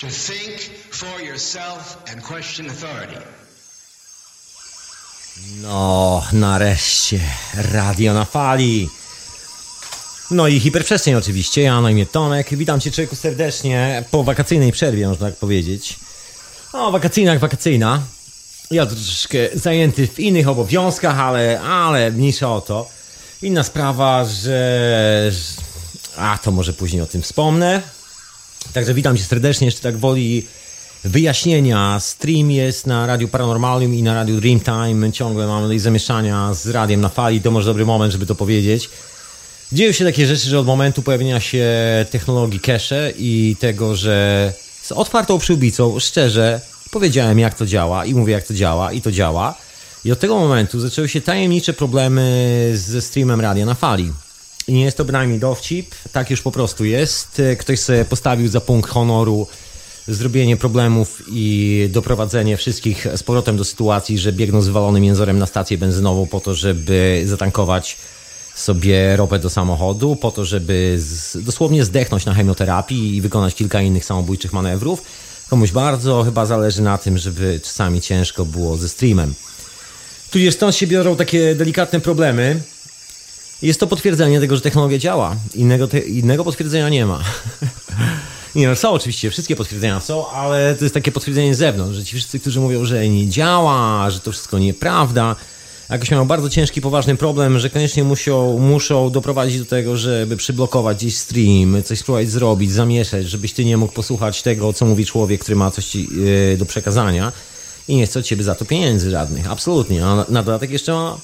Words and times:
To 0.00 0.06
think 0.06 0.60
for 0.90 1.22
yourself 1.22 1.96
and 2.12 2.22
question 2.22 2.70
authority. 2.70 3.20
No, 5.62 6.22
nareszcie. 6.32 7.20
Radio 7.54 8.14
na 8.14 8.24
fali. 8.24 8.88
No 10.30 10.48
i 10.48 10.60
hiperprzestrzeń 10.60 11.14
oczywiście. 11.14 11.62
Ja 11.62 11.80
na 11.80 11.90
imię 11.90 12.06
Tomek. 12.06 12.56
Witam 12.56 12.80
Cię 12.80 12.90
człowieku 12.90 13.16
serdecznie 13.16 14.04
po 14.10 14.24
wakacyjnej 14.24 14.72
przerwie, 14.72 15.08
można 15.08 15.26
tak 15.26 15.36
powiedzieć. 15.36 15.96
No, 16.72 16.90
wakacyjna 16.90 17.30
jak 17.30 17.40
wakacyjna. 17.40 18.02
Ja 18.70 18.86
troszeczkę 18.86 19.38
zajęty 19.54 20.08
w 20.08 20.20
innych 20.20 20.48
obowiązkach, 20.48 21.18
ale, 21.18 21.60
ale 21.60 22.10
mniejsza 22.10 22.54
o 22.54 22.60
to. 22.60 22.88
Inna 23.42 23.62
sprawa, 23.62 24.24
że... 24.24 25.32
A, 26.16 26.38
to 26.38 26.50
może 26.50 26.72
później 26.72 27.02
o 27.02 27.06
tym 27.06 27.22
wspomnę. 27.22 27.95
Także 28.72 28.94
witam 28.94 29.16
Cię 29.16 29.24
serdecznie, 29.24 29.64
jeszcze 29.64 29.80
tak 29.82 29.96
woli 29.96 30.46
wyjaśnienia. 31.04 32.00
Stream 32.00 32.50
jest 32.50 32.86
na 32.86 33.06
Radiu 33.06 33.28
Paranormalium 33.28 33.94
i 33.94 34.02
na 34.02 34.14
Radiu 34.14 34.40
Dreamtime. 34.40 35.12
Ciągle 35.12 35.46
mamy 35.46 35.80
zamieszania 35.80 36.54
z 36.54 36.66
radiem 36.66 37.00
na 37.00 37.08
fali. 37.08 37.40
To 37.40 37.50
może 37.50 37.66
dobry 37.66 37.86
moment, 37.86 38.12
żeby 38.12 38.26
to 38.26 38.34
powiedzieć. 38.34 38.90
Dzieją 39.72 39.92
się 39.92 40.04
takie 40.04 40.26
rzeczy, 40.26 40.48
że 40.48 40.58
od 40.58 40.66
momentu 40.66 41.02
pojawienia 41.02 41.40
się 41.40 41.64
technologii 42.10 42.60
cache 42.60 43.12
i 43.18 43.56
tego, 43.60 43.96
że 43.96 44.52
z 44.82 44.92
otwartą 44.92 45.38
przyłbicą, 45.38 46.00
szczerze, 46.00 46.60
powiedziałem 46.90 47.38
jak 47.38 47.54
to 47.54 47.66
działa 47.66 48.04
i 48.04 48.14
mówię 48.14 48.32
jak 48.32 48.46
to 48.46 48.54
działa 48.54 48.92
i 48.92 49.00
to 49.00 49.12
działa. 49.12 49.54
I 50.04 50.12
od 50.12 50.20
tego 50.20 50.38
momentu 50.38 50.80
zaczęły 50.80 51.08
się 51.08 51.20
tajemnicze 51.20 51.72
problemy 51.72 52.72
ze 52.74 53.02
streamem 53.02 53.40
radia 53.40 53.66
na 53.66 53.74
fali. 53.74 54.12
I 54.68 54.72
nie 54.72 54.84
jest 54.84 54.96
to 54.96 55.04
bynajmniej 55.04 55.38
dowcip, 55.38 55.94
tak 56.12 56.30
już 56.30 56.42
po 56.42 56.50
prostu 56.50 56.84
jest. 56.84 57.42
Ktoś 57.58 57.80
sobie 57.80 58.04
postawił 58.04 58.48
za 58.48 58.60
punkt 58.60 58.90
honoru 58.90 59.46
zrobienie 60.08 60.56
problemów 60.56 61.22
i 61.28 61.88
doprowadzenie 61.92 62.56
wszystkich 62.56 63.06
z 63.16 63.22
powrotem 63.22 63.56
do 63.56 63.64
sytuacji, 63.64 64.18
że 64.18 64.32
biegną 64.32 64.62
z 64.62 64.66
wywalonym 64.66 65.04
jęzorem 65.04 65.38
na 65.38 65.46
stację 65.46 65.78
benzynową 65.78 66.26
po 66.26 66.40
to, 66.40 66.54
żeby 66.54 67.22
zatankować 67.26 67.96
sobie 68.54 69.16
ropę 69.16 69.38
do 69.38 69.50
samochodu, 69.50 70.16
po 70.16 70.30
to, 70.30 70.44
żeby 70.44 70.96
z, 70.98 71.44
dosłownie 71.44 71.84
zdechnąć 71.84 72.24
na 72.24 72.34
chemioterapii 72.34 73.16
i 73.16 73.20
wykonać 73.20 73.54
kilka 73.54 73.82
innych 73.82 74.04
samobójczych 74.04 74.52
manewrów. 74.52 75.02
Komuś 75.50 75.70
bardzo 75.70 76.22
chyba 76.22 76.46
zależy 76.46 76.82
na 76.82 76.98
tym, 76.98 77.18
żeby 77.18 77.60
czasami 77.62 78.00
ciężko 78.00 78.44
było 78.44 78.76
ze 78.76 78.88
streamem. 78.88 79.34
Tudzież 80.30 80.54
stąd 80.54 80.74
się 80.74 80.86
biorą 80.86 81.16
takie 81.16 81.54
delikatne 81.54 82.00
problemy, 82.00 82.60
jest 83.62 83.80
to 83.80 83.86
potwierdzenie 83.86 84.40
tego, 84.40 84.56
że 84.56 84.62
technologia 84.62 84.98
działa. 84.98 85.36
Innego, 85.54 85.88
te, 85.88 85.98
innego 85.98 86.44
potwierdzenia 86.44 86.88
nie 86.88 87.06
ma. 87.06 87.24
nie, 88.54 88.68
no 88.68 88.76
są 88.76 88.90
oczywiście, 88.90 89.30
wszystkie 89.30 89.56
potwierdzenia 89.56 90.00
są, 90.00 90.28
ale 90.28 90.74
to 90.74 90.84
jest 90.84 90.94
takie 90.94 91.12
potwierdzenie 91.12 91.54
z 91.54 91.58
zewnątrz, 91.58 91.96
że 91.96 92.04
ci 92.04 92.16
wszyscy, 92.16 92.40
którzy 92.40 92.60
mówią, 92.60 92.84
że 92.84 93.08
nie 93.08 93.28
działa, 93.28 94.10
że 94.10 94.20
to 94.20 94.32
wszystko 94.32 94.58
nieprawda, 94.58 95.36
jakoś 95.90 96.10
mają 96.10 96.24
bardzo 96.24 96.50
ciężki, 96.50 96.80
poważny 96.80 97.16
problem, 97.16 97.58
że 97.58 97.70
koniecznie 97.70 98.04
muszą, 98.04 98.58
muszą 98.58 99.10
doprowadzić 99.10 99.58
do 99.58 99.64
tego, 99.64 99.96
żeby 99.96 100.36
przyblokować 100.36 100.96
gdzieś 100.96 101.16
stream, 101.16 101.82
coś 101.84 101.98
spróbować 101.98 102.30
zrobić, 102.30 102.72
zamieszać, 102.72 103.28
żebyś 103.28 103.52
ty 103.52 103.64
nie 103.64 103.76
mógł 103.76 103.92
posłuchać 103.92 104.42
tego, 104.42 104.72
co 104.72 104.86
mówi 104.86 105.06
człowiek, 105.06 105.40
który 105.40 105.56
ma 105.56 105.70
coś 105.70 105.86
ci, 105.86 106.08
yy, 106.14 106.56
do 106.58 106.66
przekazania 106.66 107.32
i 107.88 107.96
nie 107.96 108.06
chce 108.06 108.18
od 108.18 108.26
ciebie 108.26 108.44
za 108.44 108.54
to 108.54 108.64
pieniędzy 108.64 109.10
żadnych. 109.10 109.50
Absolutnie. 109.50 110.06
A 110.06 110.14
na 110.28 110.42
dodatek 110.42 110.70
jeszcze 110.70 110.92
ma 110.92 111.18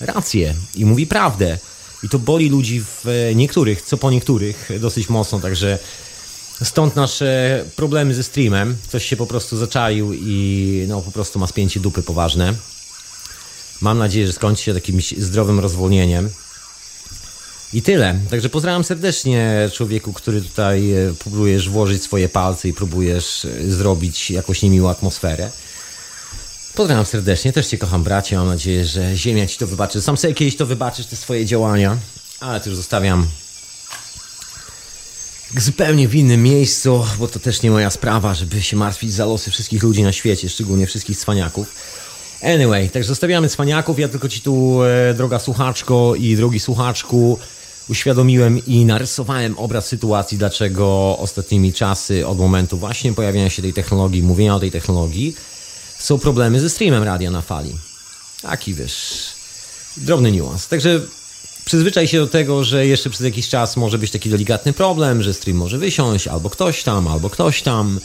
rację 0.00 0.54
i 0.74 0.84
mówi 0.84 1.06
prawdę. 1.06 1.58
I 2.02 2.08
to 2.08 2.18
boli 2.18 2.48
ludzi 2.48 2.80
w 2.80 3.30
niektórych, 3.34 3.82
co 3.82 3.96
po 3.96 4.10
niektórych 4.10 4.70
dosyć 4.80 5.08
mocno, 5.08 5.40
także 5.40 5.78
stąd 6.64 6.96
nasze 6.96 7.64
problemy 7.76 8.14
ze 8.14 8.22
streamem. 8.22 8.76
Ktoś 8.88 9.06
się 9.06 9.16
po 9.16 9.26
prostu 9.26 9.56
zaczaił 9.56 10.12
i 10.14 10.84
no 10.88 11.02
po 11.02 11.12
prostu 11.12 11.38
ma 11.38 11.46
spięcie 11.46 11.80
dupy 11.80 12.02
poważne. 12.02 12.54
Mam 13.80 13.98
nadzieję, 13.98 14.26
że 14.26 14.32
skończy 14.32 14.62
się 14.62 14.72
jakimś 14.72 15.14
zdrowym 15.18 15.60
rozwolnieniem. 15.60 16.30
I 17.72 17.82
tyle. 17.82 18.18
Także 18.30 18.48
pozdrawiam 18.48 18.84
serdecznie 18.84 19.70
człowieku, 19.74 20.12
który 20.12 20.42
tutaj 20.42 20.92
próbujesz 21.18 21.68
włożyć 21.68 22.02
swoje 22.02 22.28
palce 22.28 22.68
i 22.68 22.72
próbujesz 22.72 23.46
zrobić 23.68 24.30
jakąś 24.30 24.62
niemiłą 24.62 24.90
atmosferę. 24.90 25.50
Pozdrawiam 26.78 27.06
serdecznie, 27.06 27.52
też 27.52 27.66
Cię 27.66 27.78
kocham 27.78 28.02
bracie, 28.02 28.36
mam 28.36 28.46
nadzieję, 28.46 28.84
że 28.84 29.16
Ziemia 29.16 29.46
Ci 29.46 29.58
to 29.58 29.66
wybaczy. 29.66 30.02
Sam 30.02 30.16
sobie 30.16 30.34
kiedyś 30.34 30.56
to 30.56 30.66
wybaczysz, 30.66 31.06
te 31.06 31.16
swoje 31.16 31.46
działania, 31.46 31.96
ale 32.40 32.60
to 32.60 32.68
już 32.68 32.76
zostawiam 32.76 33.26
zupełnie 35.56 36.08
w 36.08 36.14
innym 36.14 36.42
miejscu, 36.42 37.04
bo 37.18 37.28
to 37.28 37.38
też 37.38 37.62
nie 37.62 37.70
moja 37.70 37.90
sprawa, 37.90 38.34
żeby 38.34 38.62
się 38.62 38.76
martwić 38.76 39.12
za 39.12 39.24
losy 39.24 39.50
wszystkich 39.50 39.82
ludzi 39.82 40.02
na 40.02 40.12
świecie, 40.12 40.48
szczególnie 40.48 40.86
wszystkich 40.86 41.18
cwaniaków. 41.18 41.74
Anyway, 42.42 42.90
także 42.90 43.08
zostawiamy 43.08 43.48
cwaniaków, 43.48 43.98
ja 43.98 44.08
tylko 44.08 44.28
Ci 44.28 44.40
tu, 44.40 44.82
e, 44.82 45.14
droga 45.14 45.38
słuchaczko 45.38 46.14
i 46.14 46.36
drogi 46.36 46.60
słuchaczku, 46.60 47.38
uświadomiłem 47.88 48.66
i 48.66 48.84
narysowałem 48.84 49.58
obraz 49.58 49.86
sytuacji, 49.86 50.38
dlaczego 50.38 51.16
ostatnimi 51.18 51.72
czasy, 51.72 52.26
od 52.26 52.38
momentu 52.38 52.78
właśnie 52.78 53.12
pojawienia 53.12 53.50
się 53.50 53.62
tej 53.62 53.72
technologii, 53.72 54.22
mówienia 54.22 54.54
o 54.54 54.60
tej 54.60 54.70
technologii, 54.70 55.34
są 55.98 56.18
problemy 56.18 56.60
ze 56.60 56.70
streamem 56.70 57.02
radia 57.02 57.30
na 57.30 57.42
fali. 57.42 57.72
Taki 58.42 58.74
wiesz, 58.74 59.24
drobny 59.96 60.32
niuans. 60.32 60.68
Także 60.68 61.00
przyzwyczaj 61.64 62.08
się 62.08 62.18
do 62.18 62.26
tego, 62.26 62.64
że 62.64 62.86
jeszcze 62.86 63.10
przez 63.10 63.20
jakiś 63.20 63.48
czas 63.48 63.76
może 63.76 63.98
być 63.98 64.10
taki 64.10 64.30
delikatny 64.30 64.72
problem, 64.72 65.22
że 65.22 65.34
stream 65.34 65.58
może 65.58 65.78
wysiąść, 65.78 66.28
albo 66.28 66.50
ktoś 66.50 66.82
tam, 66.82 67.08
albo 67.08 67.30
ktoś 67.30 67.62
tam. 67.62 68.00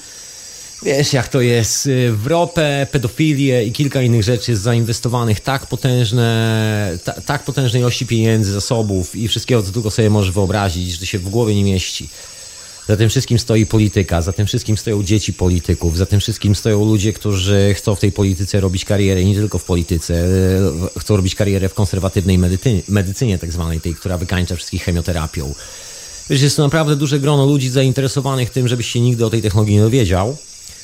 Wiesz, 0.84 1.14
jak 1.14 1.28
to 1.28 1.42
jest 1.42 1.90
w 2.12 2.28
ropę, 2.28 2.88
pedofilię 2.92 3.66
i 3.66 3.72
kilka 3.72 4.02
innych 4.02 4.24
rzeczy 4.24 4.58
zainwestowanych 4.58 5.40
tak 5.40 5.68
potężne, 5.68 6.98
ta, 7.04 7.22
tak 7.22 7.44
potężnej 7.44 7.82
ilości 7.82 8.06
pieniędzy, 8.06 8.52
zasobów 8.52 9.16
i 9.16 9.28
wszystkiego, 9.28 9.64
co 9.64 9.72
tylko 9.72 9.92
sobie 9.92 10.10
możesz 10.10 10.32
wyobrazić, 10.32 11.00
że 11.00 11.06
się 11.06 11.20
w 11.20 11.30
głowie 11.30 11.56
nie 11.56 11.64
mieści. 11.64 12.10
Za 12.88 12.98
tym 12.98 13.10
wszystkim 13.10 13.40
stoi 13.40 13.66
polityka, 13.66 14.22
za 14.22 14.34
tym 14.34 14.46
wszystkim 14.46 14.78
stoją 14.78 15.04
dzieci 15.04 15.34
polityków, 15.34 15.98
za 15.98 16.06
tym 16.06 16.20
wszystkim 16.20 16.56
stoją 16.56 16.86
ludzie, 16.86 17.14
którzy 17.14 17.74
chcą 17.78 17.96
w 17.96 18.00
tej 18.00 18.12
polityce 18.12 18.60
robić 18.60 18.86
karierę, 18.86 19.24
nie 19.26 19.36
tylko 19.36 19.58
w 19.58 19.64
polityce, 19.64 20.28
chcą 21.00 21.16
robić 21.16 21.36
karierę 21.36 21.70
w 21.70 21.74
konserwatywnej 21.74 22.38
medycynie, 22.38 22.82
medycynie 22.88 23.38
tak 23.38 23.52
zwanej, 23.52 23.82
tej, 23.82 23.96
która 23.96 24.18
wykańcza 24.18 24.56
wszystkich 24.56 24.84
chemioterapią. 24.84 25.54
Wiesz, 26.30 26.42
jest 26.42 26.58
to 26.58 26.64
naprawdę 26.64 26.96
duże 26.96 27.20
grono 27.20 27.46
ludzi 27.46 27.70
zainteresowanych 27.70 28.50
tym, 28.50 28.68
żebyś 28.68 28.92
się 28.92 29.00
nigdy 29.00 29.26
o 29.26 29.30
tej 29.30 29.42
technologii 29.42 29.76
nie 29.76 29.82
dowiedział. 29.82 30.38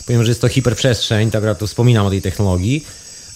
Powiem, 0.05 0.23
że 0.23 0.31
jest 0.31 0.41
to 0.41 0.47
hiperprzestrzeń, 0.47 1.31
tak 1.31 1.43
jak 1.43 1.57
tu 1.57 1.67
wspominam 1.67 2.05
o 2.05 2.09
tej 2.09 2.21
technologii, 2.21 2.85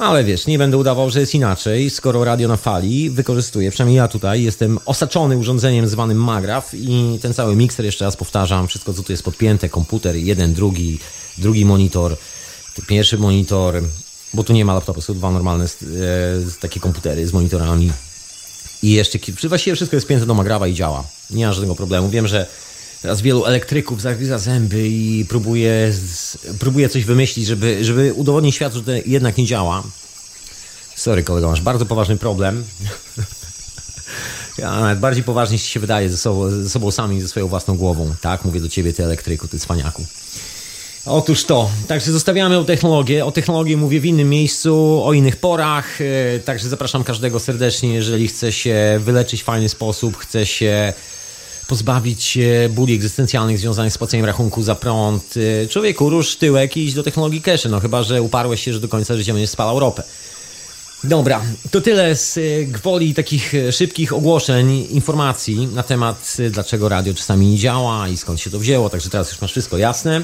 ale 0.04 0.24
wiesz, 0.24 0.48
nie 0.48 0.58
będę 0.58 0.78
udawał, 0.78 1.10
że 1.10 1.20
jest 1.20 1.36
inaczej, 1.36 1.90
skoro 1.90 2.24
radio 2.24 2.48
na 2.48 2.58
fali 2.58 3.10
wykorzystuję, 3.10 3.72
przynajmniej 3.72 3.98
ja 3.98 4.08
tutaj 4.08 4.44
jestem 4.44 4.80
osaczony 4.86 5.38
urządzeniem 5.38 5.88
zwanym 5.88 6.24
Magraf 6.24 6.74
i 6.74 7.20
ten 7.22 7.34
cały 7.34 7.56
mikser, 7.56 7.86
jeszcze 7.86 8.06
raz 8.06 8.18
powtarzam, 8.18 8.68
wszystko 8.68 8.94
co 8.94 9.04
tu 9.04 9.12
jest 9.12 9.24
podpięte, 9.24 9.70
komputer, 9.70 10.16
jeden, 10.16 10.54
drugi, 10.54 11.00
drugi 11.38 11.66
monitor, 11.66 12.18
pierwszy 12.88 13.18
monitor, 13.18 13.82
bo 14.34 14.44
tu 14.44 14.54
nie 14.54 14.66
ma 14.66 14.74
laptopu, 14.74 15.02
są 15.02 15.14
dwa 15.14 15.32
normalne 15.32 15.66
e, 15.66 15.68
takie 16.62 16.80
komputery 16.80 17.28
z 17.28 17.34
monitorami 17.34 17.92
i 18.84 18.92
jeszcze, 18.92 19.20
właściwie 19.48 19.76
wszystko 19.76 19.98
jest 19.98 20.08
pięte 20.08 20.26
do 20.26 20.34
Magrawa 20.34 20.68
i 20.68 20.74
działa, 20.74 21.04
nie 21.30 21.48
ma 21.48 21.54
żadnego 21.54 21.76
problemu. 21.76 22.10
Wiem, 22.10 22.28
że 22.28 22.48
Teraz 23.04 23.22
wielu 23.22 23.46
elektryków 23.46 24.02
zagryza 24.02 24.38
zęby 24.38 24.88
i 24.88 25.26
próbuje, 25.30 25.94
próbuje 26.60 26.90
coś 26.90 27.06
wymyślić, 27.06 27.48
żeby, 27.48 27.86
żeby 27.86 28.14
udowodnić 28.14 28.56
światu, 28.56 28.76
że 28.76 28.84
to 28.84 28.92
jednak 29.06 29.38
nie 29.38 29.46
działa. 29.46 29.84
Sorry 30.96 31.24
kolego, 31.24 31.50
masz 31.50 31.62
bardzo 31.62 31.86
poważny 31.86 32.18
problem. 32.18 32.64
Ja 34.58 34.80
nawet 34.80 35.00
bardziej 35.00 35.24
poważnie 35.24 35.60
się 35.60 35.80
wydaje 35.80 36.10
ze 36.10 36.18
sobą, 36.18 36.50
ze 36.50 36.70
sobą 36.70 36.92
sami, 36.92 37.22
ze 37.22 37.28
swoją 37.28 37.48
własną 37.48 37.78
głową. 37.78 38.16
Tak, 38.22 38.46
mówię 38.46 38.62
do 38.62 38.70
ciebie, 38.70 38.94
ty 38.94 39.04
elektryku, 39.04 39.48
ty 39.48 39.60
cwaniaku. 39.60 40.06
Otóż 41.06 41.46
to, 41.46 41.70
także 41.88 42.12
zostawiamy 42.12 42.58
o 42.58 42.64
technologię. 42.64 43.26
O 43.26 43.32
technologii 43.32 43.78
mówię 43.78 44.00
w 44.00 44.06
innym 44.06 44.30
miejscu, 44.30 45.02
o 45.04 45.14
innych 45.14 45.36
porach. 45.36 46.02
E, 46.02 46.40
także 46.40 46.70
zapraszam 46.70 47.04
każdego 47.04 47.40
serdecznie, 47.40 47.94
jeżeli 47.94 48.28
chce 48.28 48.52
się 48.52 49.00
wyleczyć 49.04 49.42
w 49.42 49.46
fajny 49.46 49.70
sposób, 49.70 50.18
chce 50.18 50.46
się 50.46 50.94
pozbawić 51.68 52.24
się 52.24 52.70
bóli 52.72 52.96
egzystencjalnych 52.96 53.60
związanych 53.60 53.94
z 53.94 53.98
płaceniem 53.98 54.26
rachunku 54.26 54.64
za 54.64 54.76
prąd. 54.76 55.38
Y, 55.38 55.68
człowieku, 55.70 56.10
rusz 56.10 56.36
tyłek 56.36 56.78
i 56.78 56.86
idź 56.86 56.94
do 56.94 57.04
technologii 57.04 57.42
cache, 57.42 57.70
no 57.70 57.80
chyba, 57.80 58.04
że 58.04 58.22
uparłeś 58.22 58.64
się, 58.64 58.74
że 58.74 58.80
do 58.80 58.88
końca 58.88 59.18
życia 59.18 59.34
będziesz 59.34 59.50
spalał 59.50 59.80
ropę. 59.80 60.04
Dobra, 61.04 61.42
to 61.72 61.82
tyle 61.82 62.16
z 62.16 62.38
y, 62.38 62.68
gwoli 62.72 63.14
takich 63.14 63.54
y, 63.54 63.72
szybkich 63.72 64.14
ogłoszeń, 64.14 64.88
informacji 64.92 65.68
na 65.68 65.84
temat 65.84 66.38
dlaczego 66.52 66.90
radio 66.90 67.14
czasami 67.14 67.48
nie 67.48 67.58
działa 67.58 68.08
i 68.08 68.18
skąd 68.18 68.40
się 68.40 68.50
to 68.50 68.60
wzięło, 68.60 68.90
także 68.90 69.10
teraz 69.10 69.32
już 69.32 69.42
masz 69.42 69.52
wszystko 69.52 69.78
jasne. 69.78 70.22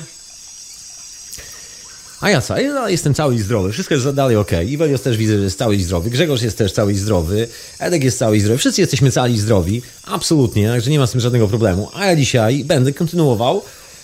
A 2.21 2.30
ja 2.30 2.42
co? 2.42 2.57
Ja 2.57 2.89
jestem 2.89 3.13
cały 3.13 3.36
i 3.36 3.39
zdrowy. 3.39 3.71
Wszystko 3.71 3.95
jest 3.95 4.10
dalej 4.10 4.36
ok. 4.36 4.51
Iwelios 4.66 5.01
też 5.01 5.18
widzę, 5.18 5.38
że 5.38 5.44
jest 5.44 5.57
cały 5.57 5.75
i 5.75 5.83
zdrowy. 5.83 6.10
Grzegorz 6.10 6.42
jest 6.42 6.57
też 6.57 6.71
cały 6.71 6.92
i 6.92 6.95
zdrowy. 6.95 7.48
Edek 7.80 8.04
jest 8.04 8.18
cały 8.18 8.38
i 8.38 8.39
zdrowy. 8.39 8.57
Wszyscy 8.57 8.81
jesteśmy 8.81 9.12
cali 9.12 9.33
i 9.33 9.39
zdrowi. 9.39 9.81
Absolutnie, 10.06 10.68
także 10.68 10.92
nie 10.92 11.00
ma 11.00 11.07
z 11.07 11.12
tym 11.12 11.21
żadnego 11.21 11.48
problemu. 11.48 11.89
A 11.94 12.06
ja 12.06 12.16
dzisiaj 12.16 12.63
będę 12.63 12.94
kontynuował 12.94 13.62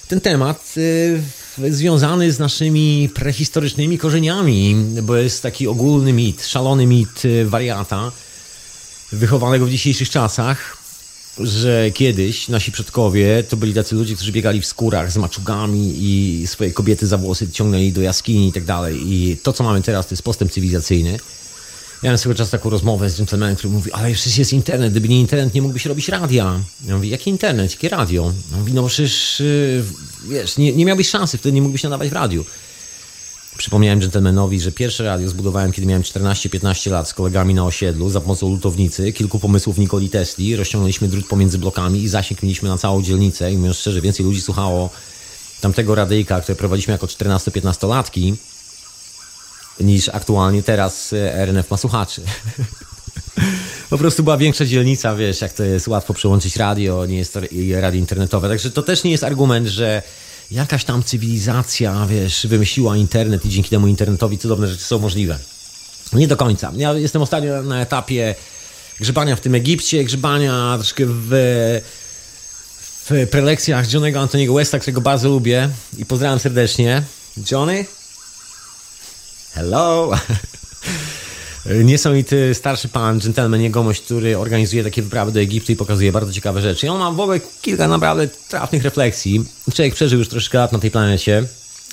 ten 0.08 0.22
temat 0.22 0.76
związany 1.70 2.32
z 2.32 2.40
naszymi 2.40 3.10
prehistorycznymi 3.16 3.98
korzeniami, 3.98 4.76
bo 5.04 5.16
jest 5.16 5.44
taki 5.44 5.68
ogólny 5.68 6.14
mit, 6.14 6.46
szalony 6.46 6.88
mit 6.88 7.26
y, 7.26 7.46
wariata, 7.46 8.12
wychowanego 9.12 9.66
w 9.66 9.70
dzisiejszych 9.70 10.10
czasach, 10.10 10.75
że 11.40 11.92
kiedyś 11.92 12.48
nasi 12.48 12.72
przodkowie 12.72 13.44
to 13.44 13.58
byli 13.58 13.74
tacy 13.74 13.96
ludzie, 13.96 14.16
którzy 14.16 14.32
biegali 14.32 14.62
w 14.62 14.66
skórach 14.66 15.12
z 15.12 15.18
maczugami 15.18 15.94
i 16.00 16.48
swoje 16.48 16.72
kobiety 16.72 17.08
za 17.08 17.18
włosy 17.18 17.52
ciągnęli 17.52 17.92
do 17.92 18.02
jaskini 18.02 18.48
i 18.48 18.52
tak 18.52 18.64
dalej. 18.64 19.14
I 19.14 19.38
to, 19.38 19.54
co 19.54 19.64
mamy 19.64 19.82
teraz, 19.82 20.08
to 20.08 20.14
jest 20.14 20.24
postęp 20.24 20.52
cywilizacyjny. 20.52 21.12
Ja 21.12 22.08
miałem 22.08 22.18
swego 22.18 22.36
czasu 22.36 22.52
taką 22.52 22.70
rozmowę 22.70 23.10
z 23.10 23.18
dżentelmenem, 23.18 23.56
który 23.56 23.74
mówi, 23.74 23.92
ale 23.92 24.14
przecież 24.14 24.38
jest 24.38 24.54
internet, 24.54 24.92
gdyby 24.92 25.10
nie 25.10 25.20
internet, 25.20 25.54
nie 25.54 25.62
mógłbyś 25.62 25.86
robić 25.86 26.10
radia. 26.10 26.60
Ja 26.88 26.96
mówię, 26.96 27.10
jaki 27.10 27.30
internet, 27.30 27.72
jakie 27.72 27.90
radio? 27.90 28.34
Ja 28.52 28.58
mówi, 28.58 28.74
no 28.74 28.88
przecież, 28.88 29.40
yy, 29.40 29.84
wiesz, 30.30 30.58
nie, 30.58 30.74
nie 30.74 30.86
miałbyś 30.86 31.10
szansy, 31.10 31.38
wtedy 31.38 31.54
nie 31.54 31.62
mógłbyś 31.62 31.84
nadawać 31.84 32.10
w 32.10 32.14
radiu. 32.14 32.46
Przypomniałem 33.58 34.02
dżentelmenowi, 34.02 34.60
że 34.60 34.72
pierwsze 34.72 35.04
radio 35.04 35.30
zbudowałem, 35.30 35.72
kiedy 35.72 35.88
miałem 35.88 36.04
14-15 36.04 36.92
lat 36.92 37.10
z 37.10 37.14
kolegami 37.14 37.54
na 37.54 37.66
osiedlu 37.66 38.10
za 38.10 38.22
pomocą 38.22 38.50
lutownicy, 38.50 39.14
kilku 39.14 39.40
pomysłów 39.40 39.78
Nikoli 39.78 40.10
Tesli, 40.10 40.56
rozciągnęliśmy 40.56 41.08
drut 41.08 41.28
pomiędzy 41.28 41.58
blokami 41.58 42.04
i 42.04 42.08
zasięg 42.08 42.44
mieliśmy 42.44 42.70
na 42.70 42.78
całą 42.78 43.04
dzielnicę 43.04 43.54
i 43.54 43.58
mówiąc 43.58 43.78
szczerze, 43.78 44.02
więcej 44.02 44.26
ludzi 44.26 44.42
słuchało 44.42 44.90
tamtego 45.62 45.96
radyjka, 45.96 46.42
które 46.42 46.56
prowadziliśmy 46.56 46.92
jako 46.92 47.08
14-15-latki, 47.08 48.36
niż 49.80 50.10
aktualnie 50.10 50.64
teraz 50.64 51.14
e, 51.14 51.46
RNF 51.46 51.72
ma 51.72 51.78
słuchaczy. 51.78 52.22
po 53.90 53.98
prostu 53.98 54.24
była 54.24 54.38
większa 54.38 54.66
dzielnica, 54.66 55.16
wiesz, 55.16 55.42
jak 55.42 55.54
to 55.54 55.64
jest 55.64 55.88
łatwo 55.88 56.14
przełączyć 56.14 56.56
radio, 56.56 57.06
nie 57.06 57.18
jest 57.18 57.34
to 57.34 57.40
radio 57.82 58.00
internetowe. 58.00 58.50
Także 58.50 58.72
to 58.72 58.84
też 58.84 59.04
nie 59.04 59.12
jest 59.12 59.24
argument, 59.24 59.68
że 59.68 60.02
jakaś 60.56 60.84
tam 60.84 61.04
cywilizacja, 61.04 62.08
wiesz, 62.10 62.48
wymyśliła 62.48 62.98
internet 62.98 63.46
i 63.46 63.50
dzięki 63.50 63.70
temu 63.70 63.88
internetowi 63.88 64.38
cudowne 64.38 64.68
rzeczy 64.68 64.84
są 64.84 65.00
możliwe. 65.00 65.40
Nie 66.14 66.28
do 66.28 66.38
końca. 66.38 66.72
Ja 66.76 66.94
jestem 66.94 67.22
ostatnio 67.22 67.64
na 67.64 67.82
etapie 67.82 68.36
grzebania 69.00 69.36
w 69.36 69.42
tym 69.42 69.56
Egipcie, 69.56 70.04
grzebania 70.04 70.74
troszkę 70.78 71.04
w, 71.08 71.30
w 73.10 73.28
prelekcjach 73.32 73.94
Johnego 73.94 74.20
Antoniego 74.20 74.54
Westa, 74.54 74.80
którego 74.80 75.02
bardzo 75.02 75.30
lubię 75.30 75.70
i 75.98 76.06
pozdrawiam 76.06 76.40
serdecznie. 76.40 77.04
Johnny? 77.52 77.86
Hello! 79.54 80.12
Niesamowity 81.84 82.56
starszy 82.56 82.88
pan, 82.88 83.20
gentleman, 83.20 83.62
jegomość, 83.62 84.02
który 84.02 84.38
organizuje 84.38 84.84
takie 84.84 85.02
wyprawy 85.02 85.32
do 85.32 85.40
Egiptu 85.40 85.72
i 85.72 85.76
pokazuje 85.76 86.12
bardzo 86.12 86.34
ciekawe 86.34 86.62
rzeczy. 86.62 86.86
I 86.86 86.90
on 86.90 87.00
ma 87.00 87.12
w 87.12 87.20
ogóle 87.20 87.40
kilka 87.62 87.88
naprawdę 87.88 88.28
trafnych 88.28 88.84
refleksji. 88.84 89.46
Człowiek 89.74 89.96
przeżył 89.96 90.20
już 90.20 90.30
troszkę 90.30 90.58
lat 90.58 90.72
na 90.72 90.80
tej 90.80 90.92
planecie, 90.92 91.44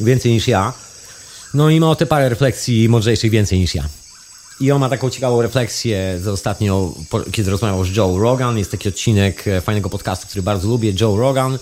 więcej 0.00 0.32
niż 0.32 0.48
ja. 0.48 0.72
No 1.54 1.70
i 1.70 1.80
ma 1.80 1.90
o 1.90 1.94
te 1.94 2.06
parę 2.06 2.28
refleksji 2.28 2.88
mądrzejszych 2.88 3.30
więcej 3.30 3.58
niż 3.58 3.74
ja. 3.74 3.88
I 4.60 4.72
on 4.72 4.80
ma 4.80 4.88
taką 4.88 5.10
ciekawą 5.10 5.42
refleksję 5.42 6.20
ostatnio, 6.32 6.94
kiedy 7.32 7.50
rozmawiał 7.50 7.84
z 7.84 7.96
Joe 7.96 8.19
Rogan. 8.19 8.58
Jest 8.58 8.70
taki 8.70 8.88
odcinek 8.88 9.48
e, 9.48 9.60
fajnego 9.60 9.90
podcastu, 9.90 10.26
który 10.26 10.42
bardzo 10.42 10.69
lubię, 10.69 10.92
Joe 11.00 11.16
Rogan. 11.16 11.58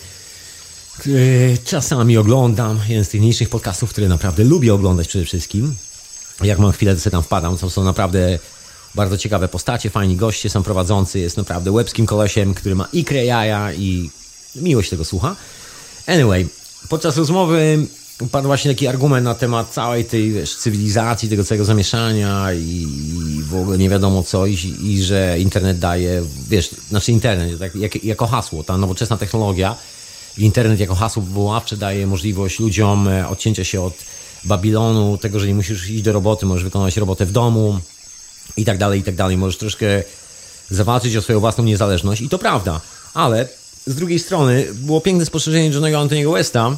Czasami 1.65 2.17
oglądam, 2.17 2.81
jeden 2.89 3.05
z 3.05 3.09
tych 3.09 3.21
mniejszych 3.21 3.49
podcastów, 3.49 3.91
które 3.91 4.09
naprawdę 4.09 4.45
lubię 4.45 4.75
oglądać 4.75 5.09
przede 5.09 5.25
wszystkim 5.25 5.77
jak 6.43 6.59
mam 6.59 6.73
chwilę, 6.73 6.95
to 6.95 7.01
sobie 7.01 7.13
tam 7.13 7.23
wpadam. 7.23 7.57
To 7.57 7.71
są 7.71 7.85
naprawdę 7.85 8.39
bardzo 8.95 9.19
ciekawe 9.19 9.49
postacie, 9.49 9.91
fajni 9.91 10.17
goście, 10.17 10.51
są 10.51 10.63
prowadzący, 10.63 11.19
jest 11.19 11.37
naprawdę 11.37 11.73
łebskim 11.73 12.07
kolesiem, 12.07 12.55
który 12.55 12.75
ma 12.75 12.89
ikrę 12.93 13.25
jaja 13.25 13.73
i 13.73 14.11
miło 14.57 14.83
się 14.83 14.91
tego 14.91 15.05
słucha. 15.05 15.37
Anyway, 16.07 16.49
podczas 16.89 17.17
rozmowy 17.17 17.87
padł 18.33 18.47
właśnie 18.47 18.71
taki 18.71 18.87
argument 18.87 19.25
na 19.25 19.35
temat 19.35 19.71
całej 19.71 20.05
tej 20.05 20.33
wiesz, 20.33 20.57
cywilizacji, 20.57 21.29
tego 21.29 21.45
całego 21.45 21.65
zamieszania 21.65 22.53
i, 22.53 22.87
w 23.49 23.55
ogóle 23.55 23.79
nie 23.79 23.89
wiadomo 23.89 24.23
co 24.23 24.47
i, 24.47 24.59
i 24.83 25.03
że 25.03 25.37
internet 25.39 25.79
daje, 25.79 26.23
wiesz, 26.49 26.71
znaczy 26.89 27.13
internet 27.13 27.59
tak, 27.59 27.75
jak, 27.75 28.05
jako 28.05 28.27
hasło, 28.27 28.65
ta 28.65 28.77
nowoczesna 28.79 29.17
technologia, 29.17 29.77
internet 30.39 30.81
jako 30.81 30.95
hasło 30.95 31.23
wywoławcze 31.23 31.77
daje 31.77 32.07
możliwość 32.07 32.59
ludziom 32.59 33.09
e, 33.09 33.29
odcięcia 33.29 33.65
się 33.65 33.83
od 33.83 33.95
Babilonu, 34.45 35.19
tego, 35.19 35.41
że 35.41 35.47
nie 35.47 35.55
musisz 35.55 35.91
iść 35.91 36.03
do 36.03 36.13
roboty, 36.13 36.47
możesz 36.47 36.65
wykonać 36.65 36.97
robotę 36.97 37.27
w 37.27 37.33
domu 37.33 37.79
i 38.57 38.65
tak 38.65 38.79
dalej, 38.79 39.01
i 39.01 39.03
tak 39.03 39.15
dalej. 39.15 39.37
Możesz 39.37 39.57
troszkę 39.57 40.03
zawalczyć 40.71 41.17
o 41.17 41.23
swoją 41.23 41.41
własną 41.41 41.65
niezależność 41.65 42.23
i 42.23 42.29
to 42.29 42.39
prawda, 42.39 42.81
ale 43.15 43.49
z 43.87 43.95
drugiej 43.95 44.19
strony 44.19 44.67
było 44.75 45.01
piękne 45.01 45.27
spostrzeżenie 45.27 45.69
Johnego 45.69 45.99
Antoniego 45.99 46.33
Westa, 46.33 46.77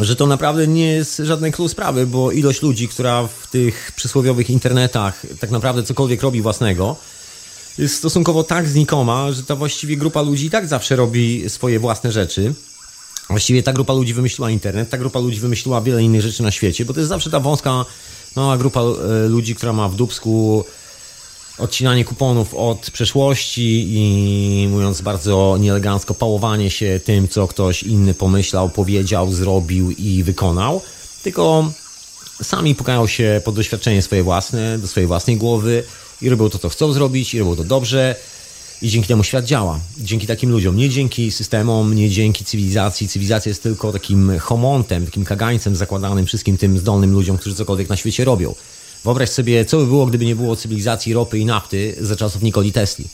że 0.00 0.16
to 0.16 0.26
naprawdę 0.26 0.66
nie 0.66 0.86
jest 0.86 1.16
żadne 1.24 1.50
klucz 1.50 1.70
sprawy, 1.70 2.06
bo 2.06 2.32
ilość 2.32 2.62
ludzi, 2.62 2.88
która 2.88 3.26
w 3.26 3.46
tych 3.50 3.92
przysłowiowych 3.96 4.50
internetach 4.50 5.22
tak 5.40 5.50
naprawdę 5.50 5.82
cokolwiek 5.82 6.22
robi 6.22 6.42
własnego, 6.42 6.96
jest 7.78 7.94
stosunkowo 7.94 8.44
tak 8.44 8.68
znikoma, 8.68 9.32
że 9.32 9.42
ta 9.42 9.56
właściwie 9.56 9.96
grupa 9.96 10.22
ludzi 10.22 10.46
i 10.46 10.50
tak 10.50 10.66
zawsze 10.66 10.96
robi 10.96 11.50
swoje 11.50 11.80
własne 11.80 12.12
rzeczy. 12.12 12.54
Właściwie 13.30 13.62
ta 13.62 13.72
grupa 13.72 13.92
ludzi 13.92 14.14
wymyśliła 14.14 14.50
internet, 14.50 14.90
ta 14.90 14.98
grupa 14.98 15.18
ludzi 15.18 15.40
wymyśliła 15.40 15.80
wiele 15.80 16.02
innych 16.02 16.20
rzeczy 16.20 16.42
na 16.42 16.50
świecie, 16.50 16.84
bo 16.84 16.94
to 16.94 17.00
jest 17.00 17.08
zawsze 17.08 17.30
ta 17.30 17.40
wąska, 17.40 17.84
mała 18.36 18.58
grupa 18.58 18.80
e, 18.80 19.28
ludzi, 19.28 19.54
która 19.54 19.72
ma 19.72 19.88
w 19.88 19.94
dubsku 19.94 20.64
odcinanie 21.58 22.04
kuponów 22.04 22.54
od 22.54 22.90
przeszłości 22.90 23.86
i 23.88 24.68
mówiąc 24.70 25.00
bardzo 25.00 25.56
nieelegancko, 25.60 26.14
pałowanie 26.14 26.70
się 26.70 27.00
tym, 27.04 27.28
co 27.28 27.48
ktoś 27.48 27.82
inny 27.82 28.14
pomyślał, 28.14 28.68
powiedział, 28.68 29.32
zrobił 29.32 29.90
i 29.90 30.22
wykonał, 30.22 30.82
tylko 31.22 31.70
sami 32.42 32.74
pukają 32.74 33.06
się 33.06 33.40
pod 33.44 33.54
doświadczenie 33.54 34.02
swoje 34.02 34.22
własne, 34.22 34.78
do 34.78 34.88
swojej 34.88 35.06
własnej 35.06 35.36
głowy 35.36 35.82
i 36.22 36.28
robią 36.28 36.50
to, 36.50 36.58
co 36.58 36.68
chcą 36.68 36.92
zrobić 36.92 37.34
i 37.34 37.38
robią 37.38 37.56
to 37.56 37.64
dobrze 37.64 38.16
i 38.82 38.88
dzięki 38.88 39.08
temu 39.08 39.24
świat 39.24 39.44
działa. 39.44 39.80
Dzięki 39.98 40.26
takim 40.26 40.50
ludziom, 40.50 40.76
nie 40.76 40.88
dzięki 40.88 41.32
systemom, 41.32 41.94
nie 41.94 42.10
dzięki 42.10 42.44
cywilizacji. 42.44 43.08
Cywilizacja 43.08 43.50
jest 43.50 43.62
tylko 43.62 43.92
takim 43.92 44.38
homontem, 44.38 45.06
takim 45.06 45.24
kagańcem 45.24 45.76
zakładanym 45.76 46.26
wszystkim 46.26 46.58
tym 46.58 46.78
zdolnym 46.78 47.12
ludziom, 47.12 47.38
którzy 47.38 47.56
cokolwiek 47.56 47.88
na 47.88 47.96
świecie 47.96 48.24
robią. 48.24 48.54
Wyobraź 49.04 49.30
sobie, 49.30 49.64
co 49.64 49.78
by 49.78 49.86
było, 49.86 50.06
gdyby 50.06 50.24
nie 50.24 50.36
było 50.36 50.56
cywilizacji 50.56 51.12
ropy 51.12 51.38
i 51.38 51.44
nafty 51.44 51.96
za 52.00 52.16
czasów 52.16 52.42
Nikoli 52.42 52.72
Tesli. 52.72 53.04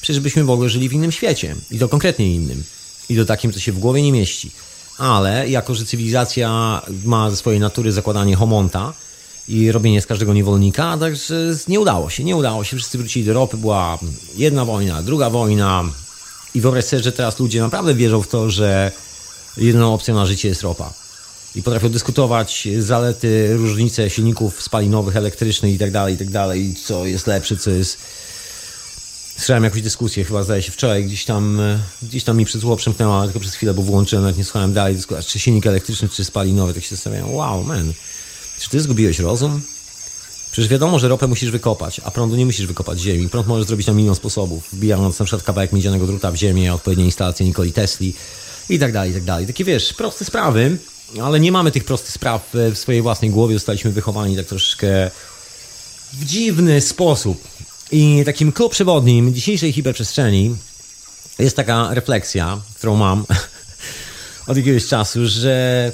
Przecież 0.00 0.20
byśmy 0.20 0.44
w 0.44 0.50
ogóle 0.50 0.68
żyli 0.68 0.88
w 0.88 0.92
innym 0.92 1.12
świecie. 1.12 1.56
I 1.70 1.78
to 1.78 1.88
konkretnie 1.88 2.34
innym. 2.34 2.64
I 3.08 3.16
to 3.16 3.24
takim, 3.24 3.52
co 3.52 3.60
się 3.60 3.72
w 3.72 3.78
głowie 3.78 4.02
nie 4.02 4.12
mieści. 4.12 4.50
Ale 4.98 5.48
jako, 5.48 5.74
że 5.74 5.84
cywilizacja 5.84 6.82
ma 7.04 7.30
ze 7.30 7.36
swojej 7.36 7.60
natury 7.60 7.92
zakładanie 7.92 8.36
homonta, 8.36 8.92
i 9.48 9.72
robienie 9.72 10.02
z 10.02 10.06
każdego 10.06 10.34
niewolnika, 10.34 10.98
także 10.98 11.34
nie 11.68 11.80
udało 11.80 12.10
się, 12.10 12.24
nie 12.24 12.36
udało 12.36 12.64
się. 12.64 12.76
Wszyscy 12.76 12.98
wrócili 12.98 13.26
do 13.26 13.32
ropy, 13.32 13.56
była 13.56 13.98
jedna 14.36 14.64
wojna, 14.64 15.02
druga 15.02 15.30
wojna 15.30 15.84
i 16.54 16.60
wyobraź 16.60 16.84
sobie, 16.84 17.02
że 17.02 17.12
teraz 17.12 17.38
ludzie 17.38 17.60
naprawdę 17.60 17.94
wierzą 17.94 18.22
w 18.22 18.28
to, 18.28 18.50
że 18.50 18.92
jedyną 19.56 19.94
opcją 19.94 20.14
na 20.14 20.26
życie 20.26 20.48
jest 20.48 20.62
ropa. 20.62 20.92
I 21.54 21.62
potrafią 21.62 21.88
dyskutować 21.88 22.68
zalety, 22.78 23.56
różnice 23.56 24.10
silników 24.10 24.62
spalinowych, 24.62 25.16
elektrycznych 25.16 25.74
i 25.74 25.78
tak 25.78 25.90
dalej, 25.90 26.14
i 26.14 26.18
tak 26.18 26.30
dalej, 26.30 26.74
co 26.84 27.06
jest 27.06 27.26
lepsze, 27.26 27.56
co 27.56 27.70
jest... 27.70 27.98
Słyszałem 29.36 29.64
jakąś 29.64 29.82
dyskusję, 29.82 30.24
chyba 30.24 30.42
zdaje 30.42 30.62
się 30.62 30.72
wczoraj, 30.72 31.04
gdzieś 31.04 31.24
tam, 31.24 31.60
gdzieś 32.02 32.24
tam 32.24 32.36
mi 32.36 32.44
przez 32.44 32.64
ucho 32.64 32.76
przemknęła, 32.76 33.24
tylko 33.24 33.40
przez 33.40 33.54
chwilę, 33.54 33.74
bo 33.74 33.82
włączyłem, 33.82 34.24
nawet 34.24 34.38
nie 34.38 34.44
słuchałem 34.44 34.72
dalej, 34.72 34.96
czy 35.26 35.38
silnik 35.38 35.66
elektryczny, 35.66 36.08
czy 36.08 36.24
spalinowy, 36.24 36.74
tak 36.74 36.82
się 36.82 36.96
zastanawiam, 36.96 37.34
wow, 37.34 37.64
man, 37.64 37.92
czy 38.62 38.70
ty 38.70 38.80
zgubiłeś 38.80 39.18
rozum? 39.18 39.60
Przecież 40.52 40.70
wiadomo, 40.70 40.98
że 40.98 41.08
ropę 41.08 41.26
musisz 41.26 41.50
wykopać, 41.50 42.00
a 42.04 42.10
prądu 42.10 42.36
nie 42.36 42.46
musisz 42.46 42.66
wykopać 42.66 42.98
z 42.98 43.02
ziemi. 43.02 43.28
Prąd 43.28 43.46
możesz 43.46 43.66
zrobić 43.66 43.86
na 43.86 43.92
milion 43.92 44.14
sposobów, 44.14 44.68
wbijając 44.72 45.18
na 45.18 45.24
przykład 45.24 45.42
kawałek 45.42 45.72
miedzianego 45.72 46.06
druta 46.06 46.30
w 46.30 46.36
ziemię, 46.36 46.74
odpowiednie 46.74 47.04
instalacje 47.04 47.46
Nikoli 47.46 47.72
Tesli 47.72 48.14
i 48.68 48.78
tak 48.78 48.92
dalej, 48.92 49.10
i 49.10 49.14
tak 49.14 49.24
dalej. 49.24 49.46
Takie 49.46 49.64
wiesz, 49.64 49.92
proste 49.92 50.24
sprawy, 50.24 50.78
ale 51.22 51.40
nie 51.40 51.52
mamy 51.52 51.70
tych 51.70 51.84
prostych 51.84 52.14
spraw 52.14 52.50
w 52.52 52.78
swojej 52.78 53.02
własnej 53.02 53.30
głowie. 53.30 53.54
Zostaliśmy 53.54 53.90
wychowani 53.90 54.36
tak 54.36 54.46
troszeczkę 54.46 55.10
w 56.12 56.24
dziwny 56.24 56.80
sposób. 56.80 57.48
I 57.90 58.22
takim 58.26 58.52
klub 58.52 58.72
przewodnim 58.72 59.34
dzisiejszej 59.34 59.72
hiperprzestrzeni 59.72 60.56
jest 61.38 61.56
taka 61.56 61.94
refleksja, 61.94 62.60
którą 62.76 62.96
mam 62.96 63.24
od 64.48 64.56
jakiegoś 64.56 64.86
czasu, 64.86 65.26
że 65.26 65.92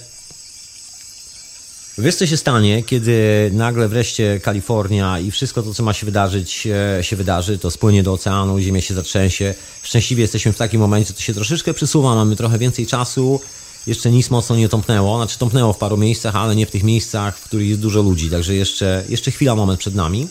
Wiesz, 1.99 2.14
co 2.14 2.26
się 2.26 2.37
stanie, 2.37 2.83
kiedy 2.83 3.50
nagle 3.52 3.88
wreszcie 3.88 4.40
Kalifornia 4.40 5.19
i 5.19 5.31
wszystko 5.31 5.62
to, 5.62 5.75
co 5.75 5.83
ma 5.83 5.93
się 5.93 6.07
wydarzyć, 6.07 6.69
e, 6.99 7.05
się 7.05 7.17
wydarzy, 7.17 7.59
to 7.59 7.71
spłynie 7.71 8.02
do 8.02 8.12
oceanu, 8.12 8.61
ziemia 8.61 8.81
się 8.81 8.95
zatrzęsie. 8.95 9.55
Szczęśliwie 9.83 10.23
jesteśmy 10.23 10.52
w 10.52 10.57
takim 10.57 10.81
momencie, 10.81 11.14
to 11.14 11.21
się 11.21 11.35
troszeczkę 11.35 11.75
przesuwa, 11.75 12.14
mamy 12.14 12.37
trochę 12.37 12.59
więcej 12.59 12.87
czasu. 12.87 13.40
Jeszcze 13.87 14.11
nic 14.11 14.31
mocno 14.31 14.57
nie 14.57 14.69
tąpnęło, 14.69 15.17
znaczy 15.17 15.38
tąpnęło 15.38 15.73
w 15.73 15.78
paru 15.78 15.97
miejscach, 15.97 16.37
ale 16.37 16.57
nie 16.57 16.67
w 16.67 16.71
tych 16.71 16.83
miejscach, 16.83 17.38
w 17.38 17.45
których 17.45 17.69
jest 17.69 17.81
dużo 17.81 18.02
ludzi, 18.02 18.31
także 18.31 18.55
jeszcze, 18.55 19.05
jeszcze 19.09 19.31
chwila, 19.31 19.55
moment 19.55 19.81
przed 19.81 19.95
nami. 19.95 20.28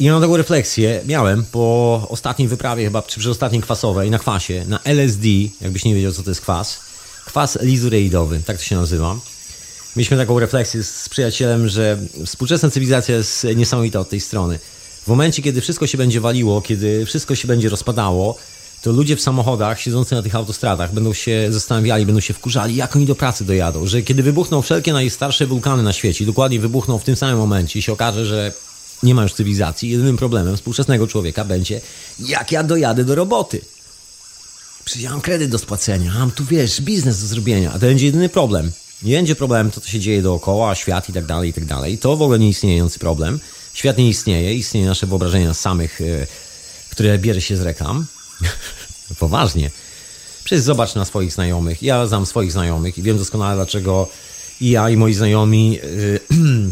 I 0.00 0.10
mam 0.10 0.22
taką 0.22 0.36
refleksję, 0.36 1.02
miałem 1.06 1.44
po 1.44 2.06
ostatniej 2.08 2.48
wyprawie 2.48 2.84
chyba, 2.84 3.02
czy 3.02 3.20
przy 3.20 3.30
ostatniej 3.30 3.62
kwasowej, 3.62 4.10
na 4.10 4.18
kwasie, 4.18 4.64
na 4.68 4.80
LSD, 4.84 5.28
jakbyś 5.60 5.84
nie 5.84 5.94
wiedział, 5.94 6.12
co 6.12 6.22
to 6.22 6.30
jest 6.30 6.40
kwas 6.40 6.89
Kwas 7.30 7.58
lizureidowy, 7.62 8.40
tak 8.46 8.56
to 8.56 8.62
się 8.62 8.76
nazywa. 8.76 9.16
Mieliśmy 9.96 10.16
taką 10.16 10.38
refleksję 10.38 10.84
z 10.84 11.08
przyjacielem, 11.08 11.68
że 11.68 11.98
współczesna 12.26 12.70
cywilizacja 12.70 13.16
jest 13.16 13.46
niesamowita 13.56 14.00
od 14.00 14.08
tej 14.08 14.20
strony. 14.20 14.58
W 15.02 15.08
momencie, 15.08 15.42
kiedy 15.42 15.60
wszystko 15.60 15.86
się 15.86 15.98
będzie 15.98 16.20
waliło, 16.20 16.62
kiedy 16.62 17.06
wszystko 17.06 17.34
się 17.34 17.48
będzie 17.48 17.68
rozpadało, 17.68 18.36
to 18.82 18.92
ludzie 18.92 19.16
w 19.16 19.20
samochodach 19.20 19.80
siedzący 19.80 20.14
na 20.14 20.22
tych 20.22 20.34
autostradach 20.34 20.94
będą 20.94 21.12
się 21.12 21.46
zastanawiali, 21.50 22.06
będą 22.06 22.20
się 22.20 22.34
wkurzali, 22.34 22.76
jak 22.76 22.96
oni 22.96 23.06
do 23.06 23.14
pracy 23.14 23.44
dojadą. 23.44 23.86
Że 23.86 24.02
kiedy 24.02 24.22
wybuchną 24.22 24.62
wszelkie 24.62 24.92
najstarsze 24.92 25.46
wulkany 25.46 25.82
na 25.82 25.92
świecie, 25.92 26.26
dokładnie 26.26 26.60
wybuchną 26.60 26.98
w 26.98 27.04
tym 27.04 27.16
samym 27.16 27.38
momencie 27.38 27.78
i 27.78 27.82
się 27.82 27.92
okaże, 27.92 28.26
że 28.26 28.52
nie 29.02 29.14
ma 29.14 29.22
już 29.22 29.32
cywilizacji, 29.32 29.90
jedynym 29.90 30.16
problemem 30.16 30.56
współczesnego 30.56 31.06
człowieka 31.06 31.44
będzie, 31.44 31.80
jak 32.18 32.52
ja 32.52 32.62
dojadę 32.62 33.04
do 33.04 33.14
roboty. 33.14 33.60
Przecież 34.90 35.04
ja 35.04 35.10
mam 35.10 35.20
kredyt 35.20 35.50
do 35.50 35.58
spłacenia, 35.58 36.14
mam 36.14 36.30
tu 36.30 36.44
wiesz, 36.44 36.80
biznes 36.80 37.20
do 37.20 37.26
zrobienia, 37.26 37.70
a 37.70 37.72
to 37.72 37.78
będzie 37.78 38.06
jedyny 38.06 38.28
problem. 38.28 38.72
Nie 39.02 39.16
będzie 39.16 39.36
problem 39.36 39.70
to, 39.70 39.80
co 39.80 39.88
się 39.88 40.00
dzieje 40.00 40.22
dookoła, 40.22 40.74
świat 40.74 41.08
i 41.08 41.12
tak 41.12 41.26
dalej, 41.26 41.50
i 41.50 41.52
tak 41.52 41.64
dalej. 41.64 41.98
To 41.98 42.16
w 42.16 42.22
ogóle 42.22 42.38
nie 42.38 42.48
istniejący 42.48 42.98
problem. 42.98 43.40
Świat 43.74 43.98
nie 43.98 44.08
istnieje, 44.08 44.54
istnieje 44.54 44.86
nasze 44.86 45.06
wyobrażenie 45.06 45.46
nas 45.46 45.60
samych, 45.60 46.00
e, 46.00 46.26
które 46.90 47.18
bierze 47.18 47.40
się 47.40 47.56
z 47.56 47.60
reklam. 47.60 48.06
Poważnie. 49.18 49.70
Przecież 50.44 50.64
zobacz 50.64 50.94
na 50.94 51.04
swoich 51.04 51.32
znajomych. 51.32 51.82
Ja 51.82 52.06
znam 52.06 52.26
swoich 52.26 52.52
znajomych 52.52 52.98
i 52.98 53.02
wiem 53.02 53.18
doskonale, 53.18 53.54
dlaczego 53.54 54.08
i 54.60 54.70
ja, 54.70 54.90
i 54.90 54.96
moi 54.96 55.14
znajomi 55.14 55.72
yy, 55.72 56.20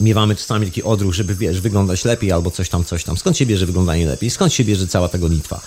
miewamy 0.00 0.36
czasami 0.36 0.66
taki 0.66 0.82
odruch, 0.82 1.14
żeby 1.14 1.34
wiesz, 1.34 1.60
wyglądać 1.60 2.04
lepiej 2.04 2.32
albo 2.32 2.50
coś 2.50 2.68
tam, 2.68 2.84
coś 2.84 3.04
tam. 3.04 3.16
Skąd 3.16 3.38
się 3.38 3.46
bierze 3.46 3.66
wyglądanie 3.66 4.06
lepiej? 4.06 4.30
Skąd 4.30 4.52
się 4.52 4.64
bierze 4.64 4.86
cała 4.86 5.08
ta 5.08 5.18
gonitwa? 5.18 5.60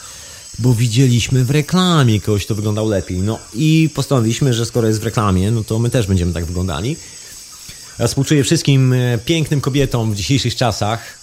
Bo 0.59 0.73
widzieliśmy 0.73 1.45
w 1.45 1.51
reklamie 1.51 2.21
kogoś, 2.21 2.45
kto 2.45 2.55
wyglądał 2.55 2.89
lepiej. 2.89 3.17
No 3.17 3.39
i 3.53 3.89
postanowiliśmy, 3.95 4.53
że 4.53 4.65
skoro 4.65 4.87
jest 4.87 4.99
w 4.99 5.03
reklamie, 5.03 5.51
no 5.51 5.63
to 5.63 5.79
my 5.79 5.89
też 5.89 6.07
będziemy 6.07 6.33
tak 6.33 6.45
wyglądali. 6.45 6.95
Ja 7.99 8.07
współczuję 8.07 8.43
wszystkim 8.43 8.93
e, 8.93 9.17
pięknym 9.25 9.61
kobietom 9.61 10.11
w 10.13 10.15
dzisiejszych 10.15 10.55
czasach, 10.55 11.17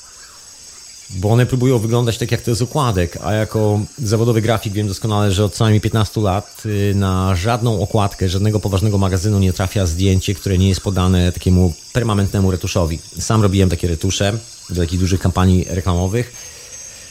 bo 1.11 1.31
one 1.31 1.47
próbują 1.47 1.79
wyglądać 1.79 2.19
tak 2.19 2.33
jak 2.33 2.41
to 2.41 2.51
jest 2.51 2.63
okładek, 2.63 3.19
a 3.25 3.33
jako 3.33 3.81
zawodowy 3.99 4.43
grafik 4.43 4.73
wiem 4.73 4.89
doskonale, 4.89 5.33
że 5.33 5.45
od 5.45 5.55
co 5.55 5.65
najmniej 5.65 5.81
15 5.81 6.21
lat 6.21 6.63
y, 6.67 6.93
na 6.95 7.37
żadną 7.37 7.83
okładkę, 7.83 8.29
żadnego 8.29 8.61
poważnego 8.61 8.99
magazynu 8.99 9.39
nie 9.39 9.53
trafia 9.53 9.87
zdjęcie, 9.87 10.35
które 10.35 10.59
nie 10.59 10.69
jest 10.69 10.81
podane 10.81 11.33
takiemu 11.33 11.75
permanentnemu 11.93 12.51
retuszowi. 12.51 12.99
Sam 13.19 13.43
robiłem 13.43 13.71
takie 13.71 13.89
retusze 13.89 14.39
do 14.71 14.81
takich 14.81 15.01
dużych 15.01 15.21
kampanii 15.21 15.67
reklamowych. 15.69 16.54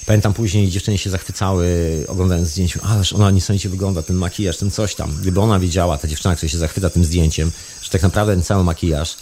Pamiętam 0.05 0.33
później 0.33 0.69
dziewczyny 0.69 0.97
się 0.97 1.09
zachwycały 1.09 1.67
oglądając 2.07 2.49
zdjęcie, 2.49 2.79
ależ 2.83 3.13
ona 3.13 3.31
niesamowicie 3.31 3.69
wygląda, 3.69 4.01
ten 4.01 4.15
makijaż, 4.15 4.57
ten 4.57 4.71
coś 4.71 4.95
tam. 4.95 5.15
Gdyby 5.21 5.41
ona 5.41 5.59
wiedziała, 5.59 5.97
ta 5.97 6.07
dziewczyna, 6.07 6.35
która 6.35 6.49
się 6.49 6.57
zachwyca 6.57 6.89
tym 6.89 7.05
zdjęciem, 7.05 7.51
że 7.81 7.89
tak 7.89 8.01
naprawdę 8.01 8.33
ten 8.33 8.43
cały 8.43 8.63
makijaż, 8.63 9.15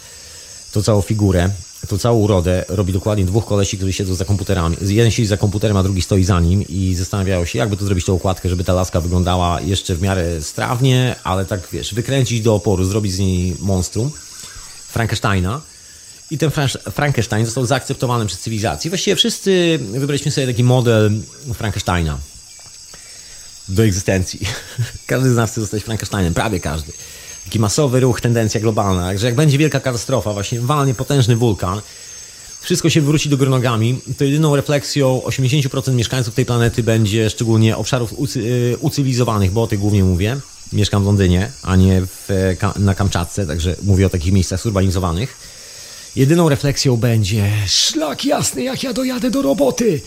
tą 0.72 0.82
całą 0.82 1.00
figurę, 1.00 1.50
tą 1.88 1.98
całą 1.98 2.18
urodę 2.18 2.64
robi 2.68 2.92
dokładnie 2.92 3.24
dwóch 3.24 3.44
kolesi, 3.44 3.76
którzy 3.76 3.92
siedzą 3.92 4.14
za 4.14 4.24
komputerami. 4.24 4.76
Jeden 4.80 5.10
siedzi 5.10 5.26
za 5.26 5.36
komputerem, 5.36 5.76
a 5.76 5.82
drugi 5.82 6.02
stoi 6.02 6.24
za 6.24 6.40
nim 6.40 6.64
i 6.68 6.94
zastanawiają 6.94 7.44
się, 7.44 7.58
jakby 7.58 7.76
to 7.76 7.84
zrobić 7.84 8.04
tą 8.04 8.12
układkę, 8.12 8.48
żeby 8.48 8.64
ta 8.64 8.72
laska 8.72 9.00
wyglądała 9.00 9.60
jeszcze 9.60 9.94
w 9.94 10.02
miarę 10.02 10.42
strawnie, 10.42 11.16
ale 11.24 11.44
tak 11.44 11.68
wiesz, 11.72 11.94
wykręcić 11.94 12.40
do 12.40 12.54
oporu, 12.54 12.84
zrobić 12.84 13.12
z 13.12 13.18
niej 13.18 13.56
monstrum 13.60 14.10
Frankensteina. 14.88 15.60
I 16.32 16.38
ten 16.38 16.50
Frankenstein 16.92 17.46
został 17.46 17.66
zaakceptowany 17.66 18.26
przez 18.26 18.40
cywilizację. 18.40 18.90
Właściwie 18.90 19.16
wszyscy 19.16 19.78
wybraliśmy 19.92 20.30
sobie 20.30 20.46
taki 20.46 20.64
model 20.64 21.10
Frankensteina 21.54 22.18
do 23.68 23.84
egzystencji. 23.84 24.40
Każdy 25.06 25.32
z 25.32 25.36
nas 25.36 25.50
chce 25.50 25.60
zostać 25.60 25.82
Frankensteinem, 25.82 26.34
prawie 26.34 26.60
każdy 26.60 26.92
taki 27.44 27.58
masowy 27.58 28.00
ruch, 28.00 28.20
tendencja 28.20 28.60
globalna, 28.60 29.18
że 29.18 29.26
jak 29.26 29.34
będzie 29.34 29.58
wielka 29.58 29.80
katastrofa, 29.80 30.32
właśnie 30.32 30.60
walnie 30.60 30.94
potężny 30.94 31.36
wulkan, 31.36 31.80
wszystko 32.60 32.90
się 32.90 33.00
wróci 33.00 33.28
do 33.28 33.36
nogami, 33.36 34.00
to 34.18 34.24
jedyną 34.24 34.56
refleksją 34.56 35.22
80% 35.24 35.94
mieszkańców 35.94 36.34
tej 36.34 36.46
planety 36.46 36.82
będzie 36.82 37.30
szczególnie 37.30 37.76
obszarów 37.76 38.12
ucy, 38.12 38.76
ucywilizowanych, 38.80 39.50
bo 39.50 39.62
o 39.62 39.66
tych 39.66 39.78
głównie 39.78 40.04
mówię. 40.04 40.36
Mieszkam 40.72 41.02
w 41.02 41.06
Londynie, 41.06 41.50
a 41.62 41.76
nie 41.76 42.02
w, 42.06 42.28
na 42.76 42.94
Kamczatce, 42.94 43.46
także 43.46 43.76
mówię 43.82 44.06
o 44.06 44.10
takich 44.10 44.32
miejscach 44.32 44.62
zurbanizowanych. 44.62 45.51
Jedyną 46.16 46.48
refleksją 46.48 46.96
będzie 46.96 47.50
szlak 47.66 48.24
jasny, 48.24 48.62
jak 48.62 48.82
ja 48.82 48.92
dojadę 48.92 49.30
do 49.30 49.42
roboty. 49.42 50.00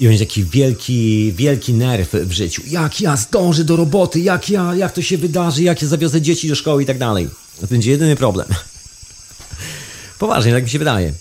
I 0.00 0.08
będzie 0.08 0.26
taki 0.26 0.44
wielki, 0.44 1.32
wielki 1.32 1.74
nerw 1.74 2.12
w 2.12 2.32
życiu. 2.32 2.62
Jak 2.66 3.00
ja 3.00 3.16
zdążę 3.16 3.64
do 3.64 3.76
roboty, 3.76 4.20
jak 4.20 4.50
ja, 4.50 4.74
jak 4.74 4.92
to 4.92 5.02
się 5.02 5.18
wydarzy, 5.18 5.62
jak 5.62 5.82
ja 5.82 5.88
zawiozę 5.88 6.20
dzieci 6.20 6.48
do 6.48 6.54
szkoły 6.54 6.82
i 6.82 6.86
tak 6.86 6.98
dalej. 6.98 7.28
To 7.60 7.66
będzie 7.66 7.90
jedyny 7.90 8.16
problem. 8.16 8.48
Poważnie, 10.18 10.52
tak 10.52 10.64
mi 10.64 10.70
się 10.70 10.78
wydaje. 10.78 11.12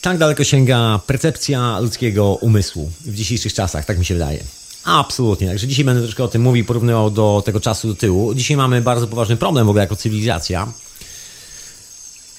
Tak 0.00 0.18
daleko 0.18 0.44
sięga 0.44 1.00
percepcja 1.06 1.78
ludzkiego 1.80 2.34
umysłu 2.34 2.90
w 3.00 3.14
dzisiejszych 3.14 3.54
czasach, 3.54 3.84
tak 3.84 3.98
mi 3.98 4.04
się 4.04 4.14
wydaje. 4.14 4.44
Absolutnie. 4.84 5.48
Także 5.48 5.66
dzisiaj 5.66 5.84
będę 5.84 6.02
troszkę 6.02 6.24
o 6.24 6.28
tym 6.28 6.42
mówił, 6.42 6.64
porównywał 6.64 7.10
do 7.10 7.42
tego 7.44 7.60
czasu 7.60 7.88
do 7.88 7.94
tyłu. 7.94 8.34
Dzisiaj 8.34 8.56
mamy 8.56 8.80
bardzo 8.80 9.06
poważny 9.06 9.36
problem 9.36 9.66
w 9.66 9.68
ogóle 9.68 9.82
jako 9.82 9.96
cywilizacja 9.96 10.72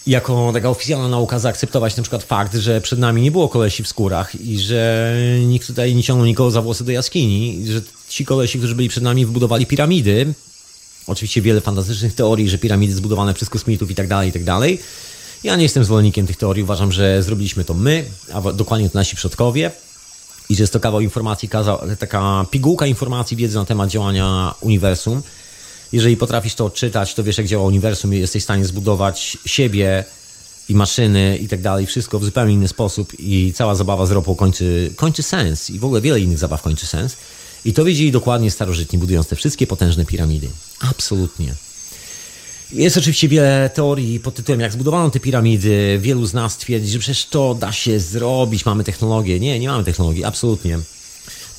jako 0.08 0.52
taka 0.54 0.70
oficjalna 0.70 1.08
nauka 1.08 1.40
zaakceptować 1.40 1.98
na 1.98 2.04
przykład 2.04 2.24
fakt, 2.24 2.56
że 2.56 2.82
przed 2.82 3.00
nami 3.00 3.22
nie 3.22 3.32
było 3.32 3.50
kolesi 3.50 3.84
w 3.84 3.88
skórach 3.88 4.42
i 4.42 4.60
że 4.60 5.16
nikt 5.46 5.68
tutaj 5.68 5.96
nie 5.96 6.04
ciągnął 6.04 6.26
nikogo 6.26 6.52
za 6.52 6.62
włosy 6.62 6.84
do 6.84 6.92
jaskini, 6.92 7.66
że 7.68 7.82
ci 8.10 8.26
kolesi, 8.26 8.58
którzy 8.58 8.76
byli 8.76 8.90
przed 8.90 9.04
nami, 9.04 9.26
wybudowali 9.26 9.66
piramidy. 9.66 10.34
Oczywiście 11.08 11.42
wiele 11.42 11.62
fantastycznych 11.62 12.16
teorii, 12.16 12.50
że 12.50 12.58
piramidy 12.58 12.94
zbudowane 12.94 13.34
przez 13.34 13.50
kosmitów 13.50 13.92
i 13.92 13.96
tak 13.96 14.08
dalej, 14.08 14.30
i 14.30 14.32
tak 14.32 14.44
dalej. 14.44 14.80
Ja 15.44 15.56
nie 15.56 15.64
jestem 15.64 15.84
zwolennikiem 15.84 16.28
tych 16.28 16.38
teorii, 16.38 16.64
uważam, 16.64 16.92
że 16.92 17.24
zrobiliśmy 17.24 17.66
to 17.66 17.74
my, 17.74 18.06
a 18.34 18.42
dokładnie 18.42 18.90
to 18.90 18.98
nasi 18.98 19.16
przodkowie 19.16 19.72
i 20.50 20.56
że 20.56 20.64
jest 20.64 20.74
to 20.74 20.80
kawał 20.80 21.02
informacji, 21.02 21.50
taka 22.00 22.46
pigułka 22.52 22.88
informacji, 22.88 23.38
wiedzy 23.38 23.58
na 23.58 23.66
temat 23.66 23.90
działania 23.90 24.56
uniwersum 24.62 25.22
jeżeli 25.92 26.18
potrafisz 26.18 26.56
to 26.56 26.66
odczytać, 26.66 27.14
to 27.14 27.24
wiesz, 27.24 27.38
jak 27.38 27.48
działa 27.48 27.66
uniwersum 27.66 28.14
i 28.14 28.20
jesteś 28.20 28.42
w 28.42 28.44
stanie 28.44 28.66
zbudować 28.66 29.38
siebie 29.46 30.04
i 30.70 30.76
maszyny 30.76 31.38
i 31.38 31.48
tak 31.48 31.62
dalej, 31.62 31.86
wszystko 31.86 32.20
w 32.20 32.26
zupełnie 32.26 32.54
inny 32.54 32.68
sposób 32.68 33.14
i 33.20 33.54
cała 33.56 33.76
zabawa 33.76 34.06
z 34.06 34.12
ropą 34.12 34.36
kończy, 34.36 34.94
kończy 34.96 35.24
sens 35.24 35.70
i 35.70 35.80
w 35.80 35.86
ogóle 35.86 36.02
wiele 36.02 36.20
innych 36.20 36.38
zabaw 36.38 36.62
kończy 36.62 36.88
sens. 36.88 37.18
I 37.66 37.74
to 37.74 37.86
wiedzieli 37.86 38.12
dokładnie 38.12 38.52
starożytni, 38.52 39.00
budując 39.00 39.28
te 39.28 39.36
wszystkie 39.36 39.68
potężne 39.68 40.06
piramidy. 40.06 40.50
Absolutnie. 40.80 41.54
Jest 42.72 42.98
oczywiście 42.98 43.28
wiele 43.28 43.70
teorii 43.74 44.20
pod 44.20 44.36
tytułem, 44.36 44.60
jak 44.62 44.72
zbudowano 44.72 45.10
te 45.10 45.20
piramidy. 45.20 46.00
Wielu 46.02 46.26
z 46.26 46.34
nas 46.34 46.58
twierdzi, 46.58 46.92
że 46.92 47.00
przecież 47.00 47.26
to 47.26 47.56
da 47.56 47.72
się 47.72 48.00
zrobić, 48.00 48.66
mamy 48.66 48.84
technologię. 48.84 49.40
Nie, 49.40 49.60
nie 49.60 49.68
mamy 49.68 49.84
technologii, 49.84 50.24
absolutnie 50.24 50.80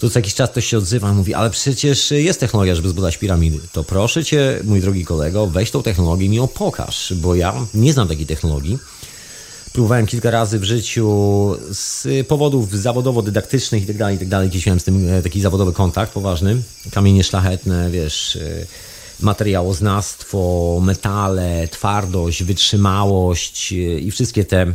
to 0.02 0.10
co 0.10 0.18
jakiś 0.18 0.34
czas 0.34 0.50
ktoś 0.50 0.66
się 0.66 0.78
odzywa 0.78 1.10
i 1.10 1.14
mówi, 1.14 1.34
ale 1.34 1.50
przecież 1.50 2.10
jest 2.10 2.40
technologia, 2.40 2.74
żeby 2.74 2.88
zbudować 2.88 3.16
piramidy. 3.16 3.58
To 3.72 3.84
proszę 3.84 4.24
cię, 4.24 4.60
mój 4.64 4.80
drogi 4.80 5.04
kolego, 5.04 5.46
weź 5.46 5.70
tą 5.70 5.82
technologię 5.82 6.26
i 6.26 6.28
mi 6.28 6.36
ją 6.36 6.48
pokaż, 6.48 7.14
bo 7.16 7.34
ja 7.34 7.54
nie 7.74 7.92
znam 7.92 8.08
takiej 8.08 8.26
technologii. 8.26 8.78
Próbowałem 9.72 10.06
kilka 10.06 10.30
razy 10.30 10.58
w 10.58 10.64
życiu 10.64 11.06
z 11.70 12.06
powodów 12.26 12.72
zawodowo-dydaktycznych 12.72 13.82
i 13.82 13.86
tak 13.86 13.96
dalej, 13.96 14.16
i 14.16 14.26
tak. 14.26 14.48
Gdzieś 14.48 14.66
miałem 14.66 14.80
z 14.80 14.84
tym 14.84 15.08
e, 15.08 15.22
taki 15.22 15.40
zawodowy 15.40 15.72
kontakt 15.72 16.12
poważny. 16.12 16.62
Kamienie 16.92 17.24
szlachetne, 17.24 17.90
wiesz, 17.90 18.36
e, 18.36 18.66
materiałoznawstwo, 19.20 20.78
metale, 20.82 21.68
twardość, 21.68 22.42
wytrzymałość 22.42 23.72
e, 23.72 23.76
i 23.76 24.10
wszystkie 24.10 24.44
te 24.44 24.66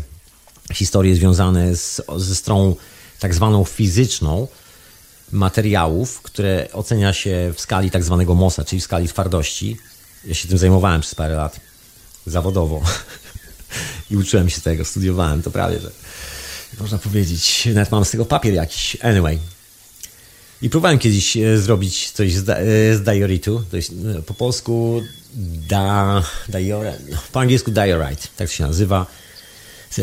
historie 0.73 1.15
związane 1.15 1.75
z, 1.75 2.01
ze 2.17 2.35
stroną 2.35 2.75
tak 3.19 3.35
zwaną 3.35 3.63
fizyczną, 3.63 4.47
materiałów, 5.31 6.21
które 6.21 6.67
ocenia 6.73 7.13
się 7.13 7.53
w 7.55 7.61
skali 7.61 7.91
tak 7.91 8.03
zwanego 8.03 8.35
MOSA, 8.35 8.65
czyli 8.65 8.81
w 8.81 8.83
skali 8.83 9.07
twardości. 9.07 9.77
Ja 10.25 10.33
się 10.33 10.47
tym 10.47 10.57
zajmowałem 10.57 11.01
przez 11.01 11.15
parę 11.15 11.35
lat 11.35 11.59
zawodowo 12.25 12.81
i 14.11 14.17
uczyłem 14.17 14.49
się 14.49 14.61
tego, 14.61 14.85
studiowałem 14.85 15.41
to 15.41 15.51
prawie, 15.51 15.79
że 15.79 15.91
można 16.79 16.97
powiedzieć, 16.97 17.67
nawet 17.73 17.91
mam 17.91 18.05
z 18.05 18.11
tego 18.11 18.25
papier 18.25 18.53
jakiś. 18.53 18.97
Anyway. 19.01 19.39
I 20.61 20.69
próbowałem 20.69 20.99
kiedyś 20.99 21.37
e, 21.37 21.57
zrobić 21.57 22.11
coś 22.11 22.33
z, 22.33 22.49
e, 22.49 22.55
z 22.95 23.03
dioritu, 23.03 23.63
to 23.71 23.77
jest 23.77 23.91
e, 24.17 24.21
po 24.21 24.33
polsku 24.33 25.03
da, 25.69 26.23
diore, 26.49 26.93
no, 27.09 27.17
po 27.31 27.39
angielsku 27.39 27.71
diorite, 27.71 28.27
tak 28.37 28.51
się 28.51 28.63
nazywa. 28.63 29.05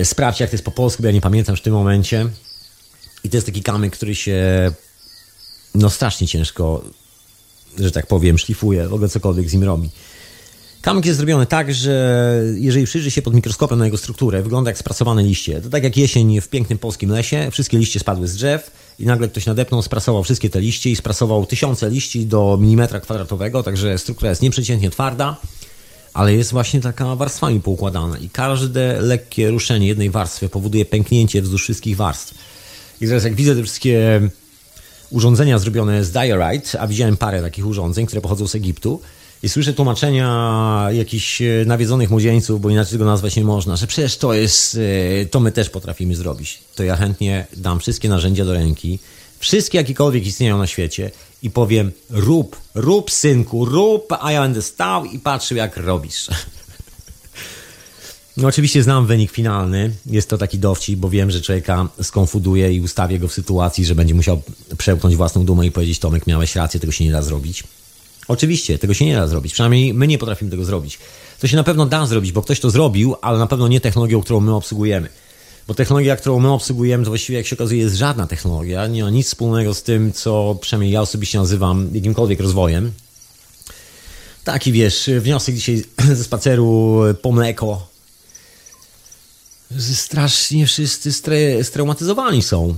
Sprawdź 0.04 0.40
jak 0.40 0.50
to 0.50 0.54
jest 0.54 0.64
po 0.64 0.70
polsku, 0.70 1.02
bo 1.02 1.06
ja 1.06 1.12
nie 1.12 1.20
pamiętam 1.20 1.56
w 1.56 1.60
tym 1.60 1.72
momencie. 1.72 2.26
I 3.24 3.30
to 3.30 3.36
jest 3.36 3.46
taki 3.46 3.62
kamyk, 3.62 3.96
który 3.96 4.14
się 4.14 4.72
no 5.74 5.90
strasznie 5.90 6.26
ciężko, 6.26 6.84
że 7.78 7.90
tak 7.90 8.06
powiem, 8.06 8.38
szlifuje, 8.38 8.88
w 8.88 8.94
ogóle 8.94 9.08
cokolwiek 9.08 9.50
z 9.50 9.52
nim 9.52 9.64
robi. 9.64 9.90
Kamyk 10.84 11.06
jest 11.06 11.16
zrobiony 11.16 11.46
tak, 11.46 11.74
że 11.74 12.42
jeżeli 12.54 12.86
przyjrzy 12.86 13.10
się 13.10 13.22
pod 13.22 13.34
mikroskopem 13.34 13.78
na 13.78 13.84
jego 13.84 13.96
strukturę, 13.96 14.42
wygląda 14.42 14.70
jak 14.70 14.78
sprasowane 14.78 15.22
liście. 15.22 15.60
To 15.60 15.70
tak 15.70 15.84
jak 15.84 15.96
jesień 15.96 16.40
w 16.40 16.48
pięknym 16.48 16.78
polskim 16.78 17.10
lesie, 17.10 17.48
wszystkie 17.50 17.78
liście 17.78 18.00
spadły 18.00 18.28
z 18.28 18.34
drzew 18.34 18.70
i 18.98 19.06
nagle 19.06 19.28
ktoś 19.28 19.46
nadepnął, 19.46 19.82
sprasował 19.82 20.24
wszystkie 20.24 20.50
te 20.50 20.60
liście 20.60 20.90
i 20.90 20.96
sprasował 20.96 21.46
tysiące 21.46 21.90
liści 21.90 22.26
do 22.26 22.58
milimetra 22.60 23.00
kwadratowego, 23.00 23.62
także 23.62 23.98
struktura 23.98 24.30
jest 24.30 24.42
nieprzeciętnie 24.42 24.90
twarda, 24.90 25.36
ale 26.14 26.34
jest 26.34 26.50
właśnie 26.50 26.80
taka 26.80 27.16
warstwami 27.16 27.60
poukładana 27.60 28.18
i 28.18 28.28
każde 28.28 29.00
lekkie 29.00 29.50
ruszenie 29.50 29.86
jednej 29.86 30.10
warstwy 30.10 30.48
powoduje 30.48 30.84
pęknięcie 30.84 31.42
wzdłuż 31.42 31.62
wszystkich 31.62 31.96
warstw. 31.96 32.34
I 33.00 33.06
teraz 33.06 33.24
jak 33.24 33.34
widzę 33.34 33.56
te 33.56 33.62
wszystkie 33.62 34.20
urządzenia 35.10 35.58
zrobione 35.58 36.04
z 36.04 36.10
diorite, 36.10 36.80
a 36.80 36.86
widziałem 36.86 37.16
parę 37.16 37.42
takich 37.42 37.66
urządzeń, 37.66 38.06
które 38.06 38.22
pochodzą 38.22 38.46
z 38.46 38.54
Egiptu, 38.54 39.00
i 39.44 39.48
słyszę 39.48 39.72
tłumaczenia 39.72 40.88
jakichś 40.92 41.42
e, 41.42 41.46
nawiedzonych 41.66 42.10
młodzieńców, 42.10 42.60
bo 42.60 42.70
inaczej 42.70 42.92
tego 42.92 43.04
nazwać 43.04 43.36
nie 43.36 43.44
można, 43.44 43.76
że 43.76 43.86
przecież 43.86 44.16
to 44.16 44.34
jest, 44.34 44.78
e, 45.22 45.26
to 45.26 45.40
my 45.40 45.52
też 45.52 45.70
potrafimy 45.70 46.16
zrobić. 46.16 46.58
To 46.74 46.84
ja 46.84 46.96
chętnie 46.96 47.46
dam 47.56 47.80
wszystkie 47.80 48.08
narzędzia 48.08 48.44
do 48.44 48.52
ręki, 48.52 48.98
wszystkie 49.38 49.78
jakiekolwiek 49.78 50.26
istnieją 50.26 50.58
na 50.58 50.66
świecie 50.66 51.10
i 51.42 51.50
powiem 51.50 51.92
rób, 52.10 52.56
rób 52.74 53.10
synku, 53.10 53.64
rób, 53.64 54.12
a 54.20 54.32
ja 54.32 54.42
będę 54.42 54.62
stał 54.62 55.04
i 55.04 55.18
patrzył 55.18 55.56
jak 55.56 55.76
robisz. 55.76 56.26
No 58.36 58.48
oczywiście 58.48 58.82
znam 58.82 59.06
wynik 59.06 59.30
finalny. 59.30 59.92
Jest 60.06 60.28
to 60.30 60.38
taki 60.38 60.58
dowcip, 60.58 60.98
bo 60.98 61.10
wiem, 61.10 61.30
że 61.30 61.40
człowieka 61.40 61.88
skonfuduje 62.02 62.72
i 62.72 62.80
ustawię 62.80 63.18
go 63.18 63.28
w 63.28 63.32
sytuacji, 63.32 63.84
że 63.84 63.94
będzie 63.94 64.14
musiał 64.14 64.42
przełknąć 64.78 65.16
własną 65.16 65.44
dumę 65.44 65.66
i 65.66 65.70
powiedzieć 65.70 65.98
Tomek, 65.98 66.26
miałeś 66.26 66.56
rację, 66.56 66.80
tego 66.80 66.92
się 66.92 67.04
nie 67.04 67.12
da 67.12 67.22
zrobić. 67.22 67.64
Oczywiście, 68.28 68.78
tego 68.78 68.94
się 68.94 69.04
nie 69.04 69.16
da 69.16 69.28
zrobić. 69.28 69.52
Przynajmniej 69.52 69.94
my 69.94 70.06
nie 70.06 70.18
potrafimy 70.18 70.50
tego 70.50 70.64
zrobić. 70.64 70.98
To 71.40 71.46
się 71.46 71.56
na 71.56 71.64
pewno 71.64 71.86
da 71.86 72.06
zrobić, 72.06 72.32
bo 72.32 72.42
ktoś 72.42 72.60
to 72.60 72.70
zrobił, 72.70 73.16
ale 73.22 73.38
na 73.38 73.46
pewno 73.46 73.68
nie 73.68 73.80
technologią, 73.80 74.22
którą 74.22 74.40
my 74.40 74.54
obsługujemy. 74.54 75.08
Bo 75.68 75.74
technologia, 75.74 76.16
którą 76.16 76.40
my 76.40 76.50
obsługujemy, 76.50 77.04
to 77.04 77.10
właściwie, 77.10 77.38
jak 77.38 77.46
się 77.46 77.56
okazuje, 77.56 77.80
jest 77.80 77.96
żadna 77.96 78.26
technologia. 78.26 78.86
Nie 78.86 79.02
ma 79.02 79.10
nic 79.10 79.26
wspólnego 79.26 79.74
z 79.74 79.82
tym, 79.82 80.12
co 80.12 80.58
przynajmniej 80.60 80.92
ja 80.92 81.00
osobiście 81.00 81.38
nazywam 81.38 81.90
jakimkolwiek 81.92 82.40
rozwojem. 82.40 82.92
Taki 84.44 84.72
wiesz, 84.72 85.10
wniosek 85.20 85.54
dzisiaj 85.54 85.84
ze 86.16 86.24
spaceru 86.24 87.00
po 87.22 87.32
mleko. 87.32 87.93
Strasznie 89.78 90.66
wszyscy 90.66 91.12
stre, 91.12 91.64
straumatyzowani 91.64 92.42
są. 92.42 92.74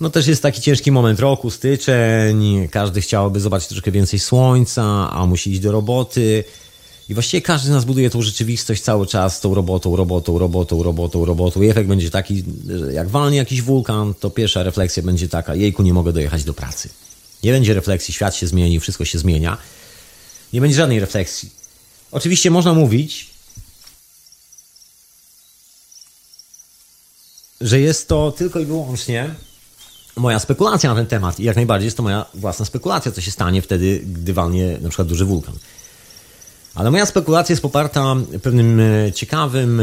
No 0.00 0.10
też 0.10 0.26
jest 0.26 0.42
taki 0.42 0.60
ciężki 0.60 0.92
moment 0.92 1.20
roku, 1.20 1.50
styczeń, 1.50 2.68
każdy 2.70 3.00
chciałby 3.00 3.40
zobaczyć 3.40 3.68
troszkę 3.68 3.90
więcej 3.90 4.18
słońca, 4.18 5.10
a 5.10 5.26
musi 5.26 5.50
iść 5.50 5.60
do 5.60 5.72
roboty. 5.72 6.44
I 7.08 7.14
właściwie 7.14 7.42
każdy 7.42 7.68
z 7.68 7.70
nas 7.70 7.84
buduje 7.84 8.10
tą 8.10 8.22
rzeczywistość 8.22 8.82
cały 8.82 9.06
czas 9.06 9.40
tą 9.40 9.54
robotą, 9.54 9.96
robotą, 9.96 10.38
robotą, 10.38 10.82
robotą, 10.82 11.24
robotą. 11.24 11.62
I 11.62 11.68
efekt 11.68 11.88
będzie 11.88 12.10
taki, 12.10 12.44
że 12.78 12.92
jak 12.92 13.08
walnie 13.08 13.36
jakiś 13.36 13.62
wulkan, 13.62 14.14
to 14.14 14.30
pierwsza 14.30 14.62
refleksja 14.62 15.02
będzie 15.02 15.28
taka, 15.28 15.54
jejku, 15.54 15.82
nie 15.82 15.94
mogę 15.94 16.12
dojechać 16.12 16.44
do 16.44 16.54
pracy. 16.54 16.88
Nie 17.42 17.52
będzie 17.52 17.74
refleksji, 17.74 18.14
świat 18.14 18.36
się 18.36 18.46
zmieni, 18.46 18.80
wszystko 18.80 19.04
się 19.04 19.18
zmienia. 19.18 19.58
Nie 20.52 20.60
będzie 20.60 20.76
żadnej 20.76 21.00
refleksji. 21.00 21.50
Oczywiście 22.10 22.50
można 22.50 22.74
mówić, 22.74 23.27
że 27.60 27.80
jest 27.80 28.08
to 28.08 28.32
tylko 28.32 28.60
i 28.60 28.64
wyłącznie 28.64 29.34
moja 30.16 30.38
spekulacja 30.38 30.90
na 30.90 30.96
ten 30.96 31.06
temat 31.06 31.40
i 31.40 31.44
jak 31.44 31.56
najbardziej 31.56 31.84
jest 31.84 31.96
to 31.96 32.02
moja 32.02 32.26
własna 32.34 32.64
spekulacja, 32.64 33.12
co 33.12 33.20
się 33.20 33.30
stanie 33.30 33.62
wtedy, 33.62 34.02
gdy 34.06 34.34
walnie 34.34 34.78
na 34.80 34.88
przykład 34.88 35.08
duży 35.08 35.24
wulkan. 35.24 35.54
Ale 36.74 36.90
moja 36.90 37.06
spekulacja 37.06 37.52
jest 37.52 37.62
poparta 37.62 38.16
pewnym 38.42 38.80
e, 38.80 39.12
ciekawym, 39.12 39.82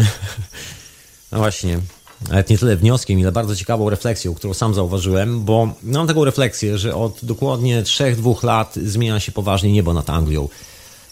no 1.32 1.38
właśnie, 1.38 1.79
nawet 2.29 2.50
nie 2.50 2.58
tyle 2.58 2.75
wnioskiem, 2.75 3.20
ile 3.20 3.32
bardzo 3.32 3.55
ciekawą 3.55 3.89
refleksją, 3.89 4.34
którą 4.34 4.53
sam 4.53 4.74
zauważyłem, 4.74 5.44
bo 5.44 5.74
mam 5.84 6.08
taką 6.08 6.25
refleksję, 6.25 6.77
że 6.77 6.96
od 6.96 7.20
dokładnie 7.24 7.84
3-2 7.84 8.44
lat 8.44 8.75
zmienia 8.75 9.20
się 9.20 9.32
poważnie 9.32 9.72
niebo 9.72 9.94
nad 9.94 10.10
Anglią. 10.10 10.50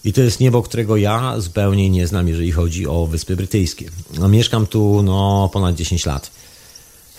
I 0.05 0.13
to 0.13 0.21
jest 0.21 0.39
niebo, 0.39 0.61
którego 0.61 0.97
ja 0.97 1.39
zupełnie 1.39 1.89
nie 1.89 2.07
znam, 2.07 2.27
jeżeli 2.27 2.51
chodzi 2.51 2.87
o 2.87 3.07
Wyspy 3.07 3.35
Brytyjskie. 3.35 3.89
No, 4.19 4.27
mieszkam 4.27 4.67
tu 4.67 5.03
no, 5.03 5.49
ponad 5.53 5.75
10 5.75 6.05
lat. 6.05 6.31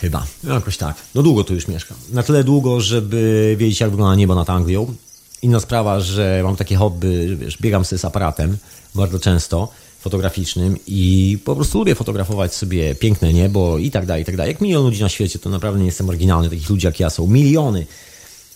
Chyba. 0.01 0.27
Jakoś 0.45 0.77
tak. 0.77 0.97
No 1.15 1.23
długo 1.23 1.45
tu 1.45 1.55
już 1.55 1.69
mieszkam. 1.69 1.97
Na 2.13 2.23
tyle 2.23 2.45
długo, 2.45 2.81
żeby 2.81 3.55
wiedzieć, 3.59 3.81
jak 3.81 3.91
wygląda 3.91 4.15
niebo 4.15 4.35
nad 4.35 4.51
Anglią. 4.51 4.95
Inna 5.43 5.61
sprawa, 5.61 6.01
że 6.01 6.41
mam 6.45 6.57
takie 6.57 6.77
hobby, 6.77 7.29
że 7.29 7.37
wiesz, 7.37 7.59
biegam 7.61 7.85
sobie 7.85 7.99
z 7.99 8.05
aparatem 8.05 8.57
bardzo 8.95 9.19
często 9.19 9.69
fotograficznym 10.01 10.79
i 10.87 11.39
po 11.45 11.55
prostu 11.55 11.79
lubię 11.79 11.95
fotografować 11.95 12.55
sobie 12.55 12.95
piękne 12.95 13.33
niebo 13.33 13.79
i 13.79 13.91
tak 13.91 14.07
dalej, 14.07 14.23
i 14.23 14.27
tak 14.27 14.37
dalej. 14.37 14.53
Jak 14.53 14.61
milion 14.61 14.83
ludzi 14.85 15.03
na 15.03 15.09
świecie, 15.09 15.39
to 15.39 15.51
naprawdę 15.51 15.81
nie 15.81 15.87
jestem 15.87 16.09
oryginalny. 16.09 16.51
Takich 16.51 16.71
ludzi 16.71 16.87
jak 16.87 17.01
ja 17.01 17.11
są 17.11 17.27
miliony. 17.27 17.87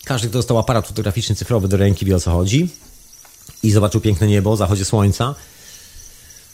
Każdy, 0.03 0.27
kto 0.27 0.39
dostał 0.39 0.57
aparat 0.57 0.87
fotograficzny 0.87 1.35
cyfrowy 1.35 1.67
do 1.67 1.77
ręki, 1.77 2.05
wie 2.05 2.15
o 2.15 2.19
co 2.19 2.31
chodzi 2.31 2.69
i 3.63 3.71
zobaczył 3.71 4.01
piękne 4.01 4.27
niebo 4.27 4.55
zachodzie 4.55 4.85
słońca, 4.85 5.35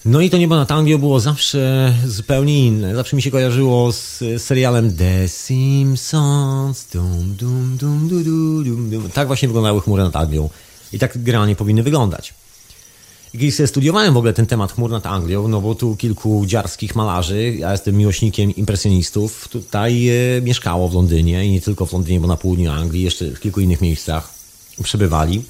no 0.06 0.22
i 0.22 0.30
to 0.30 0.38
niebo 0.38 0.56
nad 0.56 0.72
Anglią 0.72 0.98
było 0.98 1.20
zawsze 1.20 1.94
zupełnie 2.06 2.66
inne. 2.66 2.96
Zawsze 2.96 3.16
mi 3.16 3.22
się 3.22 3.32
kojarzyło 3.32 3.92
z 3.92 4.24
serialem 4.38 4.98
The 4.98 5.30
Simpsons. 5.30 6.88
Dum, 6.94 7.36
dum, 7.36 7.78
dum, 7.78 8.10
dum, 8.10 8.64
dum, 8.64 8.90
dum. 8.90 9.10
Tak 9.10 9.28
właśnie 9.28 9.48
wyglądały 9.48 9.82
chmury 9.82 10.04
nad 10.04 10.16
Anglią. 10.16 10.50
I 10.94 11.00
tak 11.00 11.24
generalnie 11.24 11.56
powinny 11.56 11.84
wyglądać. 11.84 12.34
I 13.34 13.38
kiedy 13.38 13.52
sobie 13.52 13.68
studiowałem 13.68 14.14
w 14.14 14.18
ogóle 14.18 14.34
ten 14.34 14.46
temat 14.46 14.72
chmur 14.72 14.90
nad 14.90 15.06
Anglią, 15.06 15.48
no 15.48 15.62
bo 15.62 15.76
tu 15.76 15.96
kilku 15.96 16.46
dziarskich 16.46 16.96
malarzy, 16.96 17.56
ja 17.60 17.72
jestem 17.72 17.96
miłośnikiem 17.96 18.56
impresjonistów, 18.56 19.48
tutaj 19.48 20.10
e, 20.10 20.42
mieszkało 20.42 20.90
w 20.90 20.94
Londynie 20.94 21.46
i 21.46 21.52
nie 21.52 21.62
tylko 21.62 21.86
w 21.86 21.94
Londynie, 21.94 22.20
bo 22.20 22.28
na 22.28 22.38
południu 22.38 22.72
Anglii, 22.72 23.04
jeszcze 23.04 23.32
w 23.32 23.40
kilku 23.40 23.60
innych 23.62 23.82
miejscach 23.82 24.34
przebywali. 24.84 25.44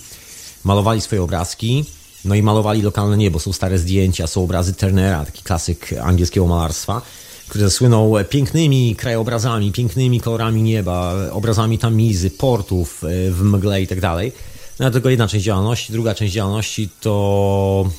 Malowali 0.63 1.01
swoje 1.01 1.23
obrazki 1.23 1.85
no 2.25 2.35
i 2.35 2.41
malowali 2.41 2.81
lokalne 2.81 3.17
niebo. 3.17 3.39
Są 3.39 3.53
stare 3.53 3.77
zdjęcia, 3.77 4.27
są 4.27 4.43
obrazy 4.43 4.73
Turnera, 4.73 5.25
taki 5.25 5.43
klasyk 5.43 5.89
angielskiego 6.03 6.47
malarstwa, 6.47 7.01
który 7.47 7.63
zasłynął 7.63 8.13
pięknymi 8.29 8.95
krajobrazami, 8.95 9.71
pięknymi 9.71 10.19
kolorami 10.19 10.61
nieba, 10.61 11.13
obrazami 11.31 11.77
tamizy, 11.77 12.29
portów 12.29 13.03
e, 13.03 13.31
w 13.31 13.41
mgle 13.43 13.81
i 13.81 13.87
tak 13.87 14.01
dalej. 14.01 14.31
No 14.79 14.91
tylko 14.91 15.09
jedna 15.09 15.27
część 15.27 15.45
działalności. 15.45 15.93
Druga 15.93 16.15
część 16.15 16.33
działalności 16.33 16.89
to 17.01 17.89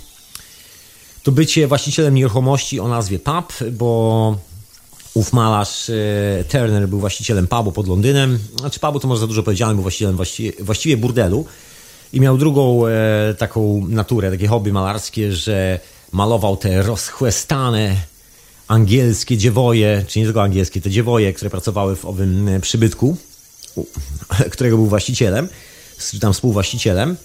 to 1.22 1.32
bycie 1.32 1.66
właścicielem 1.66 2.14
nieruchomości 2.14 2.80
o 2.80 2.88
nazwie 2.88 3.18
pub, 3.18 3.70
bo 3.72 4.36
ów 5.14 5.32
malarz 5.32 5.90
e, 5.90 6.44
Turner 6.44 6.88
był 6.88 7.00
właścicielem 7.00 7.46
pubu 7.46 7.72
pod 7.72 7.88
Londynem. 7.88 8.38
Znaczy 8.60 8.80
pubu 8.80 9.00
to 9.00 9.08
może 9.08 9.20
za 9.20 9.26
dużo 9.26 9.42
powiedziane, 9.42 9.74
był 9.74 9.82
właścicielem 9.82 10.16
właściwie, 10.16 10.52
właściwie 10.64 10.96
burdelu 10.96 11.46
i 12.12 12.20
miał 12.20 12.38
drugą 12.38 12.86
e, 12.86 13.34
taką 13.38 13.86
naturę, 13.88 14.30
takie 14.30 14.48
hobby 14.48 14.72
malarskie, 14.72 15.32
że 15.32 15.80
malował 16.12 16.56
te 16.56 16.82
rozchłestane 16.82 17.96
angielskie 18.68 19.36
dziewoje, 19.36 20.04
czy 20.08 20.18
nie 20.18 20.24
tylko 20.24 20.42
angielskie, 20.42 20.80
te 20.80 20.90
dziewoje, 20.90 21.32
które 21.32 21.50
pracowały 21.50 21.96
w 21.96 22.04
owym 22.04 22.48
e, 22.48 22.60
przybytku, 22.60 23.16
którego 24.52 24.76
był 24.76 24.86
właścicielem, 24.86 25.48
czy 26.10 26.20
tam 26.20 26.32
współwłaścicielem. 26.32 27.16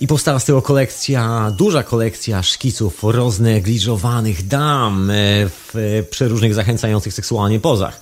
I 0.00 0.06
powstała 0.06 0.38
z 0.38 0.44
tego 0.44 0.62
kolekcja, 0.62 1.52
duża 1.58 1.82
kolekcja 1.82 2.42
szkiców 2.42 2.98
roznegliżowanych 3.02 4.46
dam 4.46 5.10
e, 5.10 5.14
w 5.48 6.04
przeróżnych 6.10 6.54
zachęcających 6.54 7.14
seksualnie 7.14 7.60
pozach. 7.60 8.00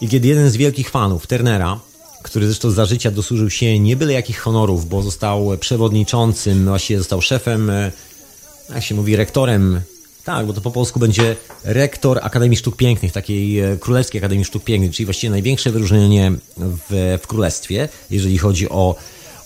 I 0.00 0.08
kiedy 0.08 0.28
jeden 0.28 0.50
z 0.50 0.56
wielkich 0.56 0.90
fanów 0.90 1.26
Turnera 1.26 1.80
który 2.28 2.46
zresztą 2.46 2.70
za 2.70 2.86
życia 2.86 3.10
dosłużył 3.10 3.50
się 3.50 3.78
nie 3.78 3.96
byle 3.96 4.12
jakich 4.12 4.38
honorów, 4.38 4.88
bo 4.88 5.02
został 5.02 5.58
przewodniczącym, 5.60 6.64
właściwie 6.64 6.98
został 6.98 7.22
szefem, 7.22 7.70
e, 7.70 7.92
jak 8.74 8.84
się 8.84 8.94
mówi, 8.94 9.16
rektorem. 9.16 9.80
Tak, 10.24 10.46
bo 10.46 10.52
to 10.52 10.60
po 10.60 10.70
polsku 10.70 11.00
będzie 11.00 11.36
rektor 11.64 12.18
Akademii 12.22 12.56
Sztuk 12.56 12.76
Pięknych, 12.76 13.12
takiej 13.12 13.60
e, 13.60 13.76
Królewskiej 13.76 14.18
Akademii 14.18 14.44
Sztuk 14.44 14.64
Pięknych, 14.64 14.92
czyli 14.92 15.04
właściwie 15.06 15.30
największe 15.30 15.70
wyróżnienie 15.70 16.32
w, 16.56 17.18
w 17.22 17.26
królestwie, 17.26 17.88
jeżeli 18.10 18.38
chodzi 18.38 18.68
o 18.68 18.96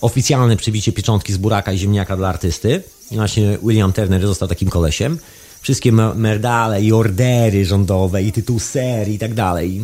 oficjalne 0.01 0.57
przybicie 0.57 0.93
pieczątki 0.93 1.33
z 1.33 1.37
buraka 1.37 1.73
i 1.73 1.79
ziemniaka 1.79 2.17
dla 2.17 2.29
artysty. 2.29 2.83
I 3.11 3.15
właśnie 3.15 3.59
William 3.63 3.93
Turner 3.93 4.27
został 4.27 4.49
takim 4.49 4.69
kolesiem. 4.69 5.19
Wszystkie 5.61 5.93
medale 6.15 6.83
i 6.83 6.93
ordery 6.93 7.65
rządowe 7.65 8.23
i 8.23 8.33
tytuł 8.33 8.59
serii 8.59 9.15
i 9.15 9.19
tak 9.19 9.35
dalej. 9.35 9.83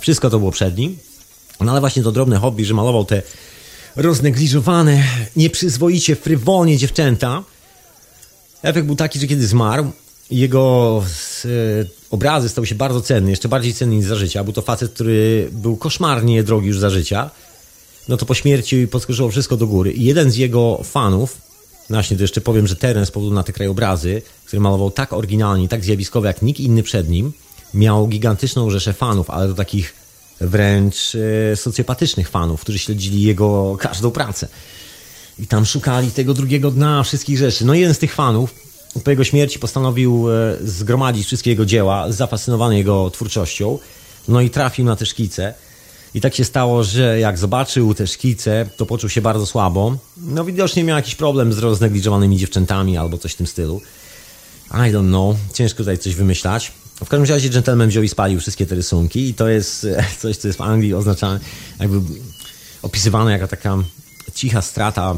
Wszystko 0.00 0.30
to 0.30 0.38
było 0.38 0.50
przed 0.50 0.78
nim. 0.78 0.96
No 1.60 1.72
ale 1.72 1.80
właśnie 1.80 2.02
to 2.02 2.12
drobne 2.12 2.36
hobby, 2.36 2.64
że 2.64 2.74
malował 2.74 3.04
te 3.04 3.22
roznegliżowane, 3.96 5.04
nieprzyzwoicie, 5.36 6.16
frywolnie 6.16 6.76
dziewczęta. 6.76 7.42
Efekt 8.62 8.86
był 8.86 8.96
taki, 8.96 9.20
że 9.20 9.26
kiedy 9.26 9.46
zmarł, 9.46 9.90
jego 10.30 11.02
e, 11.44 11.48
obrazy 12.10 12.48
stały 12.48 12.66
się 12.66 12.74
bardzo 12.74 13.00
cenny, 13.00 13.30
jeszcze 13.30 13.48
bardziej 13.48 13.74
cenny 13.74 13.96
niż 13.96 14.06
za 14.06 14.14
życia. 14.14 14.44
Był 14.44 14.52
to 14.52 14.62
facet, 14.62 14.92
który 14.92 15.48
był 15.52 15.76
koszmarnie 15.76 16.42
drogi 16.42 16.68
już 16.68 16.78
za 16.78 16.90
życia. 16.90 17.30
No 18.08 18.16
to 18.16 18.26
po 18.26 18.34
śmierci 18.34 18.88
podskoczyło 18.88 19.30
wszystko 19.30 19.56
do 19.56 19.66
góry. 19.66 19.92
I 19.92 20.04
jeden 20.04 20.30
z 20.30 20.36
jego 20.36 20.80
fanów 20.84 21.38
No 21.90 21.96
właśnie, 21.96 22.16
to 22.16 22.22
jeszcze 22.22 22.40
powiem, 22.40 22.66
że 22.66 22.76
teren 22.76 23.06
z 23.06 23.10
powodu 23.10 23.34
na 23.34 23.42
te 23.42 23.52
krajobrazy, 23.52 24.22
który 24.44 24.60
malował 24.60 24.90
tak 24.90 25.12
oryginalnie, 25.12 25.68
tak 25.68 25.84
zjawiskowo 25.84 26.26
jak 26.26 26.42
nikt 26.42 26.60
inny 26.60 26.82
przed 26.82 27.08
nim, 27.08 27.32
miał 27.74 28.08
gigantyczną 28.08 28.70
rzeszę 28.70 28.92
fanów, 28.92 29.30
ale 29.30 29.48
do 29.48 29.54
takich 29.54 29.99
wręcz 30.40 31.16
e, 31.52 31.56
socjopatycznych 31.56 32.28
fanów, 32.28 32.60
którzy 32.60 32.78
śledzili 32.78 33.22
jego 33.22 33.76
każdą 33.80 34.10
pracę. 34.10 34.48
I 35.38 35.46
tam 35.46 35.66
szukali 35.66 36.10
tego 36.10 36.34
drugiego 36.34 36.70
dna, 36.70 37.02
wszystkich 37.02 37.38
rzeczy. 37.38 37.64
No 37.64 37.74
jeden 37.74 37.94
z 37.94 37.98
tych 37.98 38.14
fanów 38.14 38.54
po 39.04 39.10
jego 39.10 39.24
śmierci 39.24 39.58
postanowił 39.58 40.30
e, 40.30 40.56
zgromadzić 40.64 41.26
wszystkie 41.26 41.50
jego 41.50 41.66
dzieła, 41.66 42.12
zafascynowany 42.12 42.78
jego 42.78 43.10
twórczością, 43.10 43.78
no 44.28 44.40
i 44.40 44.50
trafił 44.50 44.84
na 44.84 44.96
te 44.96 45.06
szkice. 45.06 45.54
I 46.14 46.20
tak 46.20 46.34
się 46.34 46.44
stało, 46.44 46.84
że 46.84 47.20
jak 47.20 47.38
zobaczył 47.38 47.94
te 47.94 48.06
szkice, 48.06 48.66
to 48.76 48.86
poczuł 48.86 49.10
się 49.10 49.20
bardzo 49.20 49.46
słabo. 49.46 49.96
No 50.16 50.44
widocznie 50.44 50.84
miał 50.84 50.96
jakiś 50.96 51.14
problem 51.14 51.52
z 51.52 51.58
roznegliżowanymi 51.58 52.36
dziewczętami 52.36 52.96
albo 52.96 53.18
coś 53.18 53.32
w 53.32 53.36
tym 53.36 53.46
stylu. 53.46 53.80
I 54.70 54.92
don't 54.92 55.08
know, 55.08 55.36
ciężko 55.54 55.78
tutaj 55.78 55.98
coś 55.98 56.14
wymyślać. 56.14 56.72
W 57.04 57.08
każdym 57.08 57.34
razie 57.34 57.50
gentleman 57.50 57.88
wziął 57.88 58.02
i 58.02 58.08
spalił 58.08 58.40
wszystkie 58.40 58.66
te 58.66 58.74
rysunki 58.74 59.28
i 59.28 59.34
to 59.34 59.48
jest 59.48 59.86
coś, 60.18 60.36
co 60.36 60.48
jest 60.48 60.58
w 60.58 60.62
Anglii 60.62 60.94
oznaczane, 60.94 61.40
jakby 61.80 62.00
opisywane 62.82 63.32
jako 63.32 63.48
taka 63.48 63.78
cicha 64.34 64.62
strata. 64.62 65.16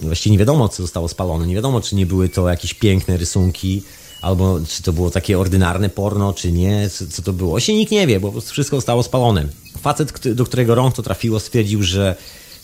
Właściwie 0.00 0.32
nie 0.32 0.38
wiadomo, 0.38 0.68
co 0.68 0.82
zostało 0.82 1.08
spalone. 1.08 1.46
Nie 1.46 1.54
wiadomo, 1.54 1.80
czy 1.80 1.96
nie 1.96 2.06
były 2.06 2.28
to 2.28 2.48
jakieś 2.48 2.74
piękne 2.74 3.16
rysunki, 3.16 3.82
albo 4.22 4.60
czy 4.68 4.82
to 4.82 4.92
było 4.92 5.10
takie 5.10 5.38
ordynarne 5.38 5.88
porno, 5.88 6.32
czy 6.32 6.52
nie, 6.52 6.90
co, 6.90 7.06
co 7.06 7.22
to 7.22 7.32
było. 7.32 7.60
Się 7.60 7.74
nikt 7.74 7.92
nie 7.92 8.06
wie, 8.06 8.20
bo 8.20 8.40
wszystko 8.40 8.76
zostało 8.76 9.02
spalone. 9.02 9.48
Facet, 9.80 10.28
do 10.34 10.44
którego 10.44 10.74
rąk 10.74 10.94
to 10.94 11.02
trafiło, 11.02 11.40
stwierdził, 11.40 11.82
że 11.82 12.16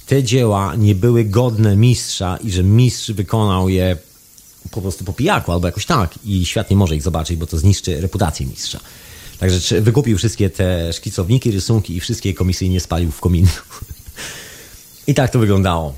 te 0.06 0.24
dzieła 0.24 0.74
nie 0.74 0.94
były 0.94 1.24
godne 1.24 1.76
mistrza 1.76 2.36
i 2.36 2.50
że 2.50 2.62
mistrz 2.62 3.10
wykonał 3.10 3.68
je 3.68 3.96
po 4.70 4.82
prostu 4.82 5.04
po 5.04 5.12
pijaku 5.12 5.52
albo 5.52 5.68
jakoś 5.68 5.86
tak 5.86 6.18
i 6.24 6.46
świat 6.46 6.70
nie 6.70 6.76
może 6.76 6.96
ich 6.96 7.02
zobaczyć, 7.02 7.36
bo 7.36 7.46
to 7.46 7.58
zniszczy 7.58 8.00
reputację 8.00 8.46
mistrza. 8.46 8.80
Także 9.38 9.80
wykupił 9.80 10.18
wszystkie 10.18 10.50
te 10.50 10.92
szkicowniki, 10.92 11.50
rysunki 11.50 11.96
i 11.96 12.00
wszystkie 12.00 12.34
komisyjnie 12.34 12.80
spalił 12.80 13.10
w 13.10 13.20
kominu. 13.20 13.48
I 15.06 15.14
tak 15.14 15.30
to 15.30 15.38
wyglądało. 15.38 15.94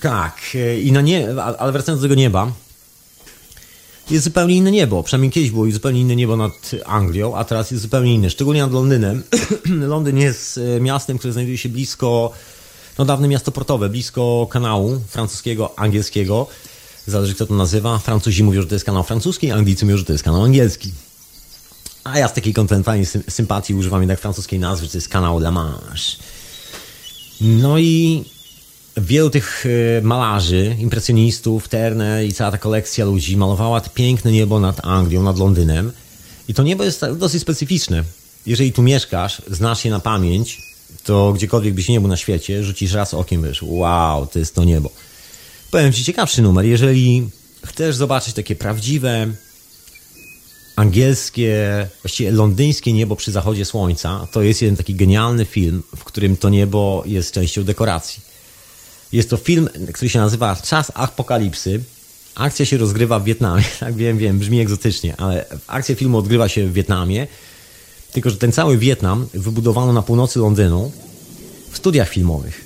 Tak, 0.00 0.56
i 0.82 0.92
na 0.92 1.00
nie, 1.00 1.28
ale 1.58 1.72
wracając 1.72 2.02
do 2.02 2.04
tego 2.04 2.14
nieba, 2.14 2.52
jest 4.10 4.24
zupełnie 4.24 4.56
inne 4.56 4.70
niebo. 4.70 5.02
Przynajmniej 5.02 5.30
kiedyś 5.30 5.50
było 5.50 5.70
zupełnie 5.70 6.00
inne 6.00 6.16
niebo 6.16 6.36
nad 6.36 6.70
Anglią, 6.84 7.36
a 7.36 7.44
teraz 7.44 7.70
jest 7.70 7.82
zupełnie 7.82 8.14
inne. 8.14 8.30
Szczególnie 8.30 8.62
nad 8.62 8.72
Londynem. 8.72 9.22
Londyn 9.92 10.18
jest 10.18 10.58
e, 10.76 10.80
miastem, 10.80 11.18
które 11.18 11.32
znajduje 11.32 11.58
się 11.58 11.68
blisko, 11.68 12.32
no 12.98 13.04
dawne 13.04 13.28
miasto 13.28 13.52
portowe, 13.52 13.88
blisko 13.88 14.46
kanału 14.50 15.00
francuskiego, 15.08 15.78
angielskiego. 15.78 16.46
Zależy 17.06 17.34
kto 17.34 17.46
to 17.46 17.54
nazywa. 17.54 17.98
Francuzi 17.98 18.44
mówią, 18.44 18.62
że 18.62 18.68
to 18.68 18.74
jest 18.74 18.84
kanał 18.84 19.02
francuski, 19.02 19.50
Anglicy 19.50 19.84
mówią, 19.84 19.96
że 19.96 20.04
to 20.04 20.12
jest 20.12 20.24
kanał 20.24 20.44
angielski. 20.44 20.92
A 22.04 22.18
ja 22.18 22.28
z 22.28 22.32
takiej 22.32 22.54
kontentalnej 22.54 23.06
sympatii 23.28 23.74
używam 23.74 24.02
jednak 24.02 24.20
francuskiej 24.20 24.58
nazwy, 24.58 24.88
to 24.88 24.96
jest 24.96 25.08
kanał 25.08 25.38
La 25.38 25.50
Manche. 25.50 26.16
No 27.40 27.78
i 27.78 28.24
wielu 28.96 29.30
tych 29.30 29.64
e, 29.66 30.02
malarzy, 30.02 30.76
impresjonistów, 30.78 31.68
Terne 31.68 32.26
i 32.26 32.32
cała 32.32 32.50
ta 32.50 32.58
kolekcja 32.58 33.04
ludzi 33.04 33.36
malowała 33.36 33.80
to 33.80 33.90
piękne 33.90 34.32
niebo 34.32 34.60
nad 34.60 34.86
Anglią, 34.86 35.22
nad 35.22 35.38
Londynem. 35.38 35.92
I 36.48 36.54
to 36.54 36.62
niebo 36.62 36.84
jest 36.84 37.00
tak 37.00 37.14
dosyć 37.14 37.42
specyficzne. 37.42 38.04
Jeżeli 38.46 38.72
tu 38.72 38.82
mieszkasz, 38.82 39.42
znasz 39.50 39.84
je 39.84 39.90
na 39.90 40.00
pamięć, 40.00 40.62
to 41.04 41.32
gdziekolwiek 41.32 41.74
byś 41.74 41.88
nie 41.88 42.00
był 42.00 42.08
na 42.08 42.16
świecie, 42.16 42.64
rzucisz 42.64 42.92
raz 42.92 43.14
okiem, 43.14 43.42
wiesz, 43.42 43.62
wow, 43.62 44.26
to 44.26 44.38
jest 44.38 44.54
to 44.54 44.64
niebo. 44.64 44.90
Powiem 45.72 45.92
Ci 45.92 46.04
ciekawszy 46.04 46.42
numer. 46.42 46.64
Jeżeli 46.64 47.28
chcesz 47.66 47.96
zobaczyć 47.96 48.34
takie 48.34 48.56
prawdziwe, 48.56 49.28
angielskie, 50.76 51.88
właściwie 52.02 52.30
londyńskie 52.30 52.92
niebo 52.92 53.16
przy 53.16 53.32
zachodzie 53.32 53.64
słońca, 53.64 54.26
to 54.32 54.42
jest 54.42 54.62
jeden 54.62 54.76
taki 54.76 54.94
genialny 54.94 55.44
film, 55.44 55.82
w 55.96 56.04
którym 56.04 56.36
to 56.36 56.48
niebo 56.48 57.02
jest 57.06 57.34
częścią 57.34 57.64
dekoracji. 57.64 58.22
Jest 59.12 59.30
to 59.30 59.36
film, 59.36 59.68
który 59.94 60.08
się 60.08 60.18
nazywa 60.18 60.56
Czas 60.56 60.92
Apokalipsy. 60.94 61.80
Akcja 62.34 62.66
się 62.66 62.76
rozgrywa 62.76 63.18
w 63.18 63.24
Wietnamie. 63.24 63.64
Tak 63.80 63.94
wiem, 63.94 64.18
wiem, 64.18 64.38
brzmi 64.38 64.60
egzotycznie, 64.60 65.16
ale 65.16 65.44
akcja 65.66 65.94
filmu 65.94 66.18
odgrywa 66.18 66.48
się 66.48 66.66
w 66.66 66.72
Wietnamie. 66.72 67.26
Tylko, 68.12 68.30
że 68.30 68.36
ten 68.36 68.52
cały 68.52 68.78
Wietnam 68.78 69.26
wybudowano 69.34 69.92
na 69.92 70.02
północy 70.02 70.38
Londynu 70.38 70.92
w 71.70 71.76
studiach 71.76 72.08
filmowych. 72.08 72.64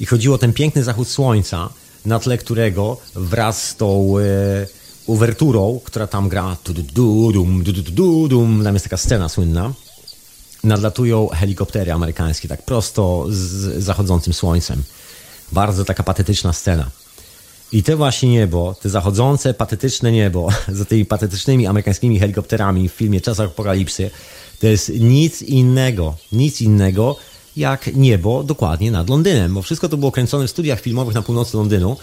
I 0.00 0.06
chodziło 0.06 0.34
o 0.34 0.38
ten 0.38 0.52
piękny 0.52 0.84
zachód 0.84 1.08
słońca, 1.08 1.70
na 2.08 2.18
tle 2.18 2.38
którego 2.38 2.96
wraz 3.14 3.64
z 3.68 3.76
tą 3.76 4.18
e, 4.18 4.22
uwerturą, 5.06 5.80
która 5.84 6.06
tam 6.06 6.28
gra, 6.28 6.56
tam 8.64 8.74
jest 8.74 8.84
taka 8.84 8.96
scena 8.96 9.28
słynna, 9.28 9.72
nadlatują 10.64 11.28
helikoptery 11.28 11.92
amerykańskie, 11.92 12.48
tak 12.48 12.62
prosto 12.62 13.26
z 13.28 13.82
zachodzącym 13.84 14.32
słońcem. 14.32 14.82
Bardzo 15.52 15.84
taka 15.84 16.02
patetyczna 16.02 16.52
scena. 16.52 16.90
I 17.72 17.82
te 17.82 17.96
właśnie 17.96 18.28
niebo, 18.30 18.74
te 18.82 18.88
zachodzące, 18.88 19.54
patetyczne 19.54 20.12
niebo, 20.12 20.48
za 20.68 20.84
tymi 20.84 21.04
patetycznymi 21.04 21.66
amerykańskimi 21.66 22.18
helikopterami 22.18 22.88
w 22.88 22.92
filmie 22.92 23.20
Czas 23.20 23.40
Apokalipsy, 23.40 24.10
to 24.60 24.66
jest 24.66 24.92
nic 25.00 25.42
innego, 25.42 26.16
nic 26.32 26.60
innego 26.60 27.16
jak 27.58 27.94
niebo 27.94 28.42
dokładnie 28.42 28.90
nad 28.90 29.10
Londynem, 29.10 29.54
bo 29.54 29.62
wszystko 29.62 29.88
to 29.88 29.96
było 29.96 30.12
kręcone 30.12 30.46
w 30.46 30.50
studiach 30.50 30.80
filmowych 30.80 31.14
na 31.14 31.22
północy 31.22 31.56
Londynu. 31.56 31.96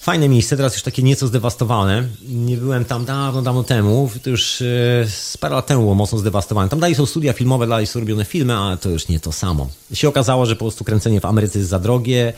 Fajne 0.00 0.28
miejsce, 0.28 0.56
teraz 0.56 0.74
już 0.74 0.82
takie 0.82 1.02
nieco 1.02 1.26
zdewastowane. 1.26 2.04
Nie 2.28 2.56
byłem 2.56 2.84
tam 2.84 3.04
dawno, 3.04 3.42
dawno 3.42 3.64
temu, 3.64 4.10
to 4.22 4.30
już 4.30 4.62
e, 4.62 5.38
parę 5.40 5.54
lat 5.54 5.66
temu 5.66 5.82
było 5.82 5.94
mocno 5.94 6.18
zdewastowane. 6.18 6.68
Tam 6.68 6.80
dalej 6.80 6.94
są 6.94 7.06
studia 7.06 7.32
filmowe, 7.32 7.66
dalej 7.66 7.86
są 7.86 8.00
robione 8.00 8.24
filmy, 8.24 8.56
ale 8.56 8.76
to 8.76 8.90
już 8.90 9.08
nie 9.08 9.20
to 9.20 9.32
samo. 9.32 9.68
Się 9.92 10.08
okazało, 10.08 10.46
że 10.46 10.56
po 10.56 10.64
prostu 10.64 10.84
kręcenie 10.84 11.20
w 11.20 11.24
Ameryce 11.24 11.58
jest 11.58 11.70
za 11.70 11.78
drogie, 11.78 12.32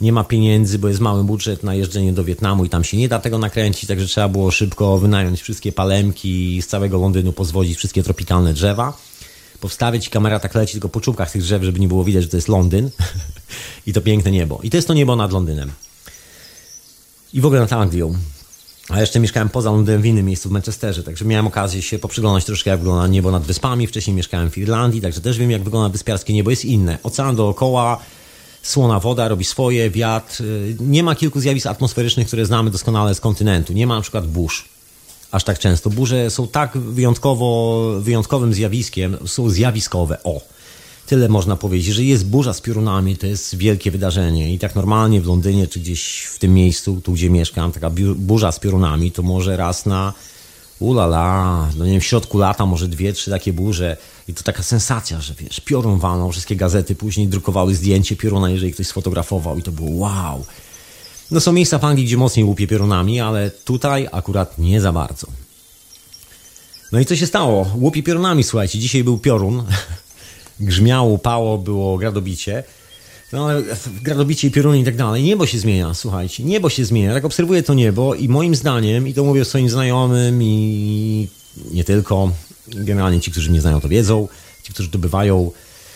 nie 0.00 0.12
ma 0.12 0.24
pieniędzy, 0.24 0.78
bo 0.78 0.88
jest 0.88 1.00
mały 1.00 1.24
budżet 1.24 1.62
na 1.62 1.74
jeżdżenie 1.74 2.12
do 2.12 2.24
Wietnamu 2.24 2.64
i 2.64 2.68
tam 2.68 2.84
się 2.84 2.96
nie 2.96 3.08
da 3.08 3.18
tego 3.18 3.38
nakręcić, 3.38 3.88
także 3.88 4.06
trzeba 4.06 4.28
było 4.28 4.50
szybko 4.50 4.98
wynająć 4.98 5.42
wszystkie 5.42 5.72
palemki 5.72 6.62
z 6.62 6.66
całego 6.66 6.98
Londynu, 6.98 7.32
pozwodzić 7.32 7.78
wszystkie 7.78 8.02
tropikalne 8.02 8.52
drzewa 8.52 9.09
powstawić 9.60 10.06
i 10.06 10.10
kamera 10.10 10.40
tak 10.40 10.54
leci 10.54 10.72
tylko 10.72 10.88
po 10.88 11.00
czubkach 11.00 11.30
tych 11.30 11.42
drzew, 11.42 11.62
żeby 11.62 11.80
nie 11.80 11.88
było 11.88 12.04
widać, 12.04 12.22
że 12.22 12.28
to 12.28 12.36
jest 12.36 12.48
Londyn 12.48 12.90
i 13.86 13.92
to 13.92 14.00
piękne 14.00 14.30
niebo. 14.30 14.60
I 14.62 14.70
to 14.70 14.76
jest 14.76 14.88
to 14.88 14.94
niebo 14.94 15.16
nad 15.16 15.32
Londynem. 15.32 15.70
I 17.32 17.40
w 17.40 17.46
ogóle 17.46 17.60
nad 17.60 17.72
Anglią. 17.72 18.14
A 18.88 19.00
jeszcze 19.00 19.20
mieszkałem 19.20 19.48
poza 19.48 19.70
Londynem 19.70 20.02
w 20.02 20.06
innym 20.06 20.26
miejscu, 20.26 20.48
w 20.48 20.52
Manchesterze, 20.52 21.02
także 21.02 21.24
miałem 21.24 21.46
okazję 21.46 21.82
się 21.82 21.98
poprzyglądać 21.98 22.44
troszkę, 22.44 22.70
jak 22.70 22.80
wygląda 22.80 23.06
niebo 23.06 23.30
nad 23.30 23.42
wyspami. 23.42 23.86
Wcześniej 23.86 24.16
mieszkałem 24.16 24.50
w 24.50 24.58
Irlandii, 24.58 25.00
także 25.00 25.20
też 25.20 25.38
wiem, 25.38 25.50
jak 25.50 25.62
wygląda 25.62 25.88
wyspiarskie 25.88 26.32
niebo. 26.32 26.50
Jest 26.50 26.64
inne. 26.64 26.98
Ocean 27.02 27.36
dookoła, 27.36 28.00
słona 28.62 29.00
woda 29.00 29.28
robi 29.28 29.44
swoje, 29.44 29.90
wiatr. 29.90 30.42
Nie 30.80 31.02
ma 31.02 31.14
kilku 31.14 31.40
zjawisk 31.40 31.66
atmosferycznych, 31.66 32.26
które 32.26 32.46
znamy 32.46 32.70
doskonale 32.70 33.14
z 33.14 33.20
kontynentu. 33.20 33.72
Nie 33.72 33.86
ma 33.86 33.94
na 33.94 34.00
przykład 34.00 34.26
burz 34.26 34.79
aż 35.30 35.44
tak 35.44 35.58
często. 35.58 35.90
Burze 35.90 36.30
są 36.30 36.48
tak 36.48 36.78
wyjątkowo, 36.78 37.80
wyjątkowym 38.00 38.54
zjawiskiem, 38.54 39.16
są 39.26 39.50
zjawiskowe. 39.50 40.22
O, 40.24 40.40
tyle 41.06 41.28
można 41.28 41.56
powiedzieć. 41.56 41.94
Że 41.94 42.04
jest 42.04 42.26
burza 42.26 42.52
z 42.52 42.60
piorunami, 42.60 43.16
to 43.16 43.26
jest 43.26 43.56
wielkie 43.56 43.90
wydarzenie. 43.90 44.54
I 44.54 44.58
tak 44.58 44.74
normalnie 44.74 45.20
w 45.20 45.26
Londynie, 45.26 45.66
czy 45.66 45.80
gdzieś 45.80 46.22
w 46.22 46.38
tym 46.38 46.54
miejscu, 46.54 47.00
tu 47.04 47.12
gdzie 47.12 47.30
mieszkam, 47.30 47.72
taka 47.72 47.90
burza 48.16 48.52
z 48.52 48.58
piorunami, 48.58 49.12
to 49.12 49.22
może 49.22 49.56
raz 49.56 49.86
na 49.86 50.12
ulala, 50.80 51.68
no 51.76 51.84
nie 51.84 51.92
wiem, 51.92 52.00
w 52.00 52.04
środku 52.04 52.38
lata 52.38 52.66
może 52.66 52.88
dwie, 52.88 53.12
trzy 53.12 53.30
takie 53.30 53.52
burze 53.52 53.96
i 54.28 54.34
to 54.34 54.42
taka 54.42 54.62
sensacja, 54.62 55.20
że 55.20 55.34
wiesz, 55.34 55.60
piorun 55.60 55.98
walną, 55.98 56.32
wszystkie 56.32 56.56
gazety 56.56 56.94
później 56.94 57.28
drukowały 57.28 57.74
zdjęcie 57.74 58.16
pioruna, 58.16 58.50
jeżeli 58.50 58.72
ktoś 58.72 58.86
sfotografował 58.86 59.58
i 59.58 59.62
to 59.62 59.72
było 59.72 59.90
wow. 59.90 60.44
No 61.30 61.40
są 61.40 61.52
miejsca 61.52 61.78
w 61.78 61.84
Anglii, 61.84 62.06
gdzie 62.06 62.16
mocniej 62.16 62.44
łupie 62.44 62.66
piorunami, 62.66 63.20
ale 63.20 63.50
tutaj 63.50 64.08
akurat 64.12 64.58
nie 64.58 64.80
za 64.80 64.92
bardzo. 64.92 65.26
No 66.92 67.00
i 67.00 67.04
co 67.04 67.16
się 67.16 67.26
stało? 67.26 67.66
Łupie 67.74 68.02
piorunami, 68.02 68.44
słuchajcie. 68.44 68.78
Dzisiaj 68.78 69.04
był 69.04 69.18
piorun. 69.18 69.64
Grzmiało, 70.60 71.18
pało, 71.18 71.58
było 71.58 71.98
gradobicie. 71.98 72.64
No 73.32 73.48
ale 73.48 73.62
gradobicie 74.02 74.48
i 74.48 74.50
pioruny 74.50 74.80
i 74.80 74.84
tak 74.84 74.96
dalej. 74.96 75.22
Niebo 75.22 75.46
się 75.46 75.58
zmienia, 75.58 75.94
słuchajcie. 75.94 76.44
Niebo 76.44 76.70
się 76.70 76.84
zmienia. 76.84 77.14
Tak 77.14 77.24
obserwuję 77.24 77.62
to 77.62 77.74
niebo 77.74 78.14
i 78.14 78.28
moim 78.28 78.54
zdaniem, 78.54 79.08
i 79.08 79.14
to 79.14 79.24
mówię 79.24 79.44
swoim 79.44 79.70
znajomym 79.70 80.42
i 80.42 81.28
nie 81.70 81.84
tylko, 81.84 82.32
generalnie 82.68 83.20
ci, 83.20 83.30
którzy 83.30 83.50
mnie 83.50 83.60
znają 83.60 83.80
to 83.80 83.88
wiedzą, 83.88 84.28
ci, 84.62 84.72
którzy 84.72 84.88
dobywają 84.88 85.50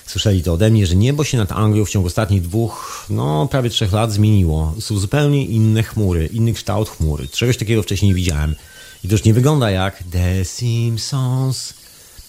Słyszeli 0.06 0.42
to 0.42 0.52
ode 0.52 0.70
mnie, 0.70 0.86
że 0.86 0.96
niebo 0.96 1.24
się 1.24 1.38
nad 1.38 1.52
Anglią 1.52 1.84
w 1.84 1.90
ciągu 1.90 2.06
ostatnich 2.06 2.42
dwóch, 2.42 3.06
no 3.10 3.48
prawie 3.50 3.70
trzech 3.70 3.92
lat 3.92 4.12
zmieniło. 4.12 4.74
Są 4.80 4.98
zupełnie 4.98 5.44
inne 5.46 5.82
chmury, 5.82 6.26
inny 6.26 6.52
kształt 6.52 6.88
chmury. 6.88 7.28
Czegoś 7.28 7.56
takiego 7.56 7.82
wcześniej 7.82 8.08
nie 8.08 8.14
widziałem. 8.14 8.56
I 9.04 9.08
to 9.08 9.14
już 9.14 9.24
nie 9.24 9.34
wygląda 9.34 9.70
jak 9.70 10.04
The 10.12 10.44
Simpsons, 10.44 11.74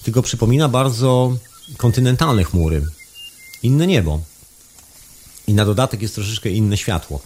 tylko 0.03 0.21
przypomina 0.21 0.69
bardzo 0.69 1.37
kontynentalne 1.77 2.43
chmury. 2.43 2.85
Inne 3.63 3.87
niebo. 3.87 4.21
I 5.47 5.53
na 5.53 5.65
dodatek 5.65 6.01
jest 6.01 6.15
troszeczkę 6.15 6.49
inne 6.49 6.77
światło. 6.77 7.21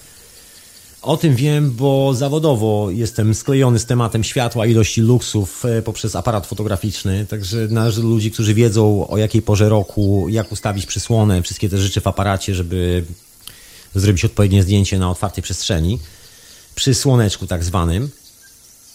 O 1.02 1.18
tym 1.18 1.36
wiem, 1.36 1.72
bo 1.72 2.14
zawodowo 2.14 2.88
jestem 2.92 3.36
sklejony 3.36 3.80
z 3.80 3.86
tematem 3.86 4.24
światła, 4.24 4.66
ilości 4.66 5.02
luksów 5.02 5.66
e, 5.66 5.82
poprzez 5.82 6.16
aparat 6.16 6.48
fotograficzny. 6.48 7.26
Także 7.26 7.68
należy 7.70 8.02
do 8.02 8.08
ludzi, 8.08 8.32
którzy 8.32 8.54
wiedzą 8.54 9.08
o 9.08 9.18
jakiej 9.18 9.42
porze 9.42 9.70
roku, 9.70 10.28
jak 10.30 10.52
ustawić 10.52 10.86
przysłonę, 10.86 11.44
wszystkie 11.44 11.70
te 11.70 11.78
rzeczy 11.78 12.02
w 12.02 12.08
aparacie, 12.08 12.56
żeby 12.56 13.04
zrobić 13.96 14.26
odpowiednie 14.26 14.64
zdjęcie 14.64 15.00
na 15.00 15.12
otwartej 15.12 15.44
przestrzeni, 15.44 16.00
przy 16.76 16.94
słoneczku 16.94 17.48
tak 17.48 17.64
zwanym. 17.64 18.10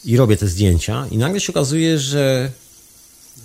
I 0.05 0.17
robię 0.17 0.37
te 0.37 0.49
zdjęcia, 0.49 1.07
i 1.11 1.19
nagle 1.19 1.41
się 1.41 1.53
okazuje, 1.53 1.99
że 1.99 2.51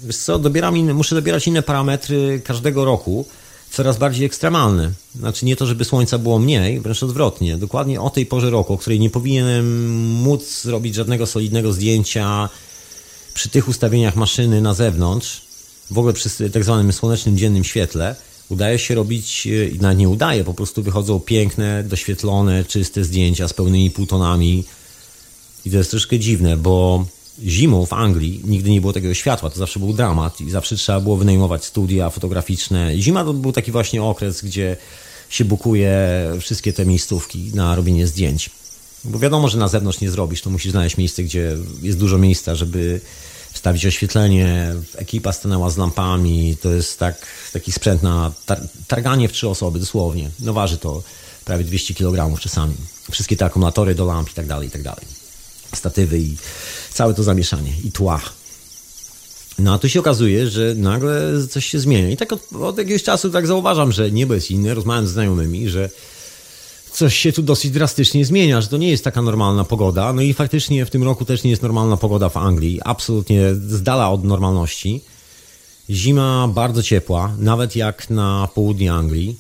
wiesz 0.03 0.17
co, 0.17 0.39
dobieram 0.39 0.77
inne, 0.77 0.93
muszę 0.93 1.15
dobierać 1.15 1.47
inne 1.47 1.61
parametry 1.61 2.41
każdego 2.45 2.85
roku 2.85 3.25
coraz 3.71 3.97
bardziej 3.97 4.25
ekstremalny. 4.25 4.91
Znaczy 5.15 5.45
nie 5.45 5.55
to, 5.55 5.65
żeby 5.65 5.85
słońca 5.85 6.17
było 6.17 6.39
mniej, 6.39 6.79
wręcz 6.79 7.03
odwrotnie. 7.03 7.57
Dokładnie 7.57 8.01
o 8.01 8.09
tej 8.09 8.25
porze 8.25 8.49
roku, 8.49 8.73
o 8.73 8.77
której 8.77 8.99
nie 8.99 9.09
powinienem 9.09 9.89
móc 10.13 10.61
zrobić 10.61 10.95
żadnego 10.95 11.25
solidnego 11.25 11.73
zdjęcia 11.73 12.49
przy 13.33 13.49
tych 13.49 13.67
ustawieniach 13.67 14.15
maszyny 14.15 14.61
na 14.61 14.73
zewnątrz, 14.73 15.41
w 15.91 15.97
ogóle 15.97 16.13
przy 16.13 16.49
tak 16.49 16.63
zwanym 16.63 16.93
słonecznym 16.93 17.37
dziennym 17.37 17.63
świetle, 17.63 18.15
udaje 18.49 18.79
się 18.79 18.95
robić, 18.95 19.45
i 19.45 19.77
nawet 19.81 19.97
nie 19.97 20.09
udaje, 20.09 20.43
po 20.43 20.53
prostu 20.53 20.83
wychodzą 20.83 21.19
piękne, 21.19 21.83
doświetlone, 21.83 22.65
czyste 22.65 23.03
zdjęcia 23.03 23.47
z 23.47 23.53
pełnymi 23.53 23.91
półtonami. 23.91 24.63
I 25.65 25.71
to 25.71 25.77
jest 25.77 25.91
troszkę 25.91 26.19
dziwne, 26.19 26.57
bo 26.57 27.05
zimą 27.43 27.85
w 27.85 27.93
Anglii 27.93 28.41
nigdy 28.45 28.69
nie 28.69 28.81
było 28.81 28.93
takiego 28.93 29.13
światła, 29.13 29.49
to 29.49 29.55
zawsze 29.55 29.79
był 29.79 29.93
dramat 29.93 30.41
i 30.41 30.49
zawsze 30.49 30.75
trzeba 30.75 30.99
było 30.99 31.17
wynajmować 31.17 31.65
studia 31.65 32.09
fotograficzne. 32.09 32.97
Zima 32.97 33.23
to 33.23 33.33
był 33.33 33.51
taki 33.51 33.71
właśnie 33.71 34.03
okres, 34.03 34.41
gdzie 34.41 34.77
się 35.29 35.45
bukuje 35.45 35.99
wszystkie 36.39 36.73
te 36.73 36.85
miejscówki 36.85 37.51
na 37.53 37.75
robienie 37.75 38.07
zdjęć. 38.07 38.49
Bo 39.03 39.19
wiadomo, 39.19 39.49
że 39.49 39.57
na 39.57 39.67
zewnątrz 39.67 40.01
nie 40.01 40.11
zrobisz, 40.11 40.41
to 40.41 40.49
musisz 40.49 40.71
znaleźć 40.71 40.97
miejsce, 40.97 41.23
gdzie 41.23 41.57
jest 41.81 41.97
dużo 41.97 42.17
miejsca, 42.17 42.55
żeby 42.55 43.01
wstawić 43.53 43.85
oświetlenie, 43.85 44.75
ekipa 44.95 45.33
stanęła 45.33 45.69
z 45.69 45.77
lampami, 45.77 46.57
to 46.61 46.69
jest 46.69 46.99
tak, 46.99 47.27
taki 47.53 47.71
sprzęt 47.71 48.03
na 48.03 48.31
tar 48.45 48.61
targanie 48.87 49.27
w 49.27 49.31
trzy 49.31 49.49
osoby, 49.49 49.79
dosłownie. 49.79 50.29
No 50.39 50.53
waży 50.53 50.77
to 50.77 51.03
prawie 51.45 51.63
200 51.63 51.93
kg 51.93 52.39
czasami. 52.39 52.75
Wszystkie 53.11 53.37
te 53.37 53.45
akumulatory 53.45 53.95
do 53.95 54.05
lamp 54.05 54.31
i 54.31 54.33
tak 54.33 54.47
dalej, 54.47 54.67
i 54.67 54.71
tak 54.71 54.83
dalej. 54.83 55.18
Statywy 55.75 56.19
i 56.19 56.35
całe 56.93 57.13
to 57.13 57.23
zamieszanie 57.23 57.73
i 57.83 57.91
tła. 57.91 58.21
No 59.59 59.73
a 59.73 59.79
tu 59.79 59.89
się 59.89 59.99
okazuje, 59.99 60.49
że 60.49 60.75
nagle 60.75 61.47
coś 61.49 61.65
się 61.65 61.79
zmienia. 61.79 62.09
I 62.09 62.17
tak 62.17 62.33
od, 62.33 62.53
od 62.53 62.77
jakiegoś 62.77 63.03
czasu 63.03 63.29
tak 63.29 63.47
zauważam, 63.47 63.91
że 63.91 64.11
niebo 64.11 64.33
jest 64.33 64.51
inne, 64.51 64.73
rozmawiam 64.73 65.07
z 65.07 65.11
znajomymi, 65.11 65.69
że 65.69 65.89
coś 66.91 67.17
się 67.17 67.33
tu 67.33 67.41
dosyć 67.41 67.71
drastycznie 67.71 68.25
zmienia, 68.25 68.61
że 68.61 68.67
to 68.67 68.77
nie 68.77 68.89
jest 68.89 69.03
taka 69.03 69.21
normalna 69.21 69.63
pogoda. 69.63 70.13
No 70.13 70.21
i 70.21 70.33
faktycznie 70.33 70.85
w 70.85 70.89
tym 70.89 71.03
roku 71.03 71.25
też 71.25 71.43
nie 71.43 71.49
jest 71.49 71.61
normalna 71.61 71.97
pogoda 71.97 72.29
w 72.29 72.37
Anglii. 72.37 72.79
Absolutnie 72.85 73.55
z 73.55 73.83
dala 73.83 74.09
od 74.09 74.23
normalności. 74.23 75.01
Zima 75.89 76.47
bardzo 76.47 76.83
ciepła, 76.83 77.35
nawet 77.37 77.75
jak 77.75 78.09
na 78.09 78.49
południe 78.53 78.93
Anglii. 78.93 79.37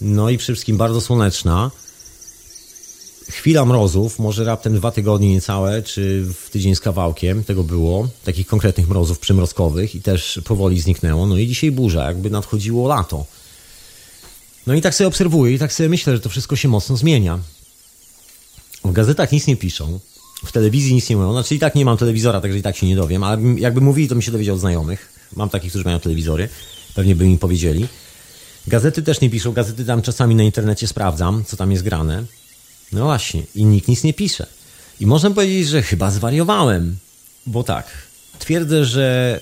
No 0.00 0.30
i 0.30 0.38
przede 0.38 0.54
wszystkim 0.54 0.76
bardzo 0.76 1.00
słoneczna 1.00 1.70
chwila 3.30 3.64
mrozów, 3.64 4.18
może 4.18 4.44
raptem 4.44 4.74
dwa 4.74 4.90
tygodnie 4.90 5.28
niecałe, 5.32 5.82
czy 5.82 6.24
w 6.34 6.50
tydzień 6.50 6.74
z 6.74 6.80
kawałkiem 6.80 7.44
tego 7.44 7.64
było, 7.64 8.08
takich 8.24 8.46
konkretnych 8.46 8.88
mrozów 8.88 9.18
przymrozkowych 9.18 9.94
i 9.94 10.02
też 10.02 10.40
powoli 10.44 10.80
zniknęło. 10.80 11.26
No 11.26 11.36
i 11.36 11.46
dzisiaj 11.46 11.70
burza, 11.70 12.04
jakby 12.04 12.30
nadchodziło 12.30 12.88
lato. 12.88 13.26
No 14.66 14.74
i 14.74 14.80
tak 14.80 14.94
sobie 14.94 15.08
obserwuję 15.08 15.54
i 15.54 15.58
tak 15.58 15.72
sobie 15.72 15.88
myślę, 15.88 16.16
że 16.16 16.20
to 16.20 16.28
wszystko 16.28 16.56
się 16.56 16.68
mocno 16.68 16.96
zmienia. 16.96 17.38
W 18.84 18.92
gazetach 18.92 19.32
nic 19.32 19.46
nie 19.46 19.56
piszą, 19.56 20.00
w 20.44 20.52
telewizji 20.52 20.94
nic 20.94 21.08
nie 21.10 21.16
mówią. 21.16 21.32
Znaczy 21.32 21.54
i 21.54 21.58
tak 21.58 21.74
nie 21.74 21.84
mam 21.84 21.96
telewizora, 21.96 22.40
także 22.40 22.58
i 22.58 22.62
tak 22.62 22.76
się 22.76 22.86
nie 22.86 22.96
dowiem, 22.96 23.24
ale 23.24 23.42
jakby 23.58 23.80
mówili, 23.80 24.08
to 24.08 24.14
mi 24.14 24.22
się 24.22 24.32
dowiedział 24.32 24.54
od 24.54 24.60
znajomych. 24.60 25.12
Mam 25.36 25.48
takich, 25.48 25.70
którzy 25.70 25.84
mają 25.84 26.00
telewizory, 26.00 26.48
pewnie 26.94 27.16
by 27.16 27.24
mi 27.26 27.38
powiedzieli. 27.38 27.88
Gazety 28.66 29.02
też 29.02 29.20
nie 29.20 29.30
piszą, 29.30 29.52
gazety 29.52 29.84
tam 29.84 30.02
czasami 30.02 30.34
na 30.34 30.42
internecie 30.42 30.86
sprawdzam, 30.86 31.44
co 31.44 31.56
tam 31.56 31.70
jest 31.70 31.84
grane. 31.84 32.24
No 32.92 33.04
właśnie, 33.04 33.42
i 33.54 33.64
nikt 33.64 33.88
nic 33.88 34.04
nie 34.04 34.14
pisze. 34.14 34.46
I 35.00 35.06
można 35.06 35.30
powiedzieć, 35.30 35.68
że 35.68 35.82
chyba 35.82 36.10
zwariowałem, 36.10 36.96
bo 37.46 37.62
tak, 37.62 37.86
twierdzę, 38.38 38.84
że 38.84 39.40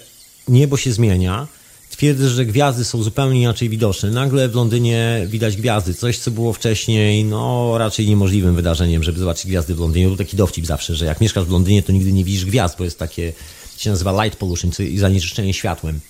niebo 0.48 0.76
się 0.76 0.92
zmienia, 0.92 1.46
twierdzę, 1.90 2.28
że 2.28 2.46
gwiazdy 2.46 2.84
są 2.84 3.02
zupełnie 3.02 3.40
inaczej 3.40 3.68
widoczne. 3.68 4.10
Nagle 4.10 4.48
w 4.48 4.54
Londynie 4.54 5.26
widać 5.26 5.56
gwiazdy, 5.56 5.94
coś 5.94 6.18
co 6.18 6.30
było 6.30 6.52
wcześniej, 6.52 7.24
no 7.24 7.74
raczej 7.78 8.08
niemożliwym 8.08 8.54
wydarzeniem, 8.54 9.02
żeby 9.02 9.18
zobaczyć 9.18 9.46
gwiazdy 9.46 9.74
w 9.74 9.78
Londynie. 9.78 10.06
Był 10.06 10.16
taki 10.16 10.36
dowcip 10.36 10.66
zawsze, 10.66 10.94
że 10.94 11.04
jak 11.04 11.20
mieszkasz 11.20 11.44
w 11.44 11.50
Londynie, 11.50 11.82
to 11.82 11.92
nigdy 11.92 12.12
nie 12.12 12.24
widzisz 12.24 12.44
gwiazd, 12.44 12.78
bo 12.78 12.84
jest 12.84 12.98
takie, 12.98 13.32
się 13.76 13.90
nazywa 13.90 14.24
light 14.24 14.38
pollution, 14.38 14.70
czyli 14.70 14.98
zanieczyszczenie 14.98 15.54
światłem. 15.54 16.00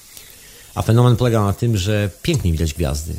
A 0.75 0.83
fenomen 0.83 1.17
polega 1.17 1.45
na 1.45 1.53
tym, 1.53 1.77
że 1.77 2.11
pięknie 2.23 2.53
widać 2.53 2.75
gwiazdy 2.75 3.15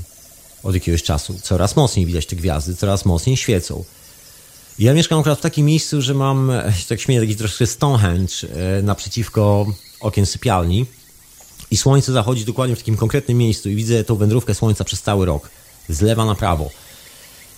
od 0.63 0.73
jakiegoś 0.73 1.03
czasu. 1.03 1.39
Coraz 1.43 1.75
mocniej 1.75 2.05
widać 2.05 2.25
te 2.25 2.35
gwiazdy, 2.35 2.75
coraz 2.75 3.05
mocniej 3.05 3.37
świecą. 3.37 3.83
Ja 4.79 4.93
mieszkam 4.93 5.19
akurat 5.19 5.39
w 5.39 5.41
takim 5.41 5.65
miejscu, 5.65 6.01
że 6.01 6.13
mam, 6.13 6.51
tak 6.89 6.99
śmieję, 7.01 7.21
taki 7.21 7.35
troszkę 7.35 7.67
Stonehenge 7.67 8.33
e, 8.77 8.81
naprzeciwko 8.81 9.65
okien 9.99 10.25
sypialni 10.25 10.85
i 11.71 11.77
słońce 11.77 12.11
zachodzi 12.11 12.45
dokładnie 12.45 12.75
w 12.75 12.79
takim 12.79 12.97
konkretnym 12.97 13.37
miejscu 13.37 13.69
i 13.69 13.75
widzę 13.75 14.03
tą 14.03 14.15
wędrówkę 14.15 14.55
słońca 14.55 14.83
przez 14.83 15.01
cały 15.01 15.25
rok, 15.25 15.49
z 15.89 16.01
lewa 16.01 16.25
na 16.25 16.35
prawo. 16.35 16.69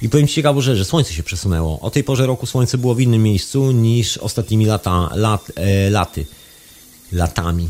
I 0.01 0.09
powiem 0.09 0.27
Ci 0.27 0.33
ciekawą 0.33 0.61
rzecz, 0.61 0.77
że 0.77 0.85
słońce 0.85 1.13
się 1.13 1.23
przesunęło. 1.23 1.79
O 1.79 1.89
tej 1.89 2.03
porze 2.03 2.27
roku 2.27 2.45
słońce 2.45 2.77
było 2.77 2.95
w 2.95 3.01
innym 3.01 3.23
miejscu 3.23 3.71
niż 3.71 4.17
ostatnimi 4.17 4.65
lata, 4.65 5.09
lat, 5.15 5.51
e, 5.55 5.89
laty. 5.89 6.25
Latami. 7.11 7.69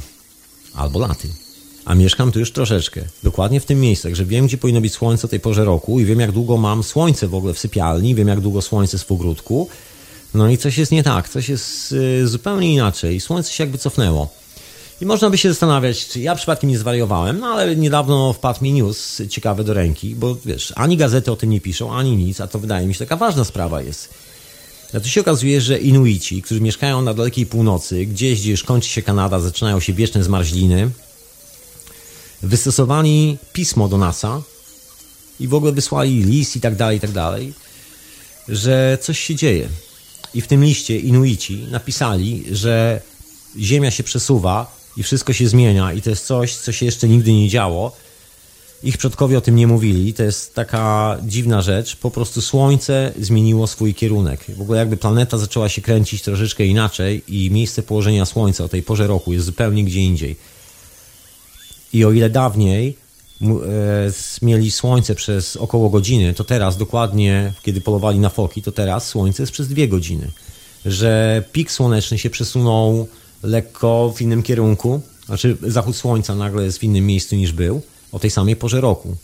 Albo 0.74 1.00
laty 1.00 1.49
a 1.90 1.96
mieszkam 1.96 2.32
tu 2.32 2.40
już 2.40 2.52
troszeczkę. 2.52 3.02
Dokładnie 3.24 3.60
w 3.60 3.66
tym 3.66 3.80
miejscu, 3.80 4.04
także 4.04 4.26
wiem, 4.26 4.48
gdzie 4.48 4.58
powinno 4.58 4.82
być 4.82 4.94
słońce 4.94 5.28
o 5.28 5.30
tej 5.30 5.40
porze 5.40 5.66
roku 5.66 6.00
i 6.00 6.06
wiem, 6.06 6.20
jak 6.20 6.32
długo 6.32 6.58
mam 6.58 6.84
słońce 6.84 7.28
w 7.28 7.36
ogóle 7.36 7.54
w 7.54 7.60
sypialni, 7.60 8.16
wiem, 8.16 8.28
jak 8.28 8.40
długo 8.40 8.62
słońce 8.62 8.98
jest 8.98 9.08
w 9.08 9.12
ogródku. 9.12 9.70
No 10.34 10.50
i 10.50 10.58
coś 10.58 10.78
jest 10.78 10.92
nie 10.92 11.04
tak, 11.04 11.30
coś 11.30 11.50
jest 11.50 11.92
y, 11.92 12.28
zupełnie 12.28 12.74
inaczej. 12.74 13.20
Słońce 13.20 13.52
się 13.52 13.64
jakby 13.64 13.78
cofnęło. 13.78 14.30
I 15.02 15.06
można 15.06 15.30
by 15.30 15.38
się 15.38 15.50
zastanawiać, 15.50 16.08
czy 16.08 16.20
ja 16.20 16.36
przypadkiem 16.36 16.70
nie 16.70 16.78
zwariowałem, 16.78 17.40
no 17.40 17.48
ale 17.48 17.76
niedawno 17.76 18.34
wpadł 18.34 18.64
mi 18.64 18.74
news 18.74 19.22
ciekawy 19.30 19.64
do 19.64 19.74
ręki, 19.74 20.16
bo 20.16 20.38
wiesz, 20.46 20.74
ani 20.76 20.98
gazety 20.98 21.32
o 21.32 21.36
tym 21.36 21.50
nie 21.50 21.62
piszą, 21.62 21.94
ani 21.94 22.18
nic, 22.18 22.42
a 22.42 22.48
to 22.48 22.60
wydaje 22.60 22.88
mi 22.88 22.94
się 22.94 23.00
taka 23.00 23.16
ważna 23.16 23.44
sprawa 23.44 23.82
jest. 23.82 24.10
A 24.94 25.00
tu 25.00 25.10
się 25.10 25.22
okazuje, 25.22 25.62
że 25.62 25.80
Inuici, 25.80 26.42
którzy 26.42 26.62
mieszkają 26.62 27.02
na 27.02 27.14
dalekiej 27.14 27.46
północy, 27.46 28.06
gdzieś, 28.06 28.42
gdzie 28.42 28.52
już 28.52 28.64
kończy 28.64 28.90
się 28.90 29.02
Kanada, 29.02 29.40
zaczynają 29.40 29.80
się 29.80 29.94
wieczne 29.94 30.24
zmarzliny, 30.24 30.90
wystosowali 32.42 33.38
pismo 33.54 33.88
do 33.88 33.98
NASA 33.98 34.42
i 35.40 35.48
w 35.48 35.54
ogóle 35.54 35.72
wysłali 35.72 36.24
list 36.24 36.56
i 36.56 36.62
tak 36.62 36.76
dalej, 36.76 36.98
i 36.98 37.00
tak 37.00 37.12
dalej, 37.12 37.54
że 38.50 38.98
coś 39.02 39.20
się 39.20 39.36
dzieje. 39.36 39.70
I 40.34 40.42
w 40.42 40.48
tym 40.48 40.64
liście 40.64 41.00
Inuici 41.00 41.68
napisali, 41.72 42.46
że 42.52 43.02
Ziemia 43.60 43.92
się 43.92 44.04
przesuwa 44.04 44.80
i 44.98 45.04
wszystko 45.04 45.34
się 45.34 45.48
zmienia 45.48 45.94
i 45.94 46.02
to 46.02 46.10
jest 46.10 46.26
coś, 46.26 46.56
co 46.56 46.72
się 46.72 46.86
jeszcze 46.86 47.08
nigdy 47.08 47.34
nie 47.34 47.50
działo. 47.50 47.92
Ich 48.84 48.98
przodkowie 48.98 49.38
o 49.38 49.42
tym 49.42 49.56
nie 49.56 49.68
mówili. 49.68 50.14
To 50.14 50.24
jest 50.24 50.56
taka 50.56 51.18
dziwna 51.24 51.62
rzecz. 51.62 51.96
Po 51.96 52.12
prostu 52.12 52.42
Słońce 52.42 53.14
zmieniło 53.20 53.68
swój 53.68 53.94
kierunek. 53.94 54.46
W 54.58 54.62
ogóle 54.62 54.80
jakby 54.80 54.98
planeta 54.98 55.38
zaczęła 55.38 55.70
się 55.70 55.82
kręcić 55.82 56.22
troszeczkę 56.22 56.66
inaczej 56.66 57.24
i 57.28 57.52
miejsce 57.52 57.84
położenia 57.84 58.26
Słońca 58.26 58.64
o 58.64 58.70
tej 58.70 58.84
porze 58.84 59.08
roku 59.08 59.34
jest 59.34 59.46
zupełnie 59.46 59.84
gdzie 59.84 60.00
indziej. 60.00 60.36
I 61.94 62.06
o 62.06 62.12
ile 62.12 62.30
dawniej 62.30 62.98
e, 63.42 63.48
mieli 64.42 64.72
słońce 64.72 65.16
przez 65.16 65.58
około 65.58 65.90
godziny, 65.90 66.34
to 66.34 66.44
teraz 66.44 66.78
dokładnie, 66.78 67.54
kiedy 67.64 67.82
polowali 67.82 68.20
na 68.20 68.30
foki, 68.30 68.62
to 68.62 68.72
teraz 68.72 69.08
słońce 69.08 69.44
jest 69.44 69.54
przez 69.54 69.68
dwie 69.68 69.88
godziny. 69.88 70.32
Że 70.86 71.44
pik 71.52 71.72
słoneczny 71.72 72.18
się 72.20 72.30
przesunął 72.30 73.08
lekko 73.44 74.14
w 74.16 74.22
innym 74.22 74.44
kierunku, 74.44 75.02
znaczy 75.26 75.58
zachód 75.62 75.96
słońca 75.96 76.36
nagle 76.36 76.64
jest 76.64 76.78
w 76.78 76.84
innym 76.84 77.06
miejscu 77.06 77.36
niż 77.36 77.52
był 77.52 77.82
o 78.12 78.20
tej 78.20 78.30
samej 78.30 78.56
porze 78.56 78.82
roku. 78.82 79.16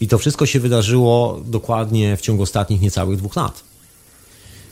I 0.00 0.08
to 0.08 0.18
wszystko 0.18 0.46
się 0.46 0.60
wydarzyło 0.60 1.40
dokładnie 1.44 2.16
w 2.16 2.20
ciągu 2.20 2.42
ostatnich 2.42 2.80
niecałych 2.80 3.18
dwóch 3.18 3.36
lat. 3.36 3.64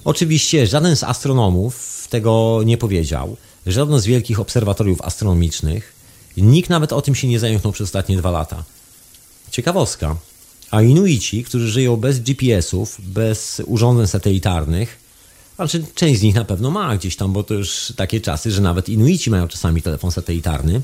Oczywiście 0.05 0.66
żaden 0.66 0.96
z 0.96 1.03
astronomów 1.03 2.07
tego 2.11 2.61
nie 2.64 2.76
powiedział, 2.76 3.37
żaden 3.66 4.00
z 4.00 4.07
wielkich 4.07 4.40
obserwatoriów 4.40 5.03
astronomicznych 5.03 5.99
Nikt 6.42 6.70
nawet 6.70 6.92
o 6.92 7.03
tym 7.03 7.14
się 7.14 7.29
nie 7.29 7.40
zająknął 7.40 7.72
przez 7.72 7.85
ostatnie 7.85 8.16
dwa 8.16 8.31
lata. 8.31 8.64
Ciekawostka. 9.50 10.16
A 10.70 10.83
Inuici, 10.83 11.44
którzy 11.44 11.68
żyją 11.70 11.96
bez 11.96 12.20
GPS-ów, 12.20 12.96
bez 13.00 13.62
urządzeń 13.66 14.07
satelitarnych, 14.07 14.98
znaczy 15.57 15.85
część 15.94 16.20
z 16.20 16.22
nich 16.22 16.35
na 16.35 16.44
pewno 16.44 16.70
ma 16.70 16.96
gdzieś 16.96 17.16
tam, 17.16 17.33
bo 17.33 17.42
to 17.42 17.55
już 17.55 17.92
takie 17.96 18.20
czasy, 18.20 18.50
że 18.50 18.62
nawet 18.62 18.88
Inuici 18.88 19.31
mają 19.31 19.48
czasami 19.48 19.83
telefon 19.83 20.11
satelitarny, 20.11 20.81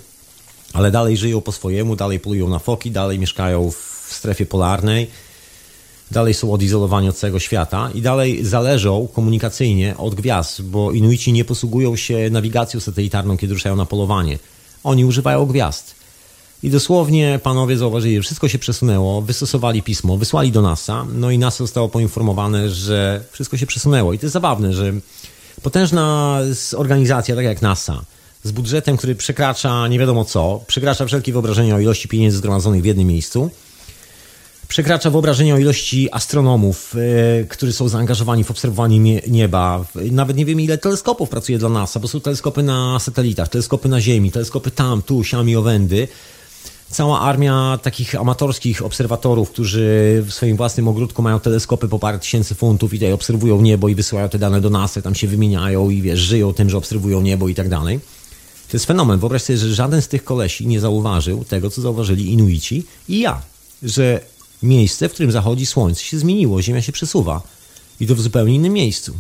ale 0.73 0.91
dalej 0.91 1.17
żyją 1.17 1.41
po 1.41 1.53
swojemu, 1.53 1.97
dalej 1.97 2.21
polują 2.21 2.49
na 2.49 2.59
foki, 2.59 2.91
dalej 2.91 3.19
mieszkają 3.19 3.71
w 3.71 4.09
strefie 4.11 4.47
polarnej. 4.47 5.11
dalej 6.11 6.35
są 6.35 6.53
odizolowani 6.53 7.09
od 7.09 7.17
całego 7.17 7.39
świata 7.39 7.91
i 7.95 8.03
dalej 8.03 8.45
zależą 8.45 9.09
komunikacyjnie 9.15 9.97
od 9.97 10.15
gwiazd, 10.15 10.63
bo 10.63 10.93
Inuici 10.93 11.33
nie 11.33 11.45
posługują 11.45 11.97
się 11.97 12.31
nawigacją 12.31 12.81
satelitarną, 12.81 13.37
kiedy 13.37 13.55
ruszają 13.55 13.77
na 13.77 13.87
polowanie. 13.87 14.39
Oni 14.87 15.05
używają 15.05 15.47
gwiazd. 15.47 15.95
I 16.63 16.71
dosłownie 16.71 17.41
panowie 17.43 17.77
zauważyli, 17.77 18.17
że 18.17 18.23
wszystko 18.23 18.49
się 18.49 18.59
przesunęło, 18.59 19.23
wystosowali 19.23 19.83
pismo, 19.83 20.17
wysłali 20.17 20.53
do 20.53 20.63
NASA, 20.63 21.07
no 21.15 21.31
i 21.31 21.39
NASA 21.39 21.57
zostało 21.65 21.89
poinformowane, 21.89 22.71
że 22.71 23.25
wszystko 23.33 23.57
się 23.57 23.67
przesunęło. 23.67 24.13
I 24.13 24.19
to 24.19 24.27
jest 24.27 24.33
zabawne, 24.33 24.73
że 24.73 24.93
potężna 25.63 26.39
organizacja, 26.77 27.37
tak 27.37 27.45
jak 27.45 27.63
NASA, 27.63 28.05
z 28.43 28.53
budżetem, 28.53 28.97
który 28.97 29.15
przekracza 29.15 29.89
nie 29.89 29.99
wiadomo 29.99 30.25
co, 30.25 30.61
przekracza 30.67 31.07
wszelkie 31.07 31.33
wyobrażenia 31.33 31.75
o 31.75 31.81
ilości 31.81 32.09
pieniędzy 32.09 32.39
zgromadzonych 32.39 32.83
w 32.83 32.85
jednym 32.85 33.07
miejscu, 33.07 33.51
przekracza 34.69 35.11
wyobrażenia 35.11 35.55
o 35.55 35.59
ilości 35.59 36.09
astronomów, 36.13 36.95
yy, 37.39 37.47
którzy 37.47 37.73
są 37.73 37.89
zaangażowani 37.89 38.45
w 38.45 38.51
obserwowanie 38.51 39.21
nieba. 39.29 39.85
Nawet 39.95 40.37
nie 40.37 40.45
wiem, 40.45 40.61
ile 40.61 40.79
teleskopów 40.79 41.29
pracuje 41.29 41.59
dla 41.59 41.69
NASA, 41.69 42.01
bo 42.01 42.09
są 42.09 42.21
teleskopy 42.21 42.63
na 42.63 42.99
satelitach, 42.99 43.49
teleskopy 43.49 43.89
na 43.89 44.01
Ziemi, 44.01 44.31
teleskopy 44.31 44.71
tam, 44.71 45.03
tu, 45.03 45.25
siami, 45.25 45.57
owędy 45.57 46.09
cała 46.91 47.21
armia 47.21 47.79
takich 47.83 48.15
amatorskich 48.15 48.83
obserwatorów, 48.83 49.51
którzy 49.51 50.23
w 50.27 50.33
swoim 50.33 50.57
własnym 50.57 50.89
ogródku 50.89 51.23
mają 51.23 51.41
teleskopy 51.41 51.89
po 51.89 51.99
parę 51.99 52.19
tysięcy 52.19 52.55
funtów 52.55 52.95
i 52.95 52.99
tutaj 52.99 53.13
obserwują 53.13 53.61
niebo 53.61 53.89
i 53.89 53.95
wysyłają 53.95 54.29
te 54.29 54.39
dane 54.39 54.61
do 54.61 54.71
NASA, 54.71 55.03
tam 55.03 55.15
się 55.15 55.29
wymieniają 55.29 55.91
i 55.91 56.03
wiesz, 56.03 56.21
żyją 56.21 56.53
tym, 56.53 56.71
że 56.71 56.77
obserwują 56.79 57.21
niebo 57.21 57.49
i 57.49 57.55
tak 57.55 57.69
dalej. 57.69 58.01
To 58.69 58.77
jest 58.77 58.87
fenomen. 58.87 59.19
Wyobraź 59.19 59.43
sobie, 59.43 59.59
że 59.59 59.75
żaden 59.75 60.03
z 60.03 60.09
tych 60.09 60.25
kolesi 60.25 60.67
nie 60.67 60.81
zauważył 60.81 61.45
tego, 61.45 61.71
co 61.71 61.83
zauważyli 61.83 62.33
Inuici 62.33 62.85
i 63.09 63.21
ja, 63.21 63.43
że 63.83 64.21
miejsce, 64.63 65.09
w 65.09 65.13
którym 65.13 65.33
zachodzi 65.33 65.67
słońce 65.67 66.03
się 66.03 66.19
zmieniło, 66.19 66.63
Ziemia 66.63 66.83
się 66.83 66.93
przesuwa 66.93 67.43
i 68.01 68.07
to 68.07 68.15
w 68.15 68.21
zupełnie 68.21 68.55
innym 68.55 68.73
miejscu. 68.73 69.15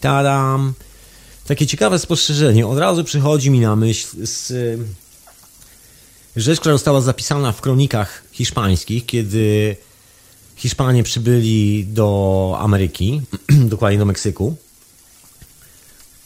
Tadam! 0.00 0.74
Takie 1.46 1.66
ciekawe 1.66 1.98
spostrzeżenie 1.98 2.66
od 2.66 2.78
razu 2.78 3.04
przychodzi 3.04 3.50
mi 3.50 3.60
na 3.60 3.76
myśl 3.76 4.08
z 4.26 4.52
rzecz, 6.36 6.60
która 6.60 6.74
została 6.74 7.00
zapisana 7.00 7.52
w 7.52 7.60
kronikach 7.60 8.22
hiszpańskich, 8.32 9.06
kiedy 9.06 9.76
Hiszpanie 10.58 11.02
przybyli 11.02 11.86
do 11.86 12.56
Ameryki, 12.60 13.20
dokładnie 13.74 13.98
do 13.98 14.04
Meksyku. 14.04 14.56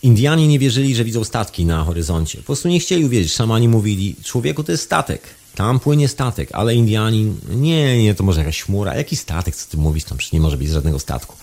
Indianie 0.03 0.49
nie 0.49 0.59
wierzyli, 0.59 0.95
że 0.95 1.05
widzą 1.05 1.25
statki 1.25 1.65
na 1.65 1.85
horyzoncie. 1.85 2.39
Po 2.39 2.45
prostu 2.45 2.69
nie 2.69 2.81
chcieli 2.81 3.05
uwierzyć. 3.05 3.33
Szamani 3.33 3.69
mówili, 3.69 4.17
człowieku 4.25 4.65
to 4.65 4.73
jest 4.73 4.85
statek. 4.85 5.23
Tam 5.55 5.81
płynie 5.81 6.09
statek, 6.09 6.49
ale 6.53 6.75
Indianin, 6.75 7.41
nie, 7.49 8.03
nie, 8.03 8.15
to 8.15 8.25
może 8.25 8.41
jakaś 8.41 8.63
chmura. 8.63 8.97
Jaki 8.97 9.17
statek, 9.17 9.57
co 9.57 9.71
ty 9.71 9.77
mówisz? 9.77 10.05
Tam 10.05 10.19
przecież 10.19 10.33
nie 10.33 10.41
może 10.41 10.57
być 10.57 10.69
żadnego 10.69 10.99
statku. 10.99 11.37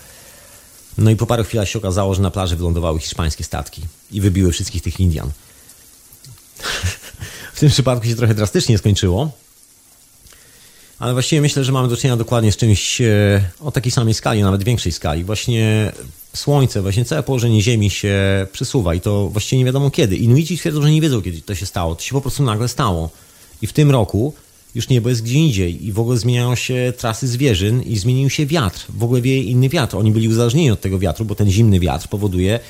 No 0.98 1.10
i 1.10 1.16
po 1.16 1.26
paru 1.26 1.44
chwilach 1.44 1.68
się 1.68 1.78
okazało, 1.78 2.14
że 2.14 2.22
na 2.22 2.30
plaży 2.30 2.56
wylądowały 2.56 2.98
hiszpańskie 2.98 3.44
statki 3.44 3.82
i 4.10 4.20
wybiły 4.20 4.52
wszystkich 4.52 4.82
tych 4.82 5.00
Indian. 5.00 5.30
w 7.54 7.60
tym 7.60 7.70
przypadku 7.70 8.06
się 8.06 8.16
trochę 8.16 8.34
drastycznie 8.34 8.78
skończyło. 8.78 9.30
Ale 10.98 11.12
właściwie 11.12 11.42
myślę, 11.42 11.64
że 11.64 11.72
mamy 11.72 11.88
do 11.88 11.96
czynienia 11.96 12.16
dokładnie 12.16 12.52
z 12.52 12.56
czymś 12.56 13.00
e, 13.00 13.50
o 13.60 13.70
takiej 13.72 13.92
samej 13.92 14.14
skali, 14.14 14.42
nawet 14.42 14.62
większej 14.62 14.92
skali. 14.92 15.24
Właśnie 15.24 15.92
Słońce, 16.36 16.82
właśnie 16.82 17.04
całe 17.04 17.22
położenie 17.22 17.62
Ziemi 17.62 17.90
się 17.90 18.46
przesuwa 18.52 18.94
i 18.94 19.00
to 19.00 19.28
właściwie 19.28 19.58
nie 19.58 19.64
wiadomo 19.64 19.90
kiedy. 19.90 20.16
Inuici 20.16 20.58
twierdzą, 20.58 20.82
że 20.82 20.90
nie 20.90 21.00
wiedzą, 21.00 21.22
kiedy 21.22 21.40
to 21.40 21.54
się 21.54 21.66
stało. 21.66 21.94
To 21.94 22.02
się 22.02 22.12
po 22.12 22.20
prostu 22.20 22.42
nagle 22.42 22.68
stało. 22.68 23.10
I 23.62 23.66
w 23.66 23.72
tym 23.72 23.90
roku 23.90 24.34
już 24.74 24.88
niebo 24.88 25.08
jest 25.08 25.22
gdzie 25.22 25.34
indziej 25.34 25.86
i 25.86 25.92
w 25.92 25.98
ogóle 25.98 26.18
zmieniają 26.18 26.54
się 26.54 26.92
trasy 26.96 27.28
zwierzyn 27.28 27.82
i 27.82 27.98
zmienił 27.98 28.30
się 28.30 28.46
wiatr. 28.46 28.86
W 28.88 29.04
ogóle 29.04 29.20
wieje 29.20 29.42
inny 29.42 29.68
wiatr. 29.68 29.96
Oni 29.96 30.12
byli 30.12 30.28
uzależnieni 30.28 30.70
od 30.70 30.80
tego 30.80 30.98
wiatru, 30.98 31.24
bo 31.24 31.34
ten 31.34 31.50
zimny 31.50 31.80
wiatr 31.80 32.08
powoduje, 32.08 32.60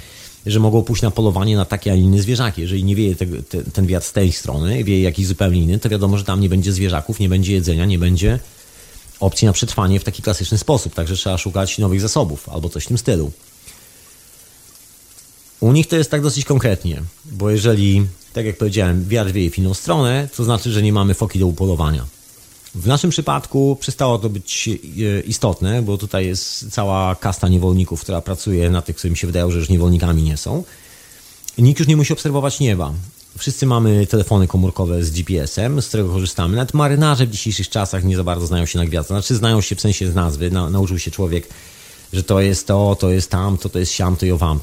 że 0.47 0.61
mogą 0.61 0.83
pójść 0.83 1.03
na 1.03 1.11
polowanie 1.11 1.57
na 1.57 1.65
takie, 1.65 1.93
a 1.93 1.95
inne 1.95 2.23
zwierzaki. 2.23 2.63
Jeżeli 2.63 2.85
nie 2.85 2.97
wieje 2.97 3.15
te, 3.17 3.27
te, 3.27 3.65
ten 3.65 3.87
wiatr 3.87 4.07
z 4.07 4.13
tej 4.13 4.33
strony, 4.33 4.85
wieje 4.85 5.03
jakiś 5.03 5.27
zupełnie 5.27 5.63
inny, 5.63 5.79
to 5.79 5.89
wiadomo, 5.89 6.19
że 6.19 6.25
tam 6.25 6.41
nie 6.41 6.49
będzie 6.49 6.73
zwierzaków, 6.73 7.21
nie 7.21 7.29
będzie 7.29 7.53
jedzenia, 7.53 7.85
nie 7.85 7.99
będzie 7.99 8.39
opcji 9.21 9.47
na 9.47 9.53
przetrwanie 9.53 10.01
w 10.01 10.05
taki 10.05 10.23
klasyczny 10.23 10.59
sposób. 10.59 10.95
Także 10.95 11.17
trzeba 11.17 11.39
szukać 11.39 11.79
nowych 11.79 12.01
zasobów 12.01 12.49
albo 12.49 12.69
coś 12.69 12.85
w 12.85 12.89
tym 12.89 12.99
stylu. 12.99 13.33
U 15.61 15.73
nich 15.73 15.87
to 15.87 15.97
jest 15.97 16.11
tak 16.11 16.23
dosyć 16.23 16.45
konkretnie, 16.45 17.03
bo 17.25 17.51
jeżeli, 17.51 18.07
tak 18.33 18.47
jak 18.47 18.57
powiedziałem, 18.57 19.05
wiatr 19.05 19.33
wieje 19.33 19.51
w 19.51 19.59
inną 19.59 19.75
stronę, 19.75 20.29
to 20.37 20.45
znaczy, 20.45 20.71
że 20.71 20.83
nie 20.83 20.93
mamy 20.93 21.15
foki 21.15 21.39
do 21.39 21.47
upolowania. 21.47 22.07
W 22.75 22.87
naszym 22.87 23.11
przypadku 23.11 23.77
przestało 23.81 24.19
to 24.19 24.29
być 24.29 24.69
e, 24.69 25.21
istotne, 25.21 25.83
bo 25.83 25.99
tutaj 25.99 26.27
jest 26.27 26.71
cała 26.73 27.15
kasta 27.15 27.49
niewolników, 27.49 28.01
która 28.01 28.21
pracuje 28.21 28.71
na 28.71 28.83
tych, 28.83 28.97
którym 28.97 29.17
się 29.17 29.27
wydaje, 29.27 29.51
że 29.51 29.59
już 29.59 29.69
niewolnikami 29.69 30.23
nie 30.23 30.37
są. 30.37 30.65
Nikt 31.59 31.79
już 31.79 31.89
nie 31.89 31.97
musi 31.97 32.13
obserwować 32.13 32.61
nieba. 32.61 32.93
Wszyscy 33.39 33.67
mamy 33.67 34.07
telefony 34.07 34.47
komórkowe 34.47 35.05
z 35.05 35.11
GPS-em, 35.11 35.83
z 35.83 35.89
którego 35.89 36.09
korzystamy. 36.09 36.57
Nawet 36.57 36.75
marynarze 36.75 37.27
w 37.27 37.31
dzisiejszych 37.31 37.69
czasach 37.69 38.05
nie 38.05 38.17
za 38.17 38.25
bardzo 38.25 38.47
znają 38.47 38.67
się 38.67 38.79
na 38.79 38.87
gwiazdach. 38.87 39.19
Znaczy 39.19 39.35
znają 39.35 39.61
się 39.61 39.77
w 39.77 39.81
sensie 39.81 40.11
z 40.11 40.15
nazwy. 40.15 40.51
Na, 40.51 40.71
nauczył 40.71 40.99
się 40.99 41.11
człowiek, 41.11 41.49
że 42.13 42.23
to 42.23 42.41
jest 42.41 42.67
to, 42.67 42.97
to 43.01 43.11
jest 43.11 43.31
tamto, 43.31 43.69
to 43.69 43.79
jest 43.79 43.93
siam, 43.93 44.17
to 44.17 44.27
i 44.27 44.31
owam 44.31 44.61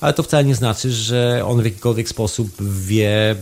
Ale 0.00 0.12
to 0.12 0.22
wcale 0.22 0.44
nie 0.44 0.54
znaczy, 0.54 0.92
że 0.92 1.42
on 1.46 1.62
w 1.62 1.64
jakikolwiek 1.64 2.08
sposób 2.08 2.50
wie, 2.60 3.36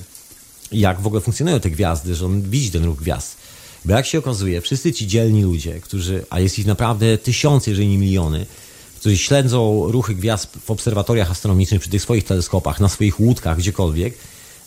jak 0.72 1.00
w 1.00 1.06
ogóle 1.06 1.20
funkcjonują 1.20 1.60
te 1.60 1.70
gwiazdy, 1.70 2.14
że 2.14 2.26
on 2.26 2.42
widzi 2.42 2.70
ten 2.70 2.84
ruch 2.84 2.98
gwiazd. 2.98 3.36
Bo 3.84 3.92
jak 3.92 4.06
się 4.06 4.18
okazuje, 4.18 4.60
wszyscy 4.60 4.92
ci 4.92 5.06
dzielni 5.06 5.42
ludzie, 5.42 5.80
którzy, 5.80 6.26
a 6.30 6.40
jest 6.40 6.58
ich 6.58 6.66
naprawdę 6.66 7.18
tysiące, 7.18 7.70
jeżeli 7.70 7.88
nie 7.88 7.98
miliony, 7.98 8.46
którzy 8.96 9.18
śledzą 9.18 9.92
ruchy 9.92 10.14
gwiazd 10.14 10.48
w 10.64 10.70
obserwatoriach 10.70 11.30
astronomicznych, 11.30 11.80
przy 11.80 11.90
tych 11.90 12.02
swoich 12.02 12.24
teleskopach, 12.24 12.80
na 12.80 12.88
swoich 12.88 13.20
łódkach, 13.20 13.58
gdziekolwiek, 13.58 14.14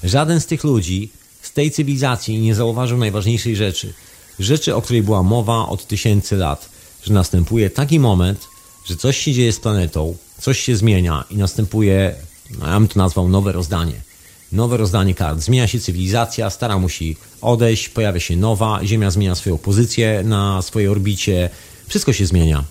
żaden 0.03 0.41
z 0.41 0.45
tych 0.45 0.63
ludzi 0.63 1.09
z 1.41 1.51
tej 1.51 1.71
cywilizacji 1.71 2.39
nie 2.39 2.55
zauważył 2.55 2.97
najważniejszej 2.97 3.55
rzeczy. 3.55 3.93
Rzeczy, 4.39 4.75
o 4.75 4.81
której 4.81 5.03
była 5.03 5.23
mowa 5.23 5.67
od 5.67 5.87
tysięcy 5.87 6.35
lat. 6.35 6.69
Że 7.03 7.13
następuje 7.13 7.69
taki 7.69 7.99
moment, 7.99 8.47
że 8.85 8.95
coś 8.95 9.17
się 9.17 9.33
dzieje 9.33 9.53
z 9.53 9.59
planetą, 9.59 10.17
coś 10.41 10.59
się 10.59 10.75
zmienia 10.75 11.23
i 11.29 11.37
następuje, 11.37 12.15
no 12.59 12.67
ja 12.67 12.79
bym 12.79 12.87
to 12.87 12.99
nazwał 12.99 13.29
nowe 13.29 13.51
rozdanie 13.51 14.09
nowe 14.51 14.77
rozdanie 14.77 15.15
kart. 15.15 15.39
Zmienia 15.39 15.67
się 15.67 15.79
cywilizacja, 15.79 16.49
stara 16.49 16.77
musi 16.77 17.17
odejść, 17.41 17.89
pojawia 17.89 18.19
się 18.19 18.37
nowa, 18.37 18.79
Ziemia 18.83 19.11
zmienia 19.11 19.35
swoją 19.35 19.57
pozycję 19.57 20.23
na 20.23 20.61
swojej 20.61 20.89
orbicie, 20.89 21.49
wszystko 21.87 22.13
się 22.13 22.25
zmienia. 22.25 22.63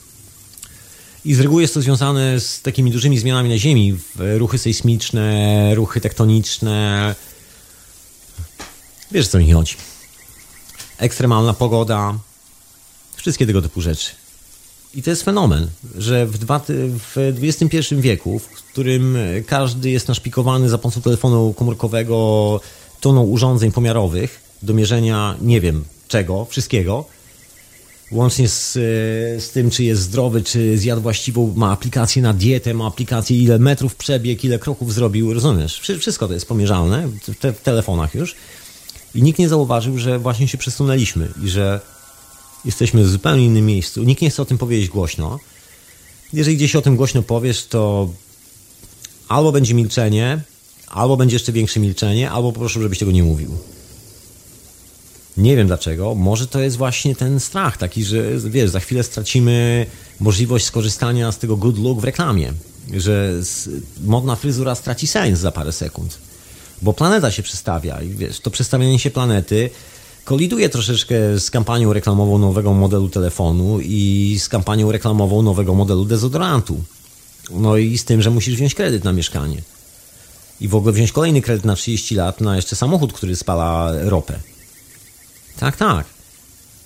I 1.25 1.35
z 1.35 1.41
reguły 1.41 1.63
jest 1.63 1.75
to 1.75 1.83
związane 1.83 2.41
z 2.41 2.63
takimi 2.63 2.91
dużymi 2.91 3.19
zmianami 3.19 3.49
na 3.49 3.59
Ziemi, 3.59 3.99
ruchy 4.17 4.59
sejsmiczne, 4.59 5.75
ruchy 5.75 6.01
tektoniczne. 6.01 7.15
Wiesz, 9.13 9.29
co 9.29 9.39
mi 9.39 9.53
chodzi. 9.53 9.75
Ekstremalna 10.99 11.55
pogoda, 11.55 12.19
wszystkie 13.17 13.47
tego 13.47 13.63
typu 13.63 13.81
rzeczy. 13.81 14.11
I 14.99 15.03
to 15.03 15.11
jest 15.11 15.23
fenomen, 15.23 15.67
że 15.99 16.27
w, 16.27 16.39
dwa, 16.39 16.61
w 16.69 17.17
XXI 17.43 17.95
wieku, 17.97 18.39
w 18.39 18.47
którym 18.47 19.17
każdy 19.47 19.91
jest 19.91 20.09
naszpikowany 20.09 20.69
za 20.69 20.79
pomocą 20.79 21.03
telefonu 21.03 21.55
komórkowego 21.55 22.61
toną 23.01 23.23
urządzeń 23.23 23.73
pomiarowych 23.73 24.41
do 24.63 24.75
mierzenia 24.75 25.37
nie 25.43 25.61
wiem 25.61 25.85
czego, 26.09 26.45
wszystkiego, 26.45 27.05
łącznie 28.13 28.49
z, 28.49 28.73
z 29.45 29.51
tym, 29.51 29.71
czy 29.71 29.85
jest 29.85 30.03
zdrowy, 30.03 30.43
czy 30.43 30.79
zjadł 30.79 31.03
właściwą, 31.03 31.53
ma 31.57 31.73
aplikację 31.73 32.23
na 32.23 32.33
dietę, 32.33 32.75
ma 32.75 32.87
aplikację, 32.87 33.39
ile 33.39 33.59
metrów 33.59 33.95
przebiegł, 33.95 34.47
ile 34.47 34.59
kroków 34.59 34.95
zrobił, 34.95 35.35
rozumiesz? 35.35 35.81
Wszystko 35.81 36.29
to 36.29 36.35
jest 36.35 36.49
pomierzalne 36.49 37.09
w, 37.09 37.37
te, 37.37 37.53
w 37.53 37.61
telefonach 37.61 38.15
już. 38.15 38.35
I 39.15 39.23
nikt 39.23 39.39
nie 39.39 39.49
zauważył, 39.49 39.99
że 39.99 40.19
właśnie 40.19 40.49
się 40.49 40.59
przesunęliśmy 40.59 41.29
i 41.45 41.49
że 41.49 41.81
jesteśmy 42.65 43.05
w 43.05 43.09
zupełnie 43.09 43.45
innym 43.45 43.67
miejscu. 43.67 44.03
Nikt 44.03 44.23
nie 44.23 44.31
chce 44.31 44.43
o 44.43 44.45
tym 44.45 44.59
powiedzieć 44.59 44.89
głośno. 44.89 45.39
Jeżeli 46.33 46.57
gdzieś 46.57 46.77
o 46.77 46.83
tym 46.83 46.97
głośno 46.97 47.23
powiesz, 47.23 47.67
to 47.67 48.09
albo 49.29 49.53
będzie 49.53 49.75
milczenie, 49.75 50.41
albo 50.89 51.17
będzie 51.17 51.37
jeszcze 51.37 51.53
większe 51.53 51.81
milczenie, 51.81 52.31
albo 52.31 52.53
proszę, 52.53 52.83
żebyś 52.83 52.99
tego 52.99 53.13
nie 53.13 53.23
mówił. 53.23 53.59
Nie 55.37 55.57
wiem 55.57 55.67
dlaczego. 55.67 56.15
Może 56.15 56.47
to 56.47 56.61
jest 56.61 56.77
właśnie 56.77 57.15
ten 57.15 57.41
strach 57.41 57.77
taki, 57.77 58.05
że 58.05 58.39
wiesz, 58.39 58.71
za 58.71 58.81
chwilę 58.81 59.03
stracimy 59.03 59.87
możliwość 60.21 60.65
skorzystania 60.65 61.33
z 61.33 61.39
tego 61.39 61.57
good 61.57 61.79
look 61.79 62.01
w 62.01 62.05
reklamie. 62.05 62.53
Że 62.97 63.35
modna 64.05 64.37
fryzura 64.37 64.75
straci 64.75 65.07
sens 65.07 65.39
za 65.39 65.53
parę 65.53 65.73
sekund. 65.73 66.19
Bo 66.83 66.93
planeta 66.93 67.31
się 67.31 67.43
przestawia 67.43 68.03
i 68.03 68.09
wiesz, 68.09 68.41
to 68.41 68.51
przestawianie 68.51 68.99
się 68.99 69.11
planety 69.11 69.71
koliduje 70.29 70.69
troszeczkę 70.69 71.41
z 71.41 71.51
kampanią 71.51 71.93
reklamową 71.93 72.39
nowego 72.39 72.75
modelu 72.75 73.09
telefonu 73.09 73.81
i 73.81 74.37
z 74.41 74.49
kampanią 74.49 74.93
reklamową 74.93 75.43
nowego 75.43 75.75
modelu 75.75 76.05
dezodorantu. 76.05 76.85
No 77.51 77.77
i 77.77 77.99
z 77.99 78.05
tym, 78.05 78.23
że 78.23 78.31
musisz 78.31 78.55
wziąć 78.55 78.75
kredyt 78.75 79.05
na 79.05 79.13
mieszkanie. 79.13 79.63
I 80.61 80.69
w 80.69 80.75
ogóle 80.75 80.93
wziąć 80.93 81.13
kolejny 81.13 81.43
kredyt 81.43 81.65
na 81.65 81.77
30 81.77 82.15
lat 82.15 82.41
na 82.41 82.57
jeszcze 82.57 82.77
samochód, 82.77 83.13
który 83.13 83.37
spala 83.37 83.93
ropę. 84.03 84.41
Tak, 85.59 85.77
tak. 85.77 86.07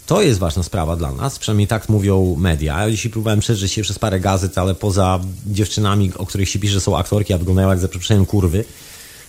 To 0.07 0.23
jest 0.23 0.39
ważna 0.39 0.63
sprawa 0.63 0.97
dla 0.97 1.13
nas, 1.13 1.39
przynajmniej 1.39 1.69
tak 1.69 1.89
mówią 1.89 2.37
media. 2.39 2.83
Ja 2.83 2.91
dzisiaj 2.91 3.13
próbowałem 3.13 3.41
przeżyć 3.41 3.73
się 3.73 3.83
przez 3.83 3.99
parę 3.99 4.21
gazet, 4.21 4.59
ale 4.59 4.75
poza 4.75 5.21
dziewczynami, 5.47 6.13
o 6.17 6.27
których 6.27 6.49
się 6.49 6.59
pisze, 6.59 6.81
są 6.81 6.97
aktorki, 6.97 7.33
a 7.33 7.39
wyglądają 7.39 7.69
jak 7.69 7.79
za 7.79 7.89
przeproszeniem 7.89 8.27
kurwy 8.27 8.65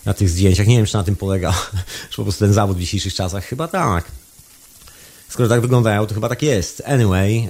na 0.05 0.13
tych 0.13 0.29
zdjęciach. 0.29 0.67
Nie 0.67 0.77
wiem, 0.77 0.85
czy 0.85 0.93
na 0.93 1.03
tym 1.03 1.15
polega, 1.15 1.51
że 2.11 2.15
po 2.15 2.23
prostu 2.23 2.45
ten 2.45 2.53
zawód 2.53 2.77
w 2.77 2.79
dzisiejszych 2.79 3.13
czasach. 3.13 3.45
Chyba 3.45 3.67
tak. 3.67 4.05
Skoro 5.29 5.49
tak 5.49 5.61
wyglądają, 5.61 6.07
to 6.07 6.13
chyba 6.13 6.29
tak 6.29 6.41
jest. 6.41 6.83
Anyway, 6.85 7.49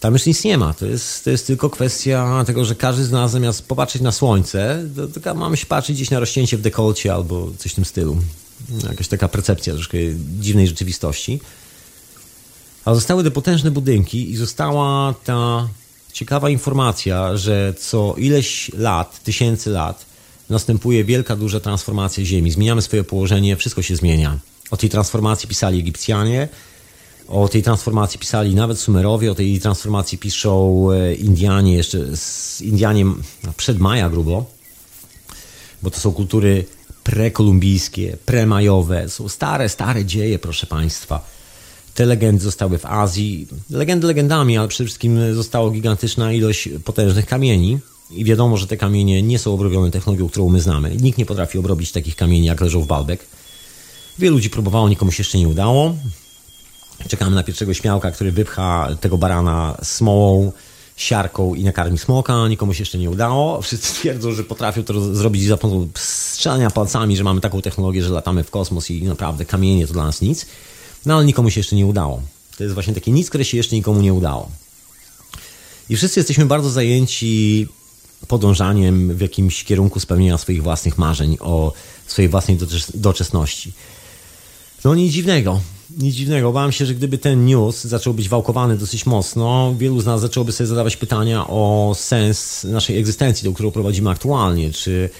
tam 0.00 0.12
już 0.12 0.26
nic 0.26 0.44
nie 0.44 0.58
ma. 0.58 0.74
To 0.74 0.86
jest, 0.86 1.24
to 1.24 1.30
jest 1.30 1.46
tylko 1.46 1.70
kwestia 1.70 2.44
tego, 2.46 2.64
że 2.64 2.74
każdy 2.74 3.04
z 3.04 3.10
nas 3.10 3.30
zamiast 3.30 3.62
popatrzeć 3.68 4.02
na 4.02 4.12
słońce, 4.12 4.84
to, 4.96 5.20
to 5.20 5.34
mamy 5.34 5.56
się 5.56 5.66
patrzeć 5.66 5.96
gdzieś 5.96 6.10
na 6.10 6.20
rozcięcie 6.20 6.56
w 6.56 6.60
dekolcie 6.60 7.14
albo 7.14 7.50
coś 7.58 7.72
w 7.72 7.74
tym 7.74 7.84
stylu. 7.84 8.16
Jakaś 8.90 9.08
taka 9.08 9.28
percepcja 9.28 9.74
troszkę 9.74 9.98
dziwnej 10.40 10.68
rzeczywistości. 10.68 11.40
A 12.84 12.94
zostały 12.94 13.24
te 13.24 13.30
potężne 13.30 13.70
budynki 13.70 14.30
i 14.30 14.36
została 14.36 15.14
ta 15.24 15.68
ciekawa 16.12 16.50
informacja, 16.50 17.36
że 17.36 17.74
co 17.78 18.14
ileś 18.18 18.70
lat, 18.74 19.22
tysięcy 19.22 19.70
lat, 19.70 20.06
następuje 20.50 21.04
wielka, 21.04 21.36
duża 21.36 21.60
transformacja 21.60 22.24
Ziemi. 22.24 22.50
Zmieniamy 22.50 22.82
swoje 22.82 23.04
położenie, 23.04 23.56
wszystko 23.56 23.82
się 23.82 23.96
zmienia. 23.96 24.38
O 24.70 24.76
tej 24.76 24.90
transformacji 24.90 25.48
pisali 25.48 25.78
Egipcjanie, 25.78 26.48
o 27.28 27.48
tej 27.48 27.62
transformacji 27.62 28.18
pisali 28.18 28.54
nawet 28.54 28.78
Sumerowie, 28.78 29.32
o 29.32 29.34
tej 29.34 29.60
transformacji 29.60 30.18
piszą 30.18 30.86
e, 30.90 31.14
Indianie, 31.14 31.76
jeszcze 31.76 32.16
z 32.16 32.60
Indianie 32.60 33.04
przed 33.56 33.78
Maja 33.78 34.10
grubo, 34.10 34.46
bo 35.82 35.90
to 35.90 36.00
są 36.00 36.12
kultury 36.12 36.64
prekolumbijskie, 37.04 38.16
premajowe, 38.26 39.08
są 39.08 39.28
stare, 39.28 39.68
stare 39.68 40.04
dzieje, 40.04 40.38
proszę 40.38 40.66
Państwa. 40.66 41.26
Te 41.94 42.06
legendy 42.06 42.44
zostały 42.44 42.78
w 42.78 42.86
Azji, 42.86 43.48
legendy 43.70 44.06
legendami, 44.06 44.58
ale 44.58 44.68
przede 44.68 44.86
wszystkim 44.86 45.34
została 45.34 45.70
gigantyczna 45.70 46.32
ilość 46.32 46.68
potężnych 46.84 47.26
kamieni 47.26 47.78
i 48.16 48.24
wiadomo, 48.24 48.56
że 48.56 48.66
te 48.66 48.76
kamienie 48.76 49.22
nie 49.22 49.38
są 49.38 49.54
obrobione 49.54 49.90
technologią, 49.90 50.28
którą 50.28 50.48
my 50.48 50.60
znamy. 50.60 50.96
Nikt 51.00 51.18
nie 51.18 51.26
potrafi 51.26 51.58
obrobić 51.58 51.92
takich 51.92 52.16
kamieni, 52.16 52.46
jak 52.46 52.60
leżą 52.60 52.80
w 52.80 52.86
Baalbek. 52.86 53.26
Wielu 54.18 54.36
ludzi 54.36 54.50
próbowało, 54.50 54.88
nikomu 54.88 55.12
się 55.12 55.20
jeszcze 55.20 55.38
nie 55.38 55.48
udało. 55.48 55.96
Czekamy 57.08 57.36
na 57.36 57.42
pierwszego 57.42 57.74
śmiałka, 57.74 58.10
który 58.10 58.32
wypcha 58.32 58.88
tego 59.00 59.18
barana 59.18 59.76
smołą, 59.82 60.52
siarką 60.96 61.54
i 61.54 61.64
nakarmi 61.64 61.98
smoka. 61.98 62.48
Nikomu 62.48 62.74
się 62.74 62.82
jeszcze 62.82 62.98
nie 62.98 63.10
udało. 63.10 63.62
Wszyscy 63.62 63.94
twierdzą, 64.00 64.32
że 64.32 64.44
potrafią 64.44 64.82
to 64.84 65.14
zrobić 65.14 65.46
za 65.46 65.56
pomocą 65.56 65.88
strzelania 65.94 66.70
palcami, 66.70 67.16
że 67.16 67.24
mamy 67.24 67.40
taką 67.40 67.62
technologię, 67.62 68.02
że 68.02 68.12
latamy 68.12 68.44
w 68.44 68.50
kosmos 68.50 68.90
i 68.90 69.02
naprawdę 69.02 69.44
kamienie 69.44 69.86
to 69.86 69.92
dla 69.92 70.04
nas 70.04 70.20
nic. 70.20 70.46
No 71.06 71.16
ale 71.16 71.24
nikomu 71.24 71.50
się 71.50 71.60
jeszcze 71.60 71.76
nie 71.76 71.86
udało. 71.86 72.22
To 72.56 72.62
jest 72.62 72.74
właśnie 72.74 72.94
takie 72.94 73.12
nic, 73.12 73.28
które 73.28 73.44
się 73.44 73.56
jeszcze 73.56 73.76
nikomu 73.76 74.00
nie 74.00 74.14
udało. 74.14 74.50
I 75.88 75.96
wszyscy 75.96 76.20
jesteśmy 76.20 76.46
bardzo 76.46 76.70
zajęci 76.70 77.68
podążaniem 78.28 79.16
w 79.16 79.20
jakimś 79.20 79.64
kierunku 79.64 80.00
spełnienia 80.00 80.38
swoich 80.38 80.62
własnych 80.62 80.98
marzeń 80.98 81.36
o 81.40 81.72
swojej 82.06 82.28
własnej 82.28 82.58
doczesności. 82.94 83.72
No 84.84 84.94
nic 84.94 85.12
dziwnego, 85.12 85.60
nic 85.98 86.14
dziwnego. 86.14 86.52
Bałem 86.52 86.72
się, 86.72 86.86
że 86.86 86.94
gdyby 86.94 87.18
ten 87.18 87.46
news 87.46 87.84
zaczął 87.84 88.14
być 88.14 88.28
wałkowany 88.28 88.78
dosyć 88.78 89.06
mocno, 89.06 89.74
wielu 89.78 90.00
z 90.00 90.06
nas 90.06 90.20
zaczęłoby 90.20 90.52
sobie 90.52 90.66
zadawać 90.66 90.96
pytania 90.96 91.46
o 91.48 91.92
sens 91.98 92.64
naszej 92.64 92.98
egzystencji, 92.98 93.44
do 93.44 93.52
którą 93.52 93.70
prowadzimy 93.70 94.10
aktualnie. 94.10 94.72
Czy, 94.72 95.10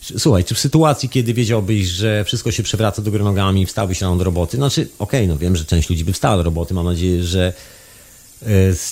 czy 0.00 0.18
słuchaj, 0.18 0.44
czy 0.44 0.54
w 0.54 0.58
sytuacji, 0.58 1.08
kiedy 1.08 1.34
wiedziałbyś, 1.34 1.86
że 1.86 2.24
wszystko 2.24 2.50
się 2.50 2.62
przewraca 2.62 3.02
do 3.02 3.10
góry 3.10 3.24
nogami, 3.24 3.66
wstałbyś 3.66 4.00
rano 4.00 4.16
do 4.16 4.24
roboty? 4.24 4.56
Znaczy, 4.56 4.88
okej, 4.98 5.20
okay, 5.20 5.26
no 5.26 5.38
wiem, 5.38 5.56
że 5.56 5.64
część 5.64 5.90
ludzi 5.90 6.04
by 6.04 6.12
wstała 6.12 6.36
do 6.36 6.42
roboty. 6.42 6.74
Mam 6.74 6.86
nadzieję, 6.86 7.24
że 7.24 7.52
e, 8.42 8.46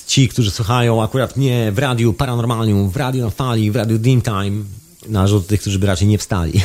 ci, 0.07 0.29
którzy 0.29 0.51
słuchają 0.51 1.03
akurat 1.03 1.37
mnie 1.37 1.71
w 1.71 1.79
radiu 1.79 2.13
Paranormalium, 2.13 2.89
w 2.89 2.97
radiu 2.97 3.21
na 3.21 3.29
fali, 3.29 3.71
w 3.71 3.75
radiu 3.75 3.97
Dreamtime, 3.97 4.63
należą 5.07 5.39
do 5.39 5.47
tych, 5.47 5.61
którzy 5.61 5.79
by 5.79 5.87
raczej 5.87 6.07
nie 6.07 6.17
wstali 6.17 6.61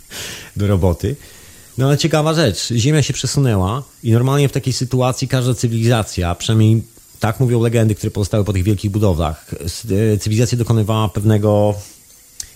do 0.56 0.66
roboty. 0.66 1.16
No 1.78 1.86
ale 1.86 1.98
ciekawa 1.98 2.34
rzecz, 2.34 2.68
Ziemia 2.76 3.02
się 3.02 3.12
przesunęła 3.12 3.82
i 4.02 4.12
normalnie 4.12 4.48
w 4.48 4.52
takiej 4.52 4.72
sytuacji 4.72 5.28
każda 5.28 5.54
cywilizacja, 5.54 6.34
przynajmniej 6.34 6.82
tak 7.20 7.40
mówią 7.40 7.62
legendy, 7.62 7.94
które 7.94 8.10
pozostały 8.10 8.44
po 8.44 8.52
tych 8.52 8.62
wielkich 8.62 8.90
budowlach, 8.90 9.50
e, 10.14 10.18
cywilizacja 10.18 10.58
dokonywała 10.58 11.08
pewnego, 11.08 11.74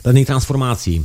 pewnej 0.02 0.26
transformacji. 0.26 1.02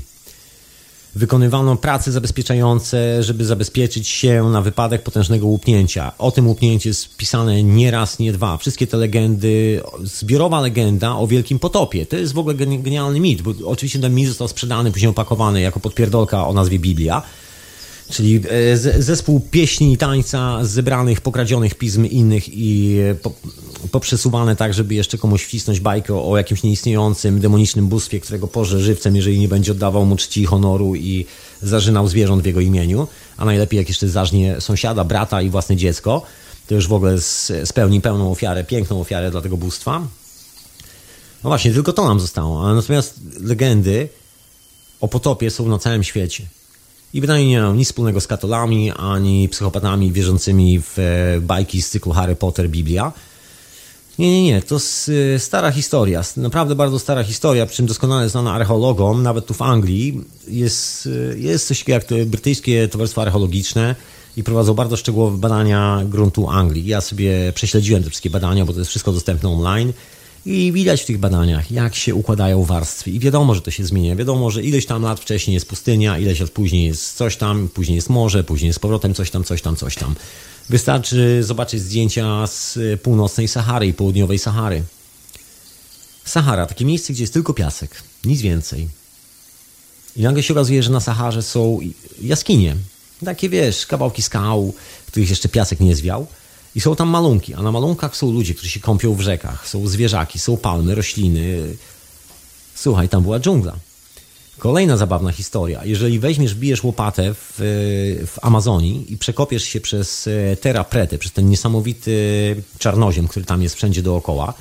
Wykonywano 1.15 1.75
prace 1.75 2.11
zabezpieczające, 2.11 3.23
żeby 3.23 3.45
zabezpieczyć 3.45 4.07
się 4.07 4.43
na 4.43 4.61
wypadek 4.61 5.03
potężnego 5.03 5.47
łupnięcia. 5.47 6.11
O 6.17 6.31
tym 6.31 6.47
łupnięciu 6.47 6.89
jest 6.89 7.17
pisane 7.17 7.63
nie 7.63 7.91
raz, 7.91 8.19
nie 8.19 8.31
dwa. 8.31 8.57
Wszystkie 8.57 8.87
te 8.87 8.97
legendy, 8.97 9.81
zbiorowa 10.03 10.61
legenda 10.61 11.17
o 11.17 11.27
Wielkim 11.27 11.59
Potopie. 11.59 12.05
To 12.05 12.15
jest 12.15 12.33
w 12.33 12.37
ogóle 12.37 12.55
genialny 12.55 13.19
mit, 13.19 13.41
bo 13.41 13.53
oczywiście 13.65 13.99
ten 13.99 14.15
mit 14.15 14.27
został 14.27 14.47
sprzedany, 14.47 14.91
później 14.91 15.09
opakowany 15.09 15.61
jako 15.61 15.79
podpierdolka 15.79 16.47
o 16.47 16.53
nazwie 16.53 16.79
Biblia 16.79 17.21
czyli 18.09 18.41
e, 18.49 18.77
zespół 19.01 19.39
pieśni 19.39 19.93
i 19.93 19.97
tańca 19.97 20.65
zebranych, 20.65 21.21
pokradzionych 21.21 21.75
pism 21.75 22.05
innych 22.05 22.43
i 22.49 22.99
poprzesuwane 23.91 24.55
tak, 24.55 24.73
żeby 24.73 24.95
jeszcze 24.95 25.17
komuś 25.17 25.43
wcisnąć 25.43 25.79
bajkę 25.79 26.15
o 26.23 26.37
jakimś 26.37 26.63
nieistniejącym 26.63 27.39
demonicznym 27.39 27.87
bóstwie, 27.87 28.19
którego 28.19 28.47
porze 28.47 28.79
żywcem, 28.79 29.15
jeżeli 29.15 29.39
nie 29.39 29.47
będzie 29.47 29.71
oddawał 29.71 30.05
mu 30.05 30.15
czci 30.15 30.45
honoru 30.45 30.95
i 30.95 31.25
zażynał 31.61 32.07
zwierząt 32.07 32.43
w 32.43 32.45
jego 32.45 32.59
imieniu, 32.59 33.07
a 33.37 33.45
najlepiej 33.45 33.77
jak 33.77 33.87
jeszcze 33.87 34.09
zażnie 34.09 34.61
sąsiada, 34.61 35.03
brata 35.03 35.41
i 35.41 35.49
własne 35.49 35.75
dziecko, 35.75 36.21
to 36.67 36.75
już 36.75 36.87
w 36.87 36.93
ogóle 36.93 37.17
spełni 37.65 38.01
pełną 38.01 38.31
ofiarę, 38.31 38.63
piękną 38.63 39.01
ofiarę 39.01 39.31
dla 39.31 39.41
tego 39.41 39.57
bóstwa. 39.57 39.99
No 41.43 41.49
właśnie, 41.49 41.73
tylko 41.73 41.93
to 41.93 42.07
nam 42.07 42.19
zostało. 42.19 42.73
Natomiast 42.73 43.19
legendy 43.41 44.09
o 45.01 45.07
potopie 45.07 45.51
są 45.51 45.67
na 45.67 45.79
całym 45.79 46.03
świecie. 46.03 46.45
I 47.15 47.21
bynajmniej 47.21 47.49
nie 47.49 47.61
mają 47.61 47.75
nic 47.75 47.87
wspólnego 47.87 48.21
z 48.21 48.27
katolami, 48.27 48.91
ani 48.91 49.49
psychopatami 49.49 50.11
wierzącymi 50.11 50.79
w 50.79 50.99
e, 50.99 51.41
bajki 51.41 51.81
z 51.81 51.89
cyklu 51.89 52.11
Harry 52.11 52.35
Potter, 52.35 52.69
Biblia. 52.69 53.11
Nie, 54.19 54.31
nie, 54.31 54.43
nie, 54.43 54.61
to 54.61 54.75
e, 55.35 55.39
stara 55.39 55.71
historia, 55.71 56.23
naprawdę 56.37 56.75
bardzo 56.75 56.99
stara 56.99 57.23
historia, 57.23 57.65
przy 57.65 57.75
czym 57.75 57.85
doskonale 57.85 58.29
znana 58.29 58.53
archeologom, 58.53 59.23
nawet 59.23 59.45
tu 59.45 59.53
w 59.53 59.61
Anglii. 59.61 60.21
Jest, 60.47 61.09
e, 61.33 61.37
jest 61.37 61.67
coś 61.67 61.87
jak 61.87 62.05
brytyjskie 62.25 62.87
Towarzystwo 62.87 63.21
Archeologiczne 63.21 63.95
i 64.37 64.43
prowadzą 64.43 64.73
bardzo 64.73 64.97
szczegółowe 64.97 65.37
badania 65.37 66.01
gruntu 66.05 66.49
Anglii. 66.49 66.85
Ja 66.85 67.01
sobie 67.01 67.53
prześledziłem 67.53 68.03
te 68.03 68.09
wszystkie 68.09 68.29
badania, 68.29 68.65
bo 68.65 68.73
to 68.73 68.79
jest 68.79 68.89
wszystko 68.89 69.11
dostępne 69.11 69.49
online. 69.49 69.93
I 70.45 70.71
widać 70.71 71.01
w 71.01 71.05
tych 71.05 71.17
badaniach, 71.17 71.71
jak 71.71 71.95
się 71.95 72.15
układają 72.15 72.63
warstwy. 72.63 73.11
I 73.11 73.19
wiadomo, 73.19 73.55
że 73.55 73.61
to 73.61 73.71
się 73.71 73.85
zmienia. 73.85 74.15
Wiadomo, 74.15 74.51
że 74.51 74.63
ileś 74.63 74.85
tam 74.85 75.03
lat 75.03 75.19
wcześniej 75.19 75.53
jest 75.53 75.67
pustynia, 75.67 76.19
ileś 76.19 76.39
lat 76.39 76.49
później 76.49 76.85
jest 76.85 77.13
coś 77.13 77.37
tam, 77.37 77.69
później 77.69 77.95
jest 77.95 78.09
morze, 78.09 78.43
później 78.43 78.67
jest 78.67 78.79
powrotem 78.79 79.13
coś 79.13 79.31
tam, 79.31 79.43
coś 79.43 79.61
tam, 79.61 79.75
coś 79.75 79.95
tam. 79.95 80.15
Wystarczy 80.69 81.43
zobaczyć 81.43 81.81
zdjęcia 81.81 82.47
z 82.47 82.79
północnej 83.01 83.47
Sahary 83.47 83.87
i 83.87 83.93
południowej 83.93 84.39
Sahary. 84.39 84.83
Sahara, 86.25 86.65
takie 86.65 86.85
miejsce, 86.85 87.13
gdzie 87.13 87.23
jest 87.23 87.33
tylko 87.33 87.53
piasek, 87.53 88.03
nic 88.25 88.41
więcej. 88.41 88.87
I 90.15 90.21
nagle 90.21 90.43
się 90.43 90.53
okazuje, 90.53 90.83
że 90.83 90.89
na 90.89 90.99
Saharze 90.99 91.43
są 91.43 91.79
jaskinie. 92.21 92.75
Takie 93.25 93.49
wiesz, 93.49 93.85
kawałki 93.85 94.21
skał, 94.21 94.73
których 95.07 95.29
jeszcze 95.29 95.49
piasek 95.49 95.79
nie 95.79 95.95
zwiał. 95.95 96.27
I 96.75 96.81
są 96.81 96.95
tam 96.95 97.09
malunki, 97.09 97.53
a 97.53 97.61
na 97.61 97.71
malunkach 97.71 98.15
są 98.15 98.31
ludzie, 98.31 98.53
którzy 98.53 98.69
się 98.69 98.79
kąpią 98.79 99.15
w 99.15 99.21
rzekach, 99.21 99.67
są 99.67 99.87
zwierzaki, 99.87 100.39
są 100.39 100.57
palmy, 100.57 100.95
rośliny. 100.95 101.75
Słuchaj, 102.75 103.09
tam 103.09 103.23
była 103.23 103.39
dżungla. 103.39 103.75
Kolejna 104.57 104.97
zabawna 104.97 105.31
historia. 105.31 105.85
Jeżeli 105.85 106.19
weźmiesz, 106.19 106.55
bijesz 106.55 106.83
łopatę 106.83 107.33
w, 107.33 107.53
w 108.27 108.37
Amazonii 108.41 109.13
i 109.13 109.17
przekopiesz 109.17 109.63
się 109.63 109.81
przez 109.81 110.27
e, 110.27 110.55
Terra 110.57 110.83
Prete, 110.83 111.17
przez 111.17 111.31
ten 111.31 111.49
niesamowity 111.49 112.15
czarnoziem, 112.79 113.27
który 113.27 113.45
tam 113.45 113.61
jest 113.61 113.75
wszędzie 113.75 114.01
dookoła, 114.01 114.53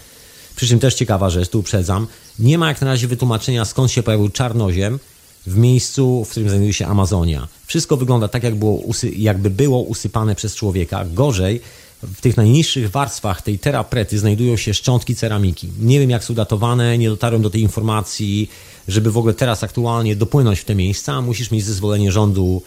przy 0.57 0.69
czym 0.69 0.79
też 0.79 0.95
ciekawa 0.95 1.31
rzecz, 1.31 1.49
tu 1.49 1.61
uprzedzam, 1.61 2.07
nie 2.39 2.59
ma 2.59 2.69
jak 2.69 2.81
na 2.81 2.87
razie 2.87 3.09
wytłumaczenia 3.09 3.65
skąd 3.65 3.91
się 3.91 4.03
pojawił 4.03 4.29
czarnoziem 4.29 4.99
w 5.47 5.57
miejscu, 5.57 6.25
w 6.25 6.31
którym 6.31 6.49
znajduje 6.49 6.73
się 6.73 6.87
Amazonia. 6.87 7.49
Wszystko 7.67 7.97
wygląda 7.97 8.29
tak, 8.29 8.43
jak 8.43 8.55
było 8.55 8.83
jakby 9.17 9.51
było 9.51 9.83
usypane 9.83 10.35
przez 10.35 10.55
człowieka. 10.55 11.05
Gorzej, 11.05 11.61
w 12.15 12.21
tych 12.21 12.37
najniższych 12.37 12.91
warstwach 12.91 13.43
tej 13.43 13.59
teraprety 13.59 14.19
znajdują 14.19 14.57
się 14.57 14.75
szczątki 14.75 15.17
ceramiki. 15.17 15.69
Nie 15.81 16.01
wiem, 16.01 16.11
jak 16.11 16.25
są 16.25 16.35
datowane, 16.35 16.99
nie 16.99 17.09
dotarłem 17.09 17.43
do 17.43 17.51
tej 17.51 17.61
informacji, 17.61 18.51
żeby 18.89 19.11
w 19.11 19.19
ogóle 19.19 19.35
teraz 19.35 19.65
aktualnie 19.65 20.17
dopłynąć 20.17 20.61
w 20.61 20.65
te 20.65 20.75
miejsca. 20.75 21.21
Musisz 21.21 21.51
mieć 21.51 21.65
zezwolenie 21.65 22.13
rządu 22.13 22.63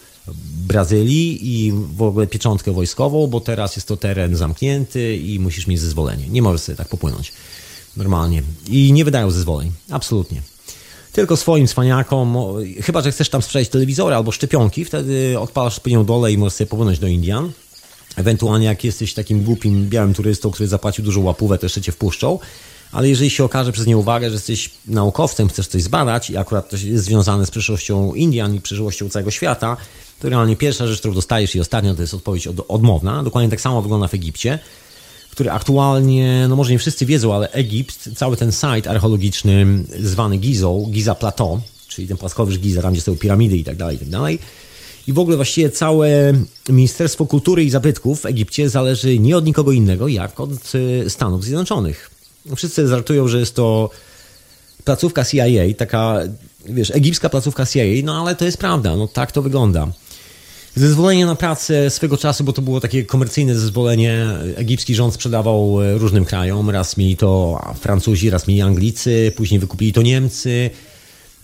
Brazylii 0.66 1.38
i 1.42 1.72
w 1.72 2.02
ogóle 2.02 2.26
pieczątkę 2.26 2.72
wojskową, 2.72 3.26
bo 3.26 3.40
teraz 3.40 3.76
jest 3.76 3.88
to 3.88 3.96
teren 3.96 4.36
zamknięty 4.36 5.16
i 5.16 5.38
musisz 5.38 5.66
mieć 5.66 5.80
zezwolenie. 5.80 6.28
Nie 6.28 6.42
możesz 6.42 6.60
sobie 6.60 6.76
tak 6.76 6.88
popłynąć 6.88 7.32
normalnie. 7.96 8.42
I 8.68 8.92
nie 8.92 9.04
wydają 9.04 9.30
zezwoleń. 9.30 9.72
Absolutnie. 9.90 10.42
Tylko 11.12 11.36
swoim 11.36 11.66
cwaniakom, 11.66 12.36
chyba, 12.82 13.02
że 13.02 13.12
chcesz 13.12 13.28
tam 13.28 13.42
sprzedać 13.42 13.68
telewizory 13.68 14.14
albo 14.14 14.32
szczepionki, 14.32 14.84
wtedy 14.84 15.38
odpalasz 15.38 15.80
płynią 15.80 16.04
dole 16.04 16.32
i 16.32 16.38
możesz 16.38 16.54
sobie 16.54 16.68
popłynąć 16.68 16.98
do 16.98 17.06
Indian 17.06 17.52
Ewentualnie 18.18 18.66
jak 18.66 18.84
jesteś 18.84 19.14
takim 19.14 19.44
głupim 19.44 19.88
białym 19.88 20.14
turystą, 20.14 20.50
który 20.50 20.68
zapłacił 20.68 21.04
dużo 21.04 21.20
łapówę, 21.20 21.58
to 21.58 21.66
jeszcze 21.66 21.80
cię 21.80 21.92
wpuszczą. 21.92 22.38
Ale 22.92 23.08
jeżeli 23.08 23.30
się 23.30 23.44
okaże 23.44 23.72
przez 23.72 23.86
nieuwagę, 23.86 24.28
że 24.28 24.34
jesteś 24.34 24.70
naukowcem, 24.86 25.48
chcesz 25.48 25.66
coś 25.66 25.82
zbadać 25.82 26.30
i 26.30 26.36
akurat 26.36 26.70
to 26.70 26.76
jest 26.76 27.04
związane 27.04 27.46
z 27.46 27.50
przyszłością 27.50 28.14
Indian 28.14 28.54
i 28.54 28.60
przyszłością 28.60 29.08
całego 29.08 29.30
świata, 29.30 29.76
to 30.20 30.28
realnie 30.28 30.56
pierwsza 30.56 30.86
rzecz, 30.86 30.98
którą 30.98 31.14
dostajesz 31.14 31.54
i 31.54 31.60
ostatnia 31.60 31.94
to 31.94 32.00
jest 32.00 32.14
odpowiedź 32.14 32.46
od, 32.46 32.56
odmowna. 32.68 33.22
Dokładnie 33.22 33.50
tak 33.50 33.60
samo 33.60 33.82
wygląda 33.82 34.08
w 34.08 34.14
Egipcie, 34.14 34.58
który 35.30 35.50
aktualnie, 35.50 36.46
no 36.48 36.56
może 36.56 36.72
nie 36.72 36.78
wszyscy 36.78 37.06
wiedzą, 37.06 37.34
ale 37.34 37.50
Egipt, 37.50 38.08
cały 38.16 38.36
ten 38.36 38.52
site 38.52 38.90
archeologiczny 38.90 39.66
zwany 40.00 40.36
Gizą, 40.36 40.88
Giza 40.90 41.14
Plateau, 41.14 41.60
czyli 41.88 42.08
ten 42.08 42.16
płaskowyż 42.16 42.58
Giza, 42.58 42.82
tam 42.82 42.92
gdzie 42.92 43.02
są 43.02 43.16
piramidy 43.16 43.56
i 43.56 43.64
tak 43.64 43.76
dalej, 43.76 43.96
i 43.96 43.98
tak 43.98 44.08
dalej, 44.08 44.38
i 45.08 45.12
w 45.12 45.18
ogóle 45.18 45.36
właściwie 45.36 45.70
całe 45.70 46.32
Ministerstwo 46.68 47.26
Kultury 47.26 47.64
i 47.64 47.70
Zabytków 47.70 48.20
w 48.20 48.26
Egipcie 48.26 48.68
zależy 48.68 49.18
nie 49.18 49.36
od 49.36 49.44
nikogo 49.44 49.72
innego, 49.72 50.08
jak 50.08 50.40
od 50.40 50.74
y, 50.74 51.10
Stanów 51.10 51.44
Zjednoczonych. 51.44 52.10
Wszyscy 52.56 52.88
żartują, 52.88 53.28
że 53.28 53.40
jest 53.40 53.54
to 53.54 53.90
placówka 54.84 55.24
CIA, 55.24 55.44
taka, 55.76 56.20
wiesz, 56.66 56.90
egipska 56.90 57.28
placówka 57.28 57.66
CIA, 57.66 57.84
no 58.04 58.20
ale 58.20 58.36
to 58.36 58.44
jest 58.44 58.58
prawda, 58.58 58.96
no 58.96 59.08
tak 59.08 59.32
to 59.32 59.42
wygląda. 59.42 59.88
Zezwolenie 60.74 61.26
na 61.26 61.34
pracę 61.34 61.90
swego 61.90 62.16
czasu, 62.16 62.44
bo 62.44 62.52
to 62.52 62.62
było 62.62 62.80
takie 62.80 63.04
komercyjne 63.04 63.54
zezwolenie, 63.54 64.26
egipski 64.56 64.94
rząd 64.94 65.14
sprzedawał 65.14 65.82
e, 65.82 65.98
różnym 65.98 66.24
krajom. 66.24 66.70
Raz 66.70 66.96
mieli 66.96 67.16
to 67.16 67.60
Francuzi, 67.80 68.30
raz 68.30 68.46
mieli 68.46 68.62
Anglicy, 68.62 69.32
później 69.36 69.60
wykupili 69.60 69.92
to 69.92 70.02
Niemcy. 70.02 70.70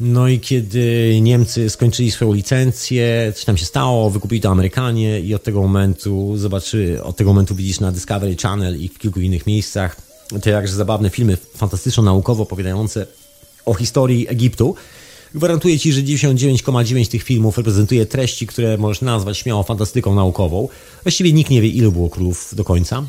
No 0.00 0.28
i 0.28 0.40
kiedy 0.40 1.18
Niemcy 1.20 1.70
skończyli 1.70 2.10
swoją 2.10 2.32
licencję, 2.32 3.32
coś 3.34 3.44
tam 3.44 3.56
się 3.56 3.64
stało, 3.64 4.10
wykupili 4.10 4.40
to 4.40 4.50
Amerykanie 4.50 5.20
i 5.20 5.34
od 5.34 5.42
tego 5.42 5.62
momentu, 5.62 6.36
zobaczy, 6.36 7.02
od 7.02 7.16
tego 7.16 7.30
momentu 7.30 7.54
widzisz 7.54 7.80
na 7.80 7.92
Discovery 7.92 8.36
Channel 8.36 8.80
i 8.80 8.88
w 8.88 8.98
kilku 8.98 9.20
innych 9.20 9.46
miejscach 9.46 9.96
te 10.42 10.50
jakże 10.50 10.74
zabawne 10.74 11.10
filmy 11.10 11.36
fantastyczno-naukowo 11.56 12.42
opowiadające 12.42 13.06
o 13.64 13.74
historii 13.74 14.28
Egiptu. 14.28 14.74
Gwarantuję 15.34 15.78
Ci, 15.78 15.92
że 15.92 16.02
99,9 16.02 17.10
tych 17.10 17.22
filmów 17.22 17.58
reprezentuje 17.58 18.06
treści, 18.06 18.46
które 18.46 18.78
możesz 18.78 19.02
nazwać 19.02 19.38
śmiało 19.38 19.62
fantastyką 19.62 20.14
naukową. 20.14 20.68
Właściwie 21.02 21.32
nikt 21.32 21.50
nie 21.50 21.62
wie, 21.62 21.68
ilu 21.68 21.92
było 21.92 22.10
królów 22.10 22.54
do 22.54 22.64
końca. 22.64 23.04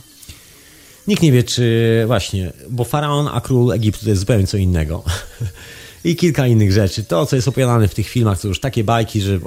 Nikt 1.07 1.21
nie 1.21 1.31
wie, 1.31 1.43
czy 1.43 2.03
właśnie, 2.07 2.53
bo 2.69 2.83
faraon, 2.83 3.29
a 3.31 3.41
król 3.41 3.71
Egiptu 3.71 4.03
to 4.03 4.09
jest 4.09 4.19
zupełnie 4.19 4.47
co 4.47 4.57
innego. 4.57 5.03
I 6.05 6.15
kilka 6.15 6.47
innych 6.47 6.71
rzeczy. 6.71 7.03
To, 7.03 7.25
co 7.25 7.35
jest 7.35 7.47
opowiadane 7.47 7.87
w 7.87 7.95
tych 7.95 8.07
filmach, 8.07 8.41
to 8.41 8.47
już 8.47 8.59
takie 8.59 8.83
bajki, 8.83 9.21
że 9.21 9.39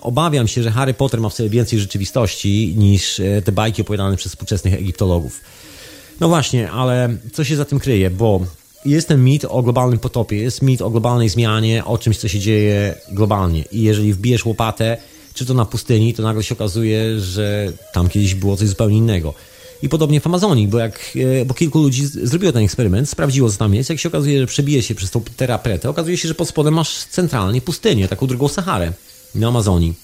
obawiam 0.00 0.48
się, 0.48 0.62
że 0.62 0.70
Harry 0.70 0.94
Potter 0.94 1.20
ma 1.20 1.28
w 1.28 1.34
sobie 1.34 1.48
więcej 1.48 1.78
rzeczywistości 1.78 2.74
niż 2.76 3.20
e, 3.20 3.42
te 3.42 3.52
bajki 3.52 3.82
opowiadane 3.82 4.16
przez 4.16 4.32
współczesnych 4.32 4.74
egiptologów. 4.74 5.40
No 6.20 6.28
właśnie, 6.28 6.70
ale 6.70 7.16
co 7.32 7.44
się 7.44 7.56
za 7.56 7.64
tym 7.64 7.78
kryje? 7.78 8.10
Bo 8.10 8.40
jest 8.84 9.08
ten 9.08 9.24
mit 9.24 9.44
o 9.44 9.62
globalnym 9.62 9.98
potopie, 9.98 10.36
jest 10.36 10.62
mit 10.62 10.82
o 10.82 10.90
globalnej 10.90 11.28
zmianie, 11.28 11.84
o 11.84 11.98
czymś, 11.98 12.18
co 12.18 12.28
się 12.28 12.38
dzieje 12.38 12.94
globalnie. 13.12 13.64
I 13.72 13.82
jeżeli 13.82 14.12
wbijesz 14.12 14.46
łopatę, 14.46 14.96
czy 15.34 15.46
to 15.46 15.54
na 15.54 15.64
pustyni, 15.64 16.14
to 16.14 16.22
nagle 16.22 16.42
się 16.42 16.54
okazuje, 16.54 17.20
że 17.20 17.72
tam 17.92 18.08
kiedyś 18.08 18.34
było 18.34 18.56
coś 18.56 18.68
zupełnie 18.68 18.96
innego. 18.96 19.34
I 19.82 19.88
podobnie 19.88 20.20
w 20.20 20.26
Amazonii, 20.26 20.68
bo, 20.68 20.78
jak, 20.78 21.00
e, 21.40 21.44
bo 21.44 21.54
kilku 21.54 21.78
ludzi 21.78 22.06
zrobiło 22.06 22.52
ten 22.52 22.64
eksperyment, 22.64 23.08
sprawdziło, 23.08 23.50
co 23.50 23.58
tam 23.58 23.74
jest. 23.74 23.90
Jak 23.90 23.98
się 23.98 24.08
okazuje, 24.08 24.40
że 24.40 24.46
przebije 24.46 24.82
się 24.82 24.94
przez 24.94 25.10
tą 25.10 25.22
terapretę, 25.36 25.88
okazuje 25.88 26.16
się, 26.16 26.28
że 26.28 26.34
pod 26.34 26.48
spodem 26.48 26.74
masz 26.74 27.04
centralnie 27.04 27.60
pustynię, 27.60 28.08
taką 28.08 28.26
drugą 28.26 28.48
Saharę 28.48 28.92
na 29.34 29.48
Amazonii. 29.48 29.94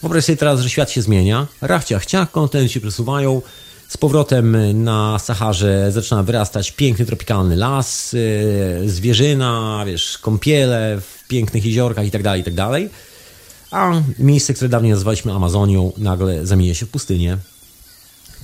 Wyobraź 0.00 0.24
sobie 0.24 0.36
teraz, 0.36 0.60
że 0.60 0.70
świat 0.70 0.90
się 0.90 1.02
zmienia, 1.02 1.46
rachciach, 1.60 2.06
ciach, 2.06 2.30
kontenty 2.30 2.68
się 2.68 2.80
przesuwają, 2.80 3.42
z 3.88 3.96
powrotem 3.96 4.56
na 4.84 5.18
Saharze 5.18 5.92
zaczyna 5.92 6.22
wyrastać 6.22 6.72
piękny 6.72 7.06
tropikalny 7.06 7.56
las, 7.56 8.14
y, 8.14 8.82
zwierzyna, 8.86 9.82
wiesz, 9.86 10.18
kąpiele 10.18 11.00
w 11.00 11.28
pięknych 11.28 11.64
jeziorkach 11.64 12.04
itd., 12.04 12.24
tak 12.24 12.38
itd. 12.38 12.56
Tak 12.56 12.82
A 13.70 14.02
miejsce, 14.18 14.54
które 14.54 14.68
dawniej 14.68 14.92
nazywaliśmy 14.92 15.32
Amazonią, 15.32 15.92
nagle 15.96 16.46
zamienia 16.46 16.74
się 16.74 16.86
w 16.86 16.88
pustynię. 16.88 17.38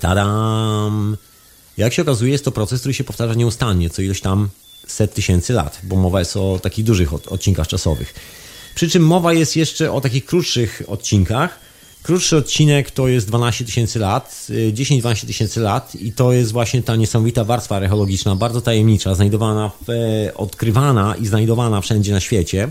Tadam! 0.05 1.17
Jak 1.77 1.93
się 1.93 2.03
okazuje, 2.03 2.33
jest 2.33 2.45
to 2.45 2.53
proces, 2.53 2.81
który 2.81 2.95
się 2.95 3.05
powtarza 3.05 3.35
nieustannie, 3.35 3.91
co 3.91 4.03
ilość 4.03 4.23
tam 4.23 4.49
set 4.87 5.15
tysięcy 5.15 5.53
lat, 5.53 5.81
bo 5.83 5.97
mowa 5.97 6.19
jest 6.19 6.37
o 6.37 6.59
takich 6.63 6.85
dużych 6.85 7.33
odcinkach 7.33 7.69
czasowych. 7.69 8.15
Przy 8.75 8.91
czym 8.91 9.07
mowa 9.07 9.33
jest 9.33 9.57
jeszcze 9.57 9.93
o 9.93 10.01
takich 10.01 10.25
krótszych 10.25 10.83
odcinkach, 10.87 11.59
Krótszy 12.03 12.37
odcinek 12.37 12.91
to 12.91 13.09
jest 13.09 13.27
12 13.29 13.65
tysięcy 13.65 13.99
lat, 13.99 14.47
10-12 14.73 15.25
y, 15.25 15.27
tysięcy 15.27 15.61
lat 15.61 15.95
i 15.95 16.13
to 16.13 16.33
jest 16.33 16.53
właśnie 16.53 16.83
ta 16.83 16.97
niesamowita 16.97 17.45
warstwa 17.45 17.77
archeologiczna, 17.77 18.37
bardzo 18.37 18.61
tajemnicza, 18.61 19.15
znajdowana, 19.15 19.71
w, 19.87 19.91
e, 19.91 20.35
odkrywana 20.35 21.17
i 21.17 21.27
znajdowana 21.27 21.81
wszędzie 21.81 22.13
na 22.13 22.21
świecie. 22.21 22.71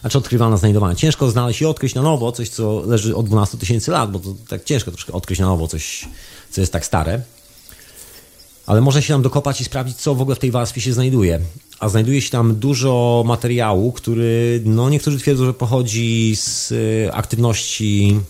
Znaczy 0.00 0.18
odkrywana, 0.18 0.56
znajdowana. 0.56 0.94
Ciężko 0.94 1.30
znaleźć 1.30 1.60
i 1.60 1.66
odkryć 1.66 1.94
na 1.94 2.02
nowo 2.02 2.32
coś, 2.32 2.48
co 2.48 2.82
leży 2.86 3.16
od 3.16 3.26
12 3.26 3.58
tysięcy 3.58 3.90
lat, 3.90 4.10
bo 4.10 4.18
to 4.18 4.34
tak 4.48 4.64
ciężko 4.64 4.90
troszkę 4.90 5.12
odkryć 5.12 5.38
na 5.38 5.46
nowo 5.46 5.68
coś, 5.68 6.08
co 6.50 6.60
jest 6.60 6.72
tak 6.72 6.86
stare. 6.86 7.20
Ale 8.66 8.80
można 8.80 9.02
się 9.02 9.12
tam 9.12 9.22
dokopać 9.22 9.60
i 9.60 9.64
sprawdzić, 9.64 9.96
co 9.96 10.14
w 10.14 10.20
ogóle 10.20 10.36
w 10.36 10.38
tej 10.38 10.50
warstwie 10.50 10.80
się 10.80 10.92
znajduje. 10.92 11.40
A 11.80 11.88
znajduje 11.88 12.22
się 12.22 12.30
tam 12.30 12.56
dużo 12.56 13.22
materiału, 13.26 13.92
który, 13.92 14.62
no 14.64 14.90
niektórzy 14.90 15.18
twierdzą, 15.18 15.44
że 15.44 15.54
pochodzi 15.54 16.36
z 16.36 16.72
e, 16.72 17.14
aktywności 17.14 18.20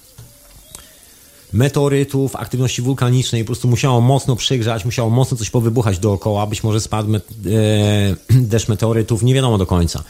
meteorytów, 1.52 2.36
aktywności 2.36 2.82
wulkanicznej, 2.82 3.44
po 3.44 3.46
prostu 3.46 3.68
musiało 3.68 4.00
mocno 4.00 4.36
przygrzać, 4.36 4.84
musiało 4.84 5.10
mocno 5.10 5.36
coś 5.36 5.50
powybuchać 5.50 5.98
dookoła, 5.98 6.46
być 6.46 6.62
może 6.62 6.80
spadł 6.80 7.08
met, 7.08 7.24
e, 8.32 8.40
deszcz 8.52 8.68
meteorytów, 8.68 9.22
nie 9.22 9.34
wiadomo 9.34 9.58
do 9.58 9.66
końca. 9.66 10.04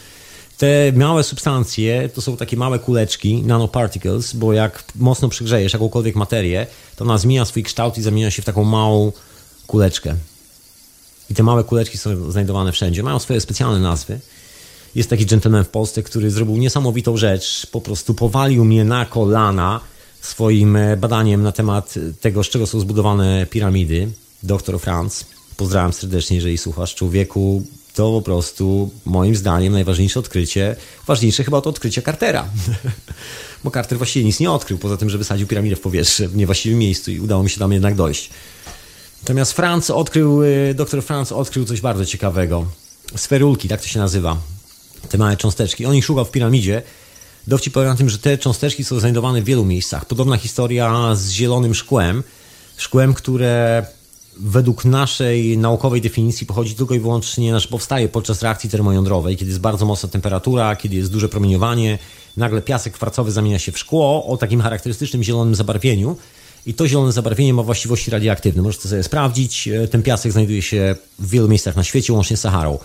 Te 0.60 0.92
małe 0.92 1.24
substancje 1.24 2.08
to 2.14 2.20
są 2.20 2.36
takie 2.36 2.56
małe 2.56 2.78
kuleczki, 2.78 3.42
nanoparticles, 3.42 4.32
bo 4.32 4.52
jak 4.52 4.84
mocno 4.94 5.28
przygrzejesz 5.28 5.72
jakąkolwiek 5.72 6.16
materię, 6.16 6.66
to 6.96 7.04
ona 7.04 7.18
zmienia 7.18 7.44
swój 7.44 7.62
kształt 7.62 7.98
i 7.98 8.02
zamienia 8.02 8.30
się 8.30 8.42
w 8.42 8.44
taką 8.44 8.64
małą 8.64 9.12
kuleczkę. 9.66 10.14
I 11.30 11.34
te 11.34 11.42
małe 11.42 11.64
kuleczki 11.64 11.98
są 11.98 12.30
znajdowane 12.30 12.72
wszędzie, 12.72 13.02
mają 13.02 13.18
swoje 13.18 13.40
specjalne 13.40 13.80
nazwy. 13.80 14.20
Jest 14.94 15.10
taki 15.10 15.26
gentleman 15.26 15.64
w 15.64 15.68
Polsce, 15.68 16.02
który 16.02 16.30
zrobił 16.30 16.56
niesamowitą 16.56 17.16
rzecz, 17.16 17.66
po 17.66 17.80
prostu 17.80 18.14
powalił 18.14 18.64
mnie 18.64 18.84
na 18.84 19.06
kolana, 19.06 19.80
swoim 20.20 20.76
e, 20.76 20.96
badaniem 20.96 21.42
na 21.42 21.52
temat 21.52 21.94
tego, 22.20 22.44
z 22.44 22.48
czego 22.48 22.66
są 22.66 22.80
zbudowane 22.80 23.46
piramidy, 23.50 24.08
dr 24.42 24.80
Franz. 24.80 25.24
Pozdrawiam 25.56 25.92
serdecznie, 25.92 26.36
jeżeli 26.36 26.58
słuchasz. 26.58 26.94
Człowieku, 26.94 27.62
to 27.94 28.12
po 28.12 28.22
prostu 28.22 28.90
moim 29.04 29.36
zdaniem 29.36 29.72
najważniejsze 29.72 30.20
odkrycie, 30.20 30.76
ważniejsze 31.06 31.44
chyba 31.44 31.60
to 31.60 31.70
odkrycie 31.70 32.02
Cartera. 32.02 32.48
Bo 33.64 33.70
Carter 33.70 33.98
właściwie 33.98 34.24
nic 34.24 34.40
nie 34.40 34.50
odkrył, 34.50 34.78
poza 34.78 34.96
tym, 34.96 35.10
że 35.10 35.18
wysadził 35.18 35.46
piramidę 35.46 35.76
w 35.76 35.80
powietrze 35.80 36.28
w 36.28 36.36
niewłaściwym 36.36 36.78
miejscu 36.78 37.10
i 37.10 37.20
udało 37.20 37.42
mi 37.42 37.50
się 37.50 37.58
tam 37.58 37.72
jednak 37.72 37.94
dojść. 37.94 38.30
Natomiast 39.22 39.52
Franz 39.52 39.90
odkrył, 39.90 40.42
e, 40.42 40.74
dr 40.74 41.02
Franz 41.02 41.32
odkrył 41.32 41.64
coś 41.64 41.80
bardzo 41.80 42.06
ciekawego. 42.06 42.66
Sferulki, 43.16 43.68
tak 43.68 43.80
to 43.80 43.86
się 43.86 43.98
nazywa. 43.98 44.36
Te 45.08 45.18
małe 45.18 45.36
cząsteczki. 45.36 45.86
On 45.86 45.94
ich 45.94 46.04
szukał 46.04 46.24
w 46.24 46.30
piramidzie 46.30 46.82
Dowcip 47.46 47.72
polega 47.72 47.90
na 47.90 47.96
tym, 47.96 48.10
że 48.10 48.18
te 48.18 48.38
cząsteczki 48.38 48.84
są 48.84 49.00
znajdowane 49.00 49.42
w 49.42 49.44
wielu 49.44 49.64
miejscach. 49.64 50.04
Podobna 50.04 50.36
historia 50.36 51.14
z 51.14 51.30
zielonym 51.30 51.74
szkłem. 51.74 52.22
Szkłem, 52.76 53.14
które 53.14 53.86
według 54.42 54.84
naszej 54.84 55.58
naukowej 55.58 56.00
definicji 56.00 56.46
pochodzi 56.46 56.74
tylko 56.74 56.94
i 56.94 57.00
wyłącznie, 57.00 57.50
znaczy 57.50 57.68
powstaje 57.68 58.08
podczas 58.08 58.42
reakcji 58.42 58.70
termojądrowej, 58.70 59.36
kiedy 59.36 59.50
jest 59.50 59.60
bardzo 59.60 59.86
mocna 59.86 60.08
temperatura, 60.08 60.76
kiedy 60.76 60.96
jest 60.96 61.12
duże 61.12 61.28
promieniowanie, 61.28 61.98
nagle 62.36 62.62
piasek 62.62 62.92
kwarcowy 62.92 63.32
zamienia 63.32 63.58
się 63.58 63.72
w 63.72 63.78
szkło 63.78 64.26
o 64.26 64.36
takim 64.36 64.60
charakterystycznym 64.60 65.22
zielonym 65.22 65.54
zabarwieniu. 65.54 66.16
I 66.66 66.74
to 66.74 66.88
zielone 66.88 67.12
zabarwienie 67.12 67.54
ma 67.54 67.62
właściwości 67.62 68.10
radioaktywne. 68.10 68.62
Możecie 68.62 68.88
sobie 68.88 69.02
sprawdzić. 69.02 69.68
Ten 69.90 70.02
piasek 70.02 70.32
znajduje 70.32 70.62
się 70.62 70.96
w 71.18 71.30
wielu 71.30 71.48
miejscach 71.48 71.76
na 71.76 71.84
świecie, 71.84 72.12
łącznie 72.12 72.36
z 72.36 72.40
Saharą. 72.40 72.78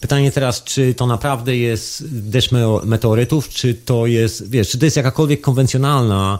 Pytanie 0.00 0.32
teraz, 0.32 0.64
czy 0.64 0.94
to 0.94 1.06
naprawdę 1.06 1.56
jest 1.56 2.04
deszcz 2.08 2.50
meteorytów, 2.84 3.48
czy 3.48 3.74
to 3.74 4.06
jest, 4.06 4.50
wiesz, 4.50 4.68
czy 4.68 4.78
to 4.78 4.84
jest 4.84 4.96
jakakolwiek 4.96 5.40
konwencjonalna 5.40 6.38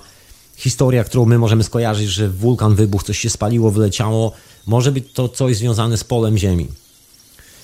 historia, 0.56 1.04
którą 1.04 1.24
my 1.24 1.38
możemy 1.38 1.64
skojarzyć, 1.64 2.08
że 2.08 2.28
wulkan 2.28 2.74
wybuchł, 2.74 3.04
coś 3.04 3.18
się 3.18 3.30
spaliło, 3.30 3.70
wyleciało. 3.70 4.32
Może 4.66 4.92
być 4.92 5.04
to 5.12 5.28
coś 5.28 5.56
związane 5.56 5.96
z 5.96 6.04
polem 6.04 6.38
Ziemi, 6.38 6.66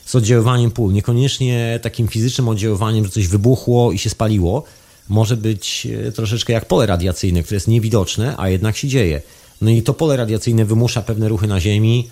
z 0.05 0.14
oddziaływaniem 0.14 0.70
pól. 0.70 0.92
Niekoniecznie 0.92 1.80
takim 1.82 2.09
fizycznym 2.09 2.49
oddziaływaniem, 2.49 3.05
że 3.05 3.11
coś 3.11 3.26
wybuchło 3.26 3.92
i 3.92 3.99
się 3.99 4.11
spaliło. 4.11 4.64
Może 5.09 5.36
być 5.36 5.86
e, 6.07 6.12
troszeczkę 6.12 6.53
jak 6.53 6.68
pole 6.68 6.86
radiacyjne, 6.86 7.42
które 7.42 7.57
jest 7.57 7.68
niewidoczne, 7.68 8.34
a 8.38 8.49
jednak 8.49 8.76
się 8.76 8.88
dzieje. 8.88 9.22
No 9.61 9.70
i 9.70 9.82
to 9.82 9.94
pole 9.94 10.16
radiacyjne 10.16 10.64
wymusza 10.64 11.03
pewne 11.03 11.28
ruchy 11.28 11.47
na 11.47 11.61
Ziemi, 11.61 12.09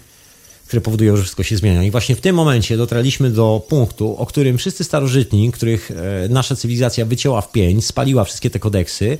które 0.66 0.80
powodują, 0.80 1.16
że 1.16 1.22
wszystko 1.22 1.42
się 1.42 1.56
zmienia. 1.56 1.82
I 1.82 1.90
właśnie 1.90 2.16
w 2.16 2.20
tym 2.20 2.36
momencie 2.36 2.76
dotarliśmy 2.76 3.30
do 3.30 3.62
punktu, 3.68 4.16
o 4.16 4.26
którym 4.26 4.58
wszyscy 4.58 4.84
starożytni, 4.84 5.52
których 5.52 5.90
e, 5.90 6.28
nasza 6.28 6.56
cywilizacja 6.56 7.04
wycięła 7.04 7.40
w 7.40 7.52
pięć, 7.52 7.86
spaliła 7.86 8.24
wszystkie 8.24 8.50
te 8.50 8.58
kodeksy, 8.58 9.18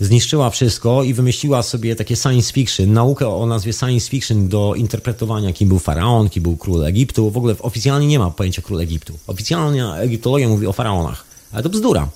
zniszczyła 0.00 0.50
wszystko 0.50 1.02
i 1.02 1.14
wymyśliła 1.14 1.62
sobie 1.62 1.96
takie 1.96 2.16
science 2.16 2.52
fiction, 2.52 2.92
naukę 2.92 3.28
o 3.28 3.46
nazwie 3.46 3.72
science 3.72 4.10
fiction 4.10 4.48
do 4.48 4.74
interpretowania, 4.74 5.52
kim 5.52 5.68
był 5.68 5.78
faraon, 5.78 6.28
kim 6.28 6.42
był 6.42 6.56
król 6.56 6.84
Egiptu. 6.84 7.30
W 7.30 7.36
ogóle 7.36 7.54
oficjalnie 7.58 8.06
nie 8.06 8.18
ma 8.18 8.30
pojęcia 8.30 8.62
król 8.62 8.80
Egiptu. 8.80 9.18
Oficjalnie 9.26 9.92
egiptologia 9.92 10.48
mówi 10.48 10.66
o 10.66 10.72
faraonach, 10.72 11.24
ale 11.52 11.62
to 11.62 11.68
bzdura. 11.68 12.08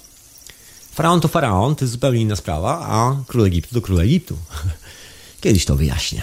Faraon 0.93 1.21
to 1.21 1.29
faraon, 1.29 1.77
to 1.77 1.85
jest 1.85 1.93
zupełnie 1.93 2.21
inna 2.21 2.37
sprawa, 2.37 2.87
a 2.89 3.17
król 3.27 3.45
Egiptu 3.45 3.75
to 3.75 3.81
król 3.81 4.01
Egiptu. 4.01 4.37
Kiedyś 5.41 5.65
to 5.65 5.77
wyjaśnię. 5.77 6.23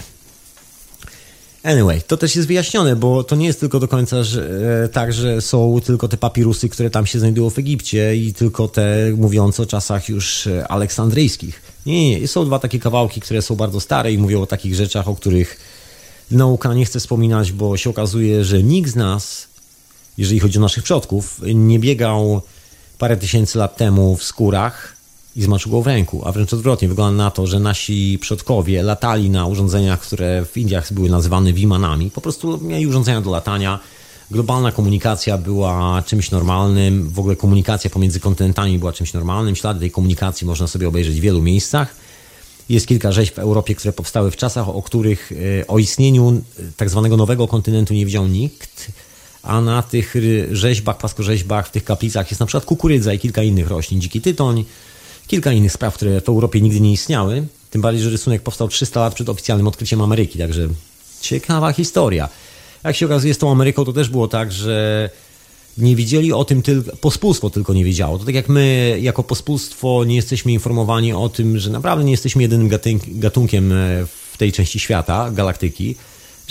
Anyway, 1.64 2.02
to 2.02 2.18
też 2.18 2.36
jest 2.36 2.48
wyjaśnione, 2.48 2.96
bo 2.96 3.24
to 3.24 3.36
nie 3.36 3.46
jest 3.46 3.60
tylko 3.60 3.80
do 3.80 3.88
końca 3.88 4.24
że, 4.24 4.50
e, 4.84 4.90
tak, 4.90 5.14
że 5.14 5.42
są 5.42 5.80
tylko 5.86 6.08
te 6.08 6.18
papirusy, 6.18 6.70
które 6.70 6.90
tam 6.90 7.06
się 7.06 7.20
znajdują 7.20 7.50
w 7.50 7.60
Egipcie 7.60 8.16
i 8.16 8.34
tylko 8.34 8.68
te 8.68 9.12
mówiące 9.18 9.64
o 9.64 9.66
czasach 9.66 10.10
już 10.10 10.48
e, 10.48 10.68
aleksandryjskich. 10.68 11.62
Nie, 11.86 12.20
nie. 12.20 12.28
Są 12.28 12.46
dwa 12.46 12.60
takie 12.60 12.80
kawałki, 12.80 13.22
które 13.22 13.42
są 13.42 13.56
bardzo 13.56 13.80
stare 13.80 14.14
i 14.14 14.18
mówią 14.18 14.42
o 14.42 14.46
takich 14.46 14.76
rzeczach, 14.76 15.08
o 15.08 15.16
których 15.16 15.58
nauka 16.32 16.74
nie 16.74 16.86
chce 16.86 17.00
wspominać, 17.00 17.52
bo 17.52 17.78
się 17.78 17.90
okazuje, 17.90 18.44
że 18.44 18.64
nikt 18.64 18.92
z 18.92 18.96
nas, 18.96 19.48
jeżeli 20.18 20.40
chodzi 20.40 20.58
o 20.58 20.62
naszych 20.62 20.84
przodków, 20.84 21.42
nie 21.56 21.80
biegał 21.80 22.42
parę 22.98 23.18
tysięcy 23.18 23.58
lat 23.58 23.78
temu 23.78 24.16
w 24.16 24.24
skórach 24.24 25.01
i 25.36 25.42
zmaczył 25.44 25.72
go 25.72 25.82
w 25.82 25.88
ręku, 25.88 26.22
a 26.26 26.32
wręcz 26.32 26.54
odwrotnie. 26.54 26.88
Wygląda 26.88 27.24
na 27.24 27.32
to, 27.32 27.48
że 27.48 27.60
nasi 27.60 28.20
przodkowie 28.22 28.84
latali 28.84 29.30
na 29.30 29.46
urządzeniach, 29.46 30.00
które 30.00 30.46
w 30.46 30.58
Indiach 30.58 30.94
były 30.94 31.10
nazywane 31.10 31.54
wimanami. 31.54 32.12
Po 32.12 32.22
prostu 32.22 32.60
mieli 32.62 32.88
urządzenia 32.88 33.22
do 33.22 33.32
latania. 33.32 33.80
Globalna 34.32 34.72
komunikacja 34.72 35.38
była 35.38 36.04
czymś 36.06 36.32
normalnym, 36.32 37.10
w 37.10 37.20
ogóle 37.20 37.36
komunikacja 37.36 37.90
pomiędzy 37.90 38.20
kontynentami 38.20 38.80
była 38.80 38.94
czymś 38.94 39.14
normalnym. 39.14 39.56
Ślady 39.56 39.80
tej 39.80 39.92
komunikacji 39.92 40.48
można 40.48 40.68
sobie 40.68 40.88
obejrzeć 40.88 41.18
w 41.18 41.22
wielu 41.22 41.42
miejscach. 41.42 41.96
Jest 42.70 42.88
kilka 42.88 43.12
rzeźb 43.12 43.36
w 43.36 43.40
Europie, 43.40 43.76
które 43.76 43.94
powstały 43.94 44.32
w 44.32 44.36
czasach, 44.36 44.70
o 44.70 44.82
których 44.82 45.32
e, 45.62 45.68
o 45.68 45.80
istnieniu 45.80 46.42
tak 46.78 46.90
zwanego 46.90 47.18
nowego 47.18 47.48
kontynentu 47.48 47.94
nie 47.94 48.06
wiedział 48.06 48.28
nikt 48.28 48.92
a 49.44 49.62
na 49.62 49.84
tych 49.84 50.16
rzeźbach, 50.52 50.98
płaskorzeźbach, 50.98 51.68
w 51.68 51.72
tych 51.72 51.84
kaplicach 51.84 52.32
jest 52.32 52.40
na 52.40 52.46
przykład 52.46 52.66
kukurydza 52.66 53.14
i 53.14 53.20
kilka 53.20 53.44
innych 53.44 53.68
roślin, 53.68 54.02
dziki 54.02 54.22
tytoń, 54.22 54.66
kilka 55.32 55.52
innych 55.52 55.72
spraw, 55.72 55.94
które 55.94 56.22
w 56.22 56.30
Europie 56.30 56.62
nigdy 56.62 56.82
nie 56.82 56.92
istniały. 56.92 57.48
Tym 57.70 57.82
bardziej, 57.82 58.04
że 58.04 58.10
rysunek 58.10 58.42
powstał 58.42 58.68
300 58.68 59.00
lat 59.00 59.16
przed 59.16 59.30
oficjalnym 59.30 59.68
odkryciem 59.68 60.02
Ameryki, 60.02 60.40
także 60.40 60.68
ciekawa 61.22 61.74
historia. 61.74 62.30
Jak 62.84 62.96
się 62.96 63.06
okazuje 63.06 63.34
z 63.34 63.38
tą 63.38 63.52
Ameryką, 63.52 63.86
to 63.86 63.94
też 63.94 64.10
było 64.10 64.28
tak, 64.28 64.52
że 64.52 65.10
nie 65.78 65.96
wiedzieli 65.96 66.34
o 66.34 66.46
tym 66.46 66.62
tylko, 66.62 66.96
pospólstwo 66.96 67.50
tylko 67.50 67.74
nie 67.74 67.86
wiedziało. 67.86 68.20
To 68.20 68.26
tak 68.26 68.36
jak 68.36 68.50
my 68.50 68.98
jako 69.02 69.24
pospólstwo 69.24 70.04
nie 70.06 70.16
jesteśmy 70.16 70.52
informowani 70.52 71.14
o 71.14 71.30
tym, 71.30 71.60
że 71.60 71.70
naprawdę 71.70 72.06
nie 72.06 72.12
jesteśmy 72.12 72.42
jedynym 72.42 72.70
gatunkiem 73.08 73.72
e, 73.72 73.76
w 74.32 74.38
tej 74.38 74.52
części 74.52 74.80
świata, 74.80 75.32
galaktyki, 75.32 75.96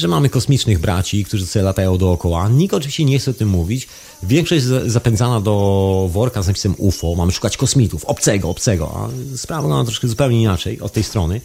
że 0.01 0.09
mamy 0.09 0.29
kosmicznych 0.29 0.79
braci, 0.79 1.25
którzy 1.25 1.47
sobie 1.47 1.63
latają 1.63 1.99
dookoła. 1.99 2.49
Nikt 2.49 2.75
oczywiście 2.75 3.05
nie 3.05 3.19
chce 3.19 3.31
o 3.31 3.35
tym 3.35 3.49
mówić. 3.49 3.89
Większość 4.23 4.65
zapędzana 4.87 5.41
do 5.41 6.09
worka 6.13 6.43
z 6.43 6.47
napisem 6.47 6.75
UFO. 6.79 7.15
Mamy 7.15 7.33
szukać 7.33 7.57
kosmitów, 7.57 8.05
obcego, 8.05 8.49
obcego. 8.49 8.97
A 8.97 9.37
sprawa 9.37 9.63
wygląda 9.63 9.85
troszkę 9.85 10.09
zupełnie 10.09 10.43
inaczej 10.43 10.81
od 10.81 10.93
tej 10.93 11.03
strony. 11.03 11.41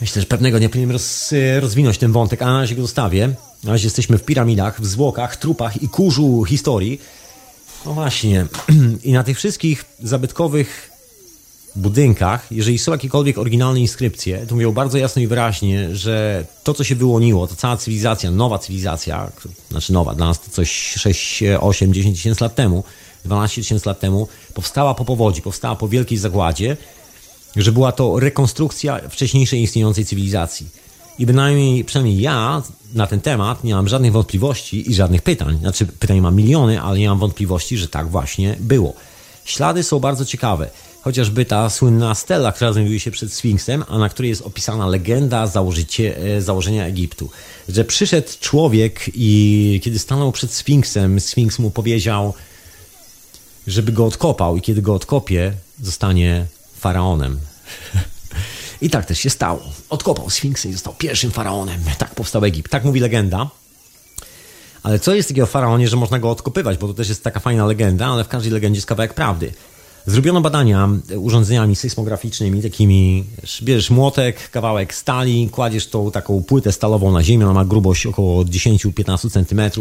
Myślę, 0.00 0.22
że 0.22 0.26
pewnego 0.26 0.58
dnia 0.58 0.68
powinienem 0.68 0.92
roz, 0.92 1.34
rozwinąć 1.60 1.98
ten 1.98 2.12
wątek, 2.12 2.42
a 2.42 2.46
na 2.46 2.60
razie 2.60 2.74
go 2.74 2.82
zostawię. 2.82 3.34
Na 3.64 3.72
razie 3.72 3.86
jesteśmy 3.86 4.18
w 4.18 4.24
piramidach, 4.24 4.80
w 4.80 4.86
zwłokach, 4.86 5.36
trupach 5.36 5.82
i 5.82 5.88
kurzu 5.88 6.44
historii. 6.44 7.00
No 7.86 7.94
właśnie. 7.94 8.46
I 9.04 9.12
na 9.12 9.24
tych 9.24 9.36
wszystkich 9.36 9.84
zabytkowych 10.02 10.95
budynkach, 11.78 12.46
jeżeli 12.50 12.78
są 12.78 12.92
jakiekolwiek 12.92 13.38
oryginalne 13.38 13.80
inskrypcje, 13.80 14.46
to 14.46 14.54
mówią 14.54 14.72
bardzo 14.72 14.98
jasno 14.98 15.22
i 15.22 15.26
wyraźnie, 15.26 15.96
że 15.96 16.44
to, 16.64 16.74
co 16.74 16.84
się 16.84 16.94
wyłoniło, 16.94 17.46
to 17.46 17.56
cała 17.56 17.76
cywilizacja, 17.76 18.30
nowa 18.30 18.58
cywilizacja, 18.58 19.30
znaczy 19.70 19.92
nowa, 19.92 20.14
dla 20.14 20.26
nas 20.26 20.40
to 20.40 20.50
coś 20.50 20.70
6, 20.96 21.42
8, 21.60 21.94
10 21.94 22.16
tysięcy 22.16 22.44
lat 22.44 22.54
temu, 22.54 22.84
12 23.24 23.62
tysięcy 23.62 23.88
lat 23.88 24.00
temu, 24.00 24.28
powstała 24.54 24.94
po 24.94 25.04
powodzi, 25.04 25.42
powstała 25.42 25.76
po 25.76 25.88
wielkiej 25.88 26.18
zagładzie, 26.18 26.76
że 27.56 27.72
była 27.72 27.92
to 27.92 28.20
rekonstrukcja 28.20 29.00
wcześniejszej 29.08 29.62
istniejącej 29.62 30.04
cywilizacji. 30.04 30.66
I 31.18 31.26
bynajmniej, 31.26 31.84
przynajmniej 31.84 32.20
ja 32.20 32.62
na 32.94 33.06
ten 33.06 33.20
temat 33.20 33.64
nie 33.64 33.74
mam 33.74 33.88
żadnych 33.88 34.12
wątpliwości 34.12 34.90
i 34.90 34.94
żadnych 34.94 35.22
pytań. 35.22 35.58
Znaczy, 35.58 35.86
pytań 35.86 36.20
mam 36.20 36.34
miliony, 36.34 36.82
ale 36.82 36.98
nie 36.98 37.08
mam 37.08 37.18
wątpliwości, 37.18 37.78
że 37.78 37.88
tak 37.88 38.08
właśnie 38.08 38.56
było. 38.60 38.94
Ślady 39.44 39.82
są 39.82 39.98
bardzo 39.98 40.24
ciekawe 40.24 40.70
chociażby 41.06 41.44
ta 41.44 41.70
słynna 41.70 42.14
stela, 42.14 42.52
która 42.52 42.72
znajduje 42.72 43.00
się 43.00 43.10
przed 43.10 43.32
Sfinksem, 43.32 43.84
a 43.88 43.98
na 43.98 44.08
której 44.08 44.28
jest 44.28 44.42
opisana 44.42 44.86
legenda 44.86 45.44
e, 45.44 46.40
założenia 46.42 46.86
Egiptu. 46.86 47.30
Że 47.68 47.84
przyszedł 47.84 48.28
człowiek 48.40 49.10
i 49.14 49.80
kiedy 49.84 49.98
stanął 49.98 50.32
przed 50.32 50.52
Sfinksem, 50.52 51.20
Sfinks 51.20 51.58
mu 51.58 51.70
powiedział, 51.70 52.34
żeby 53.66 53.92
go 53.92 54.06
odkopał 54.06 54.56
i 54.56 54.60
kiedy 54.60 54.82
go 54.82 54.94
odkopie, 54.94 55.52
zostanie 55.82 56.46
faraonem. 56.78 57.38
I 58.82 58.90
tak 58.90 59.06
też 59.06 59.18
się 59.18 59.30
stało. 59.30 59.62
Odkopał 59.90 60.30
Sfinksy 60.30 60.68
i 60.68 60.72
został 60.72 60.94
pierwszym 60.94 61.30
faraonem. 61.30 61.80
Tak 61.98 62.14
powstał 62.14 62.44
Egipt. 62.44 62.70
Tak 62.70 62.84
mówi 62.84 63.00
legenda. 63.00 63.50
Ale 64.82 64.98
co 64.98 65.14
jest 65.14 65.28
takiego 65.28 65.46
faraonie, 65.46 65.88
że 65.88 65.96
można 65.96 66.18
go 66.18 66.30
odkopywać? 66.30 66.78
Bo 66.78 66.88
to 66.88 66.94
też 66.94 67.08
jest 67.08 67.24
taka 67.24 67.40
fajna 67.40 67.66
legenda, 67.66 68.06
ale 68.06 68.24
w 68.24 68.28
każdej 68.28 68.52
legendzie 68.52 68.78
jest 68.78 68.86
kawałek 68.86 69.14
prawdy. 69.14 69.52
Zrobiono 70.06 70.40
badania 70.40 70.88
urządzeniami 71.16 71.76
sejsmograficznymi, 71.76 72.62
takimi, 72.62 73.24
bierzesz 73.62 73.90
młotek, 73.90 74.50
kawałek 74.50 74.94
stali, 74.94 75.48
kładziesz 75.48 75.86
tą 75.86 76.10
taką 76.10 76.42
płytę 76.42 76.72
stalową 76.72 77.12
na 77.12 77.22
ziemię, 77.22 77.44
ona 77.44 77.54
ma 77.54 77.64
grubość 77.64 78.06
około 78.06 78.44
10-15 78.44 79.30
cm, 79.30 79.80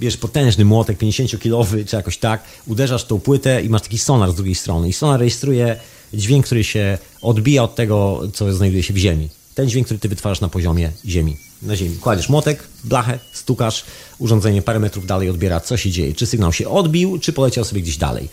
bierzesz 0.00 0.20
potężny 0.20 0.64
młotek 0.64 0.98
50-kilowy, 0.98 1.84
czy 1.84 1.96
jakoś 1.96 2.18
tak, 2.18 2.42
uderzasz 2.66 3.04
tą 3.04 3.20
płytę 3.20 3.62
i 3.62 3.68
masz 3.68 3.82
taki 3.82 3.98
sonar 3.98 4.30
z 4.30 4.34
drugiej 4.34 4.54
strony. 4.54 4.88
I 4.88 4.92
sonar 4.92 5.20
rejestruje 5.20 5.76
dźwięk, 6.14 6.46
który 6.46 6.64
się 6.64 6.98
odbija 7.22 7.62
od 7.62 7.74
tego, 7.74 8.22
co 8.34 8.52
znajduje 8.52 8.82
się 8.82 8.94
w 8.94 8.96
ziemi. 8.96 9.28
Ten 9.54 9.68
dźwięk, 9.68 9.86
który 9.86 10.00
ty 10.00 10.08
wytwarzasz 10.08 10.40
na 10.40 10.48
poziomie 10.48 10.92
ziemi. 11.06 11.36
Na 11.62 11.76
ziemi. 11.76 11.96
Kładziesz 11.96 12.28
młotek, 12.28 12.68
blachę, 12.84 13.18
stukasz, 13.32 13.84
urządzenie 14.18 14.62
parę 14.62 14.78
metrów 14.78 15.06
dalej 15.06 15.30
odbiera, 15.30 15.60
co 15.60 15.76
się 15.76 15.90
dzieje. 15.90 16.14
Czy 16.14 16.26
sygnał 16.26 16.52
się 16.52 16.68
odbił, 16.68 17.18
czy 17.18 17.32
poleciał 17.32 17.64
sobie 17.64 17.80
gdzieś 17.80 17.96
dalej. 17.96 18.28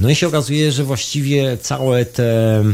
No 0.00 0.10
i 0.10 0.14
się 0.14 0.28
okazuje, 0.28 0.72
że 0.72 0.84
właściwie 0.84 1.56
całe 1.56 2.04
te 2.04 2.64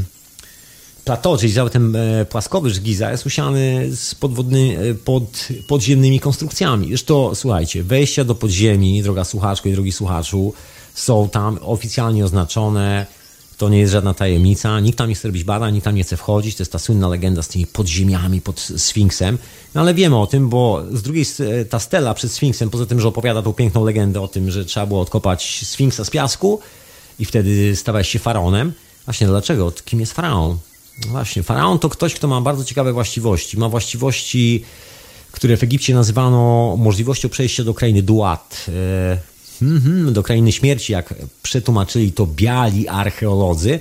plateau, 1.05 1.39
czyli 1.39 1.55
cały 1.55 1.71
ten 1.71 1.97
e, 1.97 2.25
płaskowyż 2.25 2.81
Giza 2.81 3.11
jest 3.11 3.27
usiany 3.27 3.89
z 3.97 4.15
podwodny, 4.15 4.79
e, 4.79 4.95
pod, 4.95 5.49
podziemnymi 5.69 6.21
konstrukcjami. 6.21 6.89
Zresztą, 6.89 7.35
słuchajcie, 7.35 7.83
wejścia 7.83 8.25
do 8.25 8.35
podziemi, 8.35 9.03
droga 9.03 9.25
słuchaczko 9.25 9.69
i 9.69 9.73
drogi 9.73 9.93
słuchaczu, 9.93 10.53
są 10.95 11.29
tam 11.29 11.59
oficjalnie 11.63 12.25
oznaczone. 12.25 13.07
To 13.59 13.69
nie 13.69 13.79
jest 13.79 13.93
żadna 13.93 14.15
tajemnica. 14.15 14.81
Nikt 14.81 14.99
tam 14.99 15.09
nie 15.09 15.15
chce 15.15 15.29
robić 15.29 15.45
badań, 15.45 15.75
nikt 15.75 15.85
tam 15.85 15.95
nie 15.95 16.03
chce 16.03 16.17
wchodzić. 16.17 16.57
To 16.57 16.63
jest 16.63 16.73
ta 16.73 16.79
słynna 16.79 17.09
legenda 17.09 17.43
z 17.43 17.49
tymi 17.49 17.67
podziemiami 17.67 18.41
pod 18.41 18.61
Sfinksem. 18.61 19.39
No 19.75 19.81
ale 19.81 19.95
wiemy 19.95 20.19
o 20.19 20.27
tym, 20.27 20.49
bo 20.49 20.83
z 20.93 21.03
drugiej 21.03 21.25
strony 21.25 21.65
ta 21.65 21.79
stela 21.79 22.15
przed 22.15 22.33
Sfinksem, 22.33 22.71
poza 22.71 22.87
tym, 22.87 23.01
że 23.01 23.09
opowiada 23.09 23.43
tą 23.43 23.53
piękną 23.53 23.85
legendę 23.85 24.21
o 24.21 24.29
tym, 24.29 24.51
że 24.51 24.65
trzeba 24.65 24.87
było 24.87 25.01
odkopać 25.01 25.61
Sfinksa 25.65 26.05
z 26.05 26.11
piasku, 26.11 26.61
i 27.19 27.25
wtedy 27.25 27.77
stawałeś 27.77 28.09
się 28.09 28.19
faraonem. 28.19 28.73
Właśnie 29.05 29.27
dlaczego? 29.27 29.73
Kim 29.85 30.01
jest 30.01 30.13
faraon? 30.13 30.59
No 31.05 31.09
właśnie, 31.09 31.43
faraon 31.43 31.79
to 31.79 31.89
ktoś, 31.89 32.15
kto 32.15 32.29
ma 32.29 32.41
bardzo 32.41 32.65
ciekawe 32.65 32.93
właściwości. 32.93 33.59
Ma 33.59 33.69
właściwości, 33.69 34.65
które 35.33 35.57
w 35.57 35.63
Egipcie 35.63 35.95
nazywano 35.95 36.75
możliwością 36.79 37.29
przejścia 37.29 37.65
do 37.65 37.75
krainy 37.75 38.03
Duat. 38.03 38.67
E, 38.69 39.63
mm, 39.63 40.13
do 40.13 40.23
krainy 40.23 40.53
śmierci, 40.53 40.93
jak 40.93 41.15
przetłumaczyli 41.43 42.13
to 42.13 42.27
biali 42.27 42.89
archeolodzy. 42.89 43.81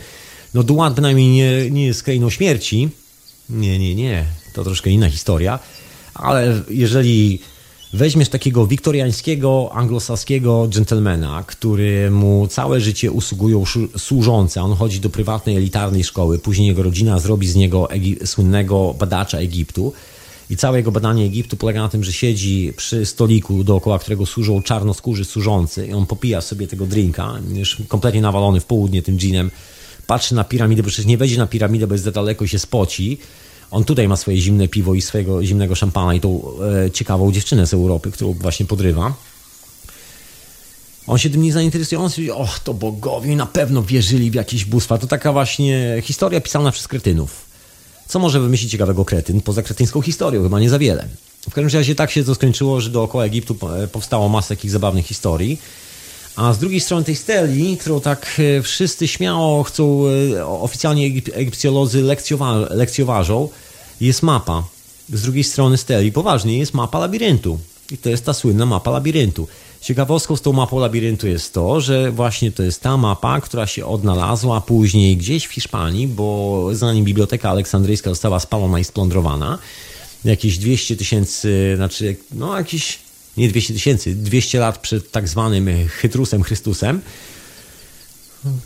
No 0.54 0.64
Duat 0.64 0.94
bynajmniej 0.94 1.30
nie, 1.30 1.72
nie 1.72 1.86
jest 1.86 2.04
krainą 2.04 2.30
śmierci. 2.30 2.90
Nie, 3.50 3.80
nie, 3.80 3.96
nie. 3.96 4.26
To 4.54 4.64
troszkę 4.64 4.90
inna 4.90 5.10
historia. 5.10 5.60
Ale 6.14 6.62
jeżeli 6.70 7.40
weźmiesz 7.94 8.30
takiego 8.30 8.68
wiktoriańskiego, 8.68 9.70
anglosaskiego 9.74 10.68
gentlemana, 10.76 11.44
który 11.48 12.12
mu 12.12 12.48
całe 12.48 12.82
życie 12.82 13.12
usługują 13.12 13.64
służące, 13.98 14.62
on 14.62 14.76
chodzi 14.76 15.00
do 15.00 15.10
prywatnej, 15.10 15.58
elitarnej 15.58 16.04
szkoły, 16.04 16.40
później 16.40 16.68
jego 16.68 16.84
rodzina 16.84 17.20
zrobi 17.20 17.48
z 17.48 17.56
niego 17.56 17.88
słynnego 18.26 18.96
badacza 19.00 19.38
Egiptu, 19.38 19.94
i 20.50 20.58
całe 20.58 20.78
jego 20.78 20.92
badanie 20.92 21.26
Egiptu 21.26 21.58
polega 21.58 21.82
na 21.82 21.90
tym, 21.90 22.04
że 22.04 22.14
siedzi 22.14 22.74
przy 22.76 23.06
stoliku, 23.06 23.64
dookoła 23.64 24.00
którego 24.00 24.26
służą 24.26 24.62
czarnoskórzy 24.62 25.26
służący 25.26 25.88
i 25.88 25.94
on 25.94 26.06
popija 26.06 26.42
sobie 26.42 26.68
tego 26.68 26.86
drinka, 26.86 27.34
już 27.54 27.78
kompletnie 27.88 28.22
nawalony 28.22 28.60
w 28.60 28.66
południe 28.66 29.02
tym 29.02 29.18
ginem, 29.18 29.52
patrzy 30.08 30.36
na 30.36 30.44
piramidę, 30.44 30.84
bo 30.84 30.90
przecież 30.90 31.06
nie 31.06 31.18
wejdzie 31.18 31.38
na 31.38 31.48
piramidę, 31.48 31.88
bo 31.88 31.94
jest 31.94 32.04
za 32.04 32.12
daleko 32.12 32.46
i 32.46 32.48
się 32.48 32.60
spoci, 32.60 33.18
on 33.74 33.84
tutaj 33.84 34.08
ma 34.08 34.18
swoje 34.18 34.38
zimne 34.38 34.68
piwo 34.68 34.94
i 34.94 35.02
swojego 35.02 35.44
zimnego 35.44 35.76
szampana 35.76 36.14
i 36.14 36.20
tą 36.20 36.44
e, 36.86 36.92
ciekawą 36.92 37.32
dziewczynę 37.32 37.68
z 37.68 37.74
Europy, 37.74 38.12
którą 38.12 38.34
właśnie 38.34 38.66
podrywa. 38.66 39.14
On 41.08 41.18
się 41.18 41.30
tym 41.30 41.42
nie 41.42 41.54
zainteresuje, 41.54 42.02
on 42.02 42.10
sobie, 42.10 42.36
och, 42.36 42.60
to 42.60 42.74
bogowie 42.74 43.36
na 43.36 43.46
pewno 43.46 43.84
wierzyli 43.84 44.32
w 44.32 44.34
jakieś 44.34 44.66
bóstwa. 44.66 44.98
To 44.98 45.08
taka 45.08 45.34
właśnie 45.34 46.02
historia 46.04 46.42
pisana 46.42 46.72
przez 46.72 46.88
kretynów. 46.88 47.46
Co 48.08 48.20
może 48.20 48.40
wymyślić 48.40 48.72
ciekawego 48.72 49.06
kretyn 49.06 49.42
poza 49.42 49.64
kretyńską 49.64 50.02
historią? 50.02 50.44
Chyba 50.44 50.60
nie 50.60 50.70
za 50.70 50.80
wiele. 50.80 51.08
W 51.50 51.54
każdym 51.54 51.80
razie 51.80 51.96
tak 51.96 52.12
się 52.12 52.24
to 52.24 52.36
skończyło, 52.36 52.82
że 52.82 52.90
dookoła 52.90 53.26
Egiptu 53.26 53.56
powstało 53.92 54.30
masę 54.30 54.56
takich 54.56 54.72
zabawnych 54.72 55.06
historii. 55.06 55.62
A 56.36 56.54
z 56.54 56.58
drugiej 56.58 56.80
strony 56.80 57.04
tej 57.04 57.16
steli, 57.16 57.78
którą 57.78 58.02
tak 58.02 58.40
e, 58.40 58.62
wszyscy 58.62 59.08
śmiało 59.08 59.64
chcą, 59.64 60.04
e, 60.38 60.46
oficjalnie 60.48 61.06
egipcjolodzy 61.34 62.02
lekcjowa 62.02 62.56
lekcjoważą, 62.70 63.50
jest 64.02 64.24
mapa. 64.24 64.64
Z 65.10 65.22
drugiej 65.22 65.44
strony 65.44 65.78
steli, 65.78 66.12
poważnie, 66.12 66.58
jest 66.58 66.74
mapa 66.74 67.00
labiryntu. 67.00 67.60
I 67.92 67.98
to 67.98 68.10
jest 68.10 68.26
ta 68.26 68.34
słynna 68.34 68.66
mapa 68.66 68.92
labiryntu. 68.92 69.48
Ciekawostką 69.82 70.36
z 70.36 70.42
tą 70.42 70.54
mapą 70.54 70.80
labiryntu 70.80 71.28
jest 71.28 71.54
to, 71.54 71.82
że 71.82 72.12
właśnie 72.12 72.52
to 72.52 72.64
jest 72.64 72.82
ta 72.82 72.98
mapa, 72.98 73.42
która 73.42 73.68
się 73.68 73.86
odnalazła 73.86 74.62
później 74.62 75.18
gdzieś 75.18 75.46
w 75.46 75.52
Hiszpanii, 75.52 76.08
bo 76.08 76.68
zanim 76.72 77.06
Biblioteka 77.06 77.50
Aleksandryjska 77.50 78.10
została 78.10 78.40
spalona 78.40 78.80
i 78.80 78.84
splądrowana, 78.84 79.60
jakieś 80.26 80.58
200 80.58 80.96
tysięcy, 80.96 81.74
znaczy 81.76 82.16
no 82.32 82.58
jakieś, 82.58 83.00
nie 83.38 83.50
200 83.50 83.74
tysięcy, 83.74 84.16
200 84.16 84.60
lat 84.60 84.78
przed 84.78 85.12
tak 85.12 85.28
zwanym 85.28 85.70
Chytrusem 85.88 86.44
Chrystusem, 86.44 87.02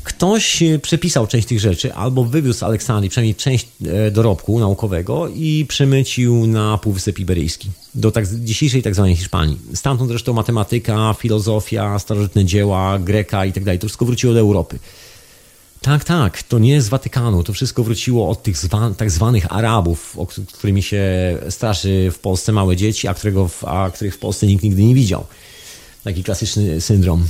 ktoś 0.03 0.63
przepisał 0.81 1.27
część 1.27 1.47
tych 1.47 1.59
rzeczy 1.59 1.93
albo 1.93 2.23
wywiózł 2.23 2.59
z 2.59 2.63
Aleksandrii, 2.63 3.09
przynajmniej 3.09 3.35
część 3.35 3.67
e, 3.85 4.11
dorobku 4.11 4.59
naukowego 4.59 5.27
i 5.27 5.65
przemycił 5.67 6.47
na 6.47 6.77
Półwysep 6.77 7.19
Iberyjski, 7.19 7.69
do 7.95 8.11
tak, 8.11 8.27
dzisiejszej 8.27 8.83
tak 8.83 8.95
zwanej 8.95 9.15
Hiszpanii. 9.15 9.57
Stamtąd 9.73 10.09
zresztą 10.09 10.33
matematyka, 10.33 11.15
filozofia, 11.19 11.99
starożytne 11.99 12.45
dzieła, 12.45 12.99
Greka 12.99 13.45
i 13.45 13.53
tak 13.53 13.63
dalej, 13.63 13.79
to 13.79 13.87
wszystko 13.87 14.05
wróciło 14.05 14.33
do 14.33 14.39
Europy. 14.39 14.79
Tak, 15.81 16.03
tak, 16.03 16.43
to 16.43 16.59
nie 16.59 16.81
z 16.81 16.89
Watykanu, 16.89 17.43
to 17.43 17.53
wszystko 17.53 17.83
wróciło 17.83 18.29
od 18.29 18.43
tych 18.43 18.57
zwa, 18.57 18.91
tak 18.97 19.11
zwanych 19.11 19.53
Arabów, 19.53 20.17
o 20.17 20.25
którymi 20.25 20.83
się 20.83 21.03
straszy 21.49 22.09
w 22.13 22.19
Polsce 22.19 22.51
małe 22.51 22.75
dzieci, 22.75 23.07
a, 23.07 23.13
którego, 23.13 23.49
a 23.65 23.89
których 23.93 24.15
w 24.15 24.19
Polsce 24.19 24.47
nikt 24.47 24.63
nigdy 24.63 24.83
nie 24.83 24.95
widział. 24.95 25.25
Taki 26.03 26.23
klasyczny 26.23 26.81
syndrom. 26.81 27.27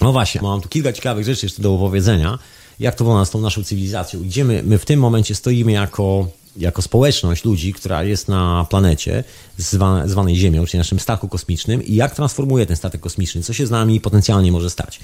No 0.00 0.12
właśnie, 0.12 0.40
mam 0.42 0.60
tu 0.60 0.68
kilka 0.68 0.92
ciekawych 0.92 1.24
rzeczy 1.24 1.46
jeszcze 1.46 1.62
do 1.62 1.74
opowiedzenia, 1.74 2.38
jak 2.80 2.94
to 2.94 3.04
wygląda 3.04 3.24
z 3.24 3.30
tą 3.30 3.40
naszą 3.40 3.64
cywilizacją. 3.64 4.20
Gdzie 4.20 4.44
my, 4.44 4.62
my 4.62 4.78
w 4.78 4.84
tym 4.84 5.00
momencie 5.00 5.34
stoimy 5.34 5.72
jako, 5.72 6.28
jako 6.56 6.82
społeczność 6.82 7.44
ludzi, 7.44 7.72
która 7.72 8.04
jest 8.04 8.28
na 8.28 8.66
planecie 8.70 9.24
zwa, 9.58 10.08
zwanej 10.08 10.36
Ziemią, 10.36 10.66
czyli 10.66 10.78
naszym 10.78 11.00
statku 11.00 11.28
kosmicznym 11.28 11.84
i 11.84 11.94
jak 11.94 12.14
transformuje 12.14 12.66
ten 12.66 12.76
statek 12.76 13.00
kosmiczny, 13.00 13.42
co 13.42 13.52
się 13.52 13.66
z 13.66 13.70
nami 13.70 14.00
potencjalnie 14.00 14.52
może 14.52 14.70
stać. 14.70 15.00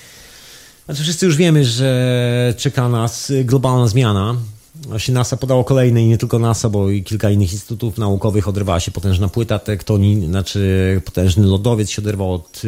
Znaczy 0.84 1.03
wszyscy 1.03 1.26
już 1.26 1.36
wiemy, 1.36 1.64
że 1.64 2.55
czeka 2.57 2.88
nas 2.88 3.32
globalna 3.45 3.88
zmiana. 3.88 4.36
Właśnie 4.74 5.14
NASA 5.14 5.36
podało 5.36 5.64
kolejne 5.64 6.03
i 6.03 6.07
nie 6.07 6.18
tylko 6.18 6.38
NASA, 6.38 6.68
bo 6.68 6.90
i 6.90 7.03
kilka 7.03 7.30
innych 7.30 7.53
instytutów 7.53 7.99
naukowych 7.99 8.49
oderwała 8.49 8.80
się 8.80 8.90
potężna 8.90 9.28
płyta 9.28 9.59
tektonii, 9.59 10.26
znaczy 10.26 11.01
potężny 11.05 11.47
lodowiec 11.47 11.90
się 11.90 12.03
oderwał 12.03 12.34
od 12.34 12.62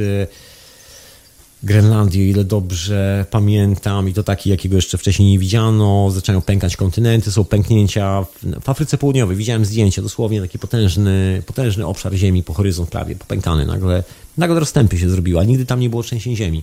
Grenlandii, 1.64 2.22
o 2.22 2.24
ile 2.24 2.44
dobrze 2.44 3.26
pamiętam, 3.30 4.08
i 4.08 4.12
to 4.12 4.22
taki, 4.22 4.50
jakiego 4.50 4.76
jeszcze 4.76 4.98
wcześniej 4.98 5.30
nie 5.30 5.38
widziano. 5.38 6.10
Zaczynają 6.10 6.42
pękać 6.42 6.76
kontynenty, 6.76 7.32
są 7.32 7.44
pęknięcia. 7.44 8.26
W 8.62 8.68
Afryce 8.68 8.98
Południowej 8.98 9.36
widziałem 9.36 9.64
zdjęcie, 9.64 10.02
dosłownie 10.02 10.40
taki 10.40 10.58
potężny, 10.58 11.42
potężny 11.46 11.86
obszar 11.86 12.14
ziemi 12.14 12.42
po 12.42 12.54
horyzont 12.54 12.90
prawie, 12.90 13.16
popękany. 13.16 13.66
Nagle, 13.66 14.04
nagle 14.38 14.60
rozstępy 14.60 14.98
się 14.98 15.10
zrobiła, 15.10 15.44
nigdy 15.44 15.66
tam 15.66 15.80
nie 15.80 15.90
było 15.90 16.02
trzęsień 16.02 16.36
ziemi. 16.36 16.62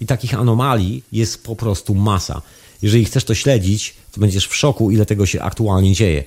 I 0.00 0.06
takich 0.06 0.34
anomalii 0.34 1.04
jest 1.12 1.44
po 1.44 1.56
prostu 1.56 1.94
masa. 1.94 2.42
Jeżeli 2.82 3.04
chcesz 3.04 3.24
to 3.24 3.34
śledzić, 3.34 3.94
to 4.12 4.20
będziesz 4.20 4.46
w 4.46 4.56
szoku, 4.56 4.90
ile 4.90 5.06
tego 5.06 5.26
się 5.26 5.42
aktualnie 5.42 5.92
dzieje 5.92 6.24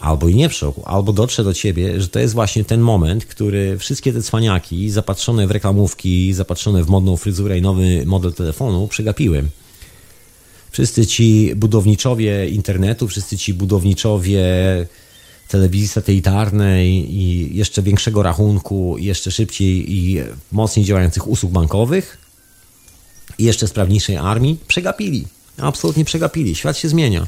albo 0.00 0.28
i 0.28 0.34
nie 0.34 0.48
w 0.48 0.54
szoku, 0.54 0.82
albo 0.84 1.12
dotrze 1.12 1.44
do 1.44 1.54
ciebie, 1.54 2.00
że 2.00 2.08
to 2.08 2.18
jest 2.18 2.34
właśnie 2.34 2.64
ten 2.64 2.80
moment, 2.80 3.24
który 3.24 3.78
wszystkie 3.78 4.12
te 4.12 4.22
cwaniaki 4.22 4.90
zapatrzone 4.90 5.46
w 5.46 5.50
reklamówki, 5.50 6.32
zapatrzone 6.32 6.84
w 6.84 6.88
modną 6.88 7.16
fryzurę 7.16 7.58
i 7.58 7.62
nowy 7.62 8.06
model 8.06 8.32
telefonu 8.32 8.88
przegapiły. 8.88 9.44
Wszyscy 10.70 11.06
ci 11.06 11.52
budowniczowie 11.56 12.48
internetu, 12.48 13.08
wszyscy 13.08 13.38
ci 13.38 13.54
budowniczowie 13.54 14.44
telewizji 15.48 15.88
satelitarnej 15.88 17.16
i 17.16 17.56
jeszcze 17.56 17.82
większego 17.82 18.22
rachunku, 18.22 18.96
jeszcze 18.98 19.30
szybciej 19.30 19.92
i 19.92 20.20
mocniej 20.52 20.86
działających 20.86 21.28
usług 21.28 21.52
bankowych 21.52 22.18
i 23.38 23.44
jeszcze 23.44 23.68
sprawniejszej 23.68 24.16
armii 24.16 24.58
przegapili. 24.68 25.24
Absolutnie 25.58 26.04
przegapili. 26.04 26.54
Świat 26.54 26.78
się 26.78 26.88
zmienia. 26.88 27.26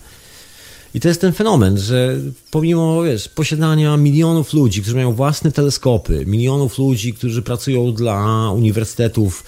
I 0.94 1.00
to 1.00 1.08
jest 1.08 1.20
ten 1.20 1.32
fenomen, 1.32 1.78
że 1.78 2.16
pomimo 2.50 3.02
wiesz, 3.02 3.28
posiadania 3.28 3.96
milionów 3.96 4.52
ludzi, 4.52 4.82
którzy 4.82 4.96
mają 4.96 5.12
własne 5.12 5.52
teleskopy, 5.52 6.26
milionów 6.26 6.78
ludzi, 6.78 7.14
którzy 7.14 7.42
pracują 7.42 7.92
dla 7.92 8.50
uniwersytetów, 8.50 9.44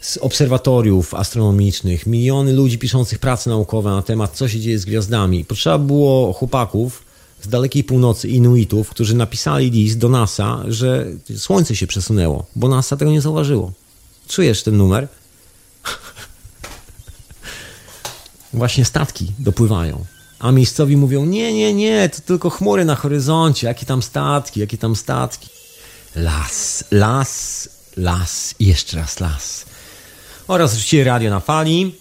z 0.00 0.16
obserwatoriów 0.16 1.14
astronomicznych, 1.14 2.06
miliony 2.06 2.52
ludzi 2.52 2.78
piszących 2.78 3.18
prace 3.18 3.50
naukowe 3.50 3.90
na 3.90 4.02
temat, 4.02 4.36
co 4.36 4.48
się 4.48 4.60
dzieje 4.60 4.78
z 4.78 4.84
gwiazdami. 4.84 5.44
Potrzeba 5.44 5.78
było 5.78 6.32
chłopaków 6.32 7.02
z 7.42 7.48
dalekiej 7.48 7.84
północy, 7.84 8.28
Inuitów, 8.28 8.90
którzy 8.90 9.16
napisali 9.16 9.70
list 9.70 9.98
do 9.98 10.08
NASA, 10.08 10.62
że 10.68 11.06
Słońce 11.36 11.76
się 11.76 11.86
przesunęło, 11.86 12.46
bo 12.56 12.68
NASA 12.68 12.96
tego 12.96 13.10
nie 13.10 13.20
zauważyło. 13.20 13.72
Czujesz 14.28 14.62
ten 14.62 14.76
numer? 14.76 15.08
Właśnie 18.52 18.84
statki 18.84 19.32
dopływają 19.38 20.04
a 20.42 20.52
miejscowi 20.52 20.96
mówią: 20.96 21.24
Nie, 21.24 21.54
nie, 21.54 21.74
nie, 21.74 22.08
to 22.08 22.20
tylko 22.20 22.50
chmury 22.50 22.84
na 22.84 22.94
horyzoncie, 22.94 23.66
jakie 23.66 23.86
tam 23.86 24.02
statki, 24.02 24.60
jakie 24.60 24.78
tam 24.78 24.96
statki. 24.96 25.48
Las, 26.16 26.84
las, 26.90 27.68
las 27.96 28.54
i 28.58 28.66
jeszcze 28.66 28.96
raz 28.96 29.20
las. 29.20 29.64
Oraz 30.48 30.72
oczywiście 30.72 31.04
radio 31.04 31.30
na 31.30 31.40
fali. 31.40 31.94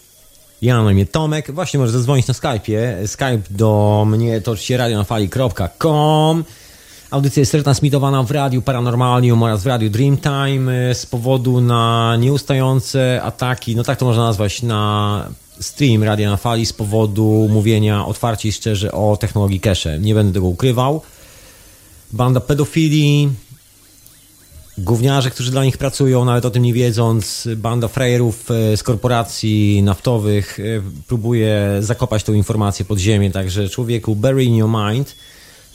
Ja 0.61 0.75
mam 0.75 0.85
na 0.85 0.91
imię 0.91 1.05
Tomek. 1.05 1.51
Właśnie 1.51 1.79
możesz 1.79 1.93
zadzwonić 1.93 2.27
na 2.27 2.33
Skype'ie. 2.33 3.07
Skype 3.07 3.41
do 3.49 4.03
mnie 4.07 4.41
to 4.41 4.51
oczywiście 4.51 4.77
radionafali.com. 4.77 6.43
Audycja 7.11 7.39
jest 7.39 7.51
transmitowana 7.51 8.23
w 8.23 8.31
Radiu 8.31 8.61
Paranormalium 8.61 9.43
oraz 9.43 9.63
w 9.63 9.67
Radiu 9.67 9.89
Dreamtime 9.89 10.95
z 10.95 11.05
powodu 11.05 11.61
na 11.61 12.15
nieustające 12.19 13.21
ataki, 13.23 13.75
no 13.75 13.83
tak 13.83 13.99
to 13.99 14.05
można 14.05 14.23
nazwać, 14.23 14.61
na 14.63 15.29
stream 15.61 16.03
Radia 16.03 16.29
na 16.29 16.37
Fali 16.37 16.65
z 16.65 16.73
powodu 16.73 17.47
mówienia 17.51 18.05
otwarcie 18.05 18.49
i 18.49 18.51
szczerze 18.51 18.91
o 18.91 19.17
technologii 19.17 19.59
cache. 19.59 19.99
Nie 19.99 20.15
będę 20.15 20.33
tego 20.33 20.47
ukrywał. 20.47 21.01
Banda 22.13 22.39
pedofili, 22.39 23.29
gówniarze, 24.77 25.31
którzy 25.31 25.51
dla 25.51 25.65
nich 25.65 25.77
pracują, 25.77 26.25
nawet 26.25 26.45
o 26.45 26.51
tym 26.51 26.63
nie 26.63 26.73
wiedząc, 26.73 27.47
banda 27.57 27.87
frajerów 27.87 28.51
e, 28.51 28.77
z 28.77 28.83
korporacji 28.83 29.83
naftowych 29.83 30.59
e, 30.59 30.63
próbuje 31.07 31.77
zakopać 31.79 32.23
tą 32.23 32.33
informację 32.33 32.85
pod 32.85 32.99
ziemię, 32.99 33.31
także 33.31 33.69
człowieku, 33.69 34.15
bury 34.15 34.43
in 34.43 34.55
your 34.55 34.69
mind, 34.69 35.15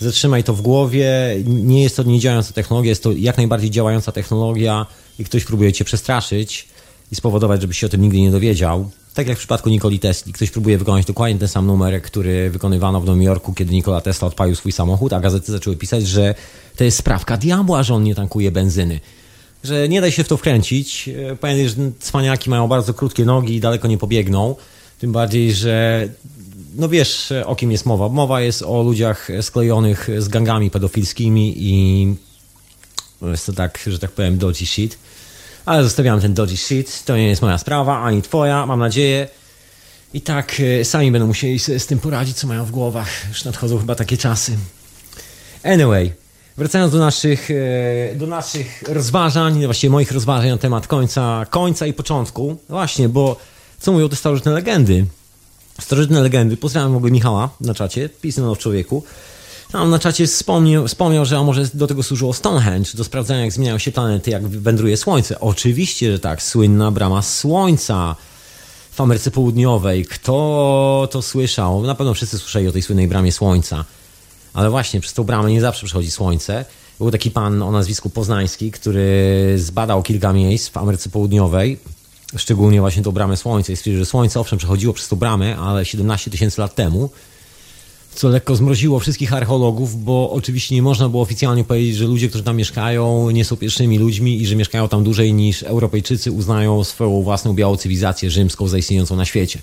zatrzymaj 0.00 0.44
to 0.44 0.54
w 0.54 0.62
głowie, 0.62 1.10
nie 1.46 1.82
jest 1.82 1.96
to 1.96 2.02
niedziałająca 2.02 2.52
technologia, 2.52 2.88
jest 2.88 3.02
to 3.02 3.12
jak 3.12 3.36
najbardziej 3.36 3.70
działająca 3.70 4.12
technologia 4.12 4.86
i 5.18 5.24
ktoś 5.24 5.44
próbuje 5.44 5.72
cię 5.72 5.84
przestraszyć 5.84 6.68
i 7.12 7.14
spowodować, 7.14 7.60
żebyś 7.60 7.78
się 7.78 7.86
o 7.86 7.90
tym 7.90 8.02
nigdy 8.02 8.20
nie 8.20 8.30
dowiedział. 8.30 8.90
Tak 9.16 9.28
jak 9.28 9.36
w 9.36 9.38
przypadku 9.38 9.68
Nikoli 9.68 9.98
Tesli. 9.98 10.32
Ktoś 10.32 10.50
próbuje 10.50 10.78
wykonać 10.78 11.06
dokładnie 11.06 11.38
ten 11.38 11.48
sam 11.48 11.66
numer, 11.66 12.02
który 12.02 12.50
wykonywano 12.50 13.00
w 13.00 13.04
Nowym 13.04 13.22
Jorku, 13.22 13.52
kiedy 13.54 13.72
Nikola 13.72 14.00
Tesla 14.00 14.28
odpalił 14.28 14.54
swój 14.54 14.72
samochód, 14.72 15.12
a 15.12 15.20
gazety 15.20 15.52
zaczęły 15.52 15.76
pisać, 15.76 16.06
że 16.06 16.34
to 16.76 16.84
jest 16.84 16.98
sprawka 16.98 17.36
diabła, 17.36 17.82
że 17.82 17.94
on 17.94 18.02
nie 18.02 18.14
tankuje 18.14 18.50
benzyny. 18.50 19.00
Że 19.64 19.88
nie 19.88 20.00
da 20.00 20.10
się 20.10 20.24
w 20.24 20.28
to 20.28 20.36
wkręcić. 20.36 21.08
E, 21.08 21.36
pamiętaj, 21.36 21.68
że 21.68 21.74
cwaniaki 22.00 22.50
mają 22.50 22.68
bardzo 22.68 22.94
krótkie 22.94 23.24
nogi 23.24 23.54
i 23.54 23.60
daleko 23.60 23.88
nie 23.88 23.98
pobiegną. 23.98 24.54
Tym 24.98 25.12
bardziej, 25.12 25.52
że 25.52 26.08
no 26.74 26.88
wiesz, 26.88 27.32
o 27.44 27.56
kim 27.56 27.72
jest 27.72 27.86
mowa. 27.86 28.08
Mowa 28.08 28.40
jest 28.40 28.62
o 28.62 28.82
ludziach 28.82 29.28
sklejonych 29.42 30.08
z 30.18 30.28
gangami 30.28 30.70
pedofilskimi 30.70 31.54
i 31.56 32.06
jest 33.22 33.46
to 33.46 33.52
tak, 33.52 33.84
że 33.86 33.98
tak 33.98 34.10
powiem, 34.10 34.38
dodgy 34.38 34.66
shit. 34.66 34.98
Ale 35.66 35.84
zostawiam 35.84 36.20
ten 36.20 36.34
dodgy 36.34 36.56
shit, 36.56 37.04
to 37.04 37.16
nie 37.16 37.28
jest 37.28 37.42
moja 37.42 37.58
sprawa, 37.58 38.02
ani 38.02 38.22
twoja, 38.22 38.66
mam 38.66 38.80
nadzieję. 38.80 39.28
I 40.14 40.20
tak 40.20 40.56
e, 40.80 40.84
sami 40.84 41.10
będą 41.10 41.26
musieli 41.26 41.58
sobie 41.58 41.80
z 41.80 41.86
tym 41.86 41.98
poradzić, 41.98 42.36
co 42.36 42.46
mają 42.46 42.64
w 42.64 42.70
głowach. 42.70 43.08
Już 43.28 43.44
nadchodzą 43.44 43.78
chyba 43.78 43.94
takie 43.94 44.16
czasy. 44.16 44.56
Anyway, 45.62 46.12
wracając 46.56 46.92
do 46.92 46.98
naszych, 46.98 47.48
e, 47.50 48.14
do 48.14 48.26
naszych 48.26 48.82
rozważań, 48.88 49.64
właściwie 49.64 49.90
moich 49.90 50.12
rozważań 50.12 50.50
na 50.50 50.58
temat 50.58 50.86
końca, 50.86 51.46
końca 51.50 51.86
i 51.86 51.92
początku. 51.92 52.56
Właśnie, 52.68 53.08
bo 53.08 53.36
co 53.80 53.92
mówią 53.92 54.08
te 54.08 54.16
starożytne 54.16 54.52
legendy? 54.52 55.06
Starożytne 55.80 56.20
legendy, 56.20 56.56
pozdrawiam 56.56 56.92
w 56.92 56.96
ogóle 56.96 57.12
Michała 57.12 57.50
na 57.60 57.74
czacie, 57.74 58.08
pisano 58.08 58.54
w 58.54 58.58
człowieku. 58.58 59.04
Tam 59.72 59.90
na 59.90 59.98
czacie 59.98 60.26
wspomniał, 60.26 60.88
wspomniał, 60.88 61.24
że 61.24 61.44
może 61.44 61.68
do 61.74 61.86
tego 61.86 62.02
służyło 62.02 62.32
Stonehenge, 62.32 62.90
do 62.94 63.04
sprawdzania 63.04 63.40
jak 63.40 63.52
zmieniają 63.52 63.78
się 63.78 63.92
planety, 63.92 64.30
jak 64.30 64.48
wędruje 64.48 64.96
Słońce. 64.96 65.40
Oczywiście, 65.40 66.12
że 66.12 66.18
tak, 66.18 66.42
słynna 66.42 66.90
brama 66.90 67.22
Słońca 67.22 68.16
w 68.92 69.00
Ameryce 69.00 69.30
Południowej. 69.30 70.04
Kto 70.04 71.08
to 71.10 71.22
słyszał? 71.22 71.82
Na 71.82 71.94
pewno 71.94 72.14
wszyscy 72.14 72.38
słyszeli 72.38 72.68
o 72.68 72.72
tej 72.72 72.82
słynnej 72.82 73.08
bramie 73.08 73.32
Słońca. 73.32 73.84
Ale 74.54 74.70
właśnie 74.70 75.00
przez 75.00 75.12
tą 75.12 75.24
bramę 75.24 75.50
nie 75.50 75.60
zawsze 75.60 75.86
przychodzi 75.86 76.10
Słońce. 76.10 76.64
Był 76.98 77.10
taki 77.10 77.30
pan 77.30 77.62
o 77.62 77.70
nazwisku 77.70 78.10
Poznański, 78.10 78.70
który 78.70 79.54
zbadał 79.56 80.02
kilka 80.02 80.32
miejsc 80.32 80.68
w 80.68 80.76
Ameryce 80.76 81.10
Południowej, 81.10 81.78
szczególnie 82.36 82.80
właśnie 82.80 83.02
tą 83.02 83.12
bramę 83.12 83.36
Słońca 83.36 83.72
i 83.72 83.76
stwierdził, 83.76 83.98
że 83.98 84.06
Słońce 84.06 84.40
owszem 84.40 84.58
przechodziło 84.58 84.94
przez 84.94 85.08
tą 85.08 85.16
bramę, 85.16 85.56
ale 85.56 85.84
17 85.84 86.30
tysięcy 86.30 86.60
lat 86.60 86.74
temu 86.74 87.10
co 88.16 88.28
lekko 88.28 88.56
zmroziło 88.56 89.00
wszystkich 89.00 89.32
archeologów, 89.32 90.04
bo 90.04 90.30
oczywiście 90.30 90.74
nie 90.74 90.82
można 90.82 91.08
było 91.08 91.22
oficjalnie 91.22 91.64
powiedzieć, 91.64 91.96
że 91.96 92.04
ludzie, 92.04 92.28
którzy 92.28 92.44
tam 92.44 92.56
mieszkają, 92.56 93.30
nie 93.30 93.44
są 93.44 93.56
pierwszymi 93.56 93.98
ludźmi 93.98 94.42
i 94.42 94.46
że 94.46 94.56
mieszkają 94.56 94.88
tam 94.88 95.04
dłużej 95.04 95.32
niż 95.32 95.62
Europejczycy 95.62 96.32
uznają 96.32 96.84
swoją 96.84 97.22
własną 97.22 97.54
białą 97.54 97.76
cywilizację 97.76 98.30
rzymską 98.30 98.68
zaistniejącą 98.68 99.16
na 99.16 99.24
świecie. 99.24 99.58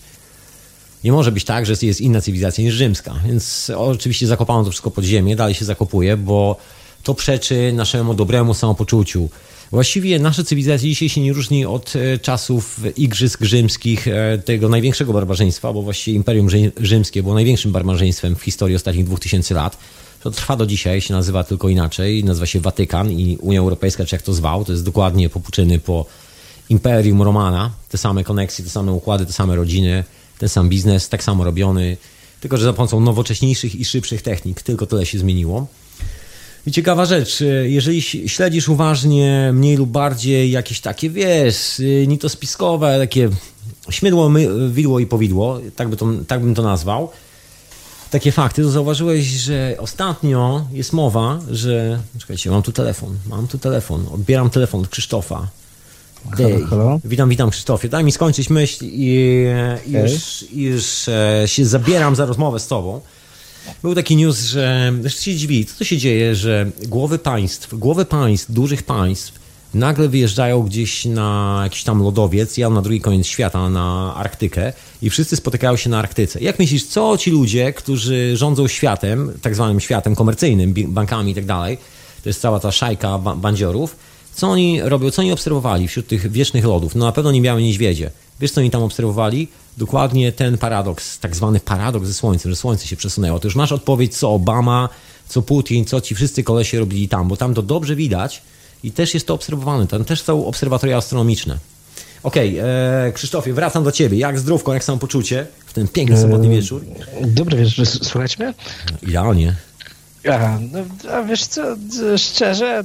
Nie 1.03 1.11
może 1.11 1.31
być 1.31 1.43
tak, 1.43 1.65
że 1.65 1.73
jest 1.81 2.01
inna 2.01 2.21
cywilizacja 2.21 2.63
niż 2.63 2.73
rzymska, 2.73 3.13
więc 3.25 3.71
oczywiście 3.75 4.27
zakopano 4.27 4.63
to 4.63 4.69
wszystko 4.69 4.91
pod 4.91 5.05
ziemię, 5.05 5.35
dalej 5.35 5.53
się 5.53 5.65
zakopuje, 5.65 6.17
bo 6.17 6.57
to 7.03 7.13
przeczy 7.13 7.73
naszemu 7.73 8.13
dobremu 8.13 8.53
samopoczuciu. 8.53 9.29
Właściwie 9.73 10.19
nasza 10.19 10.43
cywilizacja 10.43 10.89
dzisiaj 10.89 11.09
się 11.09 11.21
nie 11.21 11.33
różni 11.33 11.65
od 11.65 11.93
e, 11.95 12.19
czasów 12.19 12.79
Igrzysk 12.97 13.43
Rzymskich, 13.43 14.07
e, 14.07 14.37
tego 14.37 14.69
największego 14.69 15.13
barbarzyństwa, 15.13 15.73
bo 15.73 15.81
właściwie 15.81 16.15
Imperium 16.15 16.47
Rzymskie 16.81 17.23
było 17.23 17.35
największym 17.35 17.71
barbarzyństwem 17.71 18.35
w 18.35 18.41
historii 18.41 18.75
ostatnich 18.75 19.05
2000 19.05 19.55
lat. 19.55 19.77
To 20.23 20.31
trwa 20.31 20.55
do 20.55 20.65
dzisiaj, 20.65 21.01
się 21.01 21.13
nazywa 21.13 21.43
tylko 21.43 21.69
inaczej, 21.69 22.23
nazywa 22.23 22.45
się 22.45 22.59
Watykan 22.59 23.11
i 23.11 23.37
Unia 23.41 23.59
Europejska, 23.59 24.05
czy 24.05 24.15
jak 24.15 24.21
to 24.21 24.33
zwał, 24.33 24.65
to 24.65 24.71
jest 24.71 24.85
dokładnie 24.85 25.29
popuczyny 25.29 25.79
po 25.79 26.05
Imperium 26.69 27.21
Romana, 27.21 27.71
te 27.89 27.97
same 27.97 28.23
koneksje, 28.23 28.65
te 28.65 28.71
same 28.71 28.91
układy, 28.91 29.25
te 29.25 29.33
same 29.33 29.55
rodziny, 29.55 30.03
ten 30.39 30.49
sam 30.49 30.69
biznes, 30.69 31.09
tak 31.09 31.23
samo 31.23 31.43
robiony, 31.43 31.97
tylko 32.41 32.57
że 32.57 32.63
za 32.63 32.73
pomocą 32.73 32.99
nowocześniejszych 32.99 33.75
i 33.75 33.85
szybszych 33.85 34.21
technik, 34.21 34.61
tylko 34.61 34.85
tyle 34.85 35.05
się 35.05 35.19
zmieniło. 35.19 35.67
I 36.67 36.71
ciekawa 36.71 37.05
rzecz, 37.05 37.41
e, 37.41 37.45
jeżeli 37.69 38.01
śledzisz 38.01 38.69
uważnie 38.69 39.51
mniej 39.53 39.77
lub 39.77 39.89
bardziej 39.89 40.51
jakieś 40.51 40.81
takie, 40.81 41.09
wiesz, 41.09 41.79
e, 41.79 42.07
ni 42.07 42.17
to 42.17 42.29
spiskowe, 42.29 42.99
takie 42.99 43.29
śmiedło, 43.89 44.31
widło 44.69 44.99
i 44.99 45.05
powidło, 45.05 45.59
tak, 45.75 45.89
by 45.89 45.97
to, 45.97 46.07
tak 46.27 46.41
bym 46.41 46.55
to 46.55 46.61
nazwał, 46.61 47.09
takie 48.11 48.31
fakty, 48.31 48.63
to 48.63 48.69
zauważyłeś, 48.69 49.25
że 49.25 49.75
ostatnio 49.79 50.65
jest 50.71 50.93
mowa, 50.93 51.39
że... 51.51 51.99
Czekajcie, 52.19 52.49
mam 52.51 52.61
tu 52.61 52.71
telefon, 52.71 53.17
mam 53.29 53.47
tu 53.47 53.57
telefon, 53.57 54.05
odbieram 54.13 54.49
telefon 54.49 54.81
od 54.81 54.87
Krzysztofa. 54.87 55.47
Dej. 56.37 56.65
Witam, 57.05 57.29
witam 57.29 57.49
Krzysztofie. 57.49 57.89
Daj 57.89 58.03
mi 58.03 58.11
skończyć 58.11 58.49
myśl 58.49 58.85
i, 58.85 59.45
i 59.87 59.91
już, 59.91 60.45
już 60.51 61.07
e, 61.09 61.43
się 61.45 61.65
zabieram 61.65 62.15
za 62.15 62.25
rozmowę 62.25 62.59
z 62.59 62.67
tobą. 62.67 63.01
Był 63.81 63.95
taki 63.95 64.15
news, 64.15 64.43
że 64.43 64.93
zresztą 65.01 65.21
się 65.21 65.35
dziwi, 65.35 65.65
co 65.65 65.77
to 65.77 65.83
się 65.83 65.97
dzieje, 65.97 66.35
że 66.35 66.71
głowy 66.87 67.19
państw, 67.19 67.75
głowy 67.75 68.05
państw, 68.05 68.51
dużych 68.51 68.83
państw 68.83 69.43
nagle 69.73 70.09
wyjeżdżają 70.09 70.63
gdzieś 70.63 71.05
na 71.05 71.59
jakiś 71.63 71.83
tam 71.83 72.03
lodowiec, 72.03 72.57
ja 72.57 72.69
na 72.69 72.81
drugi 72.81 73.01
koniec 73.01 73.27
świata, 73.27 73.69
na 73.69 74.15
Arktykę 74.15 74.73
i 75.01 75.09
wszyscy 75.09 75.35
spotykają 75.35 75.75
się 75.75 75.89
na 75.89 75.99
Arktyce. 75.99 76.39
Jak 76.41 76.59
myślisz, 76.59 76.85
co 76.85 77.17
ci 77.17 77.31
ludzie, 77.31 77.73
którzy 77.73 78.37
rządzą 78.37 78.67
światem, 78.67 79.33
tak 79.41 79.55
zwanym 79.55 79.79
światem 79.79 80.15
komercyjnym, 80.15 80.73
bankami 80.87 81.31
i 81.31 81.35
tak 81.35 81.45
dalej, 81.45 81.77
to 82.23 82.29
jest 82.29 82.41
cała 82.41 82.59
ta 82.59 82.71
szajka 82.71 83.17
bandziorów, 83.17 83.95
co 84.33 84.47
oni 84.47 84.81
robią, 84.81 85.11
co 85.11 85.21
oni 85.21 85.31
obserwowali 85.31 85.87
wśród 85.87 86.07
tych 86.07 86.31
wiecznych 86.31 86.65
lodów? 86.65 86.95
No 86.95 87.05
na 87.05 87.11
pewno 87.11 87.31
nie 87.31 87.41
miały 87.41 87.61
niedźwiedzie. 87.61 88.11
Wiesz, 88.39 88.51
co 88.51 88.61
oni 88.61 88.69
tam 88.69 88.83
obserwowali? 88.83 89.47
Dokładnie 89.77 90.31
ten 90.31 90.57
paradoks, 90.57 91.19
tak 91.19 91.35
zwany 91.35 91.59
paradoks 91.59 92.07
ze 92.07 92.13
Słońcem, 92.13 92.51
że 92.51 92.55
Słońce 92.55 92.87
się 92.87 92.95
przesunęło. 92.95 93.39
To 93.39 93.47
już 93.47 93.55
masz 93.55 93.71
odpowiedź, 93.71 94.17
co 94.17 94.31
Obama, 94.31 94.89
co 95.27 95.41
Putin, 95.41 95.85
co 95.85 96.01
ci 96.01 96.15
wszyscy 96.15 96.43
kolesie 96.43 96.79
robili 96.79 97.09
tam, 97.09 97.27
bo 97.27 97.37
tam 97.37 97.53
to 97.53 97.61
dobrze 97.61 97.95
widać 97.95 98.41
i 98.83 98.91
też 98.91 99.13
jest 99.13 99.27
to 99.27 99.33
obserwowane. 99.33 99.87
Tam 99.87 100.05
też 100.05 100.21
są 100.21 100.45
obserwatoria 100.45 100.97
astronomiczne. 100.97 101.57
Okej, 102.23 102.59
okay, 102.59 102.71
e, 102.71 103.11
Krzysztofie, 103.11 103.53
wracam 103.53 103.83
do 103.83 103.91
ciebie. 103.91 104.17
Jak 104.17 104.39
zdrówko, 104.39 104.73
jak 104.73 104.83
samopoczucie 104.83 105.47
w 105.65 105.73
ten 105.73 105.87
piękny 105.87 106.21
sobotni 106.21 106.49
wieczór? 106.49 106.85
Dobry 107.21 107.57
wieczór, 107.57 107.85
słuchać 107.85 108.39
mnie? 108.39 108.53
Idealnie. 109.01 109.55
Aha, 110.31 110.59
no, 110.71 110.79
a 111.11 111.23
wiesz 111.23 111.45
co, 111.45 111.61
szczerze, 112.17 112.83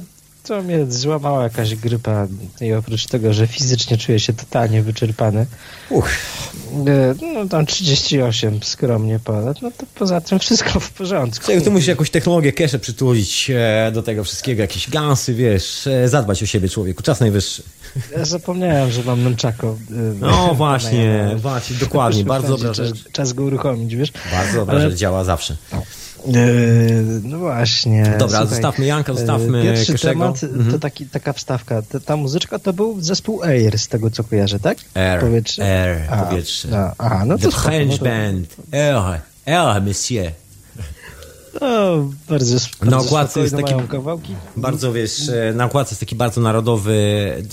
to 0.49 0.61
mnie 0.61 0.85
złamała 0.89 1.43
jakaś 1.43 1.75
grypa 1.75 2.27
i 2.61 2.73
oprócz 2.73 3.05
tego, 3.05 3.33
że 3.33 3.47
fizycznie 3.47 3.97
czuję 3.97 4.19
się 4.19 4.33
totalnie 4.33 4.81
wyczerpany. 4.81 5.45
Uch. 5.89 6.09
E, 6.87 7.15
no 7.33 7.45
tam 7.45 7.65
38 7.65 8.63
skromnie 8.63 9.19
ponad, 9.19 9.61
no 9.61 9.71
to 9.71 9.85
poza 9.95 10.21
tym 10.21 10.39
wszystko 10.39 10.79
w 10.79 10.91
porządku. 10.91 11.45
Czego 11.45 11.61
ty 11.61 11.69
musisz 11.69 11.87
jakąś 11.87 12.09
technologię 12.09 12.53
kesze 12.53 12.79
przytulić 12.79 13.51
e, 13.55 13.91
do 13.93 14.03
tego 14.03 14.23
wszystkiego, 14.23 14.61
jakieś 14.61 14.89
gansy, 14.89 15.33
wiesz, 15.33 15.87
e, 15.87 16.09
zadbać 16.09 16.43
o 16.43 16.45
siebie 16.45 16.69
człowieku, 16.69 17.03
czas 17.03 17.19
najwyższy. 17.19 17.63
Ja 18.17 18.25
zapomniałem, 18.25 18.91
że 18.91 19.03
mam 19.03 19.23
nunchako. 19.23 19.77
No 20.19 20.53
właśnie, 20.53 21.35
właśnie, 21.37 21.75
dokładnie, 21.77 22.23
bardzo 22.23 22.57
dobra 22.57 22.73
rzecz. 22.73 23.11
Czas 23.11 23.33
go 23.33 23.43
uruchomić, 23.43 23.95
wiesz? 23.95 24.11
Bardzo 24.31 24.57
dobra 24.57 24.75
Ale... 24.75 24.95
działa 24.95 25.23
zawsze. 25.23 25.55
Yy, 26.27 27.21
no 27.23 27.37
właśnie. 27.37 28.03
Dobra, 28.03 28.27
słuchaj, 28.27 28.47
zostawmy 28.47 28.85
Janka, 28.85 29.13
zostawmy 29.13 29.57
yy, 29.57 29.63
Pierwszy 29.63 29.91
Keszego. 29.91 30.13
temat 30.13 30.43
mhm. 30.43 30.71
to 30.71 30.79
taki, 30.79 31.05
taka 31.05 31.33
wstawka. 31.33 31.81
Ta, 31.81 31.99
ta, 31.99 32.15
muzyczka 32.15 32.59
to 32.59 32.73
był 32.73 33.01
zespół 33.01 33.43
Air, 33.43 33.79
z 33.79 33.87
tego 33.87 34.11
co 34.11 34.23
kojarzę, 34.23 34.59
tak? 34.59 34.77
Air, 34.93 35.19
powietrze. 35.19 35.63
Air, 35.63 36.13
a, 36.13 36.25
powietrze. 36.25 36.77
A, 36.77 36.93
aha, 36.97 37.25
no 37.25 37.37
to 37.37 37.51
The 37.51 37.57
French 37.57 37.91
no 37.91 37.97
to... 37.97 38.03
Band. 38.05 38.55
Air, 38.71 39.21
Air, 39.45 39.81
monsieur. 39.81 40.31
No, 41.61 42.09
bardzo, 42.29 42.55
bardzo 42.55 42.85
na 42.85 42.97
okładce 42.97 43.39
jest 43.39 43.55
taki 43.55 43.73
bardzo 44.57 44.93
wiesz, 44.93 45.31
na 45.53 45.65
okładce 45.65 45.91
jest 45.91 45.99
taki 45.99 46.15
bardzo 46.15 46.41
narodowy, 46.41 46.93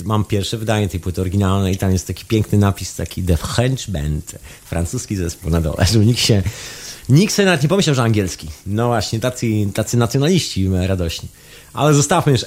mam 0.05 0.25
pierwsze 0.25 0.57
wydanie 0.57 0.89
tej 0.89 0.99
płyty 0.99 1.21
oryginalnej 1.21 1.73
i 1.73 1.77
tam 1.77 1.91
jest 1.91 2.07
taki 2.07 2.25
piękny 2.25 2.57
napis, 2.57 2.95
taki 2.95 3.23
The 3.23 3.37
French 3.37 3.89
Band, 3.89 4.35
francuski 4.65 5.15
zespół 5.15 5.51
na 5.51 5.61
dole, 5.61 5.85
żeby 5.91 6.05
nikt 6.05 6.19
się 6.19 6.43
Nikt 7.09 7.33
sobie 7.33 7.45
nawet 7.45 7.63
nie 7.63 7.69
pomyślał, 7.69 7.95
że 7.95 8.03
angielski. 8.03 8.47
No 8.65 8.87
właśnie, 8.87 9.19
tacy, 9.19 9.47
tacy 9.73 9.97
nacjonaliści 9.97 10.69
radośni. 10.87 11.29
Ale 11.73 11.93
zostawmy 11.93 12.31
już. 12.31 12.45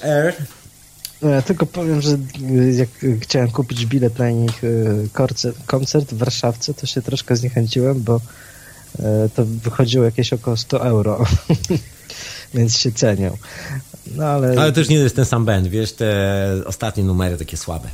No, 1.22 1.28
ja 1.28 1.42
tylko 1.42 1.66
powiem, 1.66 2.00
że 2.00 2.10
y, 2.10 2.72
jak 2.72 2.88
chciałem 3.20 3.50
kupić 3.50 3.86
bilet 3.86 4.18
na 4.18 4.30
ich 4.30 4.64
y, 4.64 5.08
koncert 5.66 6.12
w 6.12 6.18
Warszawce, 6.18 6.74
to 6.74 6.86
się 6.86 7.02
troszkę 7.02 7.36
zniechęciłem, 7.36 8.02
bo 8.02 8.20
to 9.34 9.44
wychodziło 9.44 10.04
jakieś 10.04 10.32
około 10.32 10.56
100 10.56 10.84
euro. 10.84 11.24
Więc 12.54 12.78
się 12.78 12.92
cenią. 12.92 13.36
No, 14.06 14.24
ale... 14.24 14.60
ale 14.60 14.72
to 14.72 14.80
już 14.80 14.88
nie 14.88 14.96
jest 14.96 15.16
ten 15.16 15.24
sam 15.24 15.44
band, 15.44 15.68
wiesz, 15.68 15.92
te 15.92 16.62
ostatnie 16.66 17.04
numery 17.04 17.36
takie 17.36 17.56
słabe. 17.56 17.88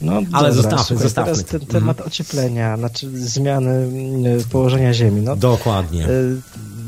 No, 0.00 0.12
Ale 0.12 0.48
dobra, 0.48 0.52
zostawmy, 0.52 0.84
słuchaj, 0.84 1.02
zostawmy. 1.02 1.32
Teraz 1.32 1.44
ten 1.44 1.60
temat 1.60 1.96
mhm. 1.96 2.08
ocieplenia, 2.08 2.76
znaczy 2.76 3.10
zmiany 3.18 3.70
mm, 3.70 4.44
położenia 4.44 4.94
Ziemi. 4.94 5.22
No, 5.22 5.36
Dokładnie. 5.36 6.08
Y, 6.08 6.40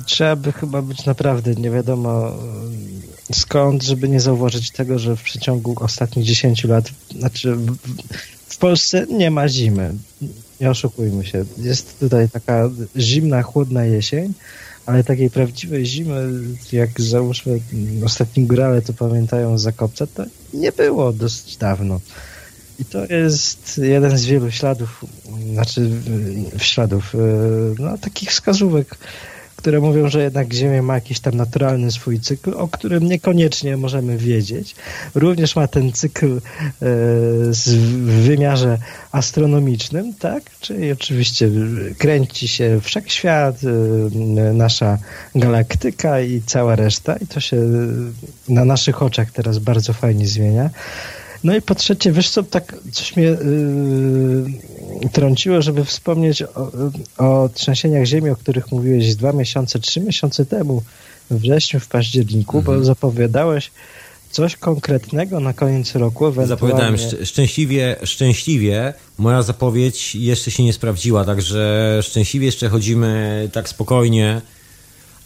trzeba 0.06 0.36
by 0.36 0.52
chyba 0.52 0.82
być 0.82 1.06
naprawdę 1.06 1.54
nie 1.54 1.70
wiadomo 1.70 2.28
y, 3.30 3.34
skąd, 3.34 3.82
żeby 3.82 4.08
nie 4.08 4.20
zauważyć 4.20 4.70
tego, 4.70 4.98
że 4.98 5.16
w 5.16 5.22
przeciągu 5.22 5.76
ostatnich 5.80 6.26
10 6.26 6.64
lat, 6.64 6.90
znaczy 7.18 7.56
w, 7.56 7.76
w 8.46 8.58
Polsce 8.58 9.06
nie 9.06 9.30
ma 9.30 9.48
zimy. 9.48 9.94
Nie 10.60 10.70
oszukujmy 10.70 11.26
się. 11.26 11.44
Jest 11.58 12.00
tutaj 12.00 12.28
taka 12.28 12.70
zimna, 12.96 13.42
chłodna 13.42 13.84
jesień, 13.84 14.32
ale 14.86 15.04
takiej 15.04 15.30
prawdziwej 15.30 15.86
zimy, 15.86 16.30
jak 16.72 17.00
załóżmy 17.00 17.60
ostatni 18.04 18.46
górale 18.46 18.82
to 18.82 18.92
pamiętają 18.92 19.58
Zakopca, 19.58 20.06
to 20.06 20.24
nie 20.54 20.72
było 20.72 21.12
dosyć 21.12 21.56
dawno. 21.56 22.00
I 22.82 22.84
to 22.84 23.14
jest 23.14 23.78
jeden 23.78 24.18
z 24.18 24.24
wielu 24.24 24.50
śladów, 24.50 25.04
znaczy 25.52 25.90
śladów, 26.58 27.14
e, 27.14 27.18
no, 27.78 27.98
takich 27.98 28.30
wskazówek, 28.30 28.96
które 29.56 29.80
mówią, 29.80 30.08
że 30.08 30.22
jednak 30.22 30.52
Ziemia 30.52 30.82
ma 30.82 30.94
jakiś 30.94 31.20
tam 31.20 31.34
naturalny 31.34 31.92
swój 31.92 32.20
cykl, 32.20 32.54
o 32.56 32.68
którym 32.68 33.06
niekoniecznie 33.06 33.76
możemy 33.76 34.18
wiedzieć. 34.18 34.74
Również 35.14 35.56
ma 35.56 35.68
ten 35.68 35.92
cykl 35.92 36.36
e, 36.36 36.40
w 37.50 38.22
wymiarze 38.26 38.78
astronomicznym, 39.12 40.14
tak? 40.14 40.42
Czyli 40.60 40.92
oczywiście 40.92 41.50
kręci 41.98 42.48
się 42.48 42.80
wszechświat, 42.80 43.56
e, 43.64 44.52
nasza 44.52 44.98
galaktyka 45.34 46.20
i 46.20 46.42
cała 46.46 46.76
reszta 46.76 47.16
i 47.16 47.26
to 47.26 47.40
się 47.40 47.56
na 48.48 48.64
naszych 48.64 49.02
oczach 49.02 49.30
teraz 49.30 49.58
bardzo 49.58 49.92
fajnie 49.92 50.26
zmienia. 50.26 50.70
No 51.44 51.56
i 51.56 51.62
po 51.62 51.74
trzecie, 51.74 52.12
wiesz 52.12 52.30
co, 52.30 52.42
tak 52.42 52.74
coś 52.92 53.16
mnie 53.16 53.24
yy, 53.24 55.08
trąciło, 55.12 55.62
żeby 55.62 55.84
wspomnieć 55.84 56.42
o, 56.42 56.72
o 57.18 57.48
trzęsieniach 57.54 58.04
ziemi, 58.04 58.30
o 58.30 58.36
których 58.36 58.72
mówiłeś 58.72 59.14
dwa 59.14 59.32
miesiące, 59.32 59.78
trzy 59.78 60.00
miesiące 60.00 60.46
temu 60.46 60.82
wrześniu, 61.30 61.80
w 61.80 61.88
październiku, 61.88 62.58
mhm. 62.58 62.78
bo 62.78 62.84
zapowiadałeś 62.84 63.70
coś 64.30 64.56
konkretnego 64.56 65.40
na 65.40 65.52
koniec 65.52 65.94
roku. 65.94 66.26
Ewentualnie... 66.26 66.48
Zapowiadałem 66.48 66.96
szczęśliwie, 67.24 67.96
szczęśliwie. 68.04 68.94
Moja 69.18 69.42
zapowiedź 69.42 70.14
jeszcze 70.14 70.50
się 70.50 70.64
nie 70.64 70.72
sprawdziła, 70.72 71.24
także 71.24 71.98
szczęśliwie 72.02 72.46
jeszcze 72.46 72.68
chodzimy 72.68 73.48
tak 73.52 73.68
spokojnie. 73.68 74.40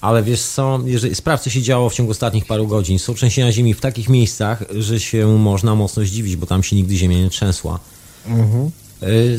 Ale 0.01 0.23
wiesz 0.23 0.43
co, 0.43 0.81
jeżeli, 0.85 1.15
sprawdź 1.15 1.43
co 1.43 1.51
się 1.51 1.63
działo 1.63 1.91
w 1.91 1.95
ciągu 1.95 2.13
ostatnich 2.13 2.45
paru 2.45 2.67
godzin. 2.67 2.99
Są 2.99 3.15
trzęsienia 3.15 3.53
ziemi 3.53 3.75
w 3.75 3.81
takich 3.81 4.09
miejscach, 4.09 4.65
że 4.79 5.01
się 5.01 5.39
można 5.39 5.75
mocno 5.75 6.05
zdziwić, 6.05 6.37
bo 6.37 6.47
tam 6.47 6.63
się 6.63 6.77
nigdy 6.77 6.97
ziemia 6.97 7.19
nie 7.19 7.31
trzęsła. 7.31 7.79
Mhm. 8.27 8.71
Y, 9.03 9.39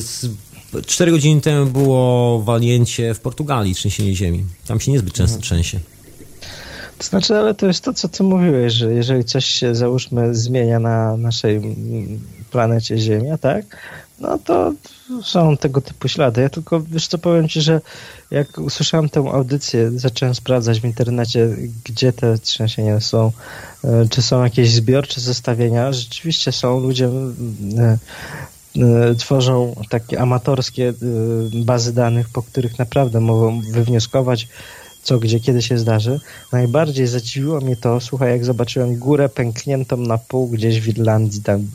cztery 0.85 1.11
godziny 1.11 1.41
temu 1.41 1.65
było 1.65 2.41
walnięcie 2.41 3.13
w 3.13 3.19
Portugalii, 3.19 3.75
trzęsienie 3.75 4.15
ziemi. 4.15 4.43
Tam 4.67 4.79
się 4.79 4.91
niezbyt 4.91 5.13
często 5.13 5.35
mhm. 5.35 5.41
trzęsie. 5.41 5.79
To 6.97 7.03
znaczy, 7.03 7.35
ale 7.35 7.53
to 7.55 7.67
jest 7.67 7.83
to, 7.83 7.93
co 7.93 8.09
ty 8.09 8.23
mówiłeś, 8.23 8.73
że 8.73 8.93
jeżeli 8.93 9.23
coś 9.23 9.45
się, 9.45 9.75
załóżmy, 9.75 10.35
zmienia 10.35 10.79
na 10.79 11.17
naszej 11.17 11.61
planecie 12.51 12.97
Ziemia, 12.97 13.37
tak? 13.37 13.65
No 14.19 14.37
to 14.37 14.73
są 15.23 15.57
tego 15.57 15.81
typu 15.81 16.07
ślady. 16.07 16.41
Ja 16.41 16.49
tylko, 16.49 16.81
wiesz 16.81 17.07
co, 17.07 17.17
powiem 17.17 17.49
ci, 17.49 17.61
że 17.61 17.81
jak 18.31 18.57
usłyszałem 18.57 19.09
tę 19.09 19.19
audycję, 19.19 19.91
zacząłem 19.95 20.35
sprawdzać 20.35 20.81
w 20.81 20.85
internecie, 20.85 21.49
gdzie 21.85 22.13
te 22.13 22.37
trzęsienia 22.37 22.99
są, 22.99 23.31
e, 23.83 24.07
czy 24.09 24.21
są 24.21 24.43
jakieś 24.43 24.71
zbiorcze 24.71 25.21
zestawienia. 25.21 25.93
Rzeczywiście 25.93 26.51
są, 26.51 26.79
ludzie 26.79 27.09
e, 27.77 27.97
e, 28.77 29.15
tworzą 29.15 29.75
takie 29.89 30.21
amatorskie 30.21 30.93
bazy 31.65 31.93
danych, 31.93 32.29
po 32.29 32.43
których 32.43 32.79
naprawdę 32.79 33.19
mogą 33.19 33.61
wywnioskować 33.61 34.47
co 35.07 35.19
gdzie 35.19 35.39
kiedy 35.39 35.61
się 35.61 35.77
zdarzy. 35.77 36.19
Najbardziej 36.51 37.07
zadziwiło 37.07 37.61
mnie 37.61 37.75
to, 37.75 37.99
słuchaj, 37.99 38.29
jak 38.29 38.45
zobaczyłem 38.45 38.95
górę 38.95 39.29
pękniętą 39.29 39.97
na 39.97 40.17
pół 40.17 40.47
gdzieś 40.47 40.81
w 40.81 40.87
Irlandii, 40.87 41.41
tam 41.41 41.67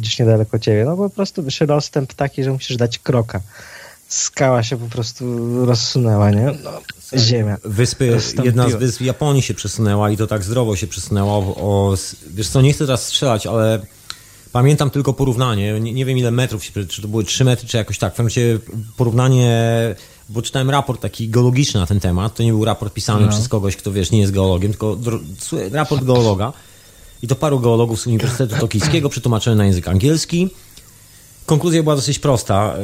gdzieś 0.00 0.18
niedaleko 0.18 0.58
ciebie. 0.58 0.84
No 0.84 0.96
po 0.96 1.10
prostu 1.10 1.42
wyszedł 1.42 1.74
taki, 2.16 2.44
że 2.44 2.52
musisz 2.52 2.76
dać 2.76 2.98
kroka. 2.98 3.40
Skała 4.08 4.62
się 4.62 4.76
po 4.76 4.86
prostu 4.86 5.24
rozsunęła, 5.66 6.30
nie? 6.30 6.46
No, 6.64 6.70
ziemia. 7.18 7.56
Wyspy, 7.64 8.18
jedna 8.44 8.68
z 8.68 8.74
wysp 8.74 9.00
Japonii 9.00 9.42
się 9.42 9.54
przesunęła 9.54 10.10
i 10.10 10.16
to 10.16 10.26
tak 10.26 10.44
zdrowo 10.44 10.76
się 10.76 10.86
przesunęła. 10.86 11.32
O, 11.32 11.56
o, 11.56 11.94
wiesz 12.30 12.48
co, 12.48 12.62
nie 12.62 12.72
chcę 12.72 12.86
teraz 12.86 13.06
strzelać, 13.06 13.46
ale 13.46 13.80
pamiętam 14.52 14.90
tylko 14.90 15.12
porównanie. 15.12 15.80
Nie, 15.80 15.92
nie 15.92 16.04
wiem 16.04 16.18
ile 16.18 16.30
metrów, 16.30 16.64
się, 16.64 16.86
czy 16.86 17.02
to 17.02 17.08
były 17.08 17.24
3 17.24 17.44
metry, 17.44 17.68
czy 17.68 17.76
jakoś 17.76 17.98
tak. 17.98 18.14
W 18.14 18.16
sensie 18.16 18.58
porównanie 18.96 19.94
bo 20.30 20.42
czytałem 20.42 20.70
raport 20.70 21.00
taki 21.00 21.28
geologiczny 21.28 21.80
na 21.80 21.86
ten 21.86 22.00
temat. 22.00 22.34
To 22.34 22.42
nie 22.42 22.52
był 22.52 22.64
raport 22.64 22.94
pisany 22.94 23.26
no. 23.26 23.32
przez 23.32 23.48
kogoś, 23.48 23.76
kto 23.76 23.92
wiesz, 23.92 24.10
nie 24.10 24.20
jest 24.20 24.32
geologiem, 24.32 24.70
tylko 24.72 24.96
raport 25.72 26.04
geologa. 26.04 26.52
I 27.22 27.28
to 27.28 27.34
paru 27.34 27.60
geologów 27.60 28.00
z 28.00 28.06
Uniwersytetu 28.06 28.60
Tokijskiego 28.60 29.08
przetłumaczony 29.08 29.56
na 29.56 29.64
język 29.66 29.88
angielski. 29.88 30.50
Konkluzja 31.46 31.82
była 31.82 31.96
dosyć 31.96 32.18
prosta. 32.18 32.74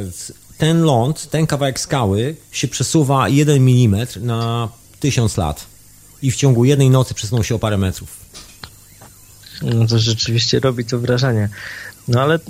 Ten 0.58 0.82
ląd, 0.82 1.30
ten 1.30 1.46
kawałek 1.46 1.80
skały 1.80 2.36
się 2.52 2.68
przesuwa 2.68 3.28
1 3.28 3.56
mm 3.56 4.06
na 4.20 4.68
1000 5.00 5.36
lat. 5.36 5.66
I 6.22 6.30
w 6.30 6.36
ciągu 6.36 6.64
jednej 6.64 6.90
nocy 6.90 7.14
przesunął 7.14 7.44
się 7.44 7.54
o 7.54 7.58
parę 7.58 7.78
metrów. 7.78 8.16
No 9.62 9.86
to 9.86 9.98
rzeczywiście 9.98 10.60
robi 10.60 10.84
to 10.84 10.98
wrażenie. 10.98 11.48
No 12.08 12.20
ale 12.20 12.36
y, 12.36 12.40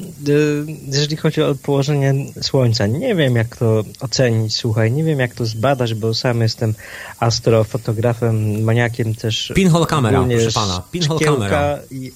jeżeli 0.87 1.17
chodzi 1.17 1.43
o 1.43 1.55
położenie 1.55 2.15
Słońca, 2.43 2.87
nie 2.87 3.15
wiem 3.15 3.37
jak 3.37 3.57
to 3.57 3.85
ocenić, 4.01 4.55
słuchaj, 4.55 4.93
nie 4.93 5.05
wiem 5.05 5.21
jak 5.21 5.35
to 5.35 5.47
zbadać, 5.47 5.95
bo 5.95 6.15
sam 6.15 6.41
jestem 6.41 6.75
astrofotografem, 7.21 8.63
maniakiem 8.63 9.15
też. 9.15 9.53
Pinhole 9.55 9.87
kamera, 9.87 10.25
proszę 10.31 10.53
pana. 10.53 10.83
Pinhole 10.91 11.21
kamera. 11.21 11.79
I, 11.91 12.13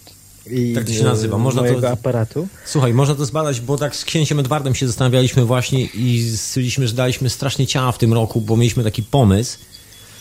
i 0.47 0.75
tak 0.75 0.85
to 0.85 0.93
się 0.93 1.05
nazywa. 1.05 1.39
Można 1.39 1.63
to, 1.63 1.91
aparatu. 1.91 2.49
Słuchaj, 2.65 2.95
można 2.95 3.15
to 3.15 3.25
zbadać, 3.25 3.61
bo 3.61 3.79
tak 3.79 3.97
z 3.97 4.05
księciem 4.05 4.39
Edwardem 4.39 4.75
się 4.75 4.87
zastanawialiśmy 4.87 5.45
właśnie 5.45 5.85
i 5.85 6.37
stwierdziliśmy, 6.37 6.89
że 6.89 6.95
daliśmy 6.95 7.31
strasznie 7.31 7.67
ciała 7.67 7.93
w 7.93 7.99
tym 7.99 8.13
roku, 8.13 8.41
bo 8.41 8.57
mieliśmy 8.57 8.85
taki 8.85 9.03
pomysł. 9.03 9.59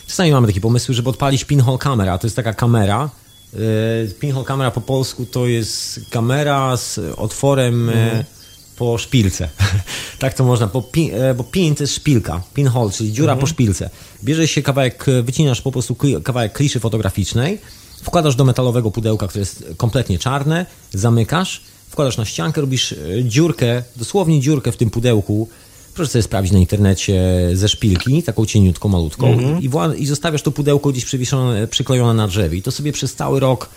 Czasami 0.06 0.32
mamy 0.32 0.46
takie 0.46 0.60
pomysły, 0.60 0.94
żeby 0.94 1.10
odpalić 1.10 1.44
pinhole 1.44 1.78
kamera. 1.78 2.18
To 2.18 2.26
jest 2.26 2.36
taka 2.36 2.54
kamera, 2.54 3.10
pinhole 4.20 4.46
kamera 4.46 4.70
po 4.70 4.80
polsku 4.80 5.26
to 5.26 5.46
jest 5.46 6.00
kamera 6.10 6.76
z 6.76 6.98
otworem 7.16 7.88
mm. 7.88 8.24
po 8.76 8.98
szpilce. 8.98 9.48
tak 10.18 10.34
to 10.34 10.44
można, 10.44 10.66
bo 10.66 10.82
pin, 10.82 11.14
e, 11.14 11.34
bo 11.34 11.44
pin 11.44 11.74
to 11.74 11.82
jest 11.82 11.94
szpilka, 11.94 12.42
pinhole, 12.54 12.90
czyli 12.90 13.12
dziura 13.12 13.32
mm. 13.32 13.40
po 13.40 13.46
szpilce. 13.46 13.90
Bierze 14.24 14.48
się 14.48 14.62
kawałek, 14.62 15.06
wycinasz 15.22 15.62
po 15.62 15.72
prostu 15.72 15.96
kawałek 16.24 16.52
kliszy 16.52 16.80
fotograficznej, 16.80 17.58
wkładasz 18.02 18.36
do 18.36 18.44
metalowego 18.44 18.90
pudełka, 18.90 19.28
które 19.28 19.40
jest 19.40 19.64
kompletnie 19.76 20.18
czarne, 20.18 20.66
zamykasz, 20.92 21.62
wkładasz 21.88 22.16
na 22.16 22.24
ściankę, 22.24 22.60
robisz 22.60 22.94
dziurkę, 23.24 23.82
dosłownie 23.96 24.40
dziurkę 24.40 24.72
w 24.72 24.76
tym 24.76 24.90
pudełku, 24.90 25.48
Proszę 26.00 26.12
sobie 26.12 26.22
sprawdzić 26.22 26.52
na 26.52 26.58
internecie 26.58 27.22
ze 27.54 27.68
szpilki, 27.68 28.22
taką 28.22 28.46
cieniutką, 28.46 28.88
malutką 28.88 29.32
mm 29.32 29.60
-hmm. 29.60 29.96
i, 29.96 30.02
i 30.02 30.06
zostawiasz 30.06 30.42
to 30.42 30.50
pudełko 30.50 30.90
gdzieś 30.92 31.04
przywieszone, 31.04 31.66
przyklejone 31.68 32.14
na 32.14 32.28
drzewie 32.28 32.58
i 32.58 32.62
to 32.62 32.70
sobie 32.70 32.92
przez 32.92 33.14
cały 33.14 33.40
rok 33.40 33.68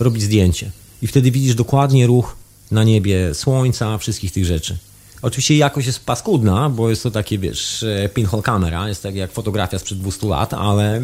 robi 0.00 0.20
zdjęcie. 0.20 0.70
I 1.02 1.06
wtedy 1.06 1.30
widzisz 1.30 1.54
dokładnie 1.54 2.06
ruch 2.06 2.36
na 2.70 2.84
niebie, 2.84 3.34
słońca, 3.34 3.98
wszystkich 3.98 4.32
tych 4.32 4.44
rzeczy. 4.44 4.76
Oczywiście 5.22 5.56
jakość 5.56 5.86
jest 5.86 6.04
paskudna, 6.04 6.68
bo 6.68 6.90
jest 6.90 7.02
to 7.02 7.10
takie, 7.10 7.38
wiesz, 7.38 7.84
pinhole 8.14 8.42
kamera, 8.42 8.88
jest 8.88 9.02
tak 9.02 9.14
jak 9.14 9.32
fotografia 9.32 9.78
sprzed 9.78 9.98
200 9.98 10.26
lat, 10.26 10.54
ale 10.54 11.02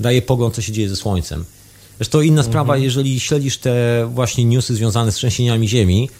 daje 0.00 0.22
pogląd, 0.22 0.54
co 0.54 0.62
się 0.62 0.72
dzieje 0.72 0.88
ze 0.88 0.96
słońcem. 0.96 1.44
Zresztą 1.98 2.20
inna 2.20 2.42
sprawa, 2.42 2.72
mhm. 2.74 2.84
jeżeli 2.84 3.20
śledzisz 3.20 3.58
te 3.58 4.06
właśnie 4.14 4.44
newsy 4.44 4.74
związane 4.74 5.12
z 5.12 5.14
trzęsieniami 5.14 5.68
ziemi, 5.68 6.10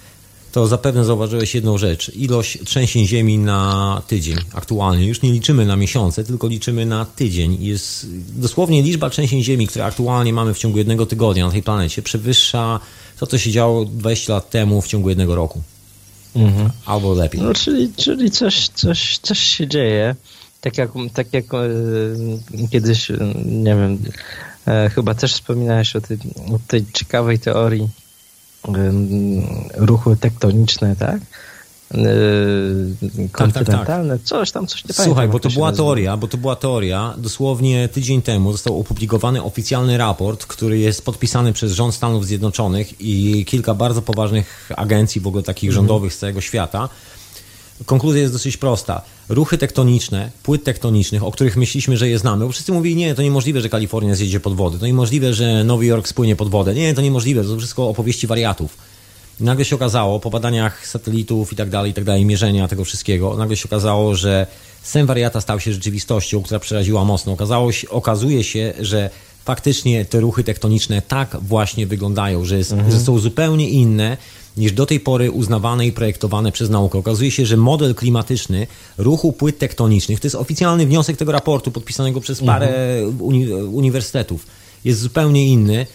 to 0.53 0.67
zapewne 0.67 1.05
zauważyłeś 1.05 1.55
jedną 1.55 1.79
rzecz. 1.79 2.13
Ilość 2.15 2.59
trzęsień 2.65 3.07
ziemi 3.07 3.39
na 3.39 4.03
tydzień 4.07 4.37
aktualnie. 4.55 5.07
Już 5.07 5.23
nie 5.23 5.33
liczymy 5.33 5.67
na 5.67 5.77
miesiące, 5.77 6.25
tylko 6.25 6.49
liczymy 6.49 6.87
na 6.87 7.05
tydzień. 7.05 7.57
Jest 7.61 8.07
dosłownie 8.37 8.83
liczba 8.83 9.11
trzęsień 9.11 9.43
ziemi, 9.43 9.67
które 9.67 9.85
aktualnie 9.85 10.33
mamy 10.33 10.55
w 10.55 10.59
ciągu 10.59 10.79
jednego 10.79 11.07
tygodnia 11.07 11.47
na 11.47 11.53
tej 11.53 11.63
planecie, 11.63 12.03
przewyższa 12.03 12.81
to, 13.19 13.27
co 13.27 13.39
się 13.39 13.51
działo 13.51 13.85
20 13.85 14.33
lat 14.33 14.51
temu 14.51 14.83
w 14.83 14.89
ciągu 14.89 15.09
jednego 15.09 15.35
roku. 15.35 15.63
Mhm. 16.37 16.71
Albo 16.87 17.15
lepiej. 17.15 17.41
No, 17.41 17.55
czyli, 17.55 17.93
czyli 17.97 18.31
coś, 18.31 18.69
coś, 18.69 19.19
coś 19.19 19.39
się 19.39 19.69
dzieje. 19.69 20.17
Tak 20.61 20.79
jak, 20.79 20.91
tak 21.15 21.33
jak 21.33 21.45
e, 21.55 21.59
kiedyś, 22.71 23.11
e, 23.11 23.35
nie 23.45 23.75
wiem, 23.75 23.99
e, 24.67 24.91
chyba 24.95 25.15
też 25.15 25.33
wspominałeś 25.33 25.97
o 25.97 26.01
tej, 26.01 26.17
o 26.55 26.59
tej 26.69 26.85
ciekawej 26.93 27.39
teorii 27.39 27.89
ruchy 29.77 30.17
tektoniczne, 30.17 30.97
tak? 30.97 31.21
kontynentalne, 33.33 33.87
tak, 33.87 33.87
tak, 33.87 34.09
tak. 34.09 34.23
coś 34.23 34.51
tam, 34.51 34.67
coś 34.67 34.85
nie 34.85 34.95
Słuchaj, 34.95 35.15
pamiętam, 35.15 35.33
bo 35.33 35.39
to 35.41 35.49
była 35.51 35.71
nazywa. 35.71 35.85
teoria, 35.85 36.17
bo 36.17 36.29
to 36.29 36.37
była 36.37 36.57
teoria, 36.57 37.15
dosłownie 37.19 37.89
tydzień 37.89 38.23
temu 38.23 38.53
został 38.53 38.81
opublikowany 38.81 39.43
oficjalny 39.43 39.99
raport, 39.99 40.47
który 40.47 40.79
jest 40.79 41.05
podpisany 41.05 41.53
przez 41.53 41.73
rząd 41.73 41.95
Stanów 41.95 42.27
Zjednoczonych 42.27 43.01
i 43.01 43.45
kilka 43.45 43.75
bardzo 43.75 44.03
poważnych 44.03 44.71
agencji, 44.77 45.21
w 45.21 45.27
ogóle 45.27 45.43
takich 45.43 45.71
mhm. 45.71 45.75
rządowych 45.75 46.15
z 46.15 46.19
całego 46.19 46.41
świata, 46.41 46.89
konkluzja 47.87 48.21
jest 48.21 48.33
dosyć 48.33 48.57
prosta. 48.57 49.03
Ruchy 49.29 49.59
tektoniczne, 49.59 50.31
płyt 50.43 50.65
tektonicznych, 50.65 51.25
o 51.25 51.33
których 51.33 51.57
myśleliśmy, 51.57 51.97
że 51.97 52.09
je 52.09 52.19
znamy, 52.19 52.47
bo 52.47 52.53
wszyscy 52.53 52.73
mówili, 52.73 52.97
nie, 52.97 53.15
to 53.15 53.23
niemożliwe, 53.23 53.61
że 53.61 53.69
Kalifornia 53.69 54.15
zjedzie 54.15 54.41
pod 54.41 54.55
wodę, 54.55 54.79
to 54.79 54.87
niemożliwe, 54.87 55.35
że 55.35 55.65
Nowy 55.65 55.87
Jork 55.87 56.09
spłynie 56.09 56.37
pod 56.37 56.49
wodę, 56.49 56.75
nie, 56.75 56.95
to 56.95 57.03
niemożliwe, 57.03 57.45
to 57.45 57.57
wszystko 57.57 57.89
opowieści 57.89 58.27
wariatów. 58.27 58.77
I 59.41 59.45
nagle 59.45 59.65
się 59.65 59.77
okazało, 59.77 60.21
po 60.21 60.31
badaniach 60.31 60.87
satelitów 60.87 61.53
i 61.53 61.57
tak 61.57 61.71
dalej, 61.71 61.91
i 61.91 61.95
tak 61.95 62.05
dalej, 62.05 62.25
mierzenia 62.25 62.69
tego 62.69 62.85
wszystkiego, 62.85 63.37
nagle 63.37 63.57
się 63.57 63.65
okazało, 63.65 64.15
że 64.15 64.47
sen 64.83 65.07
wariata 65.07 65.41
stał 65.41 65.61
się 65.61 65.73
rzeczywistością, 65.73 66.43
która 66.43 66.61
przeraziła 66.61 67.05
mocno. 67.05 67.33
Okazało 67.33 67.73
się, 67.73 67.89
okazuje 67.89 68.45
się, 68.45 68.73
że 68.81 69.11
faktycznie 69.45 70.05
te 70.05 70.21
ruchy 70.21 70.45
tektoniczne 70.45 71.03
tak 71.03 71.37
właśnie 71.43 71.87
wyglądają, 71.87 72.45
że, 72.45 72.59
jest, 72.59 72.73
mhm. 72.73 72.93
że 72.93 73.01
są 73.01 73.19
zupełnie 73.19 73.69
inne 73.69 74.17
niż 74.57 74.73
do 74.73 74.87
tej 74.87 75.01
pory 75.01 75.31
uznawane 75.31 75.87
i 75.87 75.93
projektowane 75.93 76.53
przez 76.53 76.71
naukę. 76.71 76.99
Okazuje 76.99 77.31
się, 77.31 77.47
że 77.47 77.57
model 77.57 77.95
klimatyczny 77.95 78.67
ruchu 78.99 79.33
płyt 79.33 79.59
tektonicznych, 79.59 80.21
to 80.21 80.27
jest 80.27 80.37
oficjalny 80.37 80.87
wniosek 80.87 81.17
tego 81.17 81.33
raportu 81.33 81.71
podpisanego 81.71 82.21
przez 82.21 82.41
parę 82.41 82.99
mhm. 82.99 83.23
uni 83.23 83.53
uniwersytetów, 83.53 84.47
jest 84.85 85.01
zupełnie 85.01 85.47
inny. 85.47 85.87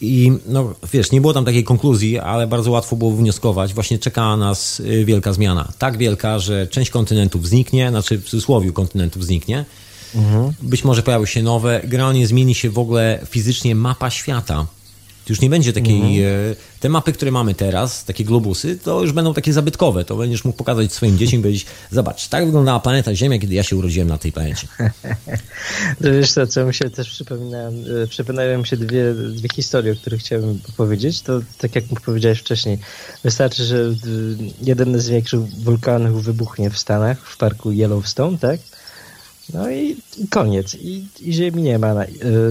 I 0.00 0.32
no 0.46 0.74
wiesz, 0.92 1.12
nie 1.12 1.20
było 1.20 1.32
tam 1.32 1.44
takiej 1.44 1.64
konkluzji, 1.64 2.18
ale 2.18 2.46
bardzo 2.46 2.70
łatwo 2.70 2.96
było 2.96 3.10
wnioskować. 3.10 3.74
Właśnie 3.74 3.98
czekała 3.98 4.36
nas 4.36 4.80
y, 4.80 5.04
wielka 5.04 5.32
zmiana. 5.32 5.72
Tak 5.78 5.98
wielka, 5.98 6.38
że 6.38 6.66
część 6.66 6.90
kontynentów 6.90 7.48
zniknie, 7.48 7.90
znaczy 7.90 8.18
w 8.18 8.24
cudzysłowie 8.24 8.72
kontynentów 8.72 9.24
zniknie. 9.24 9.64
Mhm. 10.14 10.52
Być 10.62 10.84
może 10.84 11.02
pojawią 11.02 11.26
się 11.26 11.42
nowe. 11.42 11.80
Generalnie 11.84 12.26
zmieni 12.26 12.54
się 12.54 12.70
w 12.70 12.78
ogóle 12.78 13.26
fizycznie 13.30 13.74
mapa 13.74 14.10
świata 14.10 14.66
Już 15.28 15.40
nie 15.40 15.50
będzie 15.50 15.72
takiej. 15.72 15.96
Mhm. 15.96 16.54
Te 16.80 16.88
mapy, 16.88 17.12
które 17.12 17.30
mamy 17.30 17.54
teraz, 17.54 18.04
takie 18.04 18.24
globusy, 18.24 18.78
to 18.78 19.02
już 19.02 19.12
będą 19.12 19.34
takie 19.34 19.52
zabytkowe. 19.52 20.04
To 20.04 20.16
będziesz 20.16 20.44
mógł 20.44 20.58
pokazać 20.58 20.92
swoim 20.92 21.18
dzieciom 21.18 21.40
i 21.40 21.42
powiedzieć: 21.42 21.66
Zobacz, 21.90 22.28
tak 22.28 22.46
wyglądała 22.46 22.80
planeta 22.80 23.14
Ziemia, 23.14 23.38
kiedy 23.38 23.54
ja 23.54 23.62
się 23.62 23.76
urodziłem 23.76 24.08
na 24.08 24.18
tej 24.18 24.32
planecie. 24.32 24.66
Wiesz 26.00 26.32
co, 26.32 26.46
co 26.46 26.64
mi 26.64 26.74
się 26.74 26.90
też 26.90 27.08
przypominałem, 27.08 27.74
przypominają 28.08 28.58
mi 28.58 28.66
się 28.66 28.76
dwie, 28.76 29.14
dwie 29.14 29.48
historie, 29.54 29.92
o 29.92 29.96
których 29.96 30.20
chciałem 30.20 30.60
powiedzieć. 30.76 31.20
To 31.20 31.40
tak 31.58 31.74
jak 31.74 31.84
powiedziałeś 32.04 32.38
wcześniej, 32.38 32.78
wystarczy, 33.24 33.64
że 33.64 33.94
jeden 34.62 35.00
z 35.00 35.08
większych 35.08 35.40
wulkanów 35.40 36.24
wybuchnie 36.24 36.70
w 36.70 36.78
Stanach, 36.78 37.18
w 37.26 37.36
parku 37.36 37.72
Yellowstone, 37.72 38.38
tak? 38.38 38.60
No 39.52 39.70
i 39.70 39.96
koniec. 40.30 40.74
I, 40.74 41.04
i 41.20 41.32
ziemi 41.32 41.62
nie 41.62 41.78
ma 41.78 41.94
na, 41.94 42.04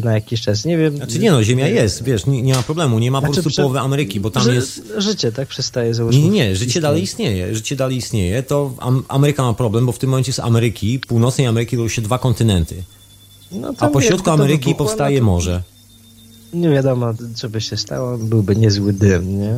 na, 0.03 0.13
jakiś 0.13 0.41
czas. 0.41 0.65
Nie 0.65 0.77
wiem. 0.77 0.97
Znaczy 0.97 1.19
nie 1.19 1.31
no, 1.31 1.43
ziemia 1.43 1.67
jest, 1.67 2.03
wiesz, 2.03 2.25
nie, 2.25 2.41
nie 2.41 2.53
ma 2.53 2.63
problemu. 2.63 2.99
Nie 2.99 3.11
ma 3.11 3.19
znaczy, 3.19 3.35
po 3.35 3.41
prostu 3.41 3.61
połowy 3.61 3.79
Ameryki, 3.79 4.19
bo 4.19 4.31
tam 4.31 4.53
jest... 4.53 4.81
Życie, 4.97 5.31
tak? 5.31 5.47
Przestaje 5.47 5.93
założyć. 5.93 6.23
Nie, 6.23 6.29
nie, 6.29 6.55
życie 6.55 6.81
dalej 6.81 7.03
istnieje. 7.03 7.55
Życie 7.55 7.75
dalej 7.75 7.97
istnieje. 7.97 8.43
To 8.43 8.73
Ameryka 9.07 9.43
ma 9.43 9.53
problem, 9.53 9.85
bo 9.85 9.91
w 9.91 9.99
tym 9.99 10.09
momencie 10.09 10.33
z 10.33 10.39
Ameryki, 10.39 10.99
północnej 10.99 11.47
Ameryki 11.47 11.75
robią 11.75 11.89
się 11.89 12.01
dwa 12.01 12.19
kontynenty. 12.19 12.83
No 13.51 13.73
A 13.79 13.87
po 13.87 14.01
środku 14.01 14.29
Ameryki 14.29 14.65
wybuchło, 14.65 14.85
powstaje 14.85 15.19
no 15.19 15.25
to... 15.25 15.31
morze 15.31 15.63
nie 16.53 16.69
wiadomo, 16.69 17.13
co 17.35 17.49
by 17.49 17.61
się 17.61 17.77
stało, 17.77 18.17
byłby 18.17 18.55
niezły 18.55 18.93
dym, 18.93 19.39
nie? 19.39 19.55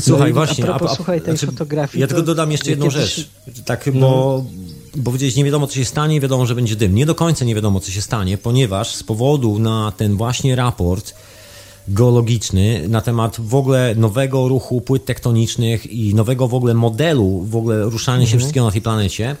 Słuchaj, 0.00 0.28
no 0.28 0.34
właśnie, 0.34 0.64
a 0.64 0.66
propos, 0.66 0.88
a, 0.88 0.92
a, 0.92 0.96
słuchaj 0.96 1.20
tej 1.20 1.36
znaczy, 1.36 1.46
fotografii... 1.46 2.00
Ja 2.00 2.06
tylko 2.06 2.22
dodam 2.22 2.52
jeszcze 2.52 2.70
jedną 2.70 2.88
kiedyś... 2.88 3.14
rzecz, 3.14 3.28
tak, 3.64 3.84
bo, 3.92 4.00
no. 4.00 4.44
Bo 4.96 5.04
powiedzieć, 5.04 5.36
nie 5.36 5.44
wiadomo, 5.44 5.66
co 5.66 5.74
się 5.74 5.84
stanie, 5.84 6.20
wiadomo, 6.20 6.46
że 6.46 6.54
będzie 6.54 6.76
dym. 6.76 6.94
Nie 6.94 7.06
do 7.06 7.14
końca 7.14 7.44
nie 7.44 7.54
wiadomo, 7.54 7.80
co 7.80 7.90
się 7.90 8.02
stanie, 8.02 8.38
ponieważ 8.38 8.94
z 8.94 9.02
powodu 9.02 9.58
na 9.58 9.92
ten 9.96 10.16
właśnie 10.16 10.56
raport 10.56 11.14
geologiczny 11.88 12.88
na 12.88 13.00
temat 13.00 13.36
w 13.40 13.54
ogóle 13.54 13.94
nowego 13.94 14.48
ruchu 14.48 14.80
płyt 14.80 15.04
tektonicznych 15.04 15.86
i 15.86 16.14
nowego 16.14 16.48
w 16.48 16.54
ogóle 16.54 16.74
modelu 16.74 17.40
w 17.40 17.56
ogóle 17.56 17.84
ruszania 17.84 18.26
się 18.26 18.32
mhm. 18.32 18.38
wszystkiego 18.38 18.66
na 18.66 18.72
tej 18.72 18.82
planecie, 18.82 19.36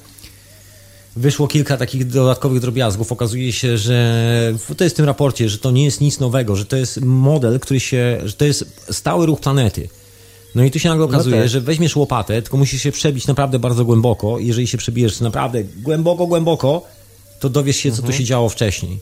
wyszło 1.16 1.48
kilka 1.48 1.76
takich 1.76 2.06
dodatkowych 2.06 2.60
drobiazgów. 2.60 3.12
Okazuje 3.12 3.52
się, 3.52 3.78
że 3.78 4.54
to 4.76 4.84
jest 4.84 4.96
w 4.96 4.96
tym 4.96 5.06
raporcie, 5.06 5.48
że 5.48 5.58
to 5.58 5.70
nie 5.70 5.84
jest 5.84 6.00
nic 6.00 6.20
nowego, 6.20 6.56
że 6.56 6.64
to 6.66 6.76
jest 6.76 7.00
model, 7.00 7.60
który 7.60 7.80
się, 7.80 8.20
że 8.24 8.32
to 8.32 8.44
jest 8.44 8.82
stały 8.90 9.26
ruch 9.26 9.40
planety. 9.40 9.88
No 10.54 10.64
i 10.64 10.70
tu 10.70 10.78
się 10.78 10.88
nagle 10.88 11.06
no 11.06 11.12
okazuje, 11.12 11.40
no 11.40 11.48
że 11.48 11.60
weźmiesz 11.60 11.96
łopatę, 11.96 12.42
tylko 12.42 12.56
musisz 12.56 12.82
się 12.82 12.92
przebić 12.92 13.26
naprawdę 13.26 13.58
bardzo 13.58 13.84
głęboko. 13.84 14.38
Jeżeli 14.38 14.66
się 14.66 14.78
przebijesz 14.78 15.20
naprawdę 15.20 15.64
głęboko, 15.64 16.26
głęboko, 16.26 16.82
to 17.40 17.50
dowiesz 17.50 17.76
się, 17.76 17.90
co 17.90 17.96
mhm. 17.96 18.12
tu 18.12 18.18
się 18.18 18.24
działo 18.24 18.48
wcześniej. 18.48 18.98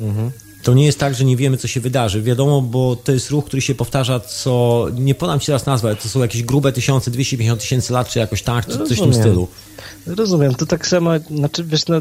Mhm. 0.00 0.30
To 0.62 0.74
nie 0.74 0.86
jest 0.86 0.98
tak, 0.98 1.14
że 1.14 1.24
nie 1.24 1.36
wiemy, 1.36 1.56
co 1.56 1.68
się 1.68 1.80
wydarzy. 1.80 2.22
Wiadomo, 2.22 2.62
bo 2.62 2.96
to 2.96 3.12
jest 3.12 3.30
ruch, 3.30 3.44
który 3.44 3.62
się 3.62 3.74
powtarza 3.74 4.20
co... 4.20 4.86
Nie 4.94 5.14
podam 5.14 5.40
ci 5.40 5.46
teraz 5.46 5.66
nazwę, 5.66 5.88
ale 5.88 5.96
to 5.96 6.08
są 6.08 6.20
jakieś 6.20 6.42
grube 6.42 6.72
tysiące, 6.72 7.10
250 7.10 7.60
tysięcy 7.60 7.92
lat, 7.92 8.08
czy 8.08 8.18
jakoś 8.18 8.42
tak, 8.42 8.66
czy 8.66 8.78
coś 8.78 8.98
w 8.98 9.00
tym 9.00 9.14
stylu. 9.14 9.48
Rozumiem. 10.06 10.54
To 10.54 10.66
tak 10.66 10.86
samo, 10.86 11.10
znaczy 11.30 11.64
wiesz, 11.64 11.86
no, 11.86 11.96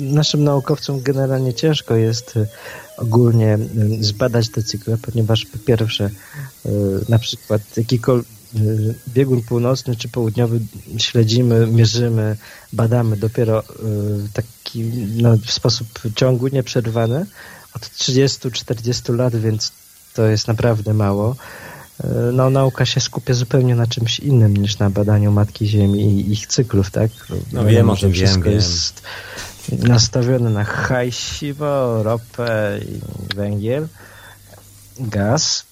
naszym 0.00 0.44
naukowcom 0.44 1.00
generalnie 1.00 1.54
ciężko 1.54 1.96
jest 1.96 2.36
y, 2.36 2.46
ogólnie 2.96 3.54
y, 3.54 4.04
zbadać 4.04 4.48
te 4.48 4.62
cykle, 4.62 4.98
ponieważ 4.98 5.44
po 5.44 5.58
pierwsze 5.58 6.10
y, 6.66 6.70
na 7.08 7.18
przykład 7.18 7.62
jakikolwiek 7.76 8.36
biegun 9.08 9.42
północny 9.42 9.96
czy 9.96 10.08
południowy 10.08 10.60
śledzimy, 10.98 11.66
mierzymy, 11.66 12.36
badamy 12.72 13.16
dopiero 13.16 13.62
taki 14.32 14.84
no, 15.16 15.36
w 15.46 15.50
sposób 15.50 15.88
ciągły, 16.14 16.50
nieprzerwany 16.50 17.26
od 17.76 17.82
30-40 17.82 19.16
lat, 19.16 19.36
więc 19.36 19.72
to 20.14 20.26
jest 20.26 20.48
naprawdę 20.48 20.94
mało. 20.94 21.36
No, 22.32 22.50
nauka 22.50 22.86
się 22.86 23.00
skupia 23.00 23.34
zupełnie 23.34 23.74
na 23.74 23.86
czymś 23.86 24.20
innym 24.20 24.56
niż 24.56 24.78
na 24.78 24.90
badaniu 24.90 25.32
Matki 25.32 25.66
Ziemi 25.66 26.04
i 26.04 26.32
ich 26.32 26.46
cyklów, 26.46 26.90
tak? 26.90 27.10
No 27.52 27.64
wiem, 27.64 27.90
o 27.90 27.96
tym 27.96 28.12
wszystko 28.12 28.44
wiem, 28.44 28.52
jest 28.52 29.02
nastawione 29.70 30.50
na 30.50 30.64
hajsiwo, 30.64 32.02
ropę 32.02 32.80
i 32.82 33.00
węgiel, 33.36 33.88
gaz. 34.98 35.64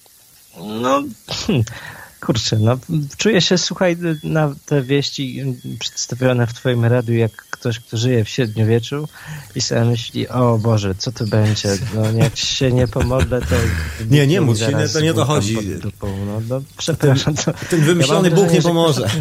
No, 0.81 1.03
kurczę, 2.25 2.59
no, 2.59 2.77
czuję 3.17 3.41
się, 3.41 3.57
słuchaj, 3.57 3.97
na 4.23 4.55
te 4.65 4.81
wieści 4.81 5.43
przedstawione 5.79 6.47
w 6.47 6.53
twoim 6.53 6.85
radiu, 6.85 7.15
jak 7.15 7.31
ktoś, 7.31 7.79
kto 7.79 7.97
żyje 7.97 8.25
w 8.25 8.29
średniowieczu 8.29 9.07
i 9.55 9.61
sobie 9.61 9.85
myśli, 9.85 10.27
o 10.27 10.57
Boże, 10.57 10.95
co 10.97 11.11
to 11.11 11.25
będzie, 11.25 11.69
no 11.95 12.11
jak 12.11 12.37
się 12.37 12.71
nie 12.71 12.87
pomodlę, 12.87 13.41
to... 13.41 13.55
Nie, 14.15 14.27
nie 14.27 14.41
mów 14.41 14.57
się, 14.57 14.67
nie, 14.67 14.87
to 14.87 15.01
nie 15.01 15.13
to 15.13 15.25
chodzi. 15.25 15.57
Dupą, 15.81 16.25
no, 16.25 16.41
no, 16.49 16.61
przepraszam. 16.77 17.35
To, 17.35 17.53
ten 17.69 17.81
wymyślony 17.81 18.29
ja 18.29 18.35
Bóg 18.35 18.51
nie 18.51 18.61
pomoże. 18.61 19.09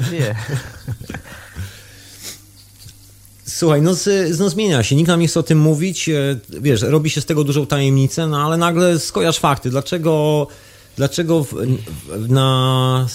Słuchaj, 3.46 3.82
no, 3.82 3.92
no 4.38 4.50
zmienia 4.50 4.82
się, 4.82 4.96
nikt 4.96 5.08
nam 5.08 5.20
nie 5.20 5.28
chce 5.28 5.40
o 5.40 5.42
tym 5.42 5.58
mówić, 5.58 6.08
e, 6.08 6.36
wiesz, 6.60 6.82
robi 6.82 7.10
się 7.10 7.20
z 7.20 7.26
tego 7.26 7.44
dużą 7.44 7.66
tajemnicę, 7.66 8.26
no 8.26 8.46
ale 8.46 8.56
nagle 8.56 8.98
skojarz 8.98 9.38
fakty. 9.38 9.70
Dlaczego 9.70 10.46
dlaczego 10.96 11.44
w, 11.44 11.54
na, 12.28 13.06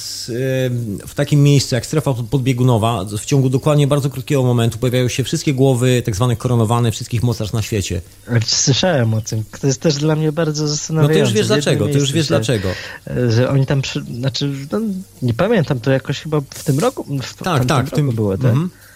w 1.08 1.14
takim 1.16 1.44
miejscu 1.44 1.76
jak 1.76 1.86
strefa 1.86 2.14
podbiegunowa 2.30 3.06
w 3.18 3.26
ciągu 3.26 3.50
dokładnie 3.50 3.88
bardzo 3.88 4.10
krótkiego 4.10 4.44
momentu 4.44 4.78
pojawiają 4.78 5.08
się 5.08 5.24
wszystkie 5.24 5.54
głowy 5.54 6.02
tak 6.06 6.16
zwane 6.16 6.36
koronowane 6.36 6.92
wszystkich 6.92 7.24
mocarstw 7.24 7.54
na 7.54 7.62
świecie. 7.62 8.02
Słyszałem 8.46 9.14
o 9.14 9.22
tym. 9.22 9.44
To 9.62 9.68
jest 9.68 9.82
też 9.82 9.96
dla 9.96 10.16
mnie 10.16 10.32
bardzo 10.32 10.68
zastanawiające. 10.68 11.20
No 11.20 11.26
to 11.26 11.30
już 11.30 11.38
wiesz 11.38 11.48
dlaczego, 11.48 11.86
to 11.88 11.98
już 11.98 12.12
wiesz 12.12 12.28
dlaczego. 12.28 12.70
Że 13.30 13.50
oni 13.50 13.66
tam, 13.66 13.82
przy, 13.82 14.02
znaczy, 14.02 14.52
no, 14.72 14.82
nie 15.22 15.34
pamiętam, 15.34 15.80
to 15.80 15.92
jakoś 15.92 16.20
chyba 16.20 16.42
w 16.50 16.64
tym 16.64 16.80
roku, 16.80 17.06
w 17.22 17.44
tak, 17.44 17.66
tak, 17.66 17.88
w 17.88 17.92
tym 17.92 18.12
było, 18.12 18.38
tak? 18.38 18.52
Mm 18.52 18.68
-hmm. 18.68 18.89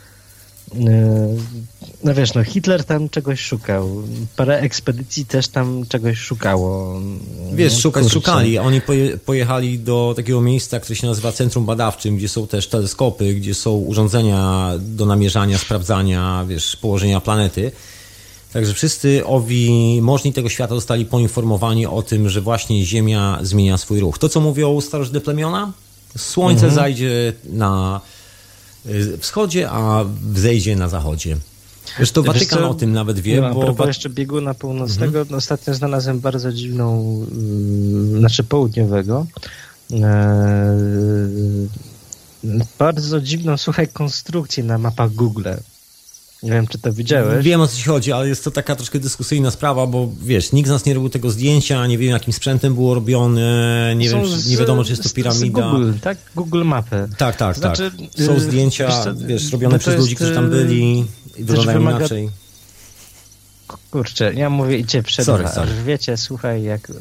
No 2.03 2.13
wiesz, 2.13 2.33
no 2.33 2.43
Hitler 2.43 2.83
tam 2.83 3.09
czegoś 3.09 3.39
szukał. 3.39 4.03
Parę 4.35 4.59
ekspedycji 4.59 5.25
też 5.25 5.47
tam 5.47 5.85
czegoś 5.89 6.17
szukało. 6.17 7.01
Wiesz, 7.53 7.73
no, 7.73 7.79
szukać 7.79 8.03
kurczę. 8.03 8.13
szukali. 8.13 8.57
Oni 8.57 8.81
poje, 8.81 9.17
pojechali 9.17 9.79
do 9.79 10.13
takiego 10.15 10.41
miejsca, 10.41 10.79
które 10.79 10.95
się 10.95 11.07
nazywa 11.07 11.31
Centrum 11.31 11.65
Badawczym, 11.65 12.17
gdzie 12.17 12.29
są 12.29 12.47
też 12.47 12.67
teleskopy, 12.67 13.33
gdzie 13.33 13.53
są 13.53 13.71
urządzenia 13.71 14.71
do 14.79 15.05
namierzania, 15.05 15.57
sprawdzania, 15.57 16.45
wiesz, 16.47 16.75
położenia 16.75 17.19
planety. 17.21 17.71
Także 18.53 18.73
wszyscy 18.73 19.25
owi 19.25 19.99
możni 20.01 20.33
tego 20.33 20.49
świata 20.49 20.75
zostali 20.75 21.05
poinformowani 21.05 21.85
o 21.85 22.01
tym, 22.01 22.29
że 22.29 22.41
właśnie 22.41 22.85
Ziemia 22.85 23.39
zmienia 23.41 23.77
swój 23.77 23.99
ruch. 23.99 24.17
To, 24.17 24.29
co 24.29 24.41
mówią 24.41 24.81
starożytne 24.81 25.21
plemiona, 25.21 25.73
Słońce 26.17 26.65
mhm. 26.65 26.73
zajdzie 26.73 27.33
na 27.49 28.01
wschodzie, 29.19 29.69
a 29.69 30.05
wzejdzie 30.33 30.75
na 30.75 30.89
zachodzie. 30.89 31.37
Zresztą 31.97 32.23
Watykan 32.23 32.59
co, 32.59 32.69
o 32.69 32.73
tym 32.73 32.91
nawet 32.91 33.19
wie. 33.19 33.41
No, 33.41 33.53
bo 33.53 33.61
propos 33.61 33.87
jeszcze 33.87 34.09
bieguna 34.09 34.53
północnego, 34.53 35.19
mhm. 35.19 35.37
ostatnio 35.37 35.73
znalazłem 35.73 36.19
bardzo 36.19 36.53
dziwną, 36.53 37.19
yy, 38.11 38.19
znaczy 38.19 38.43
południowego, 38.43 39.25
yy, 39.89 39.99
bardzo 42.79 43.21
dziwną, 43.21 43.57
słuchaj, 43.57 43.87
konstrukcję 43.87 44.63
na 44.63 44.77
mapach 44.77 45.11
Google. 45.11 45.47
Nie 46.43 46.51
wiem, 46.51 46.67
czy 46.67 46.79
to 46.79 46.93
widziałeś. 46.93 47.45
Wiem 47.45 47.61
o 47.61 47.67
co 47.67 47.77
ci 47.77 47.83
chodzi, 47.83 48.11
ale 48.11 48.27
jest 48.27 48.43
to 48.43 48.51
taka 48.51 48.75
troszkę 48.75 48.99
dyskusyjna 48.99 49.51
sprawa, 49.51 49.87
bo 49.87 50.09
wiesz, 50.21 50.51
nikt 50.51 50.67
z 50.67 50.71
nas 50.71 50.85
nie 50.85 50.93
robił 50.93 51.09
tego 51.09 51.29
zdjęcia, 51.29 51.87
nie 51.87 51.97
wiem 51.97 52.11
jakim 52.11 52.33
sprzętem 52.33 52.73
było 52.73 52.93
robione, 52.93 53.93
nie, 53.97 54.09
wiem, 54.09 54.23
nie 54.47 54.57
wiadomo, 54.57 54.83
czy 54.83 54.89
jest 54.89 55.03
to 55.03 55.09
piramida. 55.09 55.71
Google, 55.71 55.93
tak? 56.01 56.17
Google 56.35 56.63
mapy. 56.63 57.07
Tak, 57.17 57.35
tak, 57.35 57.57
znaczy, 57.57 57.91
tak. 58.15 58.25
Są 58.25 58.33
y, 58.33 58.39
zdjęcia, 58.39 59.05
wiesz, 59.05 59.25
wiesz 59.27 59.51
robione 59.51 59.73
no 59.75 59.79
przez 59.79 59.97
ludzi, 59.97 60.15
którzy 60.15 60.35
tam 60.35 60.45
y, 60.45 60.49
byli 60.49 61.05
i 61.37 61.43
wyglądają 61.43 61.79
wymaga... 61.79 61.97
inaczej. 61.97 62.29
Kurczę, 63.91 64.33
ja 64.33 64.49
mówię, 64.49 64.77
idzie 64.77 65.03
przed 65.03 65.25
sorry, 65.25 65.47
sorry. 65.47 65.71
Wiecie, 65.85 66.17
słuchaj, 66.17 66.63
jak... 66.63 66.91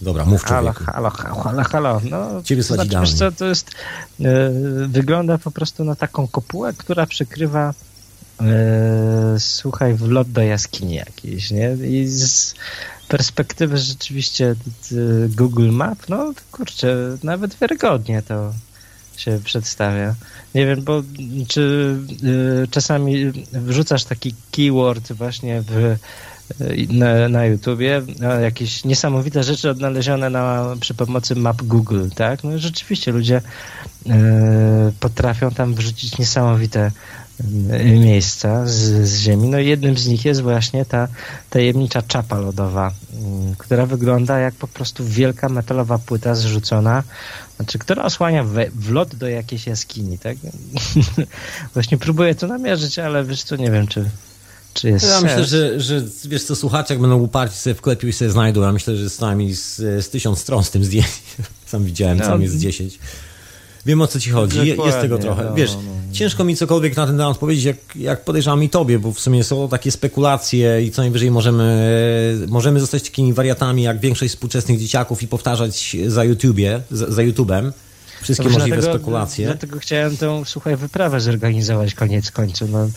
Dobra, 0.00 0.24
mów 0.24 0.44
człowieku. 0.44 0.84
Halo, 0.84 1.10
halo, 1.10 1.34
halo, 1.40 1.64
halo. 1.64 2.00
No, 2.10 2.42
Ciebie 2.42 2.64
to 2.64 2.74
znaczy, 2.74 2.96
wiesz 3.00 3.14
co, 3.14 3.32
to 3.32 3.46
jest... 3.46 3.70
Yy, 4.18 4.88
wygląda 4.88 5.38
po 5.38 5.50
prostu 5.50 5.84
na 5.84 5.94
taką 5.96 6.28
kopułę, 6.28 6.72
która 6.76 7.06
przykrywa 7.06 7.74
yy, 8.40 8.46
słuchaj, 9.38 9.94
wlot 9.94 10.30
do 10.30 10.42
jaskini 10.42 10.94
jakiejś, 10.94 11.50
nie? 11.50 11.72
I 11.72 12.06
z 12.06 12.54
perspektywy 13.08 13.78
rzeczywiście 13.78 14.54
Google 15.28 15.70
Map, 15.70 15.98
no 16.08 16.32
kurczę, 16.52 16.96
nawet 17.22 17.58
wiarygodnie 17.58 18.22
to 18.22 18.52
się 19.16 19.40
przedstawia. 19.44 20.14
Nie 20.54 20.66
wiem, 20.66 20.82
bo 20.82 21.02
czy 21.48 21.96
czasami 22.70 23.32
wrzucasz 23.52 24.04
taki 24.04 24.34
keyword 24.52 25.12
właśnie 25.12 25.62
w 25.62 25.96
na, 26.88 27.28
na 27.28 27.46
YouTubie, 27.46 28.02
jakieś 28.42 28.84
niesamowite 28.84 29.42
rzeczy 29.42 29.70
odnalezione 29.70 30.30
na, 30.30 30.74
przy 30.80 30.94
pomocy 30.94 31.34
map 31.34 31.62
Google, 31.62 32.08
tak? 32.14 32.44
No 32.44 32.58
rzeczywiście 32.58 33.12
ludzie 33.12 33.40
e, 34.06 34.92
potrafią 35.00 35.50
tam 35.50 35.74
wrzucić 35.74 36.18
niesamowite 36.18 36.90
miejsca 38.00 38.66
z, 38.66 39.08
z 39.08 39.20
Ziemi. 39.20 39.48
No 39.48 39.58
jednym 39.58 39.98
z 39.98 40.06
nich 40.06 40.24
jest 40.24 40.40
właśnie 40.40 40.84
ta 40.84 41.08
tajemnicza 41.50 42.02
czapa 42.02 42.38
lodowa, 42.38 42.92
mm, 43.12 43.54
która 43.58 43.86
wygląda 43.86 44.38
jak 44.38 44.54
po 44.54 44.68
prostu 44.68 45.04
wielka 45.04 45.48
metalowa 45.48 45.98
płyta 45.98 46.34
zrzucona, 46.34 47.02
znaczy, 47.56 47.78
która 47.78 48.02
osłania 48.02 48.44
we, 48.44 48.70
wlot 48.70 49.14
do 49.14 49.28
jakiejś 49.28 49.66
jaskini, 49.66 50.18
tak? 50.18 50.36
właśnie 51.74 51.98
próbuję 51.98 52.34
to 52.34 52.46
namierzyć, 52.46 52.98
ale 52.98 53.24
wiesz 53.24 53.42
co, 53.42 53.56
nie 53.56 53.70
wiem, 53.70 53.86
czy, 53.86 54.10
czy 54.74 54.88
jest 54.88 55.06
Ja 55.08 55.20
myślę, 55.20 55.44
że, 55.44 55.80
że 55.80 56.02
wiesz 56.24 56.44
co, 56.44 56.56
słuchacze 56.56 56.94
jak 56.94 57.00
będą 57.00 57.16
uparci 57.18 57.56
sobie 57.58 57.74
wklepił 57.74 58.08
i 58.08 58.12
sobie 58.12 58.30
znajdą, 58.30 58.62
ja 58.62 58.72
myślę, 58.72 58.96
że 58.96 59.10
z 59.10 59.20
nami 59.20 59.54
z, 59.54 59.76
z 59.76 60.08
tysiąc 60.08 60.38
stron 60.38 60.64
z 60.64 60.70
tym 60.70 60.84
zdjęciem. 60.84 61.12
Sam 61.66 61.84
widziałem, 61.84 62.18
sam 62.18 62.38
No. 62.38 62.42
jest 62.44 62.58
10. 62.58 62.98
Wiem 63.86 64.00
o 64.02 64.06
co 64.06 64.20
ci 64.20 64.30
chodzi, 64.30 64.58
Je, 64.58 64.64
jest 64.86 65.00
tego 65.00 65.18
trochę. 65.18 65.44
no, 65.44 65.54
Wiesz, 65.54 65.70
no. 65.74 66.12
ciężko 66.12 66.44
mi 66.44 66.56
cokolwiek 66.56 66.96
na 66.96 67.06
ten 67.06 67.16
temat 67.18 67.38
powiedzieć, 67.38 67.64
jak, 67.64 67.76
jak 67.96 68.24
podejrzewam 68.24 68.62
i 68.62 68.68
tobie, 68.68 68.98
bo 68.98 69.12
w 69.12 69.20
sumie 69.20 69.44
są 69.44 69.68
takie 69.68 69.90
spekulacje 69.90 70.82
i 70.82 70.90
co 70.90 71.02
najwyżej 71.02 71.30
możemy, 71.30 72.44
możemy 72.48 72.80
zostać 72.80 73.02
takimi 73.02 73.32
wariatami 73.32 73.82
jak 73.82 74.00
większość 74.00 74.32
współczesnych 74.34 74.78
dzieciaków 74.80 75.22
i 75.22 75.28
powtarzać 75.28 75.96
za 76.06 76.24
YouTubie, 76.24 76.80
za, 76.90 77.10
za 77.12 77.22
YouTubem 77.22 77.72
wszystkie 78.22 78.44
Dobrze, 78.44 78.58
możliwe 78.58 78.76
dlatego, 78.76 78.98
spekulacje. 78.98 79.46
Dlatego 79.46 79.78
chciałem 79.78 80.16
tą, 80.16 80.44
słuchaj, 80.44 80.76
wyprawę 80.76 81.20
zorganizować 81.20 81.94
koniec 81.94 82.30
końców. 82.30 82.70
No. 82.70 82.88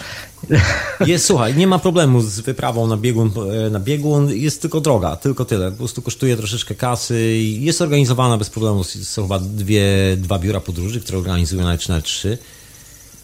Jest, 1.08 1.26
słuchaj, 1.26 1.56
nie 1.56 1.68
ma 1.68 1.80
problemu 1.80 2.22
z 2.22 2.40
wyprawą 2.40 2.88
na 2.88 2.98
biegun, 2.98 3.32
e, 3.66 3.70
na 3.70 3.80
biegun, 3.80 4.30
jest 4.30 4.62
tylko 4.62 4.82
droga, 4.82 5.16
tylko 5.16 5.46
tyle. 5.46 5.72
Po 5.72 5.78
prostu 5.78 6.02
kosztuje 6.02 6.38
troszeczkę 6.38 6.76
kasy 6.76 7.32
i 7.36 7.64
jest 7.64 7.82
organizowana 7.82 8.38
bez 8.38 8.50
problemu. 8.50 8.84
Są 8.84 9.22
chyba 9.22 9.40
dwie, 9.40 9.88
dwa 10.18 10.40
biura 10.40 10.60
podróży, 10.60 11.02
które 11.02 11.18
organizują 11.18 11.64
nawet 11.64 11.82
czy 11.82 11.90
nawet 11.90 12.06
trzy. 12.06 12.38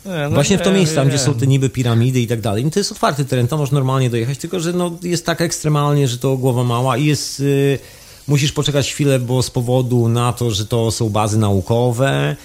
Nie, 0.05 0.11
no 0.11 0.29
Właśnie 0.29 0.57
w 0.57 0.61
to 0.61 0.69
nie, 0.69 0.75
miejsce, 0.75 0.95
tam 0.95 1.07
gdzie 1.07 1.19
są 1.19 1.33
te 1.33 1.47
niby 1.47 1.69
piramidy 1.69 2.19
i 2.19 2.27
tak 2.27 2.41
dalej. 2.41 2.65
No 2.65 2.71
to 2.71 2.79
jest 2.79 2.91
otwarty 2.91 3.25
teren, 3.25 3.47
tam 3.47 3.59
możesz 3.59 3.71
normalnie 3.71 4.09
dojechać, 4.09 4.37
tylko 4.37 4.59
że 4.59 4.73
no, 4.73 4.97
jest 5.03 5.25
tak 5.25 5.41
ekstremalnie, 5.41 6.07
że 6.07 6.17
to 6.17 6.37
głowa 6.37 6.63
mała 6.63 6.97
i 6.97 7.05
jest... 7.05 7.39
y, 7.39 7.79
musisz 8.27 8.51
poczekać 8.51 8.91
chwilę, 8.91 9.19
bo 9.19 9.43
z 9.43 9.49
powodu 9.49 10.07
na 10.07 10.33
to, 10.33 10.51
że 10.51 10.65
to 10.65 10.91
są 10.91 11.09
bazy 11.09 11.37
naukowe, 11.37 12.35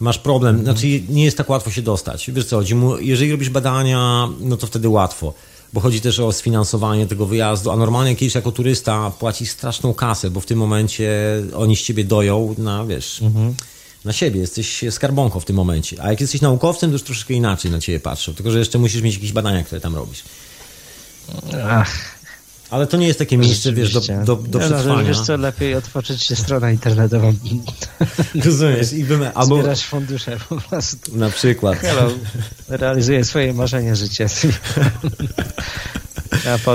masz 0.00 0.18
problem, 0.18 0.62
znaczy 0.62 0.86
nie 1.08 1.24
jest 1.24 1.36
tak 1.36 1.50
łatwo 1.50 1.70
się 1.70 1.82
dostać. 1.82 2.30
Wiesz 2.30 2.44
co 2.44 2.56
chodzi, 2.56 2.74
jeżeli 3.00 3.32
robisz 3.32 3.50
badania, 3.50 4.28
no 4.40 4.56
to 4.56 4.66
wtedy 4.66 4.88
łatwo, 4.88 5.34
bo 5.72 5.80
chodzi 5.80 6.00
też 6.00 6.20
o 6.20 6.32
sfinansowanie 6.32 7.06
tego 7.06 7.26
wyjazdu, 7.26 7.70
a 7.70 7.76
normalnie 7.76 8.16
kiedyś 8.16 8.34
jako 8.34 8.52
turysta 8.52 9.10
płacisz 9.10 9.50
straszną 9.50 9.94
kasę, 9.94 10.30
bo 10.30 10.40
w 10.40 10.46
tym 10.46 10.58
momencie 10.58 11.10
oni 11.56 11.76
z 11.76 11.82
ciebie 11.82 12.04
doją 12.04 12.54
na, 12.58 12.84
wiesz, 12.84 13.20
na 14.04 14.12
siebie, 14.12 14.40
jesteś 14.40 14.84
skarbonką 14.90 15.40
w 15.40 15.44
tym 15.44 15.56
momencie, 15.56 16.02
a 16.02 16.10
jak 16.10 16.20
jesteś 16.20 16.40
naukowcem, 16.40 16.90
to 16.90 16.92
już 16.92 17.02
troszeczkę 17.02 17.34
inaczej 17.34 17.70
na 17.70 17.80
ciebie 17.80 18.00
patrzą, 18.00 18.34
tylko 18.34 18.50
że 18.50 18.58
jeszcze 18.58 18.78
musisz 18.78 19.02
mieć 19.02 19.14
jakieś 19.14 19.32
badania, 19.32 19.64
które 19.64 19.80
tam 19.80 19.94
robisz. 19.94 20.22
Ach, 21.68 22.17
Ale 22.70 22.86
to 22.86 22.96
nie 22.96 23.06
jest 23.06 23.18
takie 23.18 23.38
miejsce, 23.38 23.72
wiesz, 23.72 23.92
do, 23.92 24.00
do, 24.00 24.36
do 24.36 24.58
no, 24.58 24.68
że 24.68 24.74
przetrwania. 24.74 25.08
Wiesz 25.08 25.20
co, 25.20 25.36
lepiej 25.36 25.74
otworzyć 25.74 26.22
się 26.22 26.36
stronę 26.36 26.72
internetową. 26.72 27.34
Rozumiesz? 28.44 28.92
I 28.92 29.04
wymy- 29.04 29.32
albo 29.34 29.56
Zbierać 29.56 29.84
fundusze 29.84 30.36
po 30.48 30.60
prostu. 30.60 31.16
na 31.16 31.30
przykład. 31.30 31.78
Hello, 31.78 32.10
realizuję 32.68 33.24
swoje 33.24 33.52
marzenie 33.54 33.96
życia. 33.96 34.26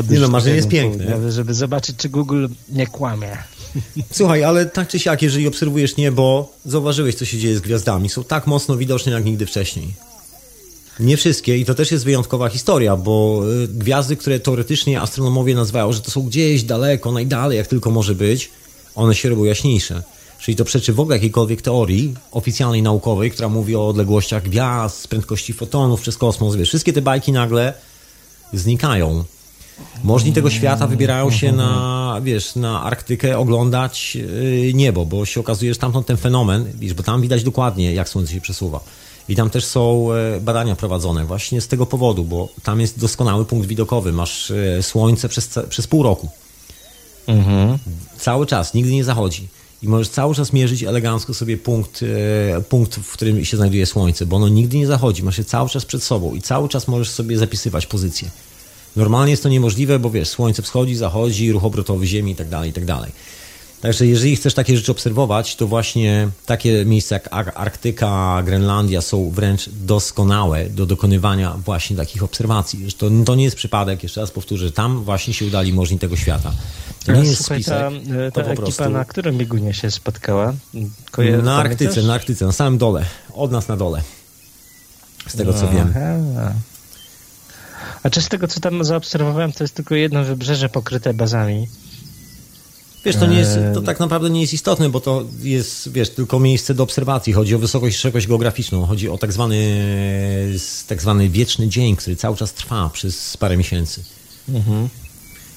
Nie 0.09 0.19
no, 0.19 0.27
marzenie 0.27 0.55
jest 0.55 0.67
piękne. 0.67 1.05
południa, 1.05 1.31
Żeby 1.31 1.53
zobaczyć, 1.53 1.95
czy 1.97 2.09
Google 2.09 2.47
nie 2.69 2.87
kłamie. 2.87 3.37
Słuchaj, 4.11 4.43
ale 4.43 4.65
tak 4.65 4.87
czy 4.87 4.99
siak, 4.99 5.21
jeżeli 5.21 5.47
obserwujesz 5.47 5.97
niebo, 5.97 6.53
zauważyłeś, 6.65 7.15
co 7.15 7.25
się 7.25 7.37
dzieje 7.37 7.57
z 7.57 7.61
gwiazdami. 7.61 8.09
Są 8.09 8.23
tak 8.23 8.47
mocno 8.47 8.77
widoczne 8.77 9.11
jak 9.11 9.25
nigdy 9.25 9.45
wcześniej. 9.45 9.93
Nie 10.99 11.17
wszystkie 11.17 11.57
i 11.57 11.65
to 11.65 11.75
też 11.75 11.91
jest 11.91 12.05
wyjątkowa 12.05 12.49
historia, 12.49 12.95
bo 12.95 13.41
y, 13.63 13.67
gwiazdy, 13.67 14.17
które 14.17 14.39
teoretycznie 14.39 15.01
astronomowie 15.01 15.55
nazywają, 15.55 15.93
że 15.93 16.01
to 16.01 16.11
są 16.11 16.21
gdzieś 16.21 16.63
daleko, 16.63 17.11
najdalej 17.11 17.57
jak 17.57 17.67
tylko 17.67 17.91
może 17.91 18.15
być, 18.15 18.49
one 18.95 19.15
się 19.15 19.29
robią 19.29 19.43
jaśniejsze. 19.43 20.03
Czyli 20.39 20.55
to 20.55 20.65
przeczy 20.65 20.93
w 20.93 20.99
ogóle 20.99 21.15
jakiejkolwiek 21.15 21.61
teorii 21.61 22.13
oficjalnej, 22.31 22.81
naukowej, 22.81 23.31
która 23.31 23.49
mówi 23.49 23.75
o 23.75 23.87
odległościach 23.87 24.43
gwiazd, 24.43 25.07
prędkości 25.07 25.53
fotonów 25.53 26.01
przez 26.01 26.17
kosmos. 26.17 26.55
Wiesz, 26.55 26.69
wszystkie 26.69 26.93
te 26.93 27.01
bajki 27.01 27.31
nagle 27.31 27.73
znikają. 28.53 29.23
Możni 30.03 30.33
tego 30.33 30.49
świata 30.49 30.87
wybierają 30.87 31.31
się 31.31 31.51
na, 31.51 32.21
wiesz, 32.23 32.55
na 32.55 32.83
Arktykę 32.83 33.37
oglądać 33.37 34.15
yy, 34.15 34.73
niebo, 34.73 35.05
bo 35.05 35.25
się 35.25 35.39
okazuje, 35.39 35.73
że 35.73 35.79
tamtąd 35.79 36.07
ten 36.07 36.17
fenomen, 36.17 36.65
wiesz, 36.79 36.93
bo 36.93 37.03
tam 37.03 37.21
widać 37.21 37.43
dokładnie, 37.43 37.93
jak 37.93 38.09
Słońce 38.09 38.33
się 38.33 38.41
przesuwa. 38.41 38.79
I 39.29 39.35
tam 39.35 39.49
też 39.49 39.65
są 39.65 40.13
e, 40.13 40.39
badania 40.39 40.75
prowadzone 40.75 41.25
właśnie 41.25 41.61
z 41.61 41.67
tego 41.67 41.85
powodu, 41.85 42.23
bo 42.23 42.49
tam 42.63 42.81
jest 42.81 42.99
doskonały 42.99 43.45
punkt 43.45 43.67
widokowy. 43.67 44.11
Masz 44.11 44.51
e, 44.51 44.83
Słońce 44.83 45.29
przez, 45.29 45.59
przez 45.69 45.87
pół 45.87 46.03
roku. 46.03 46.29
Cały 48.17 48.45
czas, 48.45 48.73
nigdy 48.73 48.91
nie 48.91 49.03
zachodzi. 49.03 49.47
I 49.81 49.87
możesz 49.87 50.09
cały 50.09 50.35
czas 50.35 50.53
mierzyć 50.53 50.83
elegancko 50.83 51.33
sobie 51.33 51.57
punkt, 51.57 52.03
e, 52.57 52.61
punkt, 52.61 52.95
w 52.95 53.11
którym 53.11 53.45
się 53.45 53.57
znajduje 53.57 53.85
Słońce, 53.85 54.25
bo 54.25 54.35
ono 54.35 54.49
nigdy 54.49 54.77
nie 54.77 54.87
zachodzi. 54.87 55.23
Masz 55.23 55.37
je 55.37 55.43
cały 55.43 55.69
czas 55.69 55.85
przed 55.85 56.03
sobą 56.03 56.33
i 56.33 56.41
cały 56.41 56.69
czas 56.69 56.87
możesz 56.87 57.09
sobie 57.09 57.37
zapisywać 57.37 57.85
pozycję. 57.85 58.29
Normalnie 58.95 59.31
jest 59.31 59.43
to 59.43 59.49
niemożliwe, 59.49 59.99
bo 59.99 60.09
wiesz, 60.09 60.29
Słońce 60.29 60.61
wschodzi, 60.61 60.95
zachodzi, 60.95 61.51
ruch 61.51 61.65
obrotowy 61.65 62.07
Ziemi 62.07 62.31
i 62.31 62.35
tak 62.35 62.49
dalej, 62.49 62.69
i 62.69 62.73
tak 62.73 62.85
dalej. 62.85 63.11
Także 63.83 64.07
jeżeli 64.07 64.35
chcesz 64.35 64.53
takie 64.53 64.77
rzeczy 64.77 64.91
obserwować, 64.91 65.55
to 65.55 65.67
właśnie 65.67 66.29
takie 66.45 66.85
miejsca 66.85 67.15
jak 67.15 67.27
Ar- 67.31 67.51
Arktyka, 67.55 68.41
Grenlandia 68.45 69.01
są 69.01 69.29
wręcz 69.29 69.69
doskonałe 69.69 70.69
do 70.69 70.85
dokonywania 70.85 71.57
właśnie 71.65 71.95
takich 71.95 72.23
obserwacji. 72.23 72.87
To, 72.97 73.09
to 73.25 73.35
nie 73.35 73.43
jest 73.43 73.55
przypadek, 73.55 74.03
jeszcze 74.03 74.21
raz 74.21 74.31
powtórzę, 74.31 74.71
tam 74.71 75.03
właśnie 75.03 75.33
się 75.33 75.45
udali 75.45 75.73
możni 75.73 75.99
tego 75.99 76.15
świata. 76.15 76.51
To 77.05 77.11
nie 77.11 77.19
jest 77.23 77.37
Słuchaj, 77.37 77.63
spisek, 77.63 77.77
ta, 77.79 78.41
to 78.41 78.41
ta 78.47 78.51
ekipa 78.51 78.61
prostu... 78.63 78.89
na 78.89 79.05
którym 79.05 79.37
biegunie 79.37 79.73
się 79.73 79.91
spotkała? 79.91 80.53
Koje- 81.11 81.31
Na 81.31 81.37
pamiętasz? 81.37 81.65
Arktyce, 81.65 82.01
na 82.01 82.13
Arktyce, 82.13 82.45
na 82.45 82.51
samym 82.51 82.77
dole. 82.77 83.05
Od 83.33 83.51
nas 83.51 83.67
na 83.67 83.77
dole. 83.77 84.01
Z 85.27 85.35
tego 85.35 85.53
co 85.53 85.67
wiem. 85.69 85.93
Aha. 86.37 86.53
A 88.03 88.09
czy 88.09 88.21
z 88.21 88.29
tego, 88.29 88.47
co 88.47 88.59
tam 88.59 88.83
zaobserwowałem, 88.83 89.51
to 89.51 89.63
jest 89.63 89.75
tylko 89.75 89.95
jedno 89.95 90.23
wybrzeże 90.23 90.69
pokryte 90.69 91.13
bazami? 91.13 91.67
Wiesz, 93.05 93.15
to, 93.15 93.25
nie 93.27 93.37
jest, 93.37 93.57
Eee. 93.57 93.73
to 93.73 93.81
tak 93.81 93.99
naprawdę 93.99 94.29
nie 94.29 94.41
jest 94.41 94.53
istotne, 94.53 94.89
bo 94.89 94.99
to 95.01 95.23
jest, 95.41 95.91
wiesz, 95.91 96.09
tylko 96.09 96.39
miejsce 96.39 96.73
do 96.73 96.83
obserwacji. 96.83 97.33
Chodzi 97.33 97.55
o 97.55 97.59
wysokość 97.59 97.97
szerokość 97.97 98.27
geograficzną. 98.27 98.85
Chodzi 98.85 99.09
o 99.09 99.17
tak 99.17 99.33
zwany, 99.33 99.57
tak 100.87 101.01
zwany 101.01 101.29
wieczny 101.29 101.67
dzień, 101.67 101.95
który 101.95 102.15
cały 102.15 102.37
czas 102.37 102.53
trwa 102.53 102.89
przez 102.93 103.37
parę 103.37 103.57
miesięcy. 103.57 104.03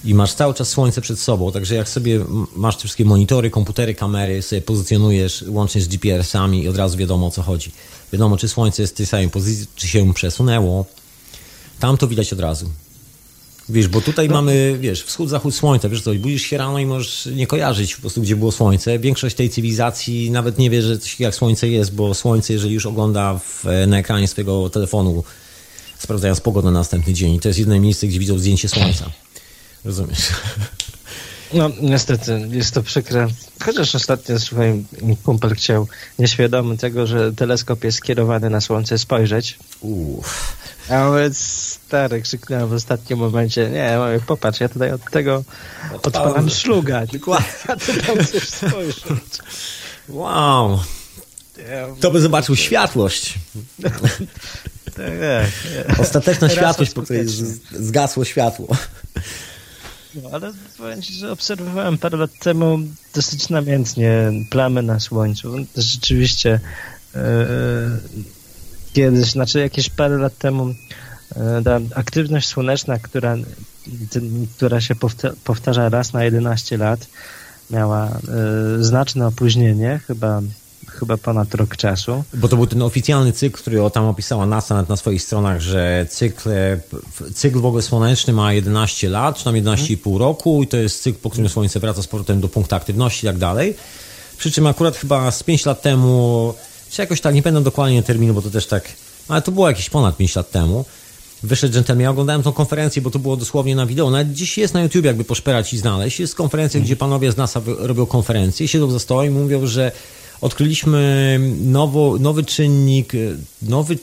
I 0.05 0.15
masz 0.15 0.35
cały 0.35 0.55
czas 0.55 0.69
słońce 0.69 1.01
przed 1.01 1.19
sobą, 1.19 1.53
także 1.53 1.75
jak 1.75 1.89
sobie 1.89 2.21
masz 2.57 2.75
te 2.77 2.81
wszystkie 2.81 3.05
monitory, 3.05 3.51
komputery, 3.51 3.95
kamery, 3.95 4.43
sobie 4.43 4.63
pozycjonujesz 4.63 5.45
łącznie 5.49 5.81
z 5.81 5.89
GPS-ami 5.89 6.63
i 6.63 6.69
od 6.69 6.77
razu 6.77 6.99
wiadomo 6.99 7.27
o 7.27 7.31
co 7.31 7.43
chodzi. 7.43 7.73
Wiadomo, 8.13 8.37
czy 8.37 8.49
słońce 8.49 8.83
jest 8.83 8.95
w 8.95 8.97
tej 8.97 9.07
samej 9.07 9.31
pozycji, 9.31 9.67
czy 9.77 9.89
się 9.89 10.15
przesunęło. 10.15 10.85
Tam 11.81 11.97
to 11.97 12.09
widać 12.09 12.33
od 12.33 12.41
razu. 12.41 12.71
Wiesz, 13.69 13.89
bo 13.89 14.01
tutaj 14.01 14.29
mamy, 14.29 14.77
wiesz, 14.81 15.03
wschód, 15.03 15.29
zachód 15.29 15.55
słońca, 15.55 15.89
wiesz 15.89 16.03
co, 16.03 16.15
budzisz 16.15 16.43
się 16.43 16.59
rano 16.59 16.79
i 16.79 16.87
możesz 16.87 17.29
nie 17.35 17.47
kojarzyć 17.47 17.95
po 17.95 18.01
prostu, 18.01 18.23
gdzie 18.23 18.37
było 18.37 18.53
słońce. 18.53 18.99
Większość 18.99 19.37
tej 19.37 19.51
cywilizacji 19.51 20.31
nawet 20.31 20.59
nie 20.59 20.71
wie, 20.71 20.83
że 20.83 20.99
coś 20.99 21.21
jak 21.21 21.35
słońce 21.35 21.69
jest, 21.69 21.95
bo 21.95 22.15
słońce, 22.15 22.53
jeżeli 22.53 22.75
już 22.75 22.87
ogląda 22.87 23.39
w, 23.39 23.65
na 23.87 23.99
ekranie 23.99 24.29
swojego 24.29 24.71
telefonu, 24.71 25.25
sprawdzając 25.99 26.41
pogodę 26.41 26.67
na 26.67 26.79
następny 26.79 27.13
dzień, 27.13 27.41
to 27.41 27.49
jest 27.49 27.59
jedyne 27.59 27.81
miejsce, 27.81 28.07
gdzie 28.07 28.19
widzą 28.19 28.39
zdjęcie 28.39 28.69
słońca. 28.69 29.11
Rozumiesz? 29.85 30.29
No, 31.53 31.71
niestety, 31.81 32.49
jest 32.51 32.75
to 32.75 32.83
przykre. 32.83 33.29
Chociaż 33.65 33.95
ostatnio, 33.95 34.39
słuchaj, 34.39 34.85
kumpel 35.25 35.55
chciał, 35.55 35.89
nieświadomy 36.19 36.77
tego, 36.77 37.07
że 37.07 37.33
teleskop 37.33 37.85
jest 37.85 37.99
skierowany 37.99 38.51
na 38.51 38.61
Słońce, 38.61 38.99
spojrzeć. 38.99 39.59
Uff. 39.81 40.57
A 40.91 41.05
mówię, 41.05 41.31
stary, 41.33 42.23
krzyknąłem 42.23 42.69
w 42.69 42.73
ostatnim 42.73 43.19
momencie, 43.19 43.71
nie, 43.71 43.99
mówię, 43.99 44.21
popatrz, 44.27 44.61
ja 44.61 44.69
tutaj 44.69 44.93
od 44.93 45.11
tego 45.11 45.45
odpalam 46.03 46.51
szluga. 46.51 47.07
Dokładnie. 47.13 47.49
A 47.69 47.77
ty 47.77 48.03
tam 48.03 48.19
chcesz 48.19 48.49
spojrzeć. 48.49 49.05
Wow. 50.09 50.81
To 52.01 52.11
by 52.11 52.21
zobaczył 52.21 52.57
światłość. 52.57 53.35
tak, 53.83 54.01
tak. 54.97 56.01
Ostateczna 56.01 56.49
światłość, 56.49 56.93
po 56.93 57.03
której 57.03 57.27
zgasło 57.71 58.25
światło. 58.25 58.77
No, 60.23 60.31
ale 60.33 60.53
powiem 60.79 61.03
ci, 61.03 61.13
że 61.13 61.33
obserwowałem 61.33 61.99
parę 61.99 62.19
lat 62.19 62.39
temu 62.39 62.79
dosyć 63.15 63.49
namiętnie 63.49 64.33
plamy 64.51 64.83
na 64.83 65.01
słońcu. 65.01 65.55
Rzeczywiście 65.77 66.61
e, 67.15 67.21
kiedyś, 68.93 69.31
znaczy 69.31 69.59
jakieś 69.59 69.91
parę 69.91 70.17
lat 70.19 70.39
temu 70.39 70.75
e, 71.37 71.63
ta 71.65 71.81
aktywność 71.95 72.49
słoneczna, 72.49 72.99
która, 72.99 73.37
która 74.57 74.81
się 74.81 74.95
powta- 74.95 75.35
powtarza 75.45 75.89
raz 75.89 76.13
na 76.13 76.25
11 76.25 76.77
lat, 76.77 77.07
miała 77.71 78.07
e, 78.09 78.19
znaczne 78.85 79.27
opóźnienie, 79.27 80.01
chyba, 80.07 80.43
chyba 80.87 81.17
ponad 81.17 81.55
rok 81.55 81.77
czasu. 81.77 82.25
Bo 82.35 82.49
to 82.49 82.57
był 82.57 82.67
ten 82.67 82.83
oficjalny 82.83 83.33
cykl, 83.33 83.59
który 83.59 83.91
tam 83.93 84.05
opisała 84.05 84.47
NASA 84.47 84.75
nawet 84.75 84.89
na 84.89 84.97
swoich 84.97 85.23
stronach, 85.23 85.61
że 85.61 86.07
cykl, 86.11 86.51
cykl 87.35 87.61
w 87.61 87.67
ogóle 87.67 87.83
słoneczny 87.83 88.33
ma 88.33 88.53
11 88.53 89.11
lat, 89.11 89.37
czy 89.37 89.45
tam 89.45 89.55
11,5 89.55 90.19
roku 90.19 90.63
i 90.63 90.67
to 90.67 90.77
jest 90.77 91.03
cykl, 91.03 91.19
po 91.19 91.31
którym 91.31 91.49
Słońce 91.49 91.81
wraca 91.81 92.03
z 92.03 92.07
powrotem 92.07 92.41
do 92.41 92.49
punktu 92.49 92.75
aktywności 92.75 93.27
i 93.27 93.29
tak 93.29 93.39
dalej. 93.39 93.75
Przy 94.39 94.51
czym 94.51 94.67
akurat 94.67 94.97
chyba 94.97 95.31
z 95.31 95.43
5 95.43 95.67
lat 95.67 95.83
temu, 95.83 96.55
czy 96.91 97.03
jakoś 97.03 97.21
tak, 97.21 97.35
nie 97.35 97.43
pamiętam 97.43 97.65
dokładnie 97.65 98.03
terminu, 98.03 98.35
bo 98.35 98.43
to 98.43 98.51
też 98.51 98.67
tak, 98.67 98.89
ale 99.29 99.43
to 99.43 99.53
było 99.53 99.69
jakieś 99.69 99.91
ponad 99.91 100.17
5 100.17 100.37
lat 100.37 100.51
temu, 100.51 100.85
wyszedł 101.43 101.75
gentleman. 101.75 102.03
Ja 102.03 102.11
oglądałem 102.11 102.43
tą 102.43 102.53
konferencję, 102.53 103.03
bo 103.03 103.11
to 103.11 103.19
było 103.19 103.37
dosłownie 103.37 103.77
na 103.77 103.87
wideo. 103.87 104.11
Nawet 104.11 104.33
dziś 104.33 104.59
jest 104.59 104.75
na 104.75 104.83
YouTube, 104.83 105.05
jakby 105.05 105.25
poszperać 105.25 105.73
i 105.73 105.79
znaleźć. 105.79 106.21
Jest 106.21 106.35
konferencja, 106.35 106.81
gdzie 106.81 106.97
panowie 106.97 107.33
z 107.33 107.37
NASA 107.37 107.61
robią 107.79 108.07
konferencję, 108.07 108.69
siedzą 108.69 108.91
za 108.91 108.99
stołem 108.99 109.27
i 109.27 109.31
mówią, 109.31 109.67
że 109.67 109.93
odkryliśmy 110.41 111.41
nowo, 111.61 112.17
nowy 112.21 112.45
czynnik, 112.45 113.13
nowy, 113.63 113.99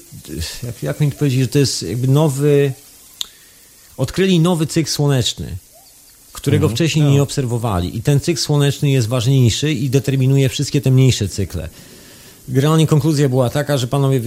jak, 0.64 0.84
jak 0.84 0.99
mi 0.99 1.11
powiedzieć, 1.11 1.39
że 1.39 1.47
to 1.47 1.60
jest 1.60 1.84
jakby 1.84 2.07
nowy, 2.07 2.73
odkryli 3.97 4.39
nowy 4.39 4.68
cykl 4.68 4.89
słoneczny, 4.89 5.57
którego 6.34 6.65
mhm, 6.65 6.76
wcześniej 6.76 7.05
no. 7.05 7.11
nie 7.11 7.23
obserwowali. 7.23 7.97
I 7.97 8.01
ten 8.01 8.19
cykl 8.19 8.39
słoneczny 8.39 8.91
jest 8.91 9.07
ważniejszy 9.07 9.72
i 9.72 9.89
determinuje 9.89 10.49
wszystkie 10.49 10.81
te 10.81 10.91
mniejsze 10.91 11.30
cykle. 11.30 11.69
Generalnie 12.48 12.88
konkluzja 12.88 13.30
była 13.30 13.49
taka, 13.49 13.78
że 13.78 13.88
panowie 13.88 14.22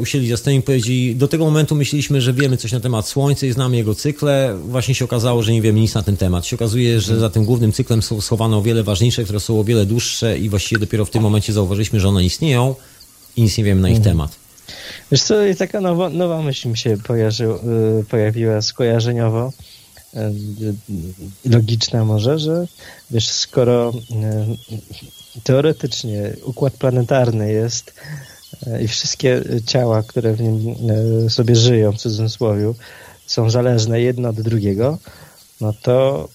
usiedli 0.00 0.28
za 0.28 0.36
stołem 0.36 0.58
i 0.58 0.62
powiedzieli, 0.62 1.16
do 1.16 1.28
tego 1.28 1.44
momentu 1.44 1.74
myśleliśmy, 1.74 2.20
że 2.20 2.32
wiemy 2.32 2.56
coś 2.56 2.72
na 2.72 2.80
temat 2.80 3.08
Słońca 3.08 3.46
i 3.46 3.52
znamy 3.52 3.76
jego 3.76 3.94
cykle. 3.94 4.58
Właśnie 4.64 4.94
się 4.94 5.04
okazało, 5.04 5.42
że 5.42 5.52
nie 5.52 5.62
wiemy 5.62 5.80
nic 5.80 5.94
na 5.94 6.02
ten 6.02 6.16
temat. 6.16 6.46
Się 6.46 6.56
okazuje, 6.56 7.00
że 7.00 7.20
za 7.20 7.30
tym 7.30 7.44
głównym 7.44 7.72
cyklem 7.72 8.02
są 8.02 8.20
schowane 8.20 8.56
o 8.56 8.62
wiele 8.62 8.82
ważniejsze, 8.82 9.24
które 9.24 9.40
są 9.40 9.60
o 9.60 9.64
wiele 9.64 9.86
dłuższe 9.86 10.38
i 10.38 10.48
właściwie 10.48 10.80
dopiero 10.80 11.04
w 11.04 11.10
tym 11.10 11.22
momencie 11.22 11.52
zauważyliśmy, 11.52 12.00
że 12.00 12.08
one 12.08 12.24
istnieją 12.24 12.74
i 13.36 13.42
nic 13.42 13.58
nie 13.58 13.64
wiemy 13.64 13.80
na 13.80 13.88
ich 13.88 13.96
mhm. 13.96 14.14
temat. 14.14 14.36
Wiesz 15.12 15.22
co, 15.22 15.34
taka 15.58 15.80
nowa, 15.80 16.08
nowa 16.08 16.42
myśl 16.42 16.68
mi 16.68 16.78
się 16.78 16.96
pojawi, 16.96 17.44
y, 18.00 18.04
pojawiła 18.04 18.62
skojarzeniowo 18.62 19.52
y, 20.14 20.18
logiczna 21.44 22.04
może, 22.04 22.38
że 22.38 22.66
wiesz, 23.10 23.28
skoro 23.28 23.92
y, 24.70 24.72
teoretycznie 25.44 26.36
układ 26.44 26.72
planetarny 26.72 27.52
jest 27.52 27.94
e, 28.66 28.82
i 28.82 28.88
wszystkie 28.88 29.42
ciała, 29.66 30.02
które 30.02 30.34
w 30.34 30.40
nim 30.40 30.76
e, 31.26 31.30
sobie 31.30 31.56
żyją, 31.56 31.92
w 31.92 31.96
cudzysłowie, 31.96 32.72
są 33.26 33.50
zależne 33.50 34.00
jedno 34.00 34.28
od 34.28 34.40
drugiego, 34.40 34.98
no 35.60 35.72
to 35.82 36.28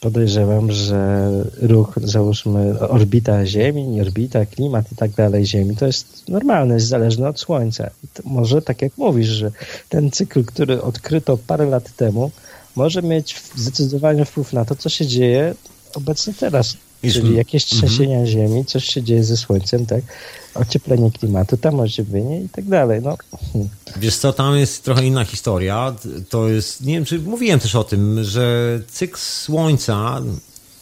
podejrzewam, 0.00 0.72
że 0.72 1.30
ruch, 1.62 1.94
załóżmy, 2.02 2.80
orbita 2.80 3.46
Ziemi, 3.46 4.00
orbita, 4.00 4.46
klimat 4.46 4.92
i 4.92 4.96
tak 4.96 5.10
dalej 5.10 5.46
Ziemi, 5.46 5.76
to 5.76 5.86
jest 5.86 6.28
normalne, 6.28 6.74
jest 6.74 6.86
zależne 6.86 7.28
od 7.28 7.40
Słońca. 7.40 7.90
może 8.24 8.62
tak 8.62 8.82
jak 8.82 8.98
mówisz, 8.98 9.28
że 9.28 9.50
ten 9.88 10.10
cykl, 10.10 10.44
który 10.44 10.82
odkryto 10.82 11.36
parę 11.36 11.66
lat 11.66 11.96
temu, 11.96 12.30
może 12.76 13.02
mieć 13.02 13.42
zdecydowanie 13.56 14.24
wpływ 14.24 14.52
na 14.52 14.64
to, 14.64 14.76
co 14.76 14.88
się 14.88 15.06
dzieje 15.06 15.54
obecnie 15.94 16.34
teraz. 16.34 16.76
Czyli 17.02 17.36
jakieś 17.36 17.72
mhm. 17.72 17.80
trzęsienia 17.80 18.16
mm 18.16 18.26
-hmm. 18.26 18.30
ziemi, 18.30 18.64
coś 18.64 18.84
się 18.84 19.02
dzieje 19.02 19.24
ze 19.24 19.36
słońcem, 19.36 19.86
tak? 19.86 20.00
Ocieplenie 20.54 21.10
klimatu, 21.10 21.56
tam 21.56 21.80
ocieplenie 21.80 22.40
i 22.40 22.48
tak 22.48 22.64
dalej. 22.64 23.00
No. 23.02 23.16
Wiesz 23.96 24.16
co, 24.16 24.32
tam 24.32 24.56
jest 24.56 24.84
trochę 24.84 25.06
inna 25.06 25.24
historia. 25.24 25.94
To 26.28 26.48
jest, 26.48 26.80
nie 26.80 26.94
wiem, 26.94 27.04
czy 27.04 27.18
mówiłem 27.18 27.60
też 27.60 27.74
o 27.74 27.84
tym, 27.84 28.24
że 28.24 28.80
cykl 28.90 29.18
słońca 29.18 30.22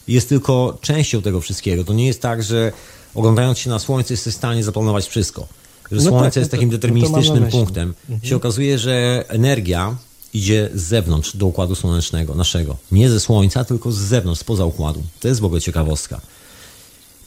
jest 0.08 0.28
tylko 0.28 0.78
częścią 0.80 1.22
tego 1.22 1.40
wszystkiego. 1.40 1.84
To 1.84 1.92
nie 1.92 2.06
jest 2.06 2.22
tak, 2.22 2.42
że 2.42 2.72
oglądając 3.14 3.58
się 3.58 3.70
na 3.70 3.78
słońce 3.78 4.14
jesteś 4.14 4.34
w 4.34 4.36
stanie 4.36 4.64
zaplanować 4.64 5.06
wszystko. 5.06 5.46
Że 5.92 5.96
no 5.96 6.10
słońce 6.10 6.30
tak, 6.30 6.36
jest 6.36 6.52
no 6.52 6.56
takim 6.56 6.68
no 6.68 6.72
deterministycznym 6.72 7.44
no 7.44 7.50
punktem. 7.50 7.94
Mhm. 8.10 8.28
Się 8.28 8.36
okazuje, 8.36 8.78
że 8.78 9.24
energia 9.28 9.96
idzie 10.34 10.70
z 10.74 10.82
zewnątrz 10.82 11.36
do 11.36 11.46
układu 11.46 11.74
słonecznego 11.74 12.34
naszego. 12.34 12.76
Nie 12.92 13.10
ze 13.10 13.20
Słońca, 13.20 13.64
tylko 13.64 13.92
z 13.92 13.98
zewnątrz, 13.98 14.40
spoza 14.40 14.64
układu. 14.64 15.02
To 15.20 15.28
jest 15.28 15.40
w 15.40 15.44
ogóle 15.44 15.60
ciekawostka. 15.60 16.20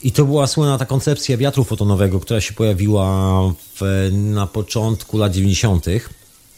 I 0.04 0.12
to 0.12 0.26
była 0.26 0.48
słynna 0.48 0.78
ta 0.78 0.86
koncepcja 0.86 1.38
wiatru 1.38 1.64
fotonowego, 1.64 2.20
która 2.20 2.42
się 2.42 2.54
pojawiła 2.54 3.40
w, 3.80 4.10
na 4.12 4.48
początku 4.48 5.18
lat 5.18 5.34
90. 5.34 5.86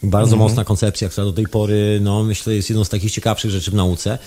Bardzo 0.02 0.32
mhm. 0.32 0.48
mocna 0.48 0.64
koncepcja, 0.64 1.08
która 1.08 1.24
do 1.24 1.32
tej 1.32 1.46
pory, 1.46 1.98
no 2.02 2.22
myślę, 2.24 2.54
jest 2.54 2.70
jedną 2.70 2.84
z 2.84 2.88
takich 2.88 3.12
ciekawszych 3.12 3.50
rzeczy 3.50 3.70
w 3.70 3.74
nauce. 3.74 4.18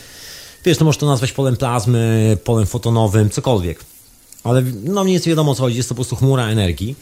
Wiesz, 0.65 0.77
to 0.77 0.85
można 0.85 0.99
to 0.99 1.05
nazwać 1.05 1.31
polem 1.31 1.57
plazmy, 1.57 2.37
polem 2.43 2.65
fotonowym, 2.65 3.29
cokolwiek. 3.29 3.79
Ale 4.43 4.63
no 4.83 5.03
nie 5.03 5.13
jest 5.13 5.25
wiadomo 5.25 5.51
o 5.51 5.55
co 5.55 5.63
chodzi, 5.63 5.77
jest 5.77 5.89
to 5.89 5.95
po 5.95 5.95
prostu 5.95 6.15
chmura 6.15 6.47
energii. 6.47 6.95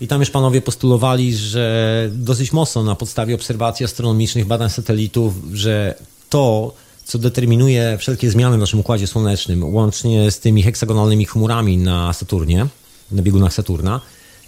I 0.00 0.08
tam 0.08 0.20
już 0.20 0.30
panowie 0.30 0.62
postulowali, 0.62 1.36
że 1.36 2.08
dosyć 2.12 2.52
mocno 2.52 2.84
na 2.84 2.94
podstawie 2.94 3.34
obserwacji 3.34 3.84
astronomicznych, 3.84 4.46
badań 4.46 4.70
satelitów, 4.70 5.34
że 5.52 5.94
to, 6.28 6.74
co 7.04 7.18
determinuje 7.18 7.96
wszelkie 7.98 8.30
zmiany 8.30 8.56
w 8.56 8.60
naszym 8.60 8.80
układzie 8.80 9.06
słonecznym, 9.06 9.74
łącznie 9.74 10.30
z 10.30 10.38
tymi 10.38 10.62
heksagonalnymi 10.62 11.26
chmurami 11.26 11.76
na 11.76 12.12
Saturnie, 12.12 12.66
na 13.10 13.22
biegunach 13.22 13.52
Saturna, 13.54 14.00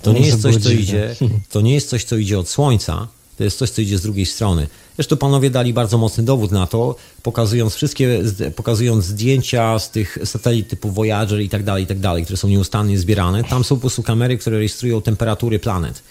to 0.03 0.13
nie 0.13 0.21
jest 0.21 0.43
coś, 0.43 0.57
co 0.57 0.71
idzie, 0.71 1.17
to 1.51 1.61
nie 1.61 1.75
jest 1.75 1.89
coś, 1.89 2.05
co 2.05 2.17
idzie 2.17 2.39
od 2.39 2.49
Słońca, 2.49 3.09
to 3.43 3.45
jest 3.45 3.59
coś, 3.59 3.71
co 3.71 3.83
idzie 3.83 3.99
z 3.99 4.03
drugiej 4.03 4.27
strony. 4.27 4.67
Zresztą 4.97 5.17
panowie 5.17 5.51
dali 5.51 5.73
bardzo 5.73 5.99
mocny 5.99 6.25
dowód 6.25 6.51
na 6.51 6.67
to, 6.67 6.97
pokazując 7.23 7.75
wszystkie, 7.75 8.23
pokazując 8.57 9.05
zdjęcia 9.05 9.79
z 9.79 9.91
tych 9.91 10.19
satelit 10.25 10.69
typu 10.69 10.91
Voyager 10.91 11.41
i 11.41 11.49
tak 11.49 11.63
dalej, 11.63 11.85
i 11.85 11.87
tak 11.87 11.99
dalej, 11.99 12.25
które 12.25 12.37
są 12.37 12.49
nieustannie 12.49 12.99
zbierane. 12.99 13.45
Tam 13.45 13.65
są 13.65 13.75
po 13.77 13.81
prostu 13.81 14.03
kamery, 14.03 14.39
które 14.39 14.57
rejestrują 14.57 15.03
temperatury 15.03 15.59
planet. 15.59 16.03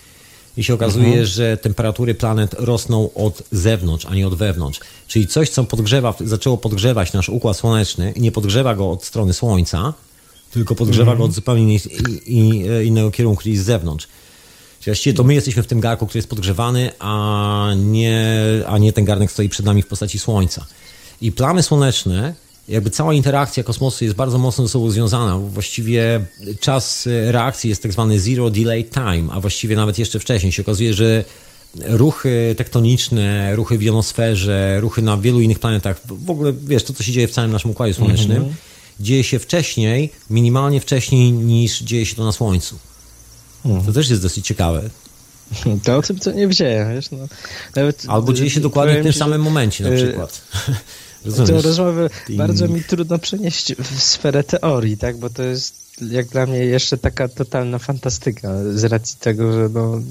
I 0.58 0.64
się 0.64 0.74
okazuje, 0.74 1.08
mhm. 1.08 1.26
że 1.26 1.58
temperatury 1.58 2.16
planet 2.16 2.56
rosną 2.60 3.14
od 3.14 3.44
zewnątrz, 3.52 4.06
a 4.06 4.16
nie 4.16 4.28
od 4.28 4.36
wewnątrz. 4.36 4.80
Czyli 5.08 5.28
coś, 5.28 5.50
co 5.50 5.64
podgrzewa, 5.64 6.14
zaczęło 6.20 6.58
podgrzewać 6.58 7.14
nasz 7.14 7.30
układ 7.30 7.58
słoneczny, 7.58 8.14
nie 8.18 8.32
podgrzewa 8.32 8.76
go 8.76 8.92
od 8.92 9.06
strony 9.06 9.34
Słońca, 9.34 9.94
tylko 10.52 10.76
podgrzewa 10.76 11.12
mhm. 11.12 11.18
go 11.18 11.24
od 11.24 11.34
zupełnie 11.34 11.78
innego 12.84 13.12
kierunku, 13.12 13.44
czyli 13.44 13.58
z 13.58 13.64
zewnątrz. 13.64 14.08
Czyli 14.82 14.92
właściwie 14.92 15.14
to 15.14 15.24
my 15.24 15.34
jesteśmy 15.34 15.64
w 15.64 15.68
tym 15.68 15.80
garku, 15.80 16.08
który 16.08 16.18
jest 16.18 16.30
podgrzewany, 16.30 16.92
a 17.00 17.74
nie, 17.78 18.38
a 18.68 18.78
nie 18.78 18.94
ten 18.94 19.06
garnek 19.06 19.32
stoi 19.32 19.50
przed 19.50 19.66
nami 19.66 19.82
w 19.82 19.88
postaci 19.88 20.20
Słońca. 20.20 20.66
I 21.22 21.32
plamy 21.32 21.64
słoneczne, 21.64 22.34
jakby 22.68 22.90
cała 22.90 23.14
interakcja 23.14 23.64
kosmosu 23.64 24.04
jest 24.04 24.16
bardzo 24.16 24.38
mocno 24.38 24.64
ze 24.64 24.70
sobą 24.70 24.92
związana. 24.92 25.38
Właściwie 25.38 26.26
czas 26.60 27.08
reakcji 27.28 27.70
jest 27.70 27.84
tak 27.84 27.92
zwany 27.92 28.20
zero 28.20 28.50
delay 28.50 28.86
time, 28.86 29.28
a 29.32 29.40
właściwie 29.40 29.76
nawet 29.76 30.00
jeszcze 30.00 30.20
wcześniej 30.20 30.52
się 30.52 30.62
okazuje, 30.62 30.94
że 30.94 31.24
ruchy 31.76 32.56
tektoniczne, 32.58 33.56
ruchy 33.56 33.78
w 33.78 33.82
jonosferze, 33.82 34.80
ruchy 34.80 35.02
na 35.02 35.18
wielu 35.18 35.42
innych 35.42 35.60
planetach, 35.60 36.02
w 36.06 36.30
ogóle 36.30 36.54
wiesz, 36.54 36.84
to 36.84 36.94
co 36.94 37.04
się 37.04 37.12
dzieje 37.12 37.28
w 37.28 37.32
całym 37.32 37.52
naszym 37.52 37.72
Układzie 37.72 37.94
Słonecznym, 37.94 38.38
mm 38.38 38.50
-hmm. 38.50 38.54
dzieje 39.00 39.24
się 39.24 39.40
wcześniej, 39.40 40.10
minimalnie 40.30 40.80
wcześniej 40.80 41.32
niż 41.32 41.82
dzieje 41.82 42.06
się 42.06 42.16
to 42.16 42.26
na 42.26 42.32
Słońcu. 42.32 42.91
To 43.86 43.94
też 43.94 44.10
jest 44.10 44.22
dosyć 44.22 44.48
ciekawe. 44.48 44.82
To 45.84 45.98
o 45.98 46.02
tym 46.02 46.20
co 46.20 46.32
nie 46.32 46.48
wziąłem, 46.48 46.94
wiesz, 46.96 47.12
no. 47.12 47.28
Nawet, 47.76 48.06
Albo 48.08 48.34
dzieje 48.34 48.50
się 48.50 48.60
dokładnie 48.60 49.00
w 49.00 49.04
tym 49.04 49.14
samym 49.14 49.42
momencie 49.42 49.84
na 49.84 49.90
y, 49.90 49.96
przykład. 49.96 50.42
Tę 51.48 51.62
rozmowę 51.62 52.10
bardzo 52.30 52.68
mi 52.68 52.84
trudno 52.84 53.20
przenieść 53.20 53.76
w 53.76 54.02
sferę 54.02 54.44
teorii, 54.44 54.98
tak, 54.98 55.18
bo 55.18 55.30
to 55.30 55.44
jest 55.44 55.82
jak 56.12 56.28
dla 56.28 56.46
mnie 56.46 56.58
jeszcze 56.58 56.98
taka 56.98 57.28
totalna 57.28 57.80
fantastyka 57.80 58.50
z 58.74 58.84
racji 58.84 59.18
tego, 59.20 59.54
że 59.54 59.70
no, 59.70 60.02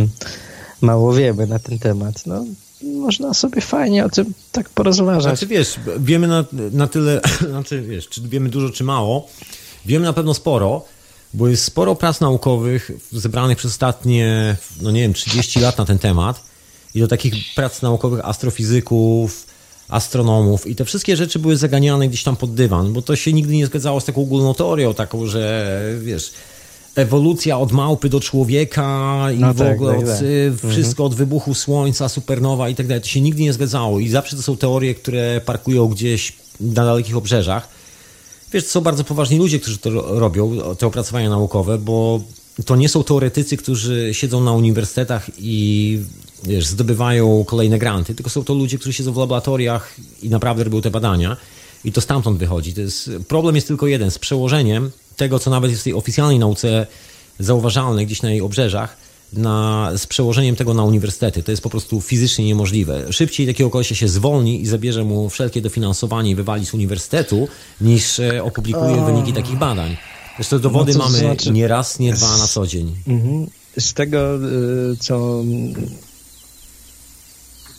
mało 0.80 1.14
wiemy 1.14 1.46
na 1.46 1.58
ten 1.58 1.78
temat. 1.78 2.26
No, 2.26 2.44
można 2.82 3.34
sobie 3.34 3.60
fajnie 3.60 4.04
o 4.04 4.08
tym 4.08 4.34
tak 4.52 4.68
porozmawiać. 4.68 5.22
Znaczy 5.22 5.46
wiesz, 5.46 5.74
wiemy 5.98 6.28
na, 6.28 6.44
na 6.72 6.86
tyle, 6.86 7.20
znaczy 7.48 7.82
wiesz, 7.82 8.08
czy 8.08 8.20
wiemy 8.20 8.48
dużo, 8.48 8.70
czy 8.70 8.84
mało. 8.84 9.28
Wiemy 9.86 10.04
na 10.04 10.12
pewno 10.12 10.34
sporo, 10.34 10.84
bo 11.36 11.48
jest 11.48 11.64
sporo 11.64 11.94
prac 11.94 12.20
naukowych 12.20 12.90
zebranych 13.12 13.58
przez 13.58 13.70
ostatnie, 13.70 14.56
no 14.80 14.90
nie 14.90 15.00
wiem, 15.00 15.14
30 15.14 15.60
lat 15.60 15.78
na 15.78 15.84
ten 15.84 15.98
temat 15.98 16.42
i 16.94 17.00
do 17.00 17.08
takich 17.08 17.34
prac 17.54 17.82
naukowych 17.82 18.24
astrofizyków, 18.24 19.46
astronomów 19.88 20.66
i 20.66 20.76
te 20.76 20.84
wszystkie 20.84 21.16
rzeczy 21.16 21.38
były 21.38 21.56
zaganiane 21.56 22.08
gdzieś 22.08 22.22
tam 22.22 22.36
pod 22.36 22.54
dywan, 22.54 22.92
bo 22.92 23.02
to 23.02 23.16
się 23.16 23.32
nigdy 23.32 23.56
nie 23.56 23.66
zgadzało 23.66 24.00
z 24.00 24.04
taką 24.04 24.22
ogólną 24.22 24.54
teorią, 24.54 24.94
taką, 24.94 25.26
że 25.26 25.80
wiesz, 26.00 26.32
ewolucja 26.94 27.58
od 27.58 27.72
małpy 27.72 28.08
do 28.08 28.20
człowieka 28.20 29.18
i 29.36 29.38
no 29.38 29.54
w 29.54 29.58
tak, 29.58 29.74
ogóle 29.74 29.92
tak, 29.92 30.02
od, 30.02 30.08
tak. 30.08 30.70
wszystko 30.70 31.02
mhm. 31.02 31.06
od 31.06 31.14
wybuchu 31.14 31.54
słońca, 31.54 32.08
supernowa 32.08 32.68
i 32.68 32.74
tak 32.74 32.86
dalej. 32.86 33.02
To 33.02 33.08
się 33.08 33.20
nigdy 33.20 33.42
nie 33.42 33.52
zgadzało 33.52 34.00
i 34.00 34.08
zawsze 34.08 34.36
to 34.36 34.42
są 34.42 34.56
teorie, 34.56 34.94
które 34.94 35.40
parkują 35.44 35.88
gdzieś 35.88 36.32
na 36.60 36.84
dalekich 36.84 37.16
obrzeżach. 37.16 37.75
Wiesz, 38.52 38.66
są 38.66 38.80
bardzo 38.80 39.04
poważni 39.04 39.38
ludzie, 39.38 39.60
którzy 39.60 39.78
to 39.78 39.90
robią, 40.18 40.58
te 40.78 40.86
opracowania 40.86 41.30
naukowe, 41.30 41.78
bo 41.78 42.20
to 42.64 42.76
nie 42.76 42.88
są 42.88 43.04
teoretycy, 43.04 43.56
którzy 43.56 44.10
siedzą 44.12 44.44
na 44.44 44.52
uniwersytetach 44.52 45.30
i 45.38 45.98
wiesz, 46.44 46.66
zdobywają 46.66 47.44
kolejne 47.44 47.78
granty, 47.78 48.14
tylko 48.14 48.30
są 48.30 48.44
to 48.44 48.54
ludzie, 48.54 48.78
którzy 48.78 48.92
siedzą 48.92 49.12
w 49.12 49.16
laboratoriach 49.16 49.96
i 50.22 50.28
naprawdę 50.28 50.64
robią 50.64 50.82
te 50.82 50.90
badania 50.90 51.36
i 51.84 51.92
to 51.92 52.00
stamtąd 52.00 52.38
wychodzi. 52.38 52.74
To 52.74 52.80
jest, 52.80 53.10
problem 53.28 53.54
jest 53.54 53.68
tylko 53.68 53.86
jeden, 53.86 54.10
z 54.10 54.18
przełożeniem 54.18 54.90
tego, 55.16 55.38
co 55.38 55.50
nawet 55.50 55.70
jest 55.70 55.82
w 55.82 55.84
tej 55.84 55.94
oficjalnej 55.94 56.38
nauce 56.38 56.86
zauważalne 57.38 58.06
gdzieś 58.06 58.22
na 58.22 58.30
jej 58.30 58.40
obrzeżach, 58.40 58.96
na, 59.32 59.90
z 59.96 60.06
przełożeniem 60.06 60.56
tego 60.56 60.74
na 60.74 60.84
uniwersytety. 60.84 61.42
To 61.42 61.50
jest 61.50 61.62
po 61.62 61.70
prostu 61.70 62.00
fizycznie 62.00 62.44
niemożliwe. 62.44 63.12
Szybciej 63.12 63.46
takiego 63.46 63.70
kolesia 63.70 63.94
się 63.94 64.08
zwolni 64.08 64.62
i 64.62 64.66
zabierze 64.66 65.04
mu 65.04 65.28
wszelkie 65.30 65.60
dofinansowanie 65.60 66.30
i 66.30 66.34
wywali 66.34 66.66
z 66.66 66.74
uniwersytetu, 66.74 67.48
niż 67.80 68.18
e, 68.20 68.44
opublikuje 68.44 69.04
wyniki 69.04 69.32
takich 69.32 69.58
badań. 69.58 69.96
Zresztą 70.36 70.58
dowody 70.58 70.92
No 70.92 70.98
mamy 70.98 71.18
znaczy- 71.18 71.50
nie 71.50 71.68
raz, 71.68 71.98
nie 71.98 72.12
dwa 72.12 72.36
na 72.38 72.46
co 72.46 72.66
dzień. 72.66 72.94
Mhm. 73.08 73.46
Z 73.78 73.92
tego, 73.94 74.36
y, 74.36 74.96
co 75.00 75.42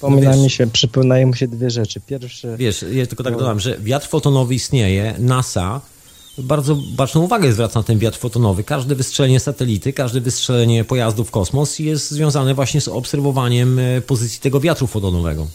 No 0.04 0.18
wiesz- 0.18 0.38
mi 0.38 0.50
się, 0.50 0.68
przypominają 0.68 1.28
mi 1.28 1.38
się 1.38 1.48
dwie 1.48 1.70
rzeczy. 1.70 2.00
Pierwsze, 2.08 2.58
Wiesz, 2.58 2.86
ja 2.92 3.06
tylko 3.06 3.24
tak 3.24 3.38
dodam, 3.38 3.60
że 3.60 3.78
wiatr 3.80 4.08
fotonowy 4.08 4.56
istnieje, 4.56 5.16
NASA 5.20 5.82
bardzo 6.38 6.76
baczną 6.76 7.22
uwagę 7.22 7.54
zwraca 7.54 7.80
na 7.80 7.84
ten 7.84 8.00
wiatr 8.00 8.20
fotonowy. 8.20 8.64
Każde 8.64 8.96
wystrzelenie 8.96 9.40
satelity, 9.40 9.94
każde 9.94 10.22
wystrzelenie 10.22 10.84
pojazdu 10.84 11.24
w 11.24 11.32
kosmos 11.32 11.80
jest 11.80 12.12
związane 12.12 12.54
właśnie 12.54 12.82
z 12.82 12.88
obserwowaniem 12.88 13.80
e, 13.80 14.02
pozycji 14.02 14.40
tego 14.40 14.60
wiatru 14.60 14.88
fotonowego. 14.88 15.48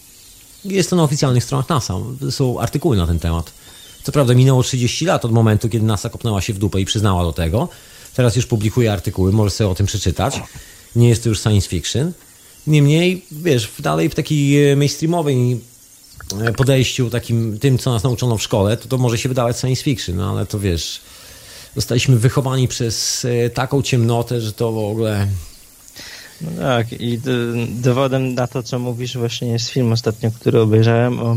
Jest 0.64 0.90
to 0.90 0.96
na 0.96 1.02
oficjalnych 1.02 1.44
stronach 1.44 1.68
NASA. 1.68 1.94
Są 2.30 2.60
artykuły 2.60 2.96
na 2.96 3.06
ten 3.06 3.18
temat. 3.18 3.52
Co 4.02 4.12
prawda 4.12 4.34
minęło 4.34 4.62
30 4.62 5.04
lat 5.04 5.24
od 5.24 5.32
momentu, 5.32 5.68
kiedy 5.68 5.86
NASA 5.86 6.10
kopnęła 6.10 6.40
się 6.40 6.52
w 6.52 6.58
dupę 6.58 6.80
i 6.80 6.84
przyznała 6.84 7.22
do 7.22 7.32
tego. 7.32 7.68
Teraz 8.14 8.36
już 8.36 8.46
publikuje 8.46 8.92
artykuły, 8.92 9.32
możesz 9.32 9.52
sobie 9.52 9.70
o 9.70 9.74
tym 9.74 9.86
przeczytać. 9.86 10.40
Nie 10.96 11.08
jest 11.08 11.22
to 11.22 11.28
już 11.28 11.40
science 11.40 11.68
fiction. 11.68 12.12
Niemniej, 12.66 13.24
wiesz, 13.32 13.68
dalej 13.78 14.08
w 14.08 14.14
takiej 14.14 14.70
e, 14.70 14.76
mainstreamowej 14.76 15.60
podejściu, 16.56 17.10
takim 17.10 17.58
tym, 17.58 17.78
co 17.78 17.92
nas 17.92 18.02
nauczono 18.02 18.36
w 18.36 18.42
szkole, 18.42 18.76
to 18.76 18.88
to 18.88 18.98
może 18.98 19.18
się 19.18 19.28
wydawać 19.28 19.58
science 19.58 19.82
fiction, 19.82 20.16
no 20.16 20.30
ale 20.30 20.46
to 20.46 20.58
wiesz, 20.58 21.00
zostaliśmy 21.76 22.16
wychowani 22.16 22.68
przez 22.68 23.24
e, 23.24 23.50
taką 23.50 23.82
ciemnotę, 23.82 24.40
że 24.40 24.52
to 24.52 24.72
w 24.72 24.78
ogóle... 24.78 25.26
no 26.40 26.50
tak, 26.58 26.92
i 26.92 27.20
dowodem 27.68 28.34
na 28.34 28.46
to, 28.46 28.62
co 28.62 28.78
mówisz, 28.78 29.16
właśnie 29.16 29.48
jest 29.48 29.68
film 29.68 29.92
ostatnio, 29.92 30.30
który 30.30 30.60
obejrzałem 30.60 31.20
o 31.20 31.36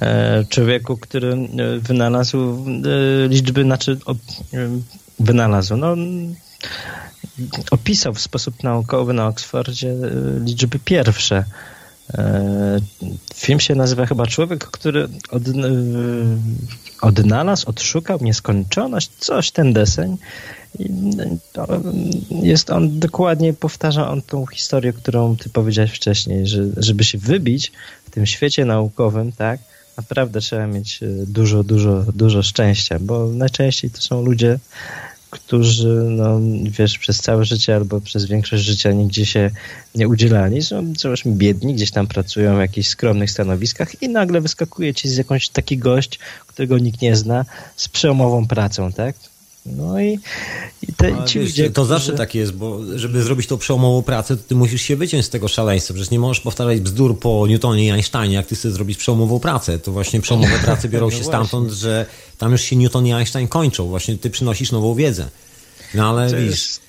e, 0.00 0.44
człowieku, 0.48 0.96
który 0.96 1.32
e, 1.32 1.78
wynalazł 1.78 2.38
e, 2.38 3.28
liczby, 3.28 3.62
znaczy 3.62 3.98
e, 4.54 4.68
wynalazł, 5.20 5.76
no 5.76 5.96
opisał 7.70 8.14
w 8.14 8.20
sposób 8.20 8.62
naukowy 8.62 9.12
na 9.12 9.26
Oksfordzie 9.26 9.90
e, 9.90 9.96
liczby 10.44 10.78
pierwsze. 10.78 11.44
E, 12.14 12.80
Film 13.34 13.60
się 13.60 13.74
nazywa 13.74 14.06
chyba 14.06 14.26
Człowiek, 14.26 14.64
który 14.64 15.08
od, 15.30 15.48
e, 15.48 15.52
odnalazł, 17.00 17.68
odszukał 17.68 18.18
nieskończoność, 18.22 19.10
coś 19.18 19.50
ten 19.50 19.72
deseń. 19.72 20.16
To 21.52 21.66
jest 22.42 22.70
on 22.70 22.98
dokładnie, 22.98 23.52
powtarza 23.52 24.10
on 24.10 24.22
tą 24.22 24.46
historię, 24.46 24.92
którą 24.92 25.36
ty 25.36 25.50
powiedziałeś 25.50 25.90
wcześniej, 25.92 26.46
że 26.46 26.62
żeby 26.76 27.04
się 27.04 27.18
wybić 27.18 27.72
w 28.04 28.10
tym 28.10 28.26
świecie 28.26 28.64
naukowym, 28.64 29.32
tak, 29.32 29.60
naprawdę 29.96 30.40
trzeba 30.40 30.66
mieć 30.66 31.02
e, 31.02 31.06
dużo, 31.26 31.64
dużo, 31.64 32.04
dużo 32.14 32.42
szczęścia, 32.42 32.98
bo 33.00 33.26
najczęściej 33.26 33.90
to 33.90 34.00
są 34.00 34.22
ludzie, 34.22 34.58
którzy, 35.30 36.04
no, 36.10 36.40
wiesz, 36.64 36.98
przez 36.98 37.18
całe 37.18 37.44
życie 37.44 37.76
albo 37.76 38.00
przez 38.00 38.24
większość 38.24 38.64
życia 38.64 38.92
nigdzie 38.92 39.26
się 39.26 39.50
nie 39.94 40.08
udzielali. 40.08 40.62
Są, 40.62 40.92
załóżmy, 40.98 41.32
biedni, 41.32 41.74
gdzieś 41.74 41.90
tam 41.90 42.06
pracują 42.06 42.56
w 42.56 42.60
jakichś 42.60 42.88
skromnych 42.88 43.30
stanowiskach 43.30 44.02
i 44.02 44.08
nagle 44.08 44.40
wyskakuje 44.40 44.94
ci 44.94 45.08
z 45.08 45.16
jakąś 45.16 45.48
taki 45.48 45.78
gość, 45.78 46.18
którego 46.46 46.78
nikt 46.78 47.02
nie 47.02 47.16
zna, 47.16 47.44
z 47.76 47.88
przełomową 47.88 48.46
pracą, 48.46 48.92
tak? 48.92 49.16
No 49.66 50.00
i, 50.00 50.18
i 50.82 50.92
te, 50.96 51.24
ci 51.26 51.38
wiesz, 51.38 51.48
ludzie, 51.48 51.70
to 51.70 51.84
zawsze 51.84 52.12
tak 52.12 52.34
jest, 52.34 52.52
bo 52.52 52.80
żeby 52.98 53.22
zrobić 53.22 53.46
tą 53.46 53.58
przełomową 53.58 54.02
pracę, 54.02 54.36
to 54.36 54.42
ty 54.48 54.54
musisz 54.54 54.82
się 54.82 54.96
wyciąć 54.96 55.24
z 55.24 55.30
tego 55.30 55.48
szaleństwa. 55.48 55.94
Przecież 55.94 56.10
nie 56.10 56.18
możesz 56.18 56.40
powtarzać 56.42 56.80
bzdur 56.80 57.18
po 57.18 57.46
Newtonie 57.46 57.84
i 57.86 57.90
Einsteinie, 57.90 58.34
jak 58.34 58.46
ty 58.46 58.54
chcesz 58.54 58.72
zrobić 58.72 58.98
przełomową 58.98 59.40
pracę. 59.40 59.78
To 59.78 59.92
właśnie 59.92 60.20
przełomowe 60.20 60.58
prace 60.64 60.88
biorą 60.88 61.06
No 61.06 61.10
się 61.10 61.16
właśnie. 61.16 61.30
stamtąd, 61.32 61.70
że 61.72 62.06
tam 62.38 62.52
już 62.52 62.62
się 62.62 62.76
Newton 62.76 63.06
i 63.06 63.12
Einstein 63.12 63.48
kończą. 63.48 63.88
Właśnie 63.88 64.18
ty 64.18 64.30
przynosisz 64.30 64.72
nową 64.72 64.94
wiedzę. 64.94 65.28
No 65.94 66.08
ale 66.10 66.30
To 66.30 66.36
widzisz, 66.36 66.50
jest- 66.50 66.80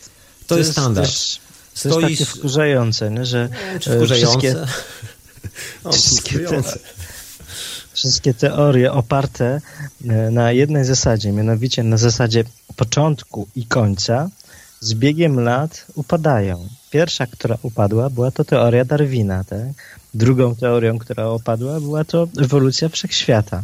to, 0.47 0.57
jest 0.57 0.71
standard. 0.71 1.07
Też, 1.07 1.39
to 1.83 1.89
jest 1.89 2.01
takie 2.01 2.25
wkurzające, 2.25 3.11
nie? 3.11 3.25
że 3.25 3.49
e, 3.75 3.79
wkurzające? 3.95 4.17
wszystkie, 4.17 4.55
O, 5.83 5.91
wszystkie 5.91 6.31
te, 6.39 6.39
wkurzające. 6.39 6.79
Wszystkie 8.01 8.33
teorie 8.33 8.91
oparte 8.91 9.61
e, 10.05 10.31
na 10.31 10.51
jednej 10.51 10.85
zasadzie, 10.85 11.31
mianowicie 11.31 11.83
na 11.83 11.97
zasadzie 11.97 12.43
początku 12.75 13.47
i 13.55 13.65
końca, 13.65 14.29
z 14.79 14.93
biegiem 14.93 15.39
lat 15.39 15.85
upadają. 15.95 16.67
Pierwsza, 16.89 17.27
która 17.27 17.57
upadła, 17.61 18.09
była 18.09 18.31
to 18.31 18.43
teoria 18.43 18.85
Darwina. 18.85 19.43
Tak? 19.43 19.99
Drugą 20.13 20.55
teorią, 20.55 20.99
która 20.99 21.25
opadła, 21.25 21.79
była 21.79 22.03
to 22.03 22.27
ewolucja 22.41 22.89
wszechświata. 22.89 23.63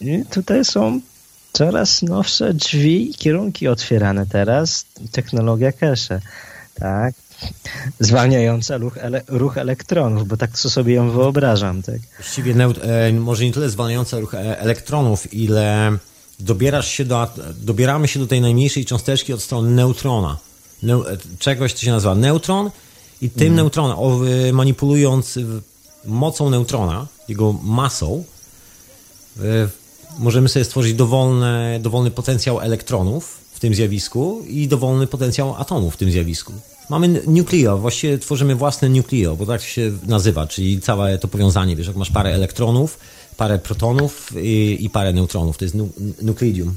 I 0.00 0.24
tutaj 0.30 0.64
są 0.64 1.00
coraz 1.52 2.02
nowsze 2.02 2.54
drzwi 2.54 3.10
i 3.10 3.14
kierunki 3.14 3.68
otwierane 3.68 4.26
teraz. 4.26 4.86
Technologia 5.12 5.72
cache, 5.72 6.20
tak? 6.74 7.14
Zwalniająca 8.00 8.76
ruch, 8.76 8.98
ele 8.98 9.22
ruch 9.28 9.58
elektronów, 9.58 10.28
bo 10.28 10.36
tak 10.36 10.58
sobie 10.58 10.94
ją 10.94 11.10
wyobrażam, 11.10 11.82
tak? 11.82 11.96
Właściwie 12.18 12.54
e, 12.82 13.12
może 13.12 13.44
nie 13.44 13.52
tyle 13.52 13.70
zwalniająca 13.70 14.18
ruch 14.20 14.34
e, 14.34 14.58
elektronów, 14.60 15.34
ile 15.34 15.98
dobierasz 16.40 16.88
się 16.88 17.04
do, 17.04 17.26
dobieramy 17.60 18.08
się 18.08 18.20
do 18.20 18.26
tej 18.26 18.40
najmniejszej 18.40 18.84
cząsteczki 18.84 19.32
od 19.32 19.42
strony 19.42 19.70
neutrona. 19.70 20.38
Neu- 20.82 21.06
e, 21.08 21.16
czegoś, 21.38 21.72
co 21.72 21.80
się 21.84 21.90
nazywa 21.90 22.14
neutron 22.14 22.70
i 23.22 23.30
tym 23.30 23.46
Mhm. 23.48 23.56
neutronem, 23.56 23.96
manipulując 24.52 25.38
mocą 26.04 26.50
neutrona, 26.50 27.06
jego 27.28 27.52
masą, 27.52 28.24
e, 29.38 29.42
możemy 30.18 30.48
sobie 30.48 30.64
stworzyć 30.64 30.94
dowolne, 30.94 31.78
dowolny 31.82 32.10
potencjał 32.10 32.60
elektronów 32.60 33.38
w 33.52 33.60
tym 33.60 33.74
zjawisku 33.74 34.42
i 34.48 34.68
dowolny 34.68 35.06
potencjał 35.06 35.54
atomów 35.56 35.94
w 35.94 35.96
tym 35.96 36.10
zjawisku. 36.10 36.52
Mamy 36.90 37.06
n- 37.06 37.20
nucleo, 37.26 37.78
właściwie 37.78 38.18
tworzymy 38.18 38.54
własne 38.54 38.88
nucleo, 38.88 39.36
bo 39.36 39.46
tak 39.46 39.62
się 39.62 39.92
nazywa, 40.06 40.46
czyli 40.46 40.80
całe 40.80 41.18
to 41.18 41.28
powiązanie, 41.28 41.76
wiesz, 41.76 41.86
jak 41.86 41.96
masz 41.96 42.10
parę 42.10 42.30
elektronów, 42.34 42.98
parę 43.36 43.58
protonów 43.58 44.32
i, 44.36 44.76
i 44.80 44.90
parę 44.90 45.12
neutronów, 45.12 45.58
to 45.58 45.64
jest 45.64 45.74
nu 45.74 45.88
nukleidium. 46.22 46.74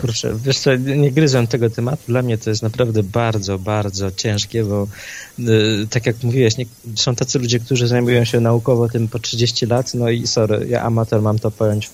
Kurczę, 0.00 0.34
wiesz 0.44 0.58
co, 0.58 0.76
nie 0.76 1.12
gryzłem 1.12 1.46
tego 1.46 1.70
tematu. 1.70 2.02
Dla 2.08 2.22
mnie 2.22 2.38
to 2.38 2.50
jest 2.50 2.62
naprawdę 2.62 3.02
bardzo, 3.02 3.58
bardzo 3.58 4.10
ciężkie, 4.10 4.64
bo 4.64 4.86
y, 5.38 5.86
tak 5.90 6.06
jak 6.06 6.22
mówiłeś, 6.22 6.56
nie, 6.56 6.66
są 6.94 7.14
tacy 7.14 7.38
ludzie, 7.38 7.60
którzy 7.60 7.86
zajmują 7.88 8.24
się 8.24 8.40
naukowo 8.40 8.88
tym 8.88 9.08
po 9.08 9.18
30 9.18 9.66
lat, 9.66 9.94
no 9.94 10.08
i 10.10 10.26
sorry, 10.26 10.66
ja 10.68 10.82
amator 10.82 11.22
mam 11.22 11.38
to 11.38 11.50
pojąć. 11.50 11.90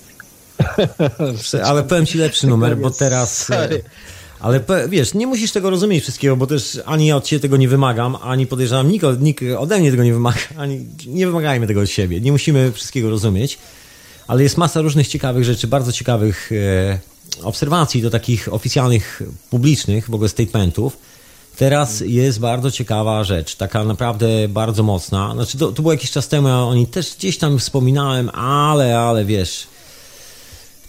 Ale 1.63 1.83
powiem 1.83 2.05
ci 2.05 2.17
lepszy 2.17 2.47
numer, 2.47 2.77
bo 2.77 2.91
teraz... 2.91 3.37
sorry. 3.45 3.83
Ale 4.41 4.63
wiesz, 4.89 5.13
nie 5.13 5.27
musisz 5.27 5.51
tego 5.51 5.69
rozumieć 5.69 6.03
wszystkiego, 6.03 6.37
bo 6.37 6.47
też 6.47 6.79
ani 6.85 7.07
ja 7.07 7.15
od 7.15 7.25
ciebie 7.25 7.39
tego 7.39 7.57
nie 7.57 7.67
wymagam, 7.67 8.17
ani 8.21 8.47
podejrzewam, 8.47 8.91
nikt, 8.91 9.05
nikt 9.19 9.43
ode 9.57 9.79
mnie 9.79 9.91
tego 9.91 10.03
nie 10.03 10.13
wymaga, 10.13 10.39
ani 10.57 10.85
nie 11.07 11.27
wymagajmy 11.27 11.67
tego 11.67 11.81
od 11.81 11.89
siebie. 11.89 12.21
Nie 12.21 12.31
musimy 12.31 12.71
wszystkiego 12.71 13.09
rozumieć, 13.09 13.57
ale 14.27 14.43
jest 14.43 14.57
masa 14.57 14.81
różnych 14.81 15.07
ciekawych 15.07 15.43
rzeczy, 15.43 15.67
bardzo 15.67 15.91
ciekawych 15.91 16.51
e, 16.51 16.99
obserwacji 17.43 18.01
do 18.01 18.09
takich 18.09 18.53
oficjalnych, 18.53 19.21
publicznych 19.49 20.09
w 20.09 20.13
ogóle 20.13 20.29
statementów. 20.29 20.97
Teraz 21.57 22.03
jest 22.05 22.39
bardzo 22.39 22.71
ciekawa 22.71 23.23
rzecz, 23.23 23.55
taka 23.55 23.83
naprawdę 23.83 24.47
bardzo 24.49 24.83
mocna. 24.83 25.33
Znaczy, 25.33 25.57
to, 25.57 25.71
to 25.71 25.81
było 25.81 25.93
jakiś 25.93 26.11
czas 26.11 26.27
temu, 26.27 26.47
ja 26.47 26.59
o 26.59 26.75
niej 26.75 26.87
też 26.87 27.15
gdzieś 27.15 27.37
tam 27.37 27.59
wspominałem, 27.59 28.29
ale, 28.29 28.99
ale 28.99 29.25
wiesz, 29.25 29.67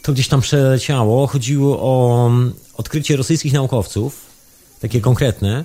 to 0.02 0.12
gdzieś 0.12 0.28
tam 0.28 0.40
przeleciało. 0.40 1.26
Chodziło 1.26 1.78
o 1.80 2.26
mm, 2.26 2.52
odkrycie 2.76 3.16
rosyjskich 3.16 3.52
naukowców, 3.52 4.20
takie 4.80 5.00
konkretne. 5.00 5.64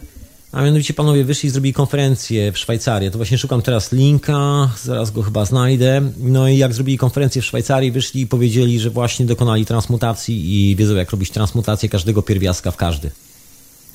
A 0.52 0.62
mianowicie 0.62 0.94
panowie 0.94 1.24
wyszli 1.24 1.48
i 1.48 1.50
zrobili 1.50 1.74
konferencję 1.74 2.52
w 2.52 2.58
Szwajcarii. 2.58 3.12
To 3.12 3.18
właśnie 3.18 3.38
szukam 3.38 3.62
teraz 3.62 3.92
linka, 3.92 4.70
zaraz 4.84 5.12
go 5.12 5.22
chyba 5.22 5.46
znajdę. 5.46 6.02
No 6.18 6.48
i 6.48 6.58
jak 6.58 6.74
zrobili 6.74 6.98
konferencję 6.98 7.42
w 7.42 7.46
Szwajcarii, 7.46 7.92
wyszli 7.92 8.22
i 8.22 8.28
powiedzieli, 8.28 8.80
że 8.80 8.90
właśnie 8.90 9.26
dokonali 9.26 9.66
transmutacji 9.66 10.70
i 10.72 10.76
wiedzą 10.76 10.96
jak 10.96 11.12
robić 11.12 11.32
transmutację 11.32 11.90
każdego 11.90 12.22
pierwiastka 12.22 12.72
w 12.72 12.76
każdy. 12.76 13.12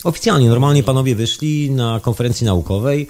Oficjalnie, 0.05 0.49
normalnie 0.49 0.83
panowie 0.83 1.15
wyszli 1.15 1.71
na 1.71 2.01
konferencji 2.01 2.47
naukowej. 2.47 3.09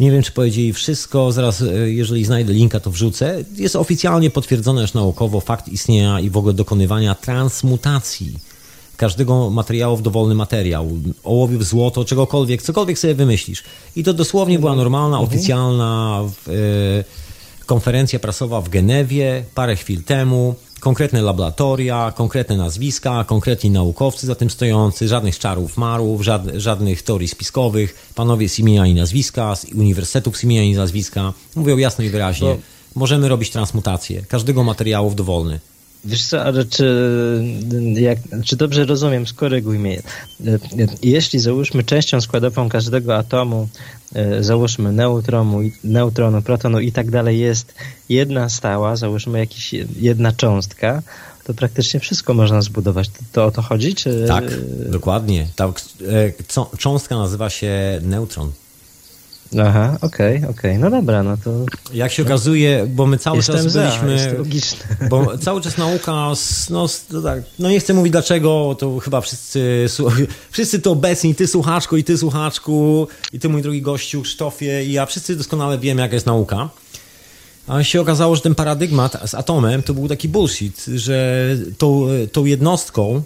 Nie 0.00 0.10
wiem, 0.10 0.22
czy 0.22 0.32
powiedzieli 0.32 0.72
wszystko. 0.72 1.32
Zaraz, 1.32 1.62
e, 1.62 1.90
jeżeli 1.90 2.24
znajdę 2.24 2.52
linka, 2.52 2.80
to 2.80 2.90
wrzucę. 2.90 3.44
Jest 3.56 3.76
oficjalnie 3.76 4.30
potwierdzone 4.30 4.82
już 4.82 4.94
naukowo 4.94 5.40
fakt 5.40 5.68
istnienia 5.68 6.20
i 6.20 6.30
w 6.30 6.36
ogóle 6.36 6.54
dokonywania 6.54 7.14
transmutacji 7.14 8.38
każdego 8.96 9.50
materiału 9.50 9.96
w 9.96 10.02
dowolny 10.02 10.34
materiał. 10.34 10.88
Ołowiu 11.24 11.58
w 11.58 11.64
złoto, 11.64 12.04
czegokolwiek, 12.04 12.62
cokolwiek 12.62 12.98
sobie 12.98 13.14
wymyślisz. 13.14 13.62
I 13.96 14.04
to 14.04 14.14
dosłownie 14.14 14.58
była 14.58 14.76
normalna, 14.76 15.20
oficjalna 15.20 16.22
e, 16.48 16.52
konferencja 17.66 18.18
prasowa 18.18 18.60
w 18.60 18.68
Genewie 18.68 19.44
parę 19.54 19.76
chwil 19.76 20.02
temu. 20.02 20.54
Konkretne 20.84 21.22
laboratoria, 21.22 22.12
konkretne 22.16 22.56
nazwiska, 22.56 23.24
konkretni 23.24 23.70
naukowcy 23.70 24.26
za 24.26 24.34
tym 24.34 24.50
stojący, 24.50 25.08
żadnych 25.08 25.38
czarów 25.38 25.76
marów, 25.76 26.22
żadnych 26.56 27.02
teorii 27.02 27.28
spiskowych, 27.28 28.12
panowie 28.14 28.48
z 28.48 28.58
imienia 28.58 28.86
i 28.86 28.94
nazwiska, 28.94 29.56
z 29.56 29.64
uniwersytetów 29.64 30.36
z 30.36 30.44
imienia 30.44 30.62
i 30.62 30.72
nazwiska. 30.72 31.32
Mówią 31.56 31.76
jasno 31.76 32.04
i 32.04 32.10
wyraźnie. 32.10 32.48
Bo... 32.48 32.56
Możemy 32.94 33.28
robić 33.28 33.50
transmutację 33.50 34.22
każdego 34.28 34.64
materiału 34.64 35.10
w 35.10 35.14
dowolny. 35.14 35.60
Wiesz 36.04 36.26
co, 36.26 36.44
ale 36.44 36.64
czy, 36.64 36.86
jak, 37.94 38.18
czy 38.44 38.56
dobrze 38.56 38.84
rozumiem, 38.84 39.26
skoryguj 39.26 39.78
mnie. 39.78 40.02
Jeśli 41.02 41.38
załóżmy 41.38 41.84
częścią 41.84 42.20
składową 42.20 42.68
każdego 42.68 43.16
atomu, 43.16 43.68
e, 44.14 44.42
załóżmy 44.42 44.92
neutronu, 44.92 45.60
neutronu, 45.84 46.42
protonu 46.42 46.80
i 46.80 46.92
tak 46.92 47.10
dalej 47.10 47.38
jest 47.38 47.74
jedna 48.08 48.48
stała, 48.48 48.96
załóżmy 48.96 49.38
jakiś, 49.38 49.74
jedna 50.00 50.32
cząstka, 50.32 51.02
to 51.44 51.54
praktycznie 51.54 52.00
wszystko 52.00 52.34
można 52.34 52.62
zbudować. 52.62 53.08
To, 53.08 53.14
to 53.32 53.44
o 53.44 53.50
to 53.50 53.62
chodzi? 53.62 53.94
Czy... 53.94 54.24
Tak, 54.28 54.44
dokładnie. 54.90 55.48
Ta 55.56 55.64
e, 55.64 56.76
cząstka 56.78 57.16
nazywa 57.16 57.50
się 57.50 58.00
neutron. 58.02 58.52
Aha, 59.62 59.98
okej, 60.00 60.36
okay, 60.36 60.50
okej. 60.50 60.70
Okay. 60.70 60.78
No 60.78 60.90
dobra, 60.90 61.22
no 61.22 61.36
to... 61.36 61.50
Jak 61.94 62.12
się 62.12 62.22
okazuje, 62.22 62.86
bo 62.88 63.06
my 63.06 63.18
cały 63.18 63.36
Jestem 63.36 63.56
czas 63.56 63.72
byliśmy... 63.72 64.18
Za, 64.18 65.08
bo 65.10 65.38
cały 65.38 65.60
czas 65.60 65.78
nauka, 65.78 66.12
no, 66.70 66.86
no, 67.10 67.22
tak, 67.22 67.42
no 67.58 67.70
nie 67.70 67.80
chcę 67.80 67.94
mówić 67.94 68.12
dlaczego, 68.12 68.76
to 68.78 68.98
chyba 68.98 69.20
wszyscy, 69.20 69.86
wszyscy 70.50 70.80
to 70.80 70.90
obecni, 70.90 71.34
ty 71.34 71.46
słuchaczku 71.46 71.96
i 71.96 72.04
ty 72.04 72.18
słuchaczku 72.18 73.08
i 73.32 73.38
ty 73.38 73.48
mój 73.48 73.62
drogi 73.62 73.82
gościu 73.82 74.22
Krzysztofie 74.22 74.84
i 74.84 74.92
ja 74.92 75.06
wszyscy 75.06 75.36
doskonale 75.36 75.78
wiemy 75.78 76.02
jaka 76.02 76.14
jest 76.14 76.26
nauka. 76.26 76.68
A 77.66 77.82
się 77.82 78.00
okazało, 78.00 78.36
że 78.36 78.42
ten 78.42 78.54
paradygmat 78.54 79.16
z 79.26 79.34
atomem 79.34 79.82
to 79.82 79.94
był 79.94 80.08
taki 80.08 80.28
bullshit, 80.28 80.84
że 80.94 81.48
tą, 81.78 82.06
tą 82.32 82.44
jednostką, 82.44 83.22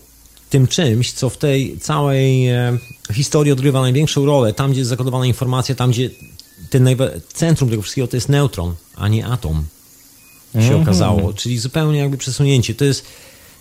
tym 0.50 0.66
czymś, 0.66 1.12
co 1.12 1.30
w 1.30 1.36
tej 1.36 1.78
całej 1.78 2.48
e, 2.48 2.78
historii 3.12 3.52
odgrywa 3.52 3.80
największą 3.80 4.26
rolę, 4.26 4.52
tam 4.52 4.70
gdzie 4.70 4.80
jest 4.80 4.90
zakodowana 4.90 5.26
informacja, 5.26 5.74
tam 5.74 5.90
gdzie 5.90 6.10
ten 6.70 6.88
centrum 7.32 7.70
tego 7.70 7.82
wszystkiego 7.82 8.08
to 8.08 8.16
jest 8.16 8.28
neutron, 8.28 8.74
a 8.96 9.08
nie 9.08 9.26
atom, 9.26 9.64
się 10.52 10.58
mm 10.58 10.70
-hmm. 10.70 10.82
okazało. 10.82 11.32
Czyli 11.32 11.58
zupełnie 11.58 11.98
jakby 11.98 12.16
przesunięcie. 12.16 12.74
To 12.74 12.84
jest 12.84 13.04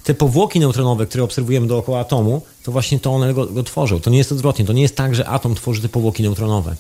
te 0.04 0.14
powłoki 0.14 0.60
neutronowe, 0.60 1.06
które 1.06 1.24
obserwujemy 1.24 1.68
dookoła 1.68 2.00
atomu, 2.00 2.42
to 2.64 2.72
właśnie 2.72 3.00
to 3.00 3.14
one 3.14 3.34
go, 3.34 3.46
go 3.46 3.64
tworzą. 3.64 4.00
To 4.00 4.10
nie 4.10 4.18
jest 4.18 4.32
odwrotnie. 4.32 4.66
To 4.66 4.74
nie 4.74 4.82
jest 4.82 4.96
tak, 4.96 5.16
że 5.16 5.28
atom 5.28 5.56
tworzy 5.56 5.82
te 5.82 5.90
powłoki 5.90 6.24
neutronowe. 6.24 6.76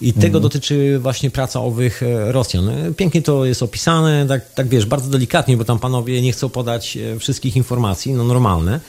I 0.00 0.12
tego 0.12 0.38
mm. 0.38 0.42
dotyczy 0.42 0.98
właśnie 0.98 1.30
praca 1.30 1.60
owych 1.60 2.02
e, 2.02 2.32
Rosjan. 2.32 2.68
E, 2.68 2.94
pięknie 2.94 3.22
to 3.22 3.44
jest 3.44 3.62
opisane, 3.62 4.26
tak, 4.28 4.54
tak 4.54 4.68
wiesz, 4.68 4.86
bardzo 4.86 5.10
delikatnie, 5.10 5.56
bo 5.56 5.64
tam 5.64 5.78
panowie 5.78 6.22
nie 6.22 6.32
chcą 6.32 6.48
podać 6.48 6.98
wszystkich 7.18 7.56
informacji, 7.56 8.12
no 8.12 8.24
normalne. 8.24 8.80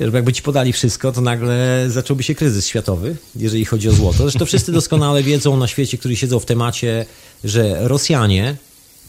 Wiesz, 0.00 0.14
jakby 0.14 0.32
ci 0.32 0.42
podali 0.42 0.72
wszystko, 0.72 1.12
to 1.12 1.20
nagle 1.20 1.84
zacząłby 1.88 2.22
się 2.22 2.34
kryzys 2.34 2.66
światowy, 2.66 3.16
jeżeli 3.36 3.64
chodzi 3.64 3.88
o 3.88 3.92
złoto. 3.92 4.18
Zresztą 4.18 4.44
wszyscy 4.44 4.72
doskonale 4.72 5.22
wiedzą 5.22 5.56
na 5.56 5.66
świecie, 5.66 5.98
którzy 5.98 6.16
siedzą 6.16 6.40
w 6.40 6.44
temacie, 6.44 7.06
że 7.44 7.88
Rosjanie 7.88 8.56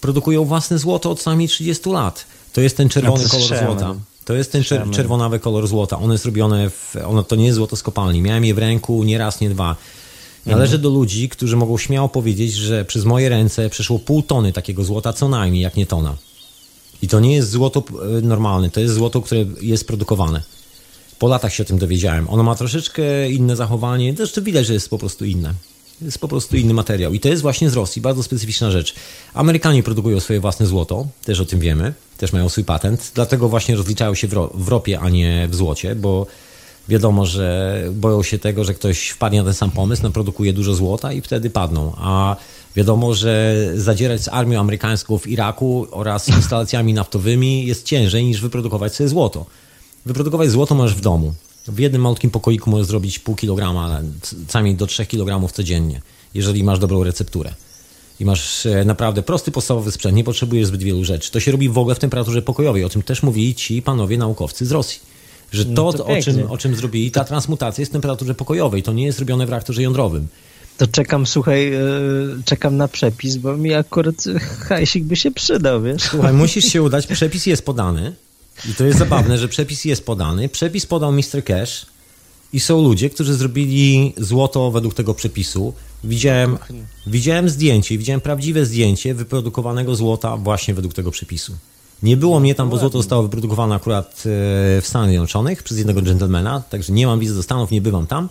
produkują 0.02 0.46
własne 0.46 0.80
złoto 0.80 1.12
od 1.12 1.22
co 1.22 1.30
najmniej 1.30 1.48
30 1.48 1.90
lat. 1.90 2.26
To 2.54 2.62
jest 2.62 2.78
ten 2.78 2.90
czerwony 2.90 3.24
no 3.24 3.30
kolor 3.30 3.60
złota. 3.60 3.96
To 4.26 4.34
jest 4.34 4.52
ten 4.52 4.64
czer 4.64 4.90
czerwonawy 4.92 5.40
kolor 5.40 5.68
złota. 5.68 6.00
One 6.00 6.14
jest 6.14 6.26
robione 6.26 6.70
w, 6.70 6.96
ono 7.06 7.24
to 7.24 7.36
nie 7.36 7.46
jest 7.46 7.56
złoto 7.56 7.76
z 7.76 7.84
kopalni. 7.84 8.22
Miałem 8.22 8.46
je 8.46 8.54
w 8.54 8.58
ręku 8.58 9.04
nie 9.04 9.18
raz, 9.18 9.42
nie 9.42 9.50
dwa. 9.50 9.76
Należy 10.46 10.76
mhm. 10.76 10.82
do 10.82 10.90
ludzi, 10.90 11.30
którzy 11.30 11.58
mogą 11.58 11.78
śmiało 11.78 12.10
powiedzieć, 12.10 12.54
że 12.54 12.86
przez 12.86 13.06
moje 13.06 13.30
ręce 13.30 13.70
przeszło 13.70 14.00
pół 14.00 14.22
tony 14.22 14.54
takiego 14.54 14.84
złota 14.84 15.14
co 15.14 15.30
najmniej, 15.30 15.64
jak 15.64 15.76
nie 15.76 15.86
tona. 15.86 16.16
I 17.02 17.08
to 17.08 17.20
nie 17.20 17.36
jest 17.36 17.50
złoto 17.50 17.84
normalne, 18.22 18.70
to 18.70 18.80
jest 18.80 18.94
złoto, 18.94 19.22
które 19.22 19.46
jest 19.62 19.88
produkowane. 19.88 20.42
Po 21.20 21.28
latach 21.28 21.54
się 21.54 21.64
o 21.64 21.66
tym 21.66 21.78
dowiedziałem. 21.78 22.30
Ono 22.30 22.44
ma 22.44 22.56
troszeczkę 22.56 23.32
inne 23.32 23.56
zachowanie, 23.56 24.14
zresztą 24.18 24.44
widać, 24.44 24.66
że 24.66 24.74
jest 24.74 24.90
po 24.90 24.98
prostu 24.98 25.26
inne. 25.26 25.54
Jest 26.02 26.20
po 26.20 26.28
prostu 26.28 26.58
inny 26.58 26.74
materiał. 26.74 27.14
I 27.14 27.20
to 27.20 27.30
jest 27.30 27.42
właśnie 27.42 27.70
z 27.70 27.74
Rosji, 27.74 28.02
bardzo 28.02 28.24
specyficzna 28.24 28.72
rzecz. 28.72 28.96
Amerykanie 29.34 29.84
produkują 29.84 30.20
swoje 30.20 30.40
własne 30.40 30.66
złoto, 30.66 31.08
też 31.26 31.40
o 31.40 31.46
tym 31.46 31.60
wiemy, 31.60 31.94
też 32.18 32.34
mają 32.34 32.50
swój 32.50 32.64
patent, 32.64 33.12
dlatego 33.16 33.50
właśnie 33.50 33.76
rozliczają 33.76 34.16
się 34.16 34.28
w 34.54 34.68
ropie, 34.68 35.00
a 35.00 35.10
nie 35.10 35.48
w 35.52 35.56
złocie, 35.56 35.96
bo 35.96 36.28
wiadomo, 36.90 37.26
że 37.26 37.84
boją 37.92 38.24
się 38.24 38.40
tego, 38.40 38.64
że 38.64 38.74
ktoś 38.74 39.10
wpadnie 39.10 39.40
na 39.40 39.46
ten 39.46 39.54
sam 39.54 39.72
pomysł, 39.72 40.04
naprodukuje 40.04 40.54
dużo 40.54 40.76
złota 40.76 41.14
i 41.14 41.22
wtedy 41.22 41.50
padną. 41.50 41.94
A 41.98 42.36
wiadomo, 42.76 43.14
że 43.14 43.56
zadzierać 43.76 44.22
z 44.22 44.28
armią 44.28 44.60
amerykańską 44.60 45.18
w 45.18 45.28
Iraku 45.28 45.88
oraz 45.92 46.28
instalacjami 46.28 46.94
naftowymi 46.94 47.66
jest 47.66 47.86
ciężej 47.86 48.26
niż 48.26 48.42
wyprodukować 48.42 48.96
sobie 48.96 49.10
złoto. 49.10 49.46
Wyprodukować 50.06 50.50
złoto 50.50 50.76
możesz 50.76 50.96
w 50.96 51.02
domu. 51.02 51.34
W 51.68 51.80
jednym 51.80 52.02
malutkim 52.02 52.32
pokoiku 52.32 52.70
możesz 52.70 52.88
zrobić 52.88 53.20
pół 53.20 53.36
kilograma, 53.36 54.02
czasami 54.48 54.76
do 54.76 54.88
3 54.88 55.06
kg 55.06 55.54
codziennie, 55.54 56.02
jeżeli 56.34 56.64
masz 56.64 56.80
dobrą 56.80 57.04
recepturę. 57.04 57.54
I 58.20 58.26
masz 58.26 58.66
e, 58.66 58.86
naprawdę 58.86 59.24
prosty, 59.24 59.52
podstawowy 59.52 59.92
sprzęt, 59.92 60.16
nie 60.16 60.24
potrzebujesz 60.24 60.68
zbyt 60.68 60.84
wielu 60.84 61.04
rzeczy. 61.04 61.32
To 61.32 61.40
się 61.40 61.52
robi 61.52 61.70
w 61.70 61.78
ogóle 61.78 61.96
w 61.96 62.00
temperaturze 62.00 62.42
pokojowej. 62.42 62.84
O 62.84 62.90
tym 62.90 63.02
też 63.02 63.24
mówili 63.24 63.56
ci 63.56 63.82
panowie 63.82 64.18
naukowcy 64.18 64.66
z 64.66 64.72
Rosji. 64.72 65.00
Że 65.52 65.66
to, 65.66 65.72
no 65.72 65.94
to 65.94 66.06
o, 66.06 66.22
czym, 66.22 66.52
o 66.52 66.58
czym 66.58 66.76
zrobili, 66.76 67.12
ta 67.12 67.24
transmutacja 67.24 67.82
jest 67.82 67.92
w 67.92 67.94
temperaturze 67.94 68.36
pokojowej. 68.36 68.84
To 68.84 68.94
nie 68.94 69.06
jest 69.06 69.20
robione 69.20 69.46
w 69.46 69.50
reaktorze 69.50 69.82
jądrowym. 69.82 70.28
To 70.78 70.88
czekam, 70.88 71.26
słuchaj, 71.26 71.74
e, 71.74 71.80
czekam 72.46 72.78
na 72.78 72.88
przepis, 72.88 73.38
bo 73.38 73.58
mi 73.58 73.74
akurat 73.74 74.16
hajsik 74.68 75.04
by 75.04 75.16
się 75.16 75.32
przydał, 75.32 75.82
wiesz? 75.82 76.02
Słuchaj, 76.02 76.34
musisz 76.34 76.66
się 76.66 76.84
udać, 76.84 77.08
przepis 77.08 77.46
jest 77.46 77.66
podany. 77.66 78.14
I 78.70 78.74
to 78.74 78.86
jest 78.86 79.00
zabawne, 79.00 79.38
że 79.38 79.48
przepis 79.48 79.86
jest 79.86 80.06
podany. 80.06 80.50
Przepis 80.50 80.86
podał 80.86 81.12
Mr. 81.12 81.44
Cash 81.46 81.86
i 82.54 82.60
są 82.60 82.84
ludzie, 82.84 83.10
którzy 83.10 83.34
zrobili 83.34 84.14
złoto 84.18 84.72
według 84.72 84.94
tego 84.94 85.14
przepisu. 85.14 85.74
Widziałem, 86.04 86.58
widziałem 87.08 87.50
zdjęcie, 87.50 87.98
widziałem 87.98 88.22
prawdziwe 88.22 88.66
zdjęcie 88.66 89.14
wyprodukowanego 89.14 89.96
złota 89.96 90.38
właśnie 90.38 90.74
według 90.74 90.94
tego 90.94 91.12
przepisu. 91.12 91.54
Nie 92.04 92.18
było 92.18 92.40
mnie 92.40 92.56
tam, 92.56 92.70
bo 92.70 92.78
złoto 92.78 92.98
zostało 92.98 93.24
wyprodukowane 93.24 93.76
akurat 93.76 94.14
e, 94.16 94.22
w 94.82 94.84
Stanach 94.84 95.10
Zjednoczonych 95.10 95.64
przez 95.64 95.78
jednego 95.78 96.02
dżentelmena, 96.02 96.64
także 96.70 96.94
nie 96.94 97.08
mam 97.08 97.20
wizy 97.20 97.36
do 97.36 97.44
Stanów, 97.44 97.72
nie 97.72 97.82
bywam 97.82 98.08
tam 98.08 98.30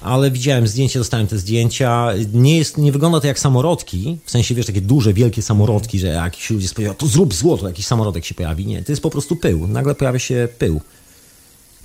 ale 0.00 0.30
widziałem 0.30 0.66
zdjęcia, 0.66 0.98
dostałem 0.98 1.26
te 1.26 1.38
zdjęcia. 1.38 2.08
Nie, 2.32 2.58
jest, 2.58 2.78
nie 2.78 2.92
wygląda 2.92 3.20
to 3.20 3.26
jak 3.26 3.38
samorodki, 3.38 4.18
w 4.24 4.30
sensie, 4.30 4.54
wiesz, 4.54 4.66
takie 4.66 4.80
duże, 4.80 5.12
wielkie 5.12 5.42
samorodki, 5.42 5.98
że 5.98 6.06
jakiś 6.06 6.50
ludzie 6.50 6.68
spodziewają, 6.68 6.94
to 6.94 7.06
zrób 7.06 7.34
złoto, 7.34 7.68
jakiś 7.68 7.86
samorodek 7.86 8.24
się 8.24 8.34
pojawi. 8.34 8.66
Nie, 8.66 8.82
to 8.82 8.92
jest 8.92 9.02
po 9.02 9.10
prostu 9.10 9.36
pył. 9.36 9.68
Nagle 9.68 9.94
pojawia 9.94 10.18
się 10.18 10.48
pył. 10.58 10.80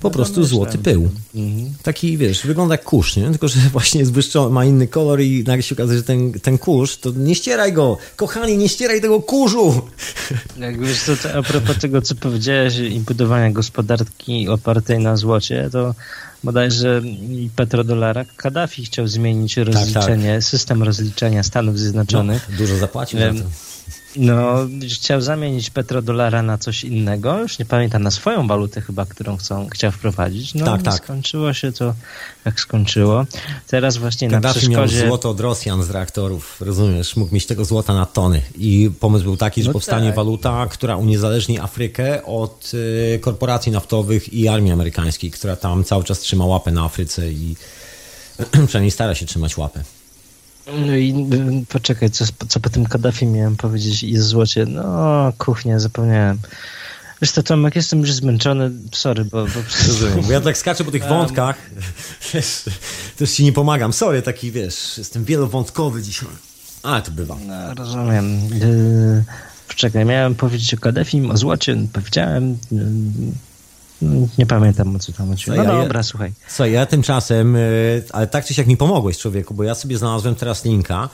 Po 0.04 0.10
no 0.10 0.14
prostu 0.14 0.44
złoty 0.44 0.78
pył. 0.78 1.10
Mhm. 1.34 1.74
Taki, 1.82 2.16
wiesz, 2.16 2.46
wygląda 2.46 2.74
jak 2.74 2.84
kurz, 2.84 3.16
nie? 3.16 3.30
Tylko, 3.30 3.48
że 3.48 3.60
właśnie 3.72 4.00
jest 4.00 4.12
ma 4.50 4.64
inny 4.64 4.88
kolor 4.88 5.20
i 5.20 5.44
nagle 5.46 5.62
się 5.62 5.74
okazuje, 5.74 5.98
że 5.98 6.04
ten, 6.04 6.32
ten 6.32 6.58
kurz, 6.58 6.96
to 6.96 7.10
nie 7.10 7.34
ścieraj 7.34 7.72
go! 7.72 7.98
Kochani, 8.16 8.56
nie 8.56 8.68
ścieraj 8.68 9.00
tego 9.00 9.20
kurzu! 9.20 9.82
Jak 10.60 10.80
wiesz, 10.80 11.02
to, 11.22 11.38
a 11.38 11.42
propos 11.42 11.78
tego, 11.78 12.02
co 12.02 12.14
powiedziałeś 12.14 12.78
i 12.78 13.00
budowania 13.00 13.50
gospodarki 13.50 14.48
opartej 14.48 14.98
na 14.98 15.16
złocie, 15.16 15.68
to 15.72 15.94
bodajże 16.42 17.02
petrodolara 17.56 18.24
Kaddafi 18.36 18.84
chciał 18.84 19.08
zmienić 19.08 19.56
rozliczenie, 19.56 20.26
tak, 20.26 20.36
tak. 20.36 20.44
system 20.44 20.82
rozliczenia 20.82 21.42
Stanów 21.42 21.78
Zjednoczonych. 21.78 22.46
No, 22.50 22.56
dużo 22.56 22.76
zapłacił 22.76 23.18
za 23.18 23.28
to. 23.28 23.73
No, 24.16 24.56
chciał 24.94 25.20
zamienić 25.20 25.70
petrodolara 25.70 26.42
na 26.42 26.58
coś 26.58 26.84
innego, 26.84 27.38
już 27.38 27.58
nie 27.58 27.64
pamiętam, 27.64 28.02
na 28.02 28.10
swoją 28.10 28.46
walutę 28.46 28.80
chyba, 28.80 29.06
którą 29.06 29.36
chcą, 29.36 29.68
chciał 29.68 29.92
wprowadzić. 29.92 30.54
No, 30.54 30.64
tak, 30.64 30.82
tak. 30.82 30.94
skończyło 30.94 31.52
się 31.52 31.72
to, 31.72 31.94
jak 32.44 32.60
skończyło. 32.60 33.26
Teraz 33.66 33.96
właśnie 33.96 34.28
Gaddafi 34.28 34.54
na 34.54 34.60
przeszkodzie... 34.60 34.98
miał 34.98 35.08
złoto 35.08 35.30
od 35.30 35.40
Rosjan 35.40 35.82
z 35.82 35.90
reaktorów, 35.90 36.60
rozumiesz? 36.60 37.16
Mógł 37.16 37.34
mieć 37.34 37.46
tego 37.46 37.64
złota 37.64 37.94
na 37.94 38.06
tony. 38.06 38.40
I 38.58 38.90
pomysł 39.00 39.24
był 39.24 39.36
taki, 39.36 39.62
że 39.62 39.68
no 39.68 39.72
powstanie 39.72 40.06
tak. 40.06 40.16
waluta, 40.16 40.66
która 40.70 40.96
uniezależni 40.96 41.58
Afrykę 41.58 42.24
od 42.24 42.72
y, 42.74 43.18
korporacji 43.22 43.72
naftowych 43.72 44.34
i 44.34 44.48
armii 44.48 44.72
amerykańskiej, 44.72 45.30
która 45.30 45.56
tam 45.56 45.84
cały 45.84 46.04
czas 46.04 46.20
trzyma 46.20 46.46
łapę 46.46 46.72
na 46.72 46.84
Afryce 46.84 47.32
i 47.32 47.56
przynajmniej 48.66 48.90
stara 48.90 49.14
się 49.14 49.26
trzymać 49.26 49.56
łapę. 49.56 49.84
No 50.66 50.96
i 50.96 51.10
y, 51.62 51.66
poczekaj, 51.68 52.10
co, 52.10 52.24
co 52.48 52.60
po 52.60 52.70
tym 52.70 52.86
Kaddafi 52.86 53.26
miałem 53.26 53.56
powiedzieć 53.56 54.02
i 54.02 54.16
złocie. 54.16 54.66
No, 54.66 55.32
kuchnia, 55.38 55.78
zapomniałem. 55.78 56.38
Wiesz 57.22 57.32
to 57.32 57.42
Tomek, 57.42 57.76
jestem 57.76 58.00
już 58.00 58.12
zmęczony, 58.12 58.70
sorry, 58.92 59.24
bo... 59.24 59.44
bo... 59.44 59.60
Rozumiem, 59.86 60.26
bo 60.26 60.32
ja 60.32 60.40
tak 60.40 60.58
skaczę 60.58 60.84
po 60.84 60.90
tych 60.90 61.04
wątkach, 61.04 61.56
wiesz, 62.34 62.62
też 63.16 63.32
ci 63.32 63.44
nie 63.44 63.52
pomagam, 63.52 63.92
sorry, 63.92 64.22
taki, 64.22 64.52
wiesz, 64.52 64.98
jestem 64.98 65.24
wielowątkowy 65.24 66.02
dzisiaj. 66.02 66.28
Ale 66.82 67.02
to 67.02 67.10
bywa. 67.10 67.36
No, 67.46 67.74
rozumiem. 67.74 68.48
Yy, 68.48 69.24
poczekaj, 69.68 70.04
miałem 70.04 70.34
powiedzieć 70.34 70.74
o 70.74 70.76
Kaddafi, 70.76 71.30
o 71.30 71.36
złocie, 71.36 71.76
powiedziałem... 71.92 72.58
Yy, 72.72 73.53
nie 74.38 74.46
pamiętam 74.46 74.96
o 74.96 74.98
co 74.98 75.12
tam 75.12 75.28
chodziło. 75.28 75.56
No 75.56 75.62
ja, 75.62 75.82
dobra, 75.82 76.02
słuchaj. 76.02 76.32
Co, 76.48 76.66
ja 76.66 76.86
tymczasem, 76.86 77.56
y, 77.56 78.04
ale 78.12 78.26
tak 78.26 78.44
czy 78.44 78.54
siak 78.54 78.66
mi 78.66 78.76
pomogłeś 78.76 79.18
człowieku, 79.18 79.54
bo 79.54 79.62
ja 79.64 79.74
sobie 79.74 79.98
znalazłem 79.98 80.34
teraz 80.34 80.64
linka 80.64 81.08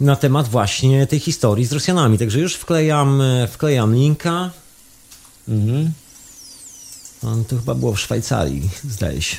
na 0.00 0.16
temat 0.16 0.48
właśnie 0.48 1.06
tej 1.06 1.20
historii 1.20 1.66
z 1.66 1.72
Rosjanami. 1.72 2.18
Także 2.18 2.40
już 2.40 2.54
wklejam, 2.54 3.20
y, 3.20 3.48
wklejam 3.52 3.94
linka. 3.94 4.50
Mhm. 5.48 5.92
To 7.48 7.56
chyba 7.56 7.74
było 7.74 7.92
w 7.94 8.00
Szwajcarii, 8.00 8.70
zdaje 8.88 9.22
się. 9.22 9.36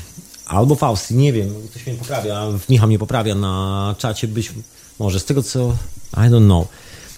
Albo 0.48 0.76
w 0.76 0.84
Austrii, 0.84 1.18
nie 1.18 1.34
wiem, 1.34 1.54
ktoś 1.70 1.88
mnie 1.88 1.96
poprawia, 1.96 2.44
Michał 2.70 2.88
mnie 2.88 3.00
poprawia 3.00 3.36
na 3.36 3.96
czacie, 3.98 4.28
być 4.28 4.54
może 5.00 5.20
z 5.20 5.26
tego 5.26 5.44
co... 5.44 5.76
I 6.14 6.30
don't 6.30 6.46
know. 6.46 6.68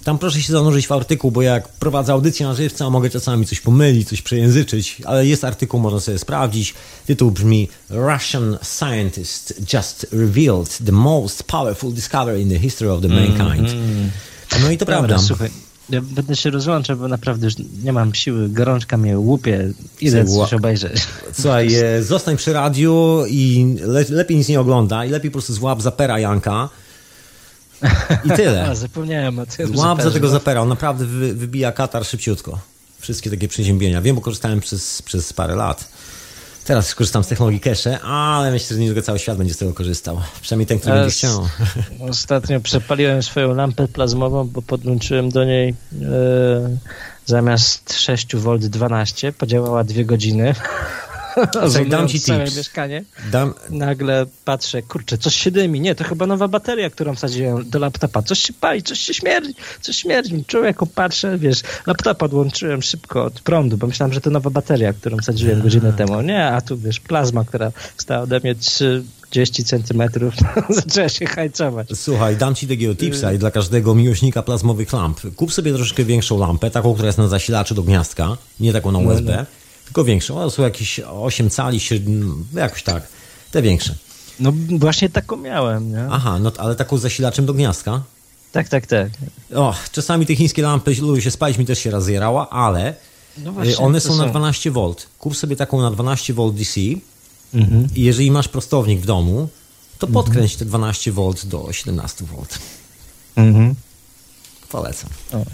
Tam 0.03 0.17
proszę 0.17 0.41
się 0.41 0.53
zanurzyć 0.53 0.87
w 0.87 0.91
artykuł, 0.91 1.31
bo 1.31 1.41
jak 1.41 1.67
prowadzę 1.67 2.13
audycję 2.13 2.45
na 2.45 2.53
żywca, 2.53 2.89
mogę 2.89 3.09
czasami 3.09 3.45
coś 3.45 3.59
pomylić, 3.59 4.09
coś 4.09 4.21
przejęzyczyć, 4.21 5.01
ale 5.05 5.25
jest 5.27 5.43
artykuł, 5.43 5.79
można 5.79 5.99
sobie 5.99 6.19
sprawdzić. 6.19 6.73
Tytuł 7.05 7.31
brzmi 7.31 7.69
Russian 7.89 8.57
scientist 8.61 9.73
just 9.73 10.07
revealed 10.11 10.77
the 10.85 10.91
most 10.91 11.43
powerful 11.43 11.93
discovery 11.93 12.41
in 12.41 12.49
the 12.49 12.59
history 12.59 12.91
of 12.91 13.01
the 13.01 13.07
mankind. 13.07 13.69
No 14.61 14.71
i 14.71 14.77
to 14.77 14.85
Dobra, 14.85 14.97
prawda. 14.97 15.19
słuchaj, 15.19 15.49
ja 15.89 16.01
będę 16.01 16.35
się 16.35 16.49
rozłączał, 16.49 16.97
bo 16.97 17.07
naprawdę 17.07 17.45
już 17.45 17.55
nie 17.83 17.93
mam 17.93 18.13
siły, 18.13 18.49
gorączka 18.49 18.97
mnie 18.97 19.19
łupie, 19.19 19.73
idę 20.01 20.25
Słuchaj, 20.27 20.49
coś 20.49 20.53
obejrzeć. 20.53 21.07
Słuchaj, 21.33 21.75
e, 21.75 22.03
zostań 22.03 22.37
przy 22.37 22.53
radiu 22.53 23.23
i 23.29 23.75
le, 23.81 24.05
lepiej 24.09 24.37
nic 24.37 24.47
nie 24.47 24.59
ogląda 24.59 25.05
i 25.05 25.09
lepiej 25.09 25.31
po 25.31 25.33
prostu 25.33 25.53
złap 25.53 25.81
zapera 25.81 26.19
Janka 26.19 26.69
i 28.25 28.29
tyle. 28.29 28.65
A, 28.69 28.75
zapomniałem 28.75 29.39
o 29.39 29.45
tym. 29.45 29.77
Złap 29.77 30.01
za 30.01 30.11
tego 30.11 30.27
zapera, 30.27 30.61
on 30.61 30.69
naprawdę 30.69 31.05
wy, 31.05 31.33
wybija 31.33 31.71
katar 31.71 32.05
szybciutko. 32.05 32.59
Wszystkie 32.99 33.29
takie 33.29 33.47
przeziębienia. 33.47 34.01
Wiem, 34.01 34.15
bo 34.15 34.21
korzystałem 34.21 34.59
przez, 34.59 35.01
przez 35.01 35.33
parę 35.33 35.55
lat. 35.55 35.89
Teraz 36.65 36.95
korzystam 36.95 37.23
z 37.23 37.27
technologii 37.27 37.59
cache, 37.59 38.01
ale 38.01 38.51
myślę, 38.51 38.75
że 38.75 38.81
niedługo 38.81 39.01
cały 39.01 39.19
świat 39.19 39.37
będzie 39.37 39.53
z 39.53 39.57
tego 39.57 39.73
korzystał. 39.73 40.21
Przynajmniej 40.41 40.67
ten, 40.67 40.79
który 40.79 40.95
będzie 40.95 41.11
chciał. 41.11 41.47
Ostatnio 42.09 42.59
przepaliłem 42.59 43.23
swoją 43.23 43.53
lampę 43.55 43.87
plazmową, 43.87 44.47
bo 44.47 44.61
podłączyłem 44.61 45.29
do 45.29 45.43
niej 45.43 45.69
e, 45.69 45.75
zamiast 47.25 47.93
6 47.93 48.35
V 48.35 48.59
12, 48.59 49.33
podziałała 49.33 49.83
dwie 49.83 50.05
godziny. 50.05 50.55
dam 51.89 52.07
ci 52.07 52.19
całe 52.19 52.45
tips. 52.45 52.57
mieszkanie. 52.57 53.03
Dam, 53.31 53.53
Nagle 53.69 54.25
patrzę, 54.45 54.81
kurczę, 54.81 55.17
coś 55.17 55.35
się 55.35 55.51
dymi. 55.51 55.81
Nie, 55.81 55.95
to 55.95 56.03
chyba 56.03 56.27
nowa 56.27 56.47
bateria, 56.47 56.89
którą 56.89 57.15
wsadziłem 57.15 57.69
do 57.69 57.79
laptopa. 57.79 58.21
Coś 58.21 58.39
się 58.39 58.53
pali, 58.53 58.83
coś 58.83 58.99
się 58.99 59.13
śmierdzi, 59.13 59.55
coś 59.81 59.95
śmierdzi. 59.95 60.45
Człowieku, 60.47 60.85
patrzę, 60.85 61.37
wiesz, 61.37 61.61
laptopa 61.87 62.25
odłączyłem 62.25 62.81
szybko 62.81 63.23
od 63.23 63.41
prądu, 63.41 63.77
bo 63.77 63.87
myślałem, 63.87 64.13
że 64.13 64.21
to 64.21 64.29
nowa 64.29 64.49
bateria, 64.49 64.93
którą 64.93 65.17
wsadziłem 65.17 65.61
godzinę 65.61 65.93
temu. 65.93 66.21
Nie, 66.21 66.45
a 66.45 66.61
tu, 66.61 66.77
wiesz, 66.77 66.99
plazma, 66.99 67.45
która 67.45 67.71
stała 67.97 68.21
ode 68.21 68.39
mnie 68.39 68.55
30 69.29 69.63
centymetrów, 69.63 70.33
zaczęła 70.69 71.09
się 71.09 71.25
hajcować. 71.25 71.87
Słuchaj, 71.93 72.37
dam 72.37 72.55
ci 72.55 72.67
takiego 72.67 72.95
tipsa 72.95 73.33
i 73.33 73.37
dla 73.37 73.51
każdego 73.51 73.95
miłośnika 73.95 74.43
plazmowych 74.43 74.93
lamp. 74.93 75.19
Kup 75.35 75.53
sobie 75.53 75.73
troszeczkę 75.73 76.03
większą 76.03 76.39
lampę, 76.39 76.71
taką, 76.71 76.93
która 76.93 77.07
jest 77.07 77.17
na 77.17 77.27
zasilaczu 77.27 77.75
do 77.75 77.83
gniazdka, 77.83 78.37
nie 78.59 78.73
taką 78.73 78.91
na 78.91 78.99
USB, 78.99 79.45
tylko 79.89 80.03
większą. 80.03 80.41
One 80.41 80.51
są 80.51 80.63
jakieś 80.63 80.99
8 80.99 81.49
cali, 81.49 81.79
średn- 81.79 82.43
jakoś 82.53 82.83
tak. 82.83 83.07
Te 83.51 83.61
większe. 83.61 83.95
No 84.39 84.53
właśnie 84.69 85.09
taką 85.09 85.37
miałem, 85.37 85.91
nie? 85.91 86.07
Aha, 86.11 86.39
no 86.39 86.51
ale 86.57 86.75
taką 86.75 86.97
z 86.97 87.01
zasilaczem 87.01 87.45
do 87.45 87.53
gniazdka. 87.53 88.01
Tak, 88.51 88.69
tak, 88.69 88.85
tak. 88.87 89.09
O, 89.55 89.75
czasami 89.91 90.25
te 90.25 90.35
chińskie 90.35 90.61
lampy 90.61 90.95
lubią 91.01 91.21
się 91.21 91.31
spalić, 91.31 91.57
mi 91.57 91.65
też 91.65 91.79
się 91.79 91.91
raz 91.91 92.03
zjerała, 92.03 92.49
ale 92.49 92.95
No 93.37 93.49
y, 93.49 93.53
właśnie, 93.53 93.77
one 93.77 94.01
to 94.01 94.07
są 94.07 94.15
na 94.15 94.23
są- 94.23 94.29
12 94.29 94.71
V. 94.71 94.93
Kup 95.19 95.35
sobie 95.35 95.55
taką 95.55 95.81
na 95.81 95.91
12 95.91 96.33
V 96.33 96.51
DC 96.51 96.81
Mhm. 97.53 97.87
i 97.95 98.03
jeżeli 98.03 98.31
masz 98.31 98.47
prostownik 98.47 98.99
w 99.01 99.05
domu, 99.05 99.49
to 99.99 100.07
podkręć 100.07 100.55
te 100.55 100.65
12 100.65 101.11
V 101.11 101.31
do 101.43 101.67
17 101.71 102.25
V. 102.25 102.35
Mhm. 103.35 103.75
Polecam. 104.69 105.09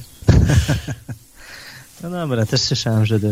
No 2.03 2.09
dobra, 2.09 2.45
też 2.45 2.61
słyszałem, 2.61 3.05
że 3.05 3.19
to 3.19 3.27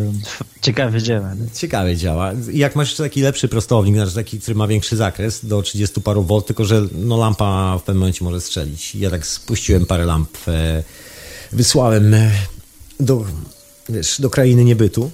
ciekawe 0.61 1.01
działa. 1.01 1.35
no. 1.35 1.45
Ciekawie 1.53 1.97
działa. 1.97 2.31
Jak 2.53 2.75
masz 2.75 2.89
jeszcze 2.89 3.03
taki 3.03 3.21
lepszy 3.21 3.47
prostownik, 3.47 3.95
znaczy 3.95 4.15
taki, 4.15 4.39
który 4.39 4.55
ma 4.55 4.67
większy 4.67 4.95
zakres, 4.95 5.45
do 5.45 5.61
30 5.61 6.01
paru 6.01 6.23
V, 6.23 6.41
tylko 6.41 6.65
że 6.65 6.81
no, 6.95 7.17
lampa 7.17 7.77
w 7.77 7.83
pewnym 7.83 7.99
momencie 7.99 8.25
może 8.25 8.41
strzelić. 8.41 8.95
Ja 8.95 9.09
tak 9.09 9.27
spuściłem 9.27 9.85
parę 9.85 10.05
lamp, 10.05 10.29
e, 10.47 10.83
wysłałem 11.51 12.13
e, 12.13 12.31
do, 12.99 13.25
wiesz, 13.89 14.21
do 14.21 14.29
krainy 14.29 14.63
niebytu. 14.63 15.11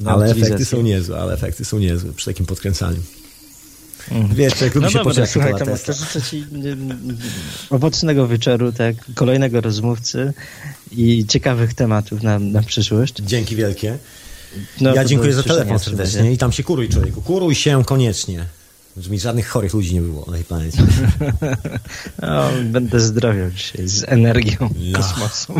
Na 0.00 0.10
ale 0.14 0.26
efekty 0.26 0.64
są 0.64 0.82
niezłe, 0.82 1.20
ale 1.20 1.34
efekty 1.34 1.64
są 1.64 1.78
niezłe 1.78 2.12
przy 2.12 2.26
takim 2.26 2.46
podkręcaniu. 2.46 3.02
Wiesz, 4.34 4.60
jak 4.60 4.74
lubi 4.74 4.84
No 4.84 4.90
się 4.90 4.98
dobra, 4.98 5.10
poczekać 5.10 5.30
słuchaj, 5.30 5.54
to 5.86 5.92
życzę 5.92 6.22
Ci 6.22 6.44
mm, 6.52 7.18
owocnego 7.70 8.28
wieczoru, 8.28 8.72
tak, 8.72 8.96
kolejnego 9.14 9.60
rozmówcy 9.60 10.32
i 10.92 11.26
ciekawych 11.26 11.74
tematów 11.74 12.22
na, 12.22 12.38
na 12.38 12.62
przyszłość. 12.62 13.14
Dzięki 13.14 13.56
wielkie. 13.56 13.98
No, 14.80 14.94
ja 14.94 15.04
dziękuję 15.04 15.32
za 15.32 15.42
telefon 15.42 15.78
serdecznie 15.78 16.32
i 16.32 16.38
tam 16.38 16.52
się 16.52 16.62
kuruj 16.62 16.88
człowieku. 16.88 17.22
Kuruj 17.22 17.54
się 17.54 17.84
koniecznie. 17.84 18.46
Żeby 18.96 19.10
mi 19.10 19.20
żadnych 19.20 19.48
chorych 19.48 19.74
ludzi 19.74 19.94
nie 19.94 20.00
było 20.00 20.24
na 20.26 20.32
tej 20.32 20.44
planecie. 20.44 20.78
No, 22.22 22.50
będę 22.64 23.00
zdrowiał 23.00 23.50
dzisiaj 23.50 23.88
z 23.88 24.04
energią 24.08 24.70
No. 24.76 24.98
kosmosu. 24.98 25.54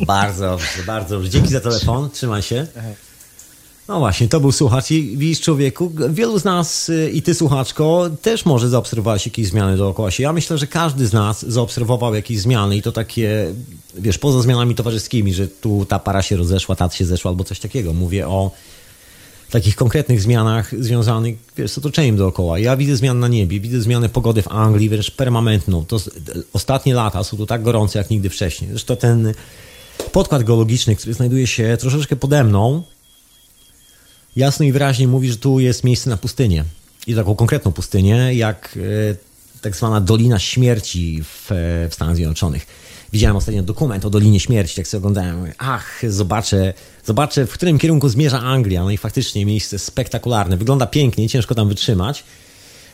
Bardzo 0.00 0.44
dobrze, 0.44 0.82
bardzo 0.86 1.14
dobrze. 1.14 1.30
Dzięki 1.30 1.48
za 1.48 1.60
telefon, 1.60 2.10
trzymaj 2.10 2.42
się. 2.42 2.66
No 3.88 3.98
właśnie, 3.98 4.28
to 4.28 4.40
był 4.40 4.52
słuchacz 4.52 4.90
i 4.90 5.16
widzisz 5.16 5.40
człowieku, 5.40 5.92
wielu 6.10 6.38
z 6.38 6.44
nas 6.44 6.88
y, 6.88 7.10
i 7.10 7.22
ty 7.22 7.34
słuchaczko 7.34 8.10
też 8.22 8.44
może 8.44 8.68
zaobserwować 8.68 9.26
jakieś 9.26 9.46
zmiany 9.46 9.76
dookoła 9.76 10.10
się. 10.10 10.22
Ja 10.22 10.32
myślę, 10.32 10.58
że 10.58 10.66
każdy 10.66 11.06
z 11.06 11.12
nas 11.12 11.46
zaobserwował 11.48 12.14
jakieś 12.14 12.40
zmiany 12.40 12.76
i 12.76 12.82
to 12.82 12.92
takie, 12.92 13.54
wiesz, 13.94 14.18
poza 14.18 14.42
zmianami 14.42 14.74
towarzyskimi, 14.74 15.34
że 15.34 15.48
tu 15.48 15.86
ta 15.88 15.98
para 15.98 16.22
się 16.22 16.36
rozeszła, 16.36 16.76
ta 16.76 16.90
się 16.90 17.04
zeszła 17.04 17.30
albo 17.30 17.44
coś 17.44 17.60
takiego. 17.60 17.92
Mówię 17.92 18.28
o 18.28 18.50
takich 19.50 19.76
konkretnych 19.76 20.22
zmianach 20.22 20.82
związanych 20.82 21.36
wiesz, 21.56 21.70
z 21.70 21.78
otoczeniem 21.78 22.16
dookoła. 22.16 22.58
Ja 22.58 22.76
widzę 22.76 22.96
zmian 22.96 23.18
na 23.18 23.28
niebie, 23.28 23.60
widzę 23.60 23.80
zmianę 23.80 24.08
pogody 24.08 24.42
w 24.42 24.48
Anglii, 24.48 24.88
wręcz 24.88 25.10
permanentną. 25.10 25.84
To 25.84 25.96
ostatnie 26.52 26.94
lata 26.94 27.24
są 27.24 27.36
tu 27.36 27.46
tak 27.46 27.62
gorące 27.62 27.98
jak 27.98 28.10
nigdy 28.10 28.30
wcześniej. 28.30 28.70
Zresztą 28.70 28.96
ten 28.96 29.34
podkład 30.12 30.44
geologiczny, 30.44 30.96
który 30.96 31.14
znajduje 31.14 31.46
się 31.46 31.76
troszeczkę 31.80 32.16
pode 32.16 32.44
mną, 32.44 32.82
jasno 34.38 34.64
i 34.64 34.72
wyraźnie 34.72 35.08
mówi, 35.08 35.30
że 35.30 35.36
tu 35.36 35.60
jest 35.60 35.84
miejsce 35.84 36.10
na 36.10 36.16
pustynię. 36.16 36.64
I 37.06 37.14
taką 37.14 37.34
konkretną 37.34 37.72
pustynię, 37.72 38.34
jak 38.34 38.78
e, 39.12 39.60
tak 39.60 39.76
zwana 39.76 40.00
Dolina 40.00 40.38
Śmierci 40.38 41.22
w, 41.22 41.52
e, 41.52 41.54
w 41.88 41.94
Stanach 41.94 42.16
Zjednoczonych. 42.16 42.66
Widziałem 43.12 43.36
ostatnio 43.36 43.62
dokument 43.62 44.04
o 44.04 44.10
Dolinie 44.10 44.40
Śmierci, 44.40 44.76
tak 44.76 44.88
sobie 44.88 44.98
oglądałem. 44.98 45.52
Ach, 45.58 46.02
zobaczę, 46.08 46.74
zobaczę, 47.04 47.46
w 47.46 47.52
którym 47.52 47.78
kierunku 47.78 48.08
zmierza 48.08 48.40
Anglia. 48.40 48.84
No 48.84 48.90
i 48.90 48.96
faktycznie 48.96 49.46
miejsce 49.46 49.78
spektakularne. 49.78 50.56
Wygląda 50.56 50.86
pięknie, 50.86 51.28
ciężko 51.28 51.54
tam 51.54 51.68
wytrzymać, 51.68 52.24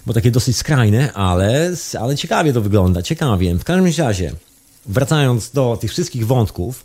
bo 0.06 0.12
takie 0.12 0.30
dosyć 0.30 0.56
skrajne, 0.56 1.12
ale, 1.12 1.72
ale 2.00 2.16
ciekawie 2.16 2.52
to 2.52 2.60
wygląda, 2.60 3.02
ciekawie. 3.02 3.54
W 3.54 3.64
każdym 3.64 4.04
razie, 4.06 4.32
wracając 4.86 5.50
do 5.50 5.78
tych 5.80 5.90
wszystkich 5.90 6.26
wątków, 6.26 6.84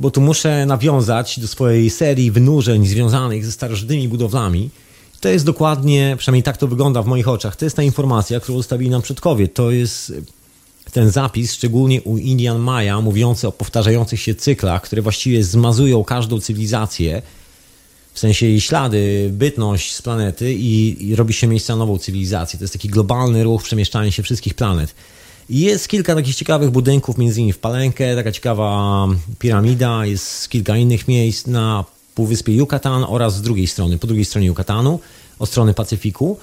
bo 0.00 0.10
tu 0.10 0.20
muszę 0.20 0.66
nawiązać 0.66 1.40
do 1.40 1.48
swojej 1.48 1.90
serii 1.90 2.30
wynurzeń 2.30 2.86
związanych 2.86 3.44
ze 3.44 3.52
starożytnymi 3.52 4.08
budowlami. 4.08 4.70
To 5.20 5.28
jest 5.28 5.44
dokładnie, 5.44 6.16
przynajmniej 6.18 6.42
tak 6.42 6.56
to 6.56 6.68
wygląda 6.68 7.02
w 7.02 7.06
moich 7.06 7.28
oczach, 7.28 7.56
to 7.56 7.64
jest 7.64 7.76
ta 7.76 7.82
informacja, 7.82 8.40
którą 8.40 8.58
zostawili 8.58 8.90
nam 8.90 9.02
przodkowie. 9.02 9.48
To 9.48 9.70
jest 9.70 10.12
ten 10.92 11.10
zapis, 11.10 11.52
szczególnie 11.52 12.02
u 12.02 12.16
Indian 12.18 12.58
Maya, 12.58 13.02
mówiący 13.02 13.48
o 13.48 13.52
powtarzających 13.52 14.20
się 14.20 14.34
cyklach, 14.34 14.82
które 14.82 15.02
właściwie 15.02 15.44
zmazują 15.44 16.04
każdą 16.04 16.40
cywilizację, 16.40 17.22
w 18.12 18.18
sensie 18.18 18.46
jej 18.46 18.60
ślady, 18.60 19.30
bytność 19.32 19.94
z 19.94 20.02
planety 20.02 20.54
i, 20.54 21.06
i 21.08 21.16
robi 21.16 21.34
się 21.34 21.46
miejsce 21.46 21.72
na 21.72 21.76
nową 21.76 21.98
cywilizację. 21.98 22.58
To 22.58 22.64
jest 22.64 22.72
taki 22.72 22.88
globalny 22.88 23.44
ruch 23.44 23.62
przemieszczania 23.62 24.10
się 24.10 24.22
wszystkich 24.22 24.54
planet. 24.54 24.94
Jest 25.50 25.88
kilka 25.88 26.14
takich 26.14 26.34
ciekawych 26.34 26.70
budynków, 26.70 27.18
między 27.18 27.40
innymi 27.40 27.52
w 27.52 27.58
Palenkę, 27.58 28.16
taka 28.16 28.32
ciekawa 28.32 29.06
piramida, 29.38 30.06
jest 30.06 30.48
kilka 30.48 30.76
innych 30.76 31.08
miejsc 31.08 31.46
na 31.46 31.84
Półwyspie 32.14 32.52
Yucatan 32.52 33.04
oraz 33.08 33.36
z 33.36 33.42
drugiej 33.42 33.66
strony, 33.66 33.98
po 33.98 34.06
drugiej 34.06 34.24
stronie 34.24 34.46
Yucatanu, 34.46 35.00
od 35.38 35.48
strony 35.48 35.74
Pacyfiku. 35.74 36.38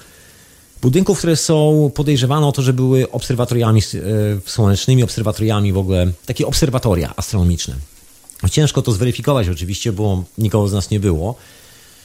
Budynków, 0.82 1.18
które 1.18 1.36
są 1.36 1.90
podejrzewane 1.94 2.46
o 2.46 2.52
to, 2.52 2.62
że 2.62 2.72
były 2.72 3.10
obserwatoriami 3.10 3.80
e, 3.80 4.50
słonecznymi, 4.50 5.02
obserwatoriami 5.02 5.72
w 5.72 5.78
ogóle, 5.78 6.12
takie 6.26 6.46
obserwatoria 6.46 7.12
astronomiczne. 7.16 7.74
Ciężko 8.50 8.82
to 8.82 8.92
zweryfikować 8.92 9.48
oczywiście, 9.48 9.92
bo 9.92 10.24
nikogo 10.38 10.68
z 10.68 10.72
nas 10.72 10.90
nie 10.90 11.00
było. 11.00 11.34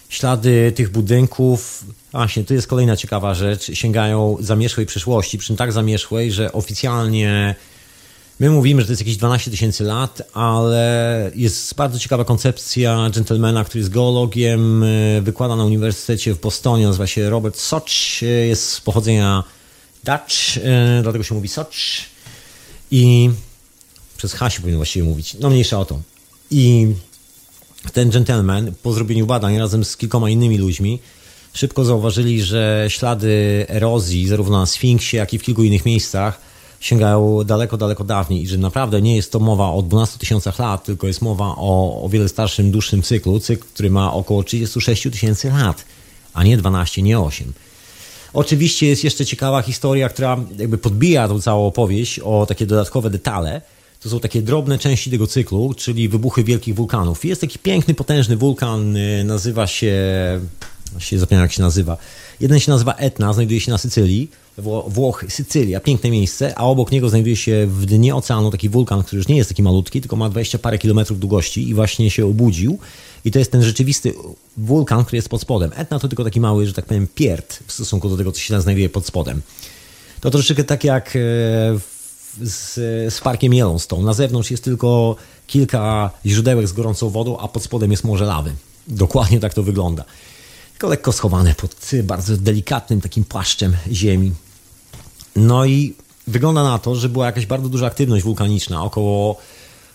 Ślady 0.10 0.72
tych 0.76 0.92
budynków, 0.92 1.84
właśnie, 2.12 2.44
tu 2.44 2.54
jest 2.54 2.68
kolejna 2.68 2.98
ciekawa 2.98 3.34
rzecz, 3.34 3.72
sięgają 3.74 4.38
zamierzchłej 4.40 4.86
przeszłości, 4.86 5.38
przy 5.38 5.48
czym 5.48 5.56
tak 5.56 5.72
zamierzchłej, 5.72 6.32
że 6.32 6.52
oficjalnie 6.52 7.56
my 8.40 8.50
mówimy, 8.50 8.82
że 8.82 8.88
to 8.88 8.92
jest 8.92 9.02
jakieś 9.02 9.18
12 9.18 9.52
tysięcy 9.52 9.84
lat, 9.84 10.22
ale 10.34 11.32
jest 11.36 11.76
bardzo 11.76 12.00
ciekawa 12.00 12.26
koncepcja 12.26 13.10
gentlemana, 13.14 13.64
który 13.64 13.80
jest 13.80 13.92
geologiem, 13.92 14.84
e, 14.84 15.22
wykłada 15.22 15.56
na 15.56 15.66
Uniwersytecie 15.66 16.34
w 16.34 16.40
Bostonie, 16.40 16.86
nazywa 16.86 17.08
się 17.08 17.30
Robert 17.30 17.58
Soch, 17.58 17.84
e, 18.22 18.26
jest 18.26 18.70
z 18.70 18.82
pochodzenia 18.82 19.44
Dutch, 20.04 20.58
e, 20.58 21.00
dlatego 21.04 21.24
się 21.24 21.36
mówi 21.36 21.48
Soch. 21.48 21.68
I 22.92 23.30
przez 24.18 24.34
H 24.34 24.50
się 24.50 24.62
powinno 24.62 24.78
właściwie 24.78 25.06
mówić, 25.06 25.38
no 25.40 25.50
mniejsza 25.50 25.80
o 25.80 25.86
to. 25.86 26.02
I 26.52 26.88
ten 27.94 28.10
gentleman 28.10 28.72
po 28.84 28.94
zrobieniu 28.94 29.26
badań 29.26 29.58
razem 29.58 29.86
z 29.86 29.98
kilkoma 29.98 30.30
innymi 30.30 30.58
ludźmi 30.58 31.00
szybko 31.54 31.86
zauważyli, 31.86 32.44
że 32.44 32.86
ślady 32.90 33.66
erozji 33.70 34.28
zarówno 34.28 34.60
na 34.60 34.66
Sfinksie, 34.66 35.18
jak 35.18 35.34
i 35.34 35.40
w 35.40 35.44
kilku 35.44 35.64
innych 35.64 35.86
miejscach 35.86 36.42
sięgają 36.80 37.44
daleko, 37.44 37.78
daleko 37.78 38.04
dawniej 38.04 38.44
i 38.44 38.48
że 38.48 38.58
naprawdę 38.58 39.02
nie 39.02 39.16
jest 39.16 39.32
to 39.32 39.40
mowa 39.40 39.72
o 39.72 39.82
12 39.82 40.20
tysiącach 40.20 40.60
lat, 40.60 40.84
tylko 40.84 41.08
jest 41.08 41.22
mowa 41.22 41.46
o 41.58 42.02
o 42.04 42.10
wiele 42.10 42.30
starszym, 42.30 42.72
dłuższym 42.72 43.02
cyklu, 43.02 43.40
cykl, 43.40 43.66
który 43.74 43.90
ma 43.90 44.14
około 44.14 44.44
36 44.44 45.04
tysięcy 45.04 45.50
lat, 45.50 45.86
a 46.34 46.44
nie 46.44 46.58
12, 46.58 47.02
nie 47.02 47.20
8. 47.20 47.54
Oczywiście 48.34 48.88
jest 48.88 49.04
jeszcze 49.04 49.26
ciekawa 49.26 49.62
historia, 49.62 50.10
która 50.10 50.38
jakby 50.58 50.78
podbija 50.78 51.28
tą 51.28 51.42
całą 51.42 51.68
opowieść 51.68 52.20
o 52.20 52.46
takie 52.46 52.66
dodatkowe 52.66 53.10
detale. 53.10 53.62
To 54.00 54.10
są 54.10 54.20
takie 54.20 54.42
drobne 54.42 54.80
części 54.80 55.12
tego 55.12 55.28
cyklu, 55.28 55.74
czyli 55.74 56.10
wybuchy 56.10 56.44
wielkich 56.44 56.76
wulkanów. 56.76 57.26
Jest 57.26 57.42
taki 57.42 57.60
piękny, 57.60 57.94
potężny 57.94 58.38
wulkan, 58.38 58.96
y, 58.98 59.24
nazywa 59.24 59.68
się. 59.68 59.94
Właściwie 60.92 61.20
zapomniałem 61.20 61.44
jak 61.46 61.52
się 61.52 61.62
nazywa. 61.62 61.98
Jeden 62.40 62.60
się 62.60 62.72
nazywa 62.72 62.94
Etna, 62.94 63.34
znajduje 63.34 63.60
się 63.60 63.72
na 63.72 63.78
Sycylii, 63.78 64.30
Wło- 64.60 64.90
Włochy, 64.92 65.30
Sycylia, 65.30 65.80
piękne 65.80 66.10
miejsce, 66.12 66.58
a 66.58 66.64
obok 66.64 66.92
niego 66.92 67.10
znajduje 67.10 67.36
się 67.36 67.68
w 67.68 67.86
dnie 67.86 68.16
oceanu 68.16 68.52
taki 68.52 68.70
wulkan, 68.70 69.04
który 69.04 69.18
już 69.18 69.28
nie 69.28 69.38
jest 69.38 69.50
taki 69.50 69.64
malutki, 69.64 70.02
tylko 70.02 70.16
ma 70.16 70.30
20 70.30 70.60
parę 70.60 70.78
kilometrów 70.78 71.20
długości 71.20 71.70
i 71.70 71.74
właśnie 71.74 72.12
się 72.12 72.26
obudził. 72.26 72.80
I 73.26 73.32
to 73.32 73.40
jest 73.40 73.52
ten 73.52 73.64
rzeczywisty 73.64 74.14
wulkan, 74.58 75.06
który 75.06 75.18
jest 75.18 75.30
pod 75.30 75.42
spodem. 75.42 75.72
Etna 75.76 76.00
to 76.00 76.08
tylko 76.08 76.24
taki 76.24 76.40
mały, 76.40 76.68
że 76.68 76.74
tak 76.74 76.86
powiem, 76.86 77.08
pierd 77.16 77.60
w 77.68 77.72
stosunku 77.72 78.10
do 78.10 78.18
tego, 78.18 78.32
co 78.32 78.40
się 78.40 78.54
tam 78.54 78.62
znajduje 78.62 78.90
pod 78.90 79.06
spodem. 79.06 79.42
To 80.22 80.32
troszeczkę 80.32 80.64
tak 80.64 80.84
jak 80.84 81.16
e, 81.16 81.20
z, 82.42 82.74
z 83.14 83.22
parkiem 83.22 83.54
Yellowstone. 83.54 84.06
Na 84.06 84.14
zewnątrz 84.14 84.52
jest 84.52 84.64
tylko 84.64 85.16
kilka 85.48 86.12
źródełek 86.26 86.68
z 86.68 86.74
gorącą 86.74 87.10
wodą, 87.10 87.38
a 87.38 87.48
pod 87.48 87.64
spodem 87.64 87.92
jest 87.92 88.04
morze 88.04 88.26
lawy. 88.26 88.54
Dokładnie 88.88 89.40
tak 89.40 89.54
to 89.54 89.64
wygląda. 89.64 90.06
Tylko 90.72 90.88
lekko 90.88 91.12
schowane 91.12 91.56
pod 91.56 91.76
bardzo 92.04 92.38
delikatnym 92.38 93.02
takim 93.02 93.24
płaszczem 93.24 93.76
ziemi. 93.92 94.32
No 95.36 95.66
i 95.66 95.94
wygląda 96.28 96.64
na 96.64 96.80
to, 96.80 96.96
że 96.96 97.10
była 97.10 97.26
jakaś 97.26 97.46
bardzo 97.46 97.70
duża 97.70 97.88
aktywność 97.88 98.24
wulkaniczna 98.24 98.84
około 98.84 99.38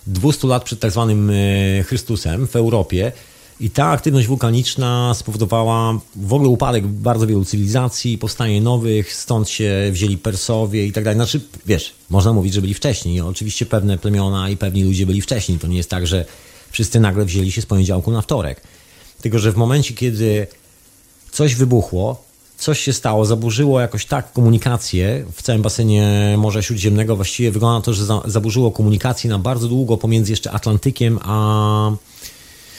200 0.07 0.47
lat 0.49 0.65
przed 0.65 0.81
tak 0.81 0.91
zwanym 0.91 1.31
e, 1.31 1.35
Chrystusem 1.83 2.47
w 2.49 2.57
Europie. 2.57 3.13
I 3.61 3.71
ta 3.71 3.87
aktywność 3.87 4.27
wulkaniczna 4.27 5.15
spowodowała 5.15 6.01
w 6.17 6.33
ogóle 6.33 6.49
upadek 6.49 6.87
bardzo 6.87 7.27
wielu 7.27 7.45
cywilizacji, 7.45 8.19
powstanie 8.19 8.61
nowych, 8.61 9.15
stąd 9.15 9.49
się 9.49 9.73
wzięli 9.93 10.19
Persowie 10.19 10.87
i 10.87 10.93
tak 10.93 11.05
dalej. 11.05 11.17
Znaczy, 11.17 11.41
wiesz, 11.67 11.95
można 12.11 12.33
mówić, 12.33 12.55
że 12.55 12.61
byli 12.61 12.75
wcześniej. 12.75 13.21
Oczywiście 13.21 13.67
pewne 13.67 13.99
plemiona 13.99 14.51
i 14.51 14.57
pewni 14.57 14.85
ludzie 14.85 15.07
byli 15.07 15.21
wcześniej. 15.21 15.59
To 15.59 15.67
nie 15.67 15.77
jest 15.77 15.91
tak, 15.91 16.07
że 16.07 16.25
wszyscy 16.71 17.01
nagle 17.01 17.25
wzięli 17.25 17.53
się 17.53 17.63
z 17.63 17.67
poniedziałku 17.67 18.11
na 18.11 18.23
wtorek. 18.23 18.61
Tylko, 19.21 19.39
że 19.39 19.53
w 19.53 19.57
momencie, 19.57 19.95
kiedy 19.95 20.47
coś 21.33 21.55
wybuchło, 21.55 22.25
coś 22.59 22.81
się 22.81 22.93
stało, 22.93 23.25
zaburzyło 23.25 23.81
jakoś 23.81 24.07
tak 24.07 24.33
komunikację 24.33 25.25
w 25.33 25.43
całym 25.43 25.63
basenie 25.63 26.35
Morza 26.39 26.63
Śródziemnego. 26.63 27.17
Właściwie 27.17 27.51
wygląda 27.51 27.85
to, 27.85 27.95
że 27.95 28.05
za, 28.05 28.23
zaburzyło 28.25 28.71
komunikację 28.71 29.31
na 29.31 29.39
bardzo 29.39 29.69
długo 29.69 29.97
pomiędzy 29.97 30.33
jeszcze 30.33 30.51
Atlantykiem 30.51 31.19
a. 31.23 31.93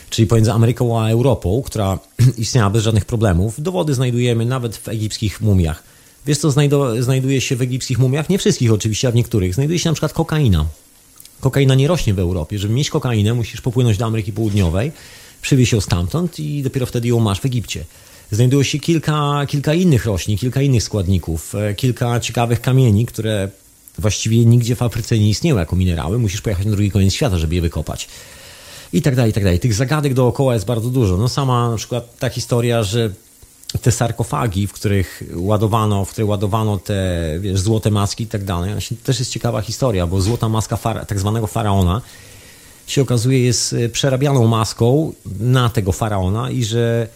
Czyli 0.10 0.27
pomiędzy 0.27 0.52
Ameryką 0.52 1.02
a 1.02 1.10
Europą, 1.10 1.61
która 1.65 1.99
istniała 2.38 2.69
bez 2.69 2.84
żadnych 2.84 3.06
problemów. 3.06 3.61
Dowody 3.61 3.94
znajdujemy 3.94 4.45
nawet 4.45 4.77
w 4.77 4.90
egipskich 4.90 5.41
mumiach. 5.41 5.84
Wiesz, 6.26 6.38
co 6.38 6.52
znajduje 6.99 7.41
się 7.41 7.56
w 7.56 7.61
egipskich 7.61 7.99
mumiach? 7.99 8.30
Nie 8.30 8.38
wszystkich 8.38 8.73
oczywiście, 8.73 9.07
a 9.07 9.11
w 9.11 9.15
niektórych. 9.15 9.53
Znajduje 9.53 9.80
się 9.80 9.90
na 9.90 9.94
przykład 9.94 10.14
kokaina. 10.14 10.65
Kokaina 11.40 11.76
nie 11.76 11.88
rośnie 11.88 12.14
w 12.14 12.19
Europie. 12.19 12.60
Żeby 12.60 12.73
mieć 12.73 12.90
kokainę, 12.90 13.34
musisz 13.34 13.61
popłynąć 13.61 13.98
do 13.98 14.06
Ameryki 14.06 14.34
Południowej, 14.34 14.91
przywieźć 15.41 15.73
ją 15.73 15.82
stamtąd 15.82 16.40
i 16.40 16.64
dopiero 16.64 16.86
wtedy 16.86 17.07
ją 17.07 17.19
masz 17.19 17.41
w 17.41 17.45
Egipcie. 17.45 17.86
Znajduje 18.32 18.64
się 18.64 18.80
kilka, 18.80 19.45
kilka 19.48 19.73
innych 19.73 20.06
roślin, 20.06 20.38
kilka 20.38 20.61
innych 20.61 20.84
składników, 20.84 21.56
e, 21.56 21.76
kilka 21.76 22.19
ciekawych 22.19 22.61
kamieni, 22.61 23.06
które 23.06 23.49
właściwie 23.99 24.45
nigdzie 24.45 24.76
w 24.76 24.82
Afryce 24.82 25.19
nie 25.19 25.30
istnieją 25.30 25.57
jako 25.57 25.76
minerały. 25.76 26.19
Musisz 26.19 26.41
pojechać 26.41 26.65
na 26.65 26.72
drugi 26.72 26.91
koniec 26.91 27.14
świata, 27.14 27.38
żeby 27.38 27.56
je 27.56 27.61
wykopać. 27.61 28.07
I 28.93 29.01
tak 29.01 29.15
dalej, 29.15 29.31
i 29.31 29.33
tak 29.33 29.43
dalej. 29.43 29.59
Tych 29.59 29.73
zagadek 29.73 30.13
dookoła 30.13 30.53
jest 30.53 30.65
bardzo 30.65 30.89
dużo. 30.89 31.17
No 31.17 31.29
sama 31.29 31.69
na 31.71 31.77
przykład 31.77 32.17
ta 32.19 32.29
historia, 32.29 32.83
że 32.83 33.09
te 33.81 33.91
sarkofagi, 33.91 34.67
w 34.67 34.73
których 34.73 35.23
ładowano, 35.35 36.05
w 36.05 36.09
które 36.09 36.25
ładowano 36.25 36.77
te 36.77 37.21
wiesz, 37.39 37.59
złote 37.59 37.91
maski 37.91 38.23
i 38.23 38.27
tak 38.27 38.43
dalej, 38.43 38.73
też 39.03 39.19
jest 39.19 39.31
ciekawa 39.31 39.61
historia, 39.61 40.07
bo 40.07 40.21
złota 40.21 40.49
maska 40.49 40.77
fara, 40.77 41.05
tak 41.05 41.19
zwanego 41.19 41.47
faraona 41.47 42.01
się 42.87 43.01
okazuje 43.01 43.39
jest 43.43 43.73
e, 43.73 43.89
przerabianą 43.89 44.47
maską 44.47 45.13
na 45.39 45.69
tego 45.69 45.91
faraona 45.91 46.51
i 46.51 46.63
że 46.63 47.07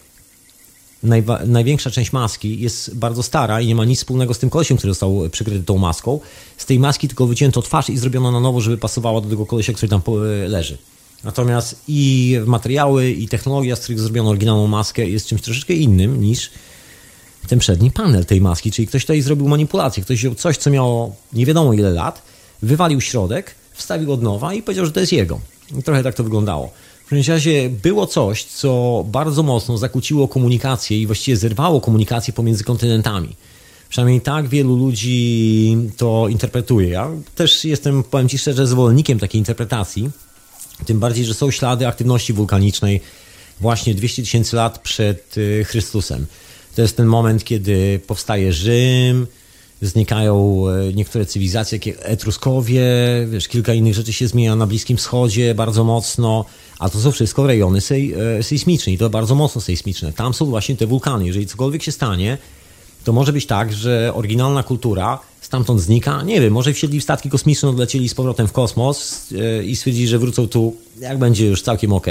najwa- 1.04 1.48
największa 1.48 1.92
część 1.92 2.14
maski 2.14 2.60
jest 2.62 2.96
bardzo 2.96 3.24
stara 3.24 3.62
i 3.62 3.68
nie 3.68 3.76
ma 3.76 3.86
nic 3.86 4.00
wspólnego 4.00 4.34
z 4.34 4.40
tym 4.40 4.50
kolesiem, 4.50 4.78
który 4.78 4.92
został 4.94 5.30
przykryty 5.32 5.64
tą 5.64 5.78
maską. 5.78 6.20
Z 6.58 6.66
tej 6.66 6.80
maski 6.80 7.08
tylko 7.08 7.28
wycięto 7.28 7.62
twarz 7.62 7.90
i 7.90 7.98
zrobiono 7.98 8.32
na 8.32 8.40
nowo, 8.40 8.62
żeby 8.62 8.78
pasowała 8.78 9.22
do 9.22 9.30
tego 9.30 9.46
kolesia, 9.46 9.74
który 9.74 9.90
tam 9.90 10.02
po- 10.02 10.16
leży. 10.48 10.78
Natomiast 11.24 11.76
i 11.88 12.36
materiały, 12.46 13.12
i 13.12 13.28
technologia, 13.28 13.76
z 13.76 13.80
których 13.80 14.00
zrobiono 14.00 14.30
oryginalną 14.30 14.68
maskę 14.68 15.10
jest 15.10 15.28
czymś 15.28 15.42
troszeczkę 15.42 15.74
innym 15.74 16.22
niż 16.22 16.52
ten 17.48 17.60
przedni 17.60 17.92
panel 17.92 18.26
tej 18.26 18.42
maski, 18.42 18.72
czyli 18.72 18.88
ktoś 18.88 19.04
tutaj 19.04 19.22
zrobił 19.22 19.48
manipulację, 19.48 20.04
ktoś 20.04 20.18
wziął 20.18 20.36
coś, 20.36 20.58
co 20.58 20.70
miało 20.70 21.16
nie 21.34 21.46
wiadomo 21.46 21.74
ile 21.74 21.90
lat, 21.92 22.22
wywalił 22.62 23.02
środek, 23.02 23.56
wstawił 23.74 24.12
od 24.12 24.22
nowa 24.22 24.54
i 24.54 24.64
powiedział, 24.64 24.86
że 24.86 24.92
to 24.92 25.00
jest 25.00 25.12
jego. 25.12 25.40
I 25.80 25.84
trochę 25.84 26.04
tak 26.04 26.16
to 26.16 26.24
wyglądało. 26.24 26.72
W 27.06 27.10
każdym 27.10 27.34
razie 27.34 27.70
było 27.70 28.08
coś, 28.08 28.44
co 28.44 29.04
bardzo 29.08 29.44
mocno 29.44 29.78
zakłóciło 29.78 30.28
komunikację 30.28 31.02
i 31.02 31.06
właściwie 31.06 31.38
zerwało 31.38 31.82
komunikację 31.82 32.34
pomiędzy 32.34 32.64
kontynentami. 32.64 33.36
Przynajmniej 33.90 34.22
tak 34.22 34.48
wielu 34.48 34.76
ludzi 34.76 35.78
to 35.98 36.28
interpretuje. 36.28 36.90
Ja 36.90 37.10
też 37.36 37.66
jestem, 37.66 38.04
powiem 38.04 38.30
Ci 38.30 38.38
szczerze, 38.38 38.68
zwolennikiem 38.68 39.20
takiej 39.20 39.40
interpretacji. 39.40 40.10
Tym 40.86 41.00
bardziej, 41.00 41.26
że 41.26 41.34
są 41.34 41.52
ślady 41.52 41.88
aktywności 41.88 42.34
wulkanicznej 42.34 43.02
właśnie 43.60 43.96
200 43.96 44.22
tysięcy 44.22 44.56
lat 44.56 44.80
przed 44.80 45.38
y, 45.38 45.66
Chrystusem. 45.68 46.26
To 46.76 46.82
jest 46.82 46.98
ten 46.98 47.06
moment, 47.06 47.44
kiedy 47.44 48.00
powstaje 48.08 48.54
Rzym, 48.54 49.28
znikają 49.82 50.64
e, 50.68 50.94
niektóre 50.94 51.26
cywilizacje, 51.26 51.80
jak 51.86 51.98
Etruskowie, 52.02 52.84
wiesz, 53.30 53.48
kilka 53.48 53.74
innych 53.74 53.94
rzeczy 53.94 54.14
się 54.14 54.28
zmienia 54.28 54.56
na 54.56 54.68
Bliskim 54.68 54.98
Wschodzie 54.98 55.56
bardzo 55.56 55.84
mocno, 55.84 56.46
a 56.80 56.90
to 56.90 57.00
są 57.00 57.12
wszystko 57.12 57.48
rejony 57.48 57.82
sej, 57.82 58.14
e, 58.38 58.44
sejsmiczne 58.44 58.94
i 58.94 58.98
to 58.98 59.10
bardzo 59.10 59.36
mocno 59.36 59.62
sejsmiczne. 59.62 60.14
Tam 60.14 60.34
są 60.34 60.46
właśnie 60.46 60.76
te 60.76 60.88
wulkany. 60.88 61.28
Jeżeli 61.28 61.48
cokolwiek 61.48 61.84
się 61.84 61.92
stanie, 61.92 62.38
to 63.04 63.14
może 63.14 63.34
być 63.34 63.46
tak, 63.46 63.74
że 63.74 64.12
oryginalna 64.14 64.64
kultura 64.64 65.20
stamtąd 65.42 65.82
znika. 65.82 66.24
Nie 66.24 66.42
wiem, 66.42 66.54
może 66.54 66.74
wsiedli 66.74 67.00
w 67.00 67.04
statki 67.04 67.30
kosmiczne, 67.30 67.70
odlecieli 67.70 68.10
z 68.10 68.14
powrotem 68.14 68.48
w 68.48 68.52
kosmos 68.52 69.28
e, 69.32 69.64
i 69.64 69.76
stwierdzili, 69.76 70.08
że 70.08 70.20
wrócą 70.20 70.48
tu, 70.48 70.76
jak 71.00 71.18
będzie 71.18 71.48
już 71.48 71.62
całkiem 71.62 71.94
ok. 71.94 72.08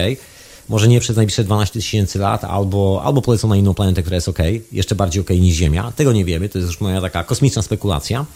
Może 0.69 0.89
nie 0.89 1.01
przez 1.01 1.17
najbliższe 1.17 1.45
12 1.45 1.73
tysięcy 1.73 2.19
lat, 2.19 2.45
albo, 2.45 3.03
albo 3.05 3.23
polecą 3.23 3.49
na 3.49 3.57
inną 3.57 3.75
planetę, 3.75 4.03
która 4.03 4.15
jest 4.15 4.29
ok, 4.29 4.39
jeszcze 4.73 4.95
bardziej 4.95 5.21
ok 5.21 5.31
niż 5.31 5.57
Ziemia. 5.57 5.93
Tego 5.97 6.13
nie 6.13 6.25
wiemy, 6.25 6.49
to 6.49 6.59
jest 6.59 6.71
już 6.71 6.81
moja 6.81 7.01
taka 7.01 7.25
kosmiczna 7.25 7.63
spekulacja. 7.63 8.27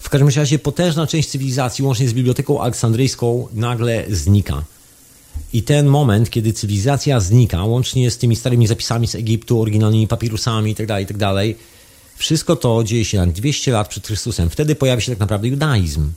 W 0.00 0.10
każdym 0.10 0.28
razie 0.28 0.58
potężna 0.58 1.06
część 1.06 1.28
cywilizacji, 1.28 1.84
łącznie 1.84 2.08
z 2.08 2.12
Biblioteką 2.12 2.60
Aleksandryjską, 2.60 3.48
nagle 3.54 4.04
znika. 4.10 4.62
I 5.52 5.62
ten 5.62 5.86
moment, 5.86 6.30
kiedy 6.30 6.52
cywilizacja 6.52 7.20
znika, 7.20 7.64
łącznie 7.64 8.10
z 8.10 8.18
tymi 8.18 8.36
starymi 8.36 8.66
zapisami 8.66 9.08
z 9.08 9.14
Egiptu, 9.14 9.60
oryginalnymi 9.60 10.08
papirusami 10.08 10.70
itd., 10.70 11.00
itd., 11.00 11.34
wszystko 12.16 12.56
to 12.56 12.84
dzieje 12.84 13.04
się 13.04 13.18
na 13.18 13.26
200 13.26 13.72
lat 13.72 13.88
przed 13.88 14.06
Chrystusem. 14.06 14.50
Wtedy 14.50 14.74
pojawi 14.74 15.02
się 15.02 15.12
tak 15.12 15.18
naprawdę 15.18 15.48
judaizm. 15.48 16.10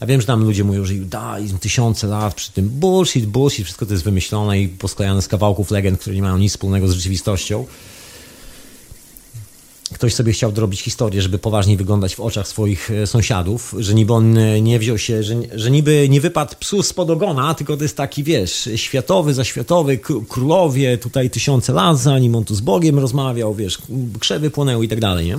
Ja 0.00 0.06
wiem, 0.06 0.20
że 0.20 0.26
tam 0.26 0.44
ludzie 0.44 0.64
mówią, 0.64 0.84
że 0.84 0.94
judaizm 0.94 1.58
tysiące 1.58 2.06
lat 2.06 2.34
przy 2.34 2.52
tym. 2.52 2.68
Bullshit, 2.68 3.26
bullshit, 3.26 3.64
wszystko 3.64 3.86
to 3.86 3.92
jest 3.92 4.04
wymyślone 4.04 4.60
i 4.60 4.68
posklejane 4.68 5.22
z 5.22 5.28
kawałków 5.28 5.70
legend, 5.70 6.00
które 6.00 6.16
nie 6.16 6.22
mają 6.22 6.38
nic 6.38 6.52
wspólnego 6.52 6.88
z 6.88 6.92
rzeczywistością. 6.92 7.66
Ktoś 9.94 10.14
sobie 10.14 10.32
chciał 10.32 10.52
dorobić 10.52 10.80
historię, 10.80 11.22
żeby 11.22 11.38
poważniej 11.38 11.76
wyglądać 11.76 12.14
w 12.14 12.20
oczach 12.20 12.48
swoich 12.48 12.90
e, 12.90 13.06
sąsiadów, 13.06 13.74
że 13.78 13.94
niby 13.94 14.12
on 14.12 14.38
e, 14.38 14.60
nie 14.60 14.78
wziął 14.78 14.98
się, 14.98 15.22
że, 15.22 15.34
że 15.54 15.70
niby 15.70 16.08
nie 16.08 16.20
wypadł 16.20 16.54
psu 16.60 16.82
spod 16.82 17.10
ogona, 17.10 17.54
tylko 17.54 17.76
to 17.76 17.82
jest 17.82 17.96
taki, 17.96 18.24
wiesz, 18.24 18.68
światowy, 18.76 19.34
zaświatowy, 19.34 19.98
królowie 20.28 20.98
tutaj 20.98 21.30
tysiące 21.30 21.72
lat, 21.72 21.98
zanim 21.98 22.34
on 22.34 22.44
tu 22.44 22.54
z 22.54 22.60
Bogiem 22.60 22.98
rozmawiał, 22.98 23.54
wiesz, 23.54 23.78
krzewy 24.20 24.50
płonęły 24.50 24.84
i 24.84 24.88
tak 24.88 25.00
dalej, 25.00 25.26
nie? 25.26 25.38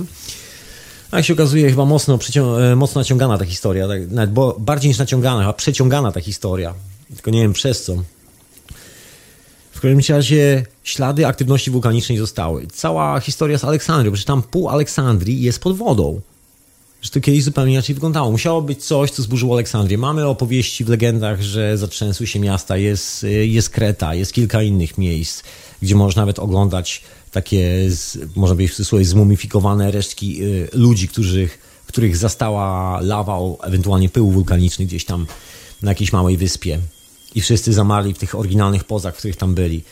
A 1.10 1.16
jak 1.16 1.26
się 1.26 1.32
okazuje, 1.32 1.70
chyba 1.70 1.84
mocno, 1.84 2.18
e, 2.60 2.76
mocno 2.76 3.00
naciągana 3.00 3.38
ta 3.38 3.44
historia, 3.44 3.88
tak, 3.88 4.10
nawet 4.10 4.32
bo, 4.32 4.56
bardziej 4.58 4.88
niż 4.88 4.98
naciągana, 4.98 5.40
chyba 5.40 5.52
przeciągana 5.52 6.12
ta 6.12 6.20
historia. 6.20 6.74
Tylko 7.14 7.30
nie 7.30 7.42
wiem 7.42 7.52
przez 7.52 7.84
co. 7.84 7.96
Każdym 9.84 10.16
razie 10.16 10.66
ślady 10.84 11.26
aktywności 11.26 11.70
wulkanicznej 11.70 12.18
zostały. 12.18 12.66
Cała 12.66 13.20
historia 13.20 13.58
z 13.58 13.64
Aleksandrią, 13.64 14.12
przecież 14.12 14.26
tam 14.26 14.42
pół 14.42 14.68
Aleksandrii 14.68 15.42
jest 15.42 15.58
pod 15.58 15.76
wodą. 15.76 16.20
że 17.02 17.10
to 17.10 17.20
kiedyś 17.20 17.44
zupełnie 17.44 17.72
inaczej 17.72 17.94
wyglądało. 17.94 18.30
Musiało 18.30 18.62
być 18.62 18.84
coś, 18.84 19.10
co 19.10 19.22
zburzyło 19.22 19.54
Aleksandrię. 19.54 19.98
Mamy 19.98 20.26
opowieści 20.26 20.84
w 20.84 20.88
legendach, 20.88 21.42
że 21.42 21.78
zatrzęsły 21.78 22.26
się 22.26 22.40
miasta, 22.40 22.76
jest, 22.76 23.26
jest 23.44 23.70
Kreta, 23.70 24.14
jest 24.14 24.32
kilka 24.32 24.62
innych 24.62 24.98
miejsc, 24.98 25.42
gdzie 25.82 25.94
można 25.94 26.22
nawet 26.22 26.38
oglądać 26.38 27.02
takie, 27.30 27.88
można 28.36 28.54
powiedzieć 28.54 28.72
w 28.72 28.76
cudzysłowie, 28.76 29.04
zmumifikowane 29.04 29.90
resztki 29.90 30.44
y, 30.44 30.68
ludzi, 30.72 31.08
których, 31.08 31.58
których 31.86 32.16
zastała 32.16 33.00
lawa, 33.00 33.38
ewentualnie 33.62 34.08
pył 34.08 34.30
wulkaniczny 34.30 34.86
gdzieś 34.86 35.04
tam 35.04 35.26
na 35.82 35.90
jakiejś 35.90 36.12
małej 36.12 36.36
wyspie. 36.36 36.78
I 37.34 37.40
wszyscy 37.40 37.72
zamarli 37.72 38.14
w 38.14 38.18
tych 38.18 38.34
oryginalnych 38.34 38.84
pozach, 38.84 39.14
w 39.14 39.18
których 39.18 39.36
tam 39.36 39.54
byli. 39.54 39.82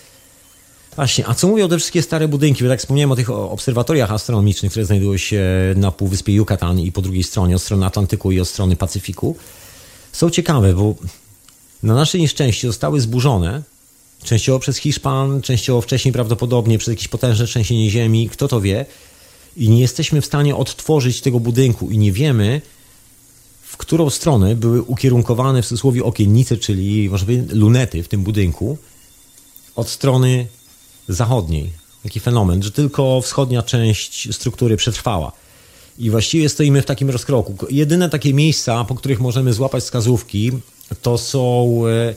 Właśnie, 0.97 1.28
a 1.28 1.35
co 1.35 1.48
mówią 1.48 1.69
te 1.69 1.78
wszystkie 1.78 2.02
stare 2.02 2.28
budynki? 2.28 2.64
Bo 2.64 2.70
tak 2.70 2.81
wspomniałem 2.81 3.12
o 3.12 3.16
tych 3.16 3.31
obserwatoriach 3.31 4.12
astronomicznych, 4.12 4.73
które 4.73 4.86
znajdują 4.86 5.16
się 5.16 5.44
na 5.77 5.90
półwyspie 5.90 6.32
Yucatan 6.32 6.81
i 6.81 6.93
po 6.93 7.02
drugiej 7.02 7.23
stronie, 7.23 7.56
od 7.56 7.62
strony 7.62 7.86
Atlantyku 7.86 8.32
i 8.32 8.40
od 8.40 8.48
strony 8.48 8.77
Pacyfiku. 8.77 9.36
Są 10.12 10.31
ciekawe, 10.31 10.74
bo 10.74 10.94
na 11.82 11.94
nasze 11.94 12.19
nieszczęście 12.19 12.69
zostały 12.69 13.01
zburzone, 13.01 13.62
częściowo 14.24 14.59
przez 14.59 14.77
Hiszpan, 14.77 15.43
częściowo 15.43 15.81
wcześniej 15.81 16.12
prawdopodobnie 16.12 16.78
przez 16.78 16.93
jakieś 16.93 17.09
potężne 17.09 17.47
trzęsienie 17.47 17.90
ziemi, 17.90 18.28
kto 18.28 18.48
to 18.48 18.60
wie. 18.60 18.86
I 19.56 19.69
nie 19.69 19.81
jesteśmy 19.81 20.20
w 20.20 20.27
stanie 20.27 20.56
odtworzyć 20.56 21.20
tego 21.20 21.40
budynku 21.40 21.90
i 21.90 21.98
nie 21.98 22.12
wiemy, 22.12 22.60
w 23.73 23.77
którą 23.77 24.11
stronę 24.11 24.57
były 24.57 24.82
ukierunkowane 24.82 25.62
w 25.62 25.66
cudzysłowie 25.66 26.05
okiennice, 26.05 26.57
czyli 26.57 27.11
może 27.11 27.24
powiedzieć 27.24 27.51
lunety 27.53 28.03
w 28.03 28.09
tym 28.09 28.23
budynku, 28.23 28.78
od 29.77 29.89
strony 29.89 30.47
zachodniej. 31.09 31.70
Taki 32.03 32.20
fenomen, 32.20 32.62
że 32.62 32.70
tylko 32.70 33.20
wschodnia 33.20 33.62
część 33.62 34.35
struktury 34.35 34.77
przetrwała. 34.77 35.32
I 35.99 36.11
właściwie 36.11 36.49
stoimy 36.49 36.82
w 36.82 36.86
takim 36.86 37.11
rozkroku. 37.11 37.57
Jedyne 37.70 38.11
takie 38.11 38.35
miejsca, 38.35 38.85
po 38.85 38.94
których 38.94 39.20
możemy 39.20 39.53
złapać 39.53 39.85
wskazówki, 39.85 40.53
to 41.03 41.19
są, 41.19 41.82
e, 41.89 42.15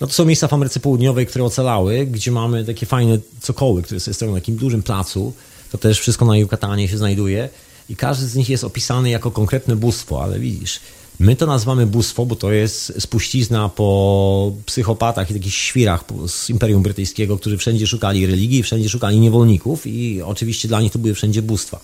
no 0.00 0.06
to 0.06 0.12
są 0.12 0.24
miejsca 0.24 0.48
w 0.48 0.52
Ameryce 0.52 0.80
Południowej, 0.80 1.26
które 1.26 1.44
ocalały, 1.44 2.06
gdzie 2.06 2.30
mamy 2.30 2.64
takie 2.64 2.86
fajne 2.86 3.18
cokoły, 3.40 3.82
które 3.82 4.00
stoją 4.00 4.32
na 4.32 4.40
takim 4.40 4.56
dużym 4.56 4.82
placu. 4.82 5.32
To 5.72 5.78
też 5.78 6.00
wszystko 6.00 6.24
na 6.24 6.36
Yucatanie 6.36 6.88
się 6.88 6.98
znajduje. 6.98 7.48
I 7.88 7.96
każdy 7.96 8.26
z 8.26 8.34
nich 8.34 8.48
jest 8.48 8.64
opisany 8.64 9.10
jako 9.10 9.30
konkretne 9.30 9.76
bóstwo, 9.76 10.22
ale 10.22 10.38
widzisz, 10.38 10.80
My 11.20 11.36
to 11.36 11.46
nazywamy 11.46 11.86
bóstwo, 11.86 12.26
bo 12.26 12.36
to 12.36 12.52
jest 12.52 12.92
spuścizna 12.98 13.68
po 13.68 14.52
psychopatach 14.66 15.30
i 15.30 15.34
takich 15.34 15.54
świrach 15.54 16.04
z 16.26 16.50
Imperium 16.50 16.82
Brytyjskiego, 16.82 17.36
którzy 17.36 17.58
wszędzie 17.58 17.86
szukali 17.86 18.26
religii, 18.26 18.62
wszędzie 18.62 18.88
szukali 18.88 19.20
niewolników 19.20 19.86
i 19.86 20.22
oczywiście 20.22 20.68
dla 20.68 20.80
nich 20.80 20.92
to 20.92 20.98
były 20.98 21.14
wszędzie 21.14 21.42
bóstwa. 21.42 21.80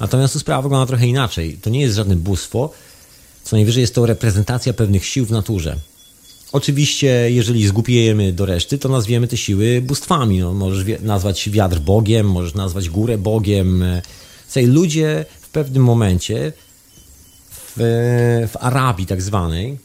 Natomiast 0.00 0.32
tu 0.32 0.38
sprawa 0.38 0.62
wygląda 0.62 0.86
trochę 0.86 1.06
inaczej. 1.06 1.58
To 1.62 1.70
nie 1.70 1.80
jest 1.80 1.96
żadne 1.96 2.16
bóstwo, 2.16 2.70
co 3.44 3.56
najwyżej 3.56 3.80
jest 3.80 3.94
to 3.94 4.06
reprezentacja 4.06 4.72
pewnych 4.72 5.06
sił 5.06 5.26
w 5.26 5.30
naturze. 5.30 5.76
Oczywiście, 6.52 7.30
jeżeli 7.30 7.66
zgubiejemy 7.66 8.32
do 8.32 8.46
reszty, 8.46 8.78
to 8.78 8.88
nazwiemy 8.88 9.28
te 9.28 9.36
siły 9.36 9.82
bóstwami. 9.82 10.38
No, 10.38 10.54
możesz 10.54 11.00
nazwać 11.02 11.50
wiatr 11.50 11.78
Bogiem, 11.78 12.30
możesz 12.30 12.54
nazwać 12.54 12.88
górę 12.88 13.18
Bogiem. 13.18 13.84
Słuchaj, 14.46 14.66
ludzie 14.66 15.24
w 15.40 15.48
pewnym 15.48 15.84
momencie 15.84 16.52
w, 17.50 18.48
w 18.52 18.56
Arabii 18.60 19.06
tak 19.06 19.22
zwanej, 19.22 19.78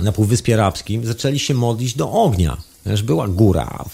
na 0.00 0.12
Półwyspie 0.12 0.54
Arabskim, 0.54 1.06
zaczęli 1.06 1.38
się 1.38 1.54
modlić 1.54 1.94
do 1.94 2.12
ognia. 2.12 2.56
Wiesz, 2.86 3.02
była 3.02 3.28
góra, 3.28 3.84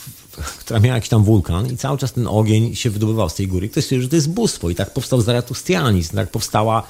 która 0.59 0.81
miała 0.81 0.95
jakiś 0.95 1.11
tam 1.11 1.25
wulkan 1.25 1.73
i 1.73 1.77
cały 1.77 1.99
czas 1.99 2.13
ten 2.13 2.27
ogień 2.27 2.77
się 2.77 2.91
wydobywał 2.91 3.29
z 3.29 3.35
tej 3.35 3.49
góry. 3.49 3.69
Ktoś 3.69 3.85
stwierdził, 3.85 4.03
że 4.03 4.09
to 4.09 4.17
jest 4.17 4.31
bóstwo 4.31 4.71
i 4.71 4.75
tak 4.75 4.93
powstał 4.93 5.21
zaratustianizm, 5.21 6.17
tak 6.17 6.31
powstała 6.31 6.83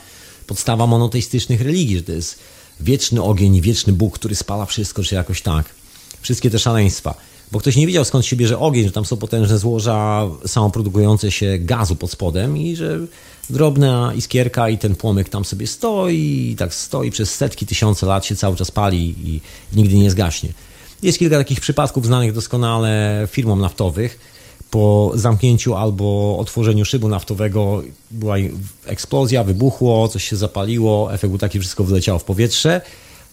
podstawa 0.46 0.86
monoteistycznych 0.86 1.60
religii, 1.60 1.96
że 1.96 2.02
to 2.02 2.12
jest 2.12 2.38
wieczny 2.80 3.22
ogień, 3.22 3.60
wieczny 3.60 3.92
Bóg, 3.92 4.14
który 4.14 4.34
spala 4.34 4.66
wszystko, 4.66 5.02
czy 5.02 5.14
jakoś 5.14 5.42
tak. 5.42 5.66
Wszystkie 6.20 6.50
te 6.50 6.58
szaleństwa. 6.58 7.14
Bo 7.52 7.58
ktoś 7.58 7.76
nie 7.76 7.86
wiedział 7.86 8.04
skąd 8.04 8.26
się 8.26 8.36
bierze 8.36 8.58
ogień, 8.58 8.84
że 8.84 8.92
tam 8.92 9.04
są 9.04 9.16
potężne 9.16 9.58
złoża 9.58 10.28
samoprodukujące 10.46 11.30
się 11.30 11.58
gazu 11.58 11.96
pod 11.96 12.10
spodem 12.10 12.56
i 12.56 12.76
że 12.76 12.98
drobna 13.50 14.12
iskierka 14.16 14.68
i 14.68 14.78
ten 14.78 14.94
płomyk 14.96 15.28
tam 15.28 15.44
sobie 15.44 15.66
stoi 15.66 16.50
i 16.50 16.56
tak 16.56 16.74
stoi 16.74 17.10
przez 17.10 17.34
setki, 17.34 17.66
tysiące 17.66 18.06
lat 18.06 18.26
się 18.26 18.36
cały 18.36 18.56
czas 18.56 18.70
pali 18.70 19.14
i 19.24 19.40
nigdy 19.76 19.96
nie 19.96 20.10
zgaśnie. 20.10 20.52
Jest 21.02 21.18
kilka 21.18 21.38
takich 21.38 21.60
przypadków 21.60 22.06
znanych 22.06 22.32
doskonale 22.32 23.28
firmom 23.30 23.60
naftowych. 23.60 24.18
Po 24.70 25.12
zamknięciu 25.14 25.74
albo 25.74 26.36
otworzeniu 26.38 26.84
szybu 26.84 27.08
naftowego 27.08 27.82
była 28.10 28.36
eksplozja, 28.86 29.44
wybuchło, 29.44 30.08
coś 30.08 30.24
się 30.28 30.36
zapaliło, 30.36 31.14
efekt 31.14 31.30
był 31.30 31.38
taki, 31.38 31.60
wszystko 31.60 31.84
wyleciało 31.84 32.18
w 32.18 32.24
powietrze, 32.24 32.80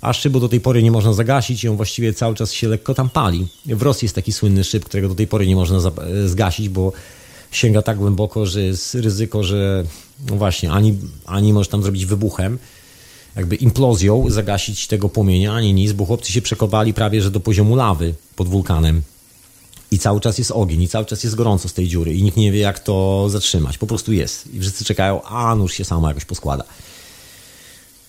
a 0.01 0.13
szybu 0.13 0.39
do 0.39 0.49
tej 0.49 0.59
pory 0.59 0.83
nie 0.83 0.91
można 0.91 1.13
zagasić 1.13 1.63
i 1.63 1.69
on 1.69 1.75
właściwie 1.75 2.13
cały 2.13 2.35
czas 2.35 2.51
się 2.51 2.67
lekko 2.67 2.93
tam 2.93 3.09
pali. 3.09 3.47
W 3.65 3.81
Rosji 3.81 4.05
jest 4.05 4.15
taki 4.15 4.33
słynny 4.33 4.63
szyb, 4.63 4.85
którego 4.85 5.09
do 5.09 5.15
tej 5.15 5.27
pory 5.27 5.47
nie 5.47 5.55
można 5.55 5.91
zgasić, 6.25 6.69
bo 6.69 6.91
sięga 7.51 7.81
tak 7.81 7.97
głęboko, 7.97 8.45
że 8.45 8.61
jest 8.61 8.95
ryzyko, 8.95 9.43
że 9.43 9.83
no 10.29 10.35
właśnie, 10.35 10.71
ani, 10.71 10.97
ani 11.25 11.53
może 11.53 11.69
tam 11.69 11.83
zrobić 11.83 12.05
wybuchem, 12.05 12.59
jakby 13.35 13.55
implozją 13.55 14.25
zagasić 14.29 14.87
tego 14.87 15.09
płomienia, 15.09 15.53
ani 15.53 15.73
nic, 15.73 15.91
bo 15.91 16.05
chłopcy 16.05 16.31
się 16.31 16.41
przekopali 16.41 16.93
prawie, 16.93 17.21
że 17.21 17.31
do 17.31 17.39
poziomu 17.39 17.75
lawy 17.75 18.13
pod 18.35 18.47
wulkanem. 18.47 19.01
I 19.91 19.99
cały 19.99 20.21
czas 20.21 20.37
jest 20.37 20.51
ogień, 20.51 20.81
i 20.81 20.87
cały 20.87 21.05
czas 21.05 21.23
jest 21.23 21.35
gorąco 21.35 21.69
z 21.69 21.73
tej 21.73 21.87
dziury, 21.87 22.13
i 22.13 22.23
nikt 22.23 22.37
nie 22.37 22.51
wie, 22.51 22.59
jak 22.59 22.79
to 22.79 23.27
zatrzymać. 23.29 23.77
Po 23.77 23.87
prostu 23.87 24.13
jest. 24.13 24.53
I 24.53 24.59
wszyscy 24.59 24.85
czekają, 24.85 25.23
a 25.23 25.55
nóż 25.55 25.73
się 25.73 25.85
samo 25.85 26.07
jakoś 26.07 26.25
poskłada. 26.25 26.63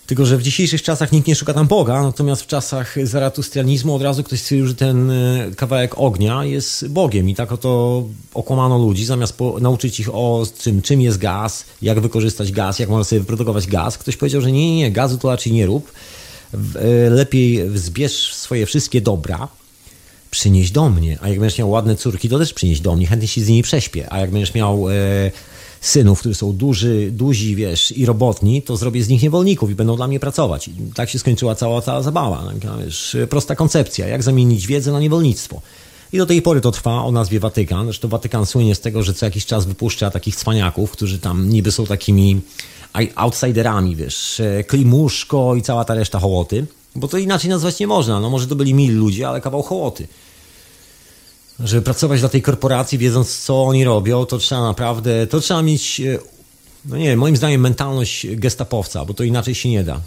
Tylko, 0.09 0.25
że 0.25 0.37
w 0.37 0.41
dzisiejszych 0.41 0.81
czasach 0.81 1.11
nikt 1.11 1.27
nie 1.27 1.35
szuka 1.35 1.53
tam 1.53 1.67
Boga, 1.67 2.03
natomiast 2.03 2.41
w 2.41 2.47
czasach 2.47 2.95
zaratustrianizmu 3.03 3.95
od 3.95 4.01
razu 4.01 4.23
ktoś 4.23 4.41
stwierdził, 4.41 4.67
że 4.67 4.75
ten 4.75 5.11
e, 5.11 5.51
kawałek 5.55 5.97
ognia 5.97 6.45
jest 6.45 6.87
Bogiem 6.87 7.29
i 7.29 7.35
tak 7.35 7.51
oto 7.51 8.03
okłamano 8.33 8.77
ludzi, 8.77 9.05
zamiast 9.05 9.37
po, 9.37 9.59
nauczyć 9.59 9.99
ich 9.99 10.09
o 10.15 10.45
czym, 10.59 10.81
czym 10.81 11.01
jest 11.01 11.17
gaz, 11.17 11.65
jak 11.81 11.99
wykorzystać 11.99 12.51
gaz, 12.51 12.79
jak 12.79 12.89
można 12.89 13.03
sobie 13.03 13.19
wyprodukować 13.19 13.67
gaz. 13.67 13.97
Ktoś 13.97 14.17
powiedział, 14.17 14.41
że 14.41 14.51
nie, 14.51 14.67
nie, 14.69 14.77
nie, 14.77 14.91
gazu 14.91 15.17
to 15.17 15.29
raczej 15.29 15.53
nie 15.53 15.65
rób, 15.65 15.91
e, 16.53 17.09
lepiej 17.09 17.69
zbierz 17.75 18.33
swoje 18.33 18.65
wszystkie 18.65 19.01
dobra, 19.01 19.47
przynieś 20.31 20.71
do 20.71 20.89
mnie, 20.89 21.17
a 21.21 21.29
jak 21.29 21.39
będziesz 21.39 21.59
miał 21.59 21.69
ładne 21.69 21.95
córki, 21.95 22.29
to 22.29 22.39
też 22.39 22.53
przynieś 22.53 22.79
do 22.79 22.95
mnie, 22.95 23.07
chętnie 23.07 23.27
się 23.27 23.41
z 23.41 23.47
nimi 23.47 23.63
prześpię, 23.63 24.13
a 24.13 24.19
jak 24.19 24.31
będziesz 24.31 24.53
miał... 24.53 24.89
E, 24.89 25.31
synów, 25.81 26.19
którzy 26.19 26.35
są 26.35 26.53
duży, 26.53 27.11
duzi, 27.11 27.55
wiesz, 27.55 27.91
i 27.91 28.05
robotni, 28.05 28.61
to 28.61 28.77
zrobię 28.77 29.03
z 29.03 29.09
nich 29.09 29.23
niewolników 29.23 29.71
i 29.71 29.75
będą 29.75 29.95
dla 29.95 30.07
mnie 30.07 30.19
pracować. 30.19 30.67
I 30.67 30.71
tak 30.95 31.09
się 31.09 31.19
skończyła 31.19 31.55
cała 31.55 31.81
ta 31.81 32.01
zabawa. 32.01 32.43
Wiesz, 32.85 33.17
prosta 33.29 33.55
koncepcja, 33.55 34.07
jak 34.07 34.23
zamienić 34.23 34.67
wiedzę 34.67 34.91
na 34.91 34.99
niewolnictwo. 34.99 35.61
I 36.13 36.17
do 36.17 36.25
tej 36.25 36.41
pory 36.41 36.61
to 36.61 36.71
trwa 36.71 37.03
o 37.03 37.11
nazwie 37.11 37.39
Watykan. 37.39 37.85
Zresztą 37.85 38.07
Watykan 38.07 38.45
słynie 38.45 38.75
z 38.75 38.79
tego, 38.79 39.03
że 39.03 39.13
co 39.13 39.25
jakiś 39.25 39.45
czas 39.45 39.65
wypuszcza 39.65 40.11
takich 40.11 40.35
cwaniaków, 40.35 40.91
którzy 40.91 41.19
tam 41.19 41.49
niby 41.49 41.71
są 41.71 41.85
takimi 41.85 42.41
outsiderami, 43.15 43.95
wiesz, 43.95 44.41
klimuszko 44.67 45.55
i 45.55 45.61
cała 45.61 45.85
ta 45.85 45.95
reszta 45.95 46.19
hołoty. 46.19 46.65
Bo 46.95 47.07
to 47.07 47.17
inaczej 47.17 47.49
nazwać 47.49 47.79
nie 47.79 47.87
można. 47.87 48.19
No 48.19 48.29
może 48.29 48.47
to 48.47 48.55
byli 48.55 48.73
mili 48.73 48.93
ludzie, 48.93 49.29
ale 49.29 49.41
kawał 49.41 49.61
hołoty 49.63 50.07
żeby 51.59 51.81
pracować 51.81 52.19
dla 52.19 52.29
tej 52.29 52.41
korporacji, 52.41 52.97
wiedząc 52.97 53.37
co 53.37 53.63
oni 53.63 53.83
robią, 53.83 54.25
to 54.25 54.37
trzeba 54.37 54.61
naprawdę, 54.61 55.27
to 55.27 55.39
trzeba 55.39 55.61
mieć, 55.61 55.99
e, 56.01 56.19
no 56.85 56.97
nie 56.97 57.05
wiem, 57.05 57.19
moim 57.19 57.37
zdaniem 57.37 57.61
mentalność 57.61 58.27
gestapowca, 58.35 59.05
bo 59.05 59.13
to 59.13 59.23
inaczej 59.23 59.55
się 59.55 59.69
nie 59.69 59.83
da. 59.83 60.01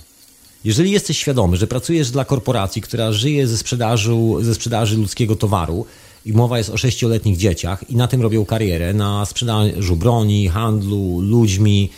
Jeżeli 0.64 0.90
jesteś 0.90 1.18
świadomy, 1.18 1.56
że 1.56 1.66
pracujesz 1.66 2.10
dla 2.10 2.24
korporacji, 2.24 2.82
która 2.82 3.12
żyje 3.12 3.46
ze 3.46 3.58
sprzedaży, 3.58 4.12
ze 4.40 4.54
sprzedaży 4.54 4.96
ludzkiego 4.96 5.36
towaru 5.36 5.86
i 6.26 6.32
mowa 6.32 6.58
jest 6.58 6.70
o 6.70 6.76
sześcioletnich 6.76 7.36
dzieciach 7.36 7.90
i 7.90 7.96
na 7.96 8.08
tym 8.08 8.22
robią 8.22 8.44
karierę, 8.44 8.94
na 8.94 9.26
sprzedaży 9.26 9.96
broni, 9.96 10.48
handlu, 10.48 11.20
ludźmi, 11.20 11.90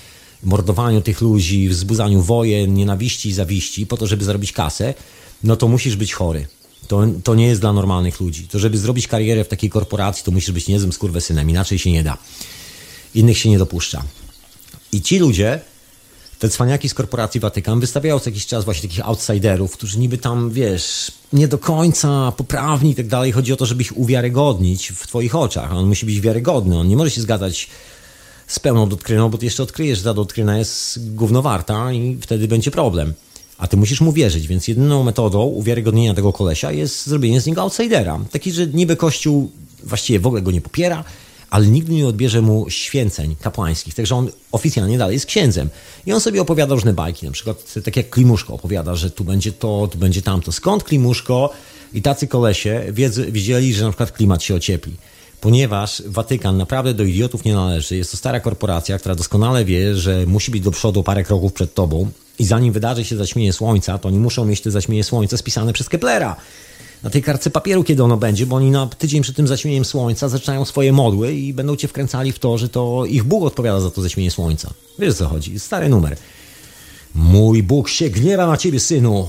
mordowaniu 0.42 1.00
tych 1.00 1.20
ludzi, 1.20 1.68
wzbudzaniu 1.68 2.20
wojen, 2.20 2.74
nienawiści 2.74 3.28
i 3.28 3.32
zawiści 3.32 3.86
po 3.86 3.96
to, 3.96 4.06
żeby 4.06 4.24
zarobić 4.24 4.52
kasę, 4.52 4.94
no 5.44 5.56
to 5.56 5.68
musisz 5.68 5.96
być 5.96 6.12
chory. 6.12 6.46
To, 6.88 7.06
to 7.24 7.34
nie 7.34 7.46
jest 7.46 7.60
dla 7.60 7.72
normalnych 7.72 8.20
ludzi. 8.20 8.48
To, 8.48 8.58
żeby 8.58 8.78
zrobić 8.78 9.08
karierę 9.08 9.44
w 9.44 9.48
takiej 9.48 9.70
korporacji, 9.70 10.24
to 10.24 10.30
musisz 10.30 10.52
być 10.52 10.68
niezłym 10.68 10.92
skurwesynem, 10.92 11.50
inaczej 11.50 11.78
się 11.78 11.92
nie 11.92 12.02
da. 12.02 12.18
Innych 13.14 13.38
się 13.38 13.50
nie 13.50 13.58
dopuszcza. 13.58 14.02
I 14.92 15.02
ci 15.02 15.18
ludzie, 15.18 15.60
te 16.38 16.48
cwaniaki 16.48 16.88
z 16.88 16.94
korporacji 16.94 17.40
Watykan, 17.40 17.80
wystawiają 17.80 18.18
co 18.18 18.30
jakiś 18.30 18.46
czas 18.46 18.64
właśnie 18.64 18.88
takich 18.88 19.06
outsiderów, 19.06 19.72
którzy 19.72 19.98
niby 19.98 20.18
tam, 20.18 20.50
wiesz, 20.50 21.12
nie 21.32 21.48
do 21.48 21.58
końca 21.58 22.32
poprawni 22.36 22.90
i 22.90 22.94
tak 22.94 23.06
dalej. 23.06 23.32
Chodzi 23.32 23.52
o 23.52 23.56
to, 23.56 23.66
żeby 23.66 23.82
ich 23.82 23.96
uwiarygodnić 23.96 24.92
w 24.92 25.06
twoich 25.06 25.34
oczach. 25.34 25.72
On 25.72 25.86
musi 25.86 26.06
być 26.06 26.20
wiarygodny, 26.20 26.78
on 26.78 26.88
nie 26.88 26.96
może 26.96 27.10
się 27.10 27.20
zgadzać 27.20 27.68
z 28.46 28.58
pełną 28.58 28.88
doktryną, 28.88 29.28
bo 29.28 29.38
ty 29.38 29.44
jeszcze 29.44 29.62
odkryjesz, 29.62 29.98
że 29.98 30.04
ta 30.04 30.14
doktryna 30.14 30.58
jest 30.58 31.14
gównowarta 31.14 31.92
i 31.92 32.18
wtedy 32.20 32.48
będzie 32.48 32.70
problem. 32.70 33.14
A 33.58 33.66
ty 33.66 33.76
musisz 33.76 34.00
mu 34.00 34.12
wierzyć, 34.12 34.46
więc 34.46 34.68
jedyną 34.68 35.02
metodą 35.02 35.42
uwiarygodnienia 35.42 36.14
tego 36.14 36.32
kolesia 36.32 36.72
jest 36.72 37.06
zrobienie 37.06 37.40
z 37.40 37.46
niego 37.46 37.62
outsidera. 37.62 38.20
Taki, 38.30 38.52
że 38.52 38.66
niby 38.66 38.96
Kościół 38.96 39.50
właściwie 39.84 40.20
w 40.20 40.26
ogóle 40.26 40.42
go 40.42 40.50
nie 40.50 40.60
popiera, 40.60 41.04
ale 41.50 41.66
nigdy 41.66 41.92
nie 41.92 42.06
odbierze 42.06 42.42
mu 42.42 42.70
święceń 42.70 43.36
kapłańskich, 43.40 43.94
także 43.94 44.16
on 44.16 44.28
oficjalnie 44.52 44.98
dalej 44.98 45.14
jest 45.14 45.26
księdzem. 45.26 45.68
I 46.06 46.12
on 46.12 46.20
sobie 46.20 46.42
opowiada 46.42 46.74
różne 46.74 46.92
bajki, 46.92 47.26
na 47.26 47.32
przykład 47.32 47.74
tak 47.84 47.96
jak 47.96 48.10
Klimuszko 48.10 48.54
opowiada, 48.54 48.94
że 48.94 49.10
tu 49.10 49.24
będzie 49.24 49.52
to, 49.52 49.88
tu 49.92 49.98
będzie 49.98 50.22
tamto. 50.22 50.52
Skąd 50.52 50.84
Klimuszko 50.84 51.50
i 51.92 52.02
tacy 52.02 52.26
kolesie 52.26 52.84
wiedzy, 52.92 53.32
wiedzieli, 53.32 53.74
że 53.74 53.84
na 53.84 53.90
przykład 53.90 54.12
klimat 54.12 54.42
się 54.42 54.54
ociepli? 54.54 54.96
Ponieważ 55.40 56.02
Watykan 56.06 56.56
naprawdę 56.56 56.94
do 56.94 57.04
idiotów 57.04 57.44
nie 57.44 57.54
należy. 57.54 57.96
Jest 57.96 58.10
to 58.10 58.16
stara 58.16 58.40
korporacja, 58.40 58.98
która 58.98 59.14
doskonale 59.14 59.64
wie, 59.64 59.96
że 59.96 60.26
musi 60.26 60.50
być 60.50 60.62
do 60.62 60.70
przodu 60.70 61.02
parę 61.02 61.24
kroków 61.24 61.52
przed 61.52 61.74
tobą 61.74 62.10
i 62.38 62.44
zanim 62.44 62.72
wydarzy 62.72 63.04
się 63.04 63.16
zaćmienie 63.16 63.52
słońca, 63.52 63.98
to 63.98 64.08
oni 64.08 64.18
muszą 64.18 64.44
mieć 64.44 64.60
te 64.60 64.70
zaćmienie 64.70 65.04
słońca 65.04 65.36
spisane 65.36 65.72
przez 65.72 65.88
Keplera 65.88 66.36
na 67.04 67.10
tej 67.10 67.22
kartce 67.22 67.50
papieru, 67.50 67.84
kiedy 67.84 68.02
ono 68.02 68.16
będzie, 68.16 68.46
bo 68.46 68.56
oni 68.56 68.70
na 68.70 68.86
tydzień 68.86 69.22
przed 69.22 69.36
tym 69.36 69.46
zaćmieniem 69.46 69.84
słońca 69.84 70.28
zaczynają 70.28 70.64
swoje 70.64 70.92
modły 70.92 71.32
i 71.32 71.52
będą 71.52 71.76
cię 71.76 71.88
wkręcali 71.88 72.32
w 72.32 72.38
to, 72.38 72.58
że 72.58 72.68
to 72.68 73.04
ich 73.06 73.24
Bóg 73.24 73.44
odpowiada 73.44 73.80
za 73.80 73.90
to 73.90 74.02
zaćmienie 74.02 74.30
słońca. 74.30 74.70
Wiesz 74.98 75.10
o 75.10 75.14
co 75.14 75.28
chodzi? 75.28 75.60
Stary 75.60 75.88
numer. 75.88 76.16
Mój 77.14 77.62
Bóg 77.62 77.88
się 77.88 78.10
gniewa 78.10 78.46
na 78.46 78.56
ciebie, 78.56 78.80
synu. 78.80 79.28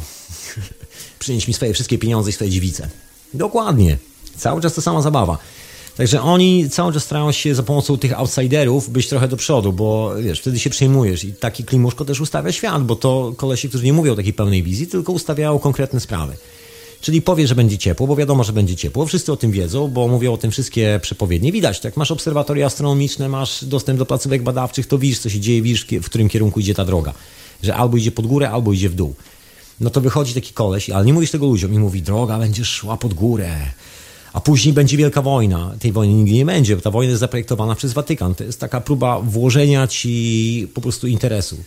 Przynieś 1.19 1.48
mi 1.48 1.53
swoje 1.53 1.73
wszystkie 1.73 1.98
pieniądze 1.98 2.30
i 2.30 2.34
swoje 2.34 2.49
dziewice. 2.52 2.90
Dokładnie. 3.34 3.98
Cały 4.38 4.61
czas 4.61 4.73
ta 4.73 4.82
sama 4.82 5.02
zabawa. 5.02 5.38
Także 5.97 6.22
oni 6.22 6.69
cały 6.69 6.93
czas 6.93 7.03
starają 7.03 7.31
się 7.31 7.55
za 7.55 7.63
pomocą 7.63 7.97
tych 7.97 8.19
outsiderów 8.19 8.89
być 8.89 9.07
trochę 9.07 9.27
do 9.27 9.38
przodu, 9.38 9.73
bo 9.73 10.15
wiesz, 10.15 10.39
wtedy 10.39 10.59
się 10.59 10.69
przejmujesz 10.69 11.23
i 11.23 11.34
taki 11.34 11.63
klimuszko 11.63 12.05
też 12.05 12.22
ustawia 12.22 12.51
świat, 12.51 12.84
bo 12.84 12.95
to 12.95 13.34
kolesi, 13.38 13.69
którzy 13.69 13.85
nie 13.85 13.93
mówią 13.93 14.15
takiej 14.15 14.34
pełnej 14.34 14.63
wizji, 14.63 14.88
tylko 14.88 15.11
ustawiają 15.11 15.59
konkretne 15.59 15.99
sprawy. 15.99 16.34
Czyli 17.01 17.22
powie, 17.22 17.47
że 17.47 17.55
będzie 17.55 17.77
ciepło, 17.77 18.07
bo 18.07 18.15
wiadomo, 18.15 18.43
że 18.43 18.53
będzie 18.53 18.76
ciepło. 18.76 19.05
Wszyscy 19.05 19.31
o 19.31 19.38
tym 19.38 19.51
wiedzą, 19.51 19.88
bo 19.88 20.07
mówią 20.07 20.34
o 20.34 20.38
tym 20.38 20.51
wszystkie 20.51 20.99
przepowiednie. 21.01 21.51
Widać, 21.51 21.80
tak, 21.80 21.97
masz 21.97 22.11
obserwatoria 22.11 22.65
astronomiczne, 22.65 23.30
masz 23.30 23.65
dostęp 23.65 23.99
do 23.99 24.05
placówek 24.05 24.43
badawczych, 24.43 24.88
to 24.88 24.97
widzisz, 24.97 25.19
co 25.19 25.30
się 25.30 25.39
dzieje, 25.39 25.61
widzisz, 25.61 25.85
w 26.01 26.05
którym 26.05 26.30
kierunku 26.30 26.59
idzie 26.59 26.73
ta 26.73 26.85
droga. 26.85 27.13
Że 27.63 27.76
albo 27.76 27.97
idzie 27.97 28.11
pod 28.11 28.27
górę, 28.27 28.51
albo 28.51 28.73
idzie 28.73 28.89
w 28.89 28.95
dół. 28.95 29.15
No 29.80 29.89
to 29.89 30.01
wychodzi 30.01 30.34
taki 30.34 30.53
koleś, 30.53 30.89
ale 30.89 31.05
nie 31.05 31.13
mówisz 31.13 31.31
tego 31.31 31.45
ludziom 31.45 31.73
i 31.73 31.80
mówi, 31.80 32.01
droga 32.01 32.39
będzie 32.39 32.65
szła 32.65 32.97
pod 32.97 33.13
górę. 33.13 33.55
A 34.36 34.40
później 34.40 34.74
będzie 34.74 34.98
wielka 34.98 35.22
wojna. 35.22 35.76
Tej 35.80 35.91
wojny 35.91 36.14
nigdy 36.14 36.32
nie 36.32 36.45
będzie, 36.45 36.76
bo 36.76 36.82
ta 36.82 36.91
wojna 36.91 37.10
jest 37.10 37.20
zaprojektowana 37.20 37.76
przez 37.76 37.94
Watykan. 37.94 38.36
To 38.36 38.44
jest 38.44 38.60
taka 38.60 38.82
próba 38.82 39.20
włożenia 39.20 39.88
ci 39.88 40.68
po 40.74 40.82
prostu 40.82 41.07
interesu 41.07 41.57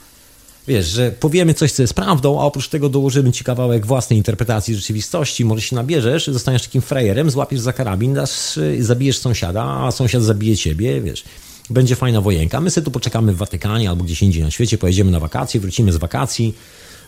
wiesz, 0.68 0.86
że 0.86 1.10
powiemy 1.10 1.54
coś, 1.54 1.72
co 1.72 1.82
jest 1.82 1.94
prawdą, 1.94 2.40
a 2.40 2.44
oprócz 2.44 2.68
tego 2.68 2.88
dołożymy 2.88 3.32
ci 3.32 3.44
kawałek 3.44 3.86
własnej 3.86 4.16
interpretacji 4.16 4.74
rzeczywistości, 4.74 5.44
może 5.44 5.62
się 5.62 5.76
nabierzesz, 5.76 6.26
zostaniesz 6.26 6.62
takim 6.62 6.82
frajerem, 6.82 7.30
złapiesz 7.30 7.60
za 7.60 7.72
karabin, 7.72 8.14
dasz, 8.14 8.58
zabijesz 8.78 9.18
sąsiada, 9.18 9.64
a 9.64 9.90
sąsiad 9.90 10.22
zabije 10.22 10.56
ciebie, 10.56 11.00
wiesz. 11.00 11.24
Będzie 11.70 11.96
fajna 11.96 12.20
wojenka. 12.20 12.60
My 12.60 12.70
sobie 12.70 12.84
tu 12.84 12.90
poczekamy 12.90 13.32
w 13.32 13.36
Watykanie 13.36 13.90
albo 13.90 14.04
gdzieś 14.04 14.22
indziej 14.22 14.42
na 14.42 14.50
świecie, 14.50 14.78
pojedziemy 14.78 15.10
na 15.10 15.20
wakacje, 15.20 15.60
wrócimy 15.60 15.92
z 15.92 15.96
wakacji, 15.96 16.54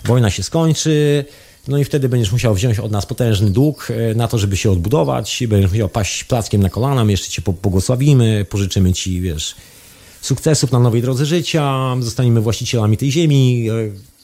wojna 0.04 0.30
się 0.30 0.42
skończy, 0.42 1.24
no 1.70 1.78
i 1.78 1.84
wtedy 1.84 2.08
będziesz 2.08 2.32
musiał 2.32 2.54
wziąć 2.54 2.78
od 2.78 2.92
nas 2.92 3.06
potężny 3.06 3.50
dług 3.50 3.88
e, 3.90 4.14
na 4.14 4.28
to, 4.28 4.38
żeby 4.38 4.56
się 4.56 4.70
odbudować, 4.70 5.42
będziesz 5.48 5.70
musiał 5.70 5.88
paść 5.88 6.24
plackiem 6.24 6.62
na 6.62 6.70
kolana, 6.70 7.04
my 7.04 7.12
jeszcze 7.12 7.30
cię 7.30 7.42
błogosławimy, 7.62 8.46
pożyczymy 8.50 8.92
ci, 8.92 9.20
wiesz, 9.20 9.54
sukcesów 10.20 10.72
na 10.72 10.78
nowej 10.78 11.02
drodze 11.02 11.26
życia, 11.26 11.96
zostaniemy 12.00 12.40
właścicielami 12.40 12.96
tej 12.96 13.12
ziemi, 13.12 13.68
e, 13.70 13.72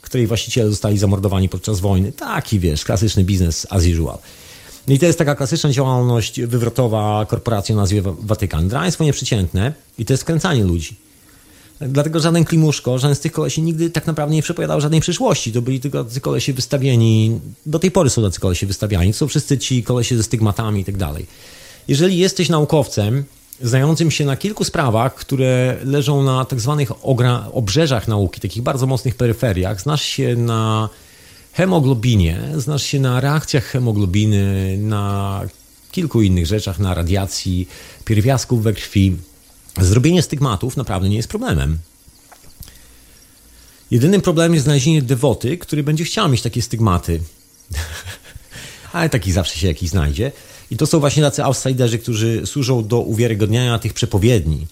której 0.00 0.26
właściciele 0.26 0.70
zostali 0.70 0.98
zamordowani 0.98 1.48
podczas 1.48 1.80
wojny. 1.80 2.12
Taki, 2.12 2.60
wiesz, 2.60 2.84
klasyczny 2.84 3.24
biznes 3.24 3.66
as 3.70 3.86
usual. 3.86 4.18
No 4.88 4.94
I 4.94 4.98
to 4.98 5.06
jest 5.06 5.18
taka 5.18 5.34
klasyczna 5.34 5.70
działalność 5.70 6.40
wywrotowa 6.40 7.26
korporacji 7.28 7.74
o 7.74 7.76
nazwie 7.76 8.02
Watykan. 8.04 8.68
Draństwo 8.68 9.04
nieprzeciętne 9.04 9.72
i 9.98 10.04
to 10.04 10.12
jest 10.12 10.20
skręcanie 10.20 10.64
ludzi. 10.64 11.05
Dlatego 11.80 12.20
żaden 12.20 12.44
klimuszko, 12.44 12.98
żaden 12.98 13.14
z 13.14 13.20
tych 13.20 13.32
kolesi 13.32 13.62
nigdy 13.62 13.90
tak 13.90 14.06
naprawdę 14.06 14.34
nie 14.34 14.42
przepowiadał 14.42 14.80
żadnej 14.80 15.00
przyszłości. 15.00 15.52
To 15.52 15.62
byli 15.62 15.80
tylko 15.80 16.04
tacy 16.04 16.20
kolesie 16.20 16.52
wystawieni, 16.52 17.40
do 17.66 17.78
tej 17.78 17.90
pory 17.90 18.10
są 18.10 18.22
tacy 18.22 18.40
kolesie 18.40 18.66
wystawiani. 18.66 19.12
To 19.12 19.18
są 19.18 19.28
wszyscy 19.28 19.58
ci 19.58 19.82
kolesie 19.82 20.16
ze 20.16 20.22
stygmatami 20.22 20.80
i 20.80 20.84
tak 20.84 20.96
dalej. 20.96 21.26
Jeżeli 21.88 22.18
jesteś 22.18 22.48
naukowcem, 22.48 23.24
znającym 23.62 24.10
się 24.10 24.24
na 24.24 24.36
kilku 24.36 24.64
sprawach, 24.64 25.14
które 25.14 25.76
leżą 25.84 26.22
na 26.22 26.44
tak 26.44 26.60
zwanych 26.60 26.92
obrzeżach 27.52 28.08
nauki, 28.08 28.40
takich 28.40 28.62
bardzo 28.62 28.86
mocnych 28.86 29.14
peryferiach. 29.14 29.80
Znasz 29.80 30.02
się 30.02 30.36
na 30.36 30.88
hemoglobinie, 31.52 32.40
znasz 32.56 32.82
się 32.82 33.00
na 33.00 33.20
reakcjach 33.20 33.64
hemoglobiny, 33.64 34.76
na 34.78 35.42
kilku 35.92 36.22
innych 36.22 36.46
rzeczach, 36.46 36.78
na 36.78 36.94
radiacji, 36.94 37.68
pierwiastków 38.04 38.62
we 38.62 38.72
krwi. 38.72 39.16
Zrobienie 39.80 40.22
stygmatów 40.22 40.76
naprawdę 40.76 41.08
nie 41.08 41.16
jest 41.16 41.28
problemem. 41.28 41.78
Jedynym 43.90 44.20
problemem 44.20 44.54
jest 44.54 44.64
znalezienie 44.64 45.02
dewoty, 45.02 45.58
który 45.58 45.82
będzie 45.82 46.04
chciał 46.04 46.28
mieć 46.28 46.42
takie 46.42 46.62
stygmaty. 46.62 47.20
Ale 48.92 49.08
taki 49.08 49.32
zawsze 49.32 49.58
się 49.58 49.66
jakiś 49.66 49.90
znajdzie. 49.90 50.32
I 50.70 50.76
to 50.76 50.86
są 50.86 51.00
właśnie 51.00 51.22
tacy 51.22 51.44
outsiderzy, 51.44 51.98
którzy 51.98 52.42
służą 52.46 52.86
do 52.86 53.00
uwiarygodniania 53.00 53.78
tych 53.78 53.94
przepowiedni, 53.94 54.66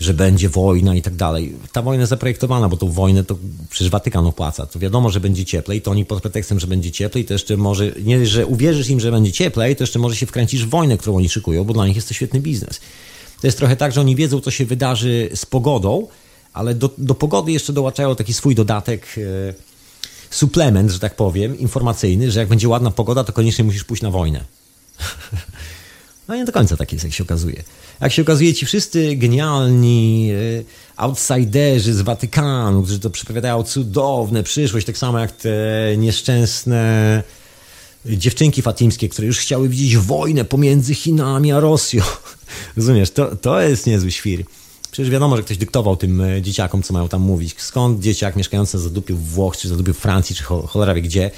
że 0.00 0.14
będzie 0.14 0.48
wojna 0.48 0.94
i 0.94 1.02
tak 1.02 1.14
dalej. 1.14 1.54
Ta 1.72 1.82
wojna 1.82 2.06
zaprojektowana, 2.06 2.68
bo 2.68 2.76
tą 2.76 2.90
wojnę 2.90 3.24
to 3.24 3.36
przecież 3.70 3.90
Watykan 3.90 4.26
opłaca. 4.26 4.66
To 4.66 4.78
wiadomo, 4.78 5.10
że 5.10 5.20
będzie 5.20 5.44
cieplej, 5.44 5.82
to 5.82 5.90
oni 5.90 6.04
pod 6.04 6.22
pretekstem, 6.22 6.60
że 6.60 6.66
będzie 6.66 6.90
cieplej, 6.90 7.24
to 7.24 7.32
jeszcze 7.32 7.56
może, 7.56 7.92
nie, 8.02 8.26
że 8.26 8.46
uwierzysz 8.46 8.88
im, 8.90 9.00
że 9.00 9.10
będzie 9.10 9.32
cieplej, 9.32 9.76
to 9.76 9.82
jeszcze 9.82 9.98
może 9.98 10.16
się 10.16 10.26
wkręcisz 10.26 10.66
w 10.66 10.68
wojnę, 10.68 10.98
którą 10.98 11.16
oni 11.16 11.28
szykują, 11.28 11.64
bo 11.64 11.72
dla 11.72 11.86
nich 11.86 11.96
jest 11.96 12.08
to 12.08 12.14
świetny 12.14 12.40
biznes. 12.40 12.80
To 13.44 13.48
jest 13.48 13.58
trochę 13.58 13.76
tak, 13.76 13.92
że 13.92 14.00
oni 14.00 14.16
wiedzą, 14.16 14.40
co 14.40 14.50
się 14.50 14.66
wydarzy 14.66 15.28
z 15.34 15.46
pogodą, 15.46 16.06
ale 16.52 16.74
do, 16.74 16.90
do 16.98 17.14
pogody 17.14 17.52
jeszcze 17.52 17.72
dołączają 17.72 18.16
taki 18.16 18.34
swój 18.34 18.54
dodatek, 18.54 19.06
e, 19.18 19.54
suplement, 20.30 20.90
że 20.90 20.98
tak 20.98 21.16
powiem, 21.16 21.58
informacyjny, 21.58 22.30
że 22.30 22.40
jak 22.40 22.48
będzie 22.48 22.68
ładna 22.68 22.90
pogoda, 22.90 23.24
to 23.24 23.32
koniecznie 23.32 23.64
musisz 23.64 23.84
pójść 23.84 24.02
na 24.02 24.10
wojnę. 24.10 24.44
No 26.28 26.36
nie 26.36 26.44
do 26.44 26.52
końca 26.52 26.76
tak 26.76 26.92
jest, 26.92 27.04
jak 27.04 27.12
się 27.12 27.24
okazuje. 27.24 27.62
Jak 28.00 28.12
się 28.12 28.22
okazuje, 28.22 28.54
ci 28.54 28.66
wszyscy 28.66 29.16
genialni 29.16 30.30
e, 30.32 30.64
outsiderzy 30.96 31.94
z 31.94 32.00
Watykanu, 32.00 32.82
którzy 32.82 33.00
to 33.00 33.10
przepowiadają 33.10 33.62
cudowne 33.62 34.42
przyszłość, 34.42 34.86
tak 34.86 34.98
samo 34.98 35.18
jak 35.18 35.32
te 35.32 35.50
nieszczęsne 35.96 37.22
dziewczynki 38.06 38.62
fatimskie, 38.62 39.08
które 39.08 39.26
już 39.26 39.38
chciały 39.38 39.68
widzieć 39.68 39.96
wojnę 39.96 40.44
pomiędzy 40.44 40.94
Chinami 40.94 41.52
a 41.52 41.60
Rosją. 41.60 42.02
Rozumiesz, 42.76 43.10
to, 43.10 43.36
to 43.36 43.60
jest 43.60 43.86
niezły 43.86 44.12
świr. 44.12 44.44
Przecież 44.90 45.10
wiadomo, 45.10 45.36
że 45.36 45.42
ktoś 45.42 45.56
dyktował 45.56 45.96
tym 45.96 46.20
e, 46.20 46.42
dzieciakom, 46.42 46.82
co 46.82 46.92
mają 46.92 47.08
tam 47.08 47.20
mówić. 47.20 47.54
Skąd 47.58 48.00
dzieciak 48.00 48.36
mieszkający 48.36 48.78
za 48.78 48.90
w 49.08 49.28
Włoch, 49.28 49.56
czy 49.56 49.68
za 49.68 49.74
w 49.74 49.94
Francji, 49.94 50.36
czy 50.36 50.42
cholera 50.44 50.94
wie 50.94 51.02
gdzie, 51.02 51.30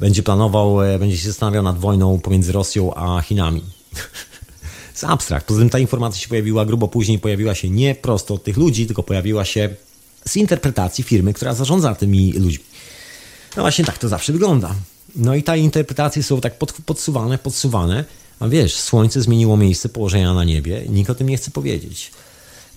będzie 0.00 0.22
planował, 0.22 0.82
e, 0.82 0.98
będzie 0.98 1.18
się 1.18 1.28
zastanawiał 1.28 1.62
nad 1.62 1.78
wojną 1.78 2.20
pomiędzy 2.20 2.52
Rosją 2.52 2.94
a 2.94 3.20
Chinami. 3.22 3.62
Z 4.94 5.04
abstrakt. 5.04 5.46
Poza 5.46 5.60
tym 5.60 5.70
ta 5.70 5.78
informacja 5.78 6.22
się 6.22 6.28
pojawiła 6.28 6.64
grubo 6.64 6.88
później, 6.88 7.18
pojawiła 7.18 7.54
się 7.54 7.70
nie 7.70 7.94
prosto 7.94 8.34
od 8.34 8.44
tych 8.44 8.56
ludzi, 8.56 8.86
tylko 8.86 9.02
pojawiła 9.02 9.44
się 9.44 9.76
z 10.28 10.36
interpretacji 10.36 11.04
firmy, 11.04 11.32
która 11.32 11.54
zarządza 11.54 11.94
tymi 11.94 12.32
ludźmi. 12.32 12.64
No 13.56 13.62
właśnie 13.62 13.84
tak 13.84 13.98
to 13.98 14.08
zawsze 14.08 14.32
wygląda. 14.32 14.74
No 15.16 15.34
i 15.34 15.42
te 15.42 15.58
interpretacje 15.58 16.22
są 16.22 16.40
tak 16.40 16.58
pod, 16.58 16.72
podsuwane, 16.72 17.38
podsuwane, 17.38 18.04
a 18.40 18.48
wiesz, 18.48 18.74
słońce 18.74 19.22
zmieniło 19.22 19.56
miejsce 19.56 19.88
położenia 19.88 20.34
na 20.34 20.44
niebie, 20.44 20.84
nikt 20.88 21.10
o 21.10 21.14
tym 21.14 21.28
nie 21.28 21.36
chce 21.36 21.50
powiedzieć. 21.50 22.10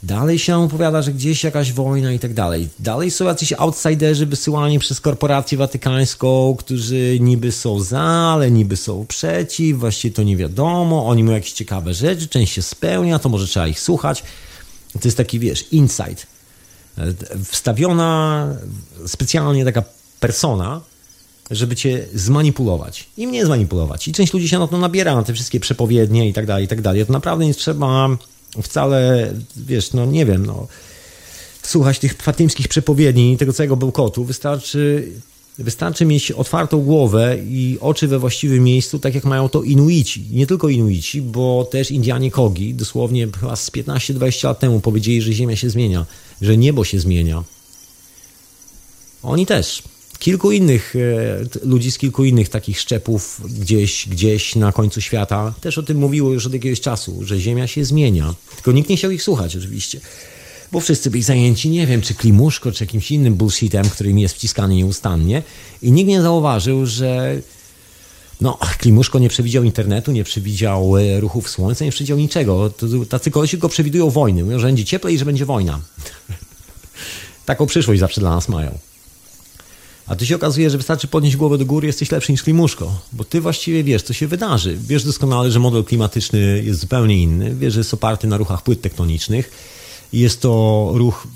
Dalej 0.03 0.40
się 0.40 0.57
opowiada, 0.57 1.02
że 1.02 1.14
gdzieś 1.14 1.44
jakaś 1.44 1.74
wojna 1.74 2.14
i 2.14 2.20
tak 2.20 2.34
dalej. 2.34 2.70
Dalej 2.80 3.12
są 3.12 3.26
jacyś 3.26 3.53
outsiderzy 3.53 4.26
wysyłani 4.26 4.80
przez 4.80 5.02
korporację 5.02 5.57
watykańską, 5.57 6.56
którzy 6.60 7.18
niby 7.20 7.52
są 7.52 7.80
za, 7.80 8.02
ale 8.02 8.52
niby 8.52 8.78
są 8.78 9.06
przeciw, 9.06 9.80
właściwie 9.80 10.16
to 10.16 10.24
nie 10.24 10.38
wiadomo, 10.38 11.07
oni 11.07 11.24
mają 11.24 11.36
jakieś 11.36 11.52
ciekawe 11.53 11.94
rzeczy, 11.94 12.28
część 12.28 12.53
się 12.53 12.62
spełnia, 12.62 13.20
to 13.20 13.30
może 13.30 13.48
trzeba 13.48 13.68
ich 13.68 13.80
słuchać. 13.80 14.24
To 14.94 15.07
jest 15.07 15.18
taki, 15.18 15.40
wiesz, 15.40 15.66
insight. 15.72 16.28
Wstawiona 17.52 18.48
specjalnie 19.07 19.66
taka 19.66 19.84
persona, 20.20 20.82
żeby 21.51 21.76
cię 21.76 22.05
zmanipulować. 22.13 23.07
I 23.17 23.27
mnie 23.27 23.45
zmanipulować. 23.45 24.07
I 24.07 24.11
część 24.11 24.34
ludzi 24.34 24.49
się 24.49 24.59
na 24.59 24.67
to 24.67 24.77
nabiera, 24.77 25.15
na 25.15 25.23
te 25.23 25.34
wszystkie 25.34 25.59
przepowiednie 25.59 26.30
i 26.30 26.34
tak 26.34 26.45
dalej, 26.45 26.65
i 26.65 26.67
tak 26.67 26.81
dalej. 26.81 27.05
To 27.05 27.13
naprawdę 27.13 27.45
nie 27.45 27.53
trzeba 27.53 28.17
wcale, 28.61 29.34
wiesz, 29.55 29.93
no 29.93 30.05
nie 30.05 30.26
wiem, 30.26 30.45
no, 30.45 30.67
słuchać 31.63 31.99
tych 31.99 32.13
fatimskich 32.13 32.67
przepowiedni 32.67 33.34
i 33.34 33.38
tego 33.38 33.53
całego 33.53 33.76
bełkotu. 33.76 34.23
Wystarczy, 34.26 35.11
wystarczy 35.59 36.05
mieć 36.05 36.31
otwartą 36.31 36.81
głowę 36.81 37.38
i 37.47 37.77
oczy 37.81 38.07
we 38.07 38.19
właściwym 38.19 38.63
miejscu, 38.63 38.99
tak 38.99 39.15
jak 39.15 39.23
mają 39.23 39.49
to 39.49 39.63
Inuici. 39.63 40.26
Nie 40.31 40.47
tylko 40.47 40.69
Inuici, 40.69 41.22
bo 41.22 41.67
też 41.72 41.91
Indianie 41.91 42.31
Kogi, 42.31 42.73
dosłownie 42.73 43.27
chyba 43.39 43.55
z 43.55 43.72
15-20 43.72 44.45
lat 44.45 44.59
temu 44.59 44.80
powiedzieli, 44.80 45.22
że 45.22 45.34
Ziemia 45.34 45.55
się 45.55 45.69
zmienia, 45.69 46.05
że 46.41 46.57
niebo 46.57 46.84
się 46.84 46.99
zmienia. 46.99 47.43
Oni 49.23 49.45
też 49.45 49.84
kilku 50.26 50.52
innych 50.52 50.95
e, 50.95 51.68
ludzi 51.68 51.91
z 51.91 51.97
kilku 51.97 52.26
innych 52.26 52.49
takich 52.49 52.80
szczepów 52.80 53.41
gdzieś, 53.60 54.07
gdzieś 54.07 54.56
na 54.56 54.72
końcu 54.72 55.02
świata 55.02 55.53
też 55.61 55.77
o 55.77 55.84
tym 55.84 55.97
mówiło 55.97 56.34
już 56.34 56.45
od 56.45 56.53
jakiegoś 56.53 56.81
czasu, 56.81 57.23
że 57.23 57.39
Ziemia 57.39 57.68
się 57.68 57.85
zmienia. 57.85 58.34
Tylko 58.56 58.72
nikt 58.72 58.89
nie 58.89 58.97
chciał 58.97 59.11
ich 59.11 59.23
słuchać 59.23 59.56
oczywiście. 59.56 59.99
Bo 60.72 60.80
wszyscy 60.80 61.11
byli 61.11 61.23
zajęci, 61.23 61.69
nie 61.69 61.88
wiem, 61.88 62.02
czy 62.02 62.14
klimuszko, 62.14 62.72
czy 62.72 62.84
jakimś 62.84 63.11
innym 63.11 63.35
bullshitem, 63.35 63.89
który 63.89 64.14
mi 64.14 64.22
jest 64.22 64.35
wciskany 64.35 64.76
nieustannie. 64.76 65.43
I 65.81 65.91
nikt 65.91 66.07
nie 66.07 66.22
zauważył, 66.22 66.85
że 66.85 67.41
no, 68.41 68.57
Klimuszko 68.77 69.19
nie 69.19 69.30
przewidział 69.30 69.64
internetu, 69.64 70.11
nie 70.11 70.23
przewidział 70.23 70.97
e, 70.97 71.19
ruchów 71.19 71.49
słońca, 71.49 71.85
nie 71.85 71.91
przewidział 71.91 72.18
niczego. 72.18 72.72
Tacy 73.10 73.31
kolesi 73.31 73.57
go 73.57 73.69
przewidują 73.69 74.10
wojny. 74.10 74.43
Mówią, 74.43 74.60
że 74.60 74.68
będzie 74.68 74.85
cieplej 74.85 75.15
i 75.15 75.18
że 75.18 75.26
będzie 75.26 75.45
wojna. 75.45 75.80
Taką 77.45 77.65
przyszłość 77.65 77.99
zawsze 77.99 78.22
dla 78.22 78.30
nas 78.30 78.49
mają. 78.49 78.77
A 80.07 80.15
tu 80.15 80.26
się 80.26 80.36
okazuje, 80.36 80.69
że 80.69 80.77
wystarczy 80.77 81.07
podnieść 81.07 81.38
głowę 81.38 81.57
do 81.57 81.65
góry, 81.65 81.88
jesteś 81.88 82.11
lepszy 82.11 82.32
niż 82.32 82.44
Klimuszko. 82.44 83.02
Bo 83.14 83.23
ty 83.23 83.41
właściwie 83.41 83.84
wiesz, 83.84 84.03
co 84.03 84.14
się 84.14 84.27
wydarzy. 84.27 84.77
Wiesz 84.88 85.03
doskonale, 85.03 85.52
że 85.52 85.60
model 85.60 85.84
klimatyczny 85.84 86.64
jest 86.65 86.80
zupełnie 86.80 87.18
inny. 87.18 87.56
Wiesz, 87.56 87.73
że 87.73 87.80
jest 87.80 87.94
oparty 87.94 88.27
na 88.27 88.38
ruchach 88.38 88.64
płyt 88.64 88.82
tektonicznych. 88.82 89.52
Jest 90.14 90.41
to 90.41 90.91
ruch 90.94 91.27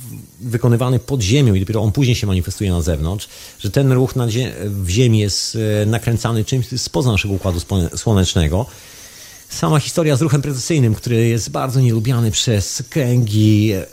wykonywany 0.41 0.99
pod 0.99 1.21
ziemią 1.21 1.53
i 1.53 1.59
dopiero 1.59 1.81
on 1.81 1.91
później 1.91 2.15
się 2.15 2.27
manifestuje 2.27 2.71
na 2.71 2.81
zewnątrz, 2.81 3.27
że 3.59 3.71
ten 3.71 3.91
ruch 3.91 4.13
zie 4.27 4.53
w 4.65 4.89
ziemi 4.89 5.19
jest 5.19 5.57
e, 5.81 5.85
nakręcany 5.85 6.45
czymś 6.45 6.67
spoza 6.67 7.11
naszego 7.11 7.33
układu 7.33 7.59
słonecznego. 7.95 8.65
Sama 9.49 9.79
historia 9.79 10.15
z 10.15 10.21
ruchem 10.21 10.41
precesyjnym, 10.41 10.95
który 10.95 11.27
jest 11.27 11.49
bardzo 11.49 11.81
nielubiany 11.81 12.31
przez 12.31 12.83
kręgi 12.89 13.71
e, 13.71 13.85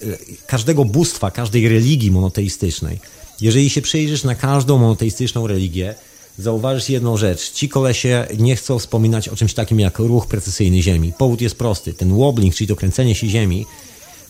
każdego 0.46 0.84
bóstwa, 0.84 1.30
każdej 1.30 1.68
religii 1.68 2.10
monoteistycznej. 2.10 3.00
Jeżeli 3.40 3.70
się 3.70 3.82
przyjrzysz 3.82 4.24
na 4.24 4.34
każdą 4.34 4.78
monoteistyczną 4.78 5.46
religię, 5.46 5.94
zauważysz 6.38 6.88
jedną 6.88 7.16
rzecz. 7.16 7.52
Ci 7.52 7.68
kolesie 7.68 8.26
nie 8.38 8.56
chcą 8.56 8.78
wspominać 8.78 9.28
o 9.28 9.36
czymś 9.36 9.54
takim 9.54 9.80
jak 9.80 9.98
ruch 9.98 10.26
precesyjny 10.26 10.82
Ziemi. 10.82 11.12
Powód 11.18 11.40
jest 11.40 11.58
prosty. 11.58 11.94
Ten 11.94 12.16
wobbling, 12.16 12.54
czyli 12.54 12.68
to 12.68 12.76
kręcenie 12.76 13.14
się 13.14 13.28
Ziemi, 13.28 13.66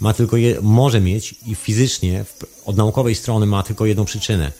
ma 0.00 0.14
tylko 0.14 0.36
je, 0.36 0.60
może 0.62 1.00
mieć 1.00 1.34
i 1.46 1.54
fizycznie 1.54 2.24
od 2.64 2.76
naukowej 2.76 3.14
strony 3.14 3.46
ma 3.46 3.62
tylko 3.62 3.86
jedną 3.86 4.04
przyczynę. 4.04 4.52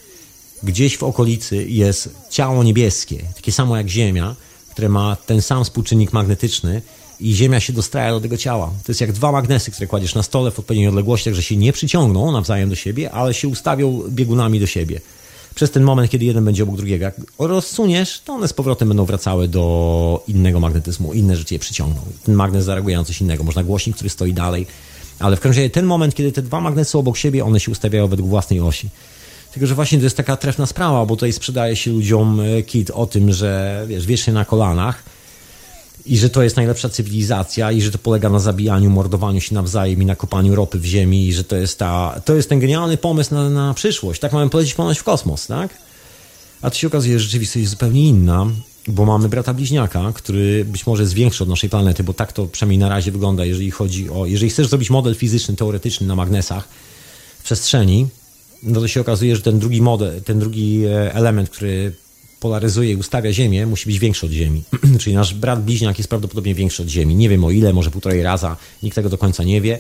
Gdzieś 0.63 0.97
w 0.97 1.03
okolicy 1.03 1.67
jest 1.69 2.11
ciało 2.31 2.65
niebieskie, 2.65 3.23
takie 3.35 3.53
samo 3.53 3.77
jak 3.77 3.89
Ziemia, 3.89 4.37
które 4.71 4.89
ma 4.89 5.17
ten 5.17 5.43
sam 5.43 5.65
współczynnik 5.65 6.13
magnetyczny 6.13 6.83
i 7.21 7.35
Ziemia 7.35 7.61
się 7.61 7.73
dostraja 7.73 8.11
do 8.11 8.21
tego 8.21 8.37
ciała. 8.37 8.67
To 8.67 8.93
jest 8.93 9.01
jak 9.01 9.13
dwa 9.13 9.33
magnesy, 9.33 9.71
które 9.71 9.87
kładziesz 9.87 10.15
na 10.15 10.23
stole 10.23 10.51
w 10.51 10.59
odpowiednich 10.59 10.89
odległościach, 10.89 11.35
że 11.35 11.43
się 11.43 11.57
nie 11.57 11.73
przyciągną 11.73 12.33
nawzajem 12.33 12.69
do 12.69 12.75
siebie, 12.75 13.11
ale 13.11 13.35
się 13.35 13.49
ustawią 13.49 14.03
biegunami 14.09 14.61
do 14.61 14.67
siebie. 14.67 15.01
Przez 15.55 15.71
ten 15.71 15.83
moment, 15.83 16.11
kiedy 16.11 16.25
jeden 16.25 16.45
będzie 16.45 16.63
obok 16.63 16.77
drugiego. 16.77 17.05
Jak 17.05 17.15
rozsuniesz, 17.39 18.21
to 18.25 18.33
one 18.33 18.49
z 18.49 18.53
powrotem 18.53 18.89
będą 18.89 19.05
wracały 19.05 19.49
do 19.49 20.25
innego 20.29 20.61
magnetyzmu, 20.61 21.13
inne 21.13 21.37
rzeczy 21.37 21.55
je 21.55 21.61
przyciągną. 21.61 22.01
Ten 22.25 22.35
magnes 22.35 22.65
zareaguje 22.65 22.97
na 22.97 23.05
coś 23.05 23.21
innego. 23.21 23.45
Można 23.45 23.65
głośnik, 23.65 23.97
który 23.97 24.11
stoi 24.11 24.33
dalej, 24.33 24.67
ale 25.19 25.37
w 25.37 25.41
każdym 25.41 25.63
razie 25.63 25.71
ten 25.71 25.87
moment, 25.87 26.15
kiedy 26.15 26.33
te 26.33 26.43
dwa 26.43 26.61
magnesy 26.61 26.99
obok 26.99 27.17
siebie, 27.17 27.45
one 27.45 27.61
się 27.61 27.73
ustawiają 27.73 28.09
według 28.09 28.29
własnej 28.29 28.61
osi. 28.61 28.89
Tylko, 29.53 29.67
że 29.67 29.75
właśnie 29.75 29.99
to 29.99 30.05
jest 30.05 30.17
taka 30.17 30.37
trefna 30.37 30.67
sprawa, 30.67 31.07
bo 31.07 31.17
tutaj 31.17 31.33
sprzedaje 31.33 31.77
się 31.77 31.91
ludziom 31.91 32.41
e, 32.41 32.63
kit 32.63 32.91
o 32.91 33.07
tym, 33.07 33.33
że 33.33 33.85
wiesz, 33.89 34.07
wiecznie 34.07 34.33
na 34.33 34.45
kolanach 34.45 35.03
i 36.07 36.19
że 36.19 36.31
to 36.31 36.43
jest 36.43 36.57
najlepsza 36.57 36.89
cywilizacja 36.89 37.73
i 37.73 37.83
że 37.83 37.91
to 37.91 37.99
polega 37.99 38.29
na 38.29 38.39
zabijaniu, 38.39 38.91
mordowaniu 38.91 39.41
się 39.41 39.55
nawzajem 39.55 40.03
i 40.03 40.07
na 40.07 40.17
kopaniu 40.17 40.55
ropy 40.55 40.79
w 40.79 40.85
ziemi 40.85 41.27
i 41.27 41.33
że 41.33 41.45
to 41.45 41.57
jest, 41.57 41.79
ta, 41.79 42.21
to 42.25 42.35
jest 42.35 42.49
ten 42.49 42.61
genialny 42.61 42.97
pomysł 42.97 43.35
na, 43.35 43.51
na 43.51 43.75
przyszłość. 43.75 44.21
Tak 44.21 44.33
mamy 44.33 44.51
polecieć 44.51 44.75
ponoć 44.75 44.99
w 44.99 45.05
kosmos, 45.05 45.47
tak? 45.47 45.79
A 46.63 46.71
to 46.71 46.77
się 46.77 46.87
okazuje, 46.87 47.19
że 47.19 47.25
rzeczywistość 47.25 47.61
jest 47.61 47.71
zupełnie 47.71 48.09
inna 48.09 48.47
bo 48.89 49.05
mamy 49.05 49.29
brata 49.29 49.55
bliźniaka, 49.55 50.13
który 50.15 50.65
być 50.65 50.87
może 50.87 51.03
jest 51.03 51.15
większy 51.15 51.43
od 51.43 51.49
naszej 51.49 51.71
planety, 51.71 52.05
bo 52.05 52.15
tak 52.15 52.33
to 52.33 52.47
przynajmniej 52.47 52.79
na 52.79 52.89
razie 52.89 53.13
wygląda, 53.13 53.45
jeżeli 53.45 53.71
chodzi 53.71 54.11
o. 54.11 54.27
Jeżeli 54.27 54.51
chcesz 54.51 54.69
zrobić 54.69 54.91
model 54.91 55.15
fizyczny, 55.15 55.57
teoretyczny 55.57 56.07
na 56.07 56.15
magnesach 56.15 56.69
w 57.39 57.43
przestrzeni, 57.43 58.07
no 58.63 58.81
to 58.81 58.89
się 58.89 59.01
okazuje, 59.01 59.37
że 59.37 59.43
ten 59.43 59.59
drugi 59.59 59.83
model, 59.83 60.23
ten 60.23 60.39
drugi 60.39 60.85
e, 60.85 61.15
element, 61.15 61.51
który 61.51 61.93
polaryzuje 62.41 62.93
i 62.93 62.97
ustawia 62.97 63.33
Ziemię, 63.33 63.67
musi 63.67 63.87
być 63.87 63.99
większy 63.99 64.27
od 64.27 64.33
Ziemi. 64.33 64.63
Czyli 65.01 65.17
nasz 65.17 65.35
brat 65.35 65.65
bliźniak 65.65 65.99
jest 65.99 66.09
prawdopodobnie 66.09 66.55
większy 66.55 66.83
od 66.83 66.89
Ziemi. 66.89 67.15
Nie 67.15 67.29
wiem 67.29 67.45
o 67.45 67.51
ile, 67.51 67.73
może 67.73 67.91
półtorej 67.91 68.23
raza, 68.23 68.57
nikt 68.83 68.95
tego 68.95 69.09
do 69.09 69.19
końca 69.19 69.43
nie 69.43 69.61
wie. 69.61 69.79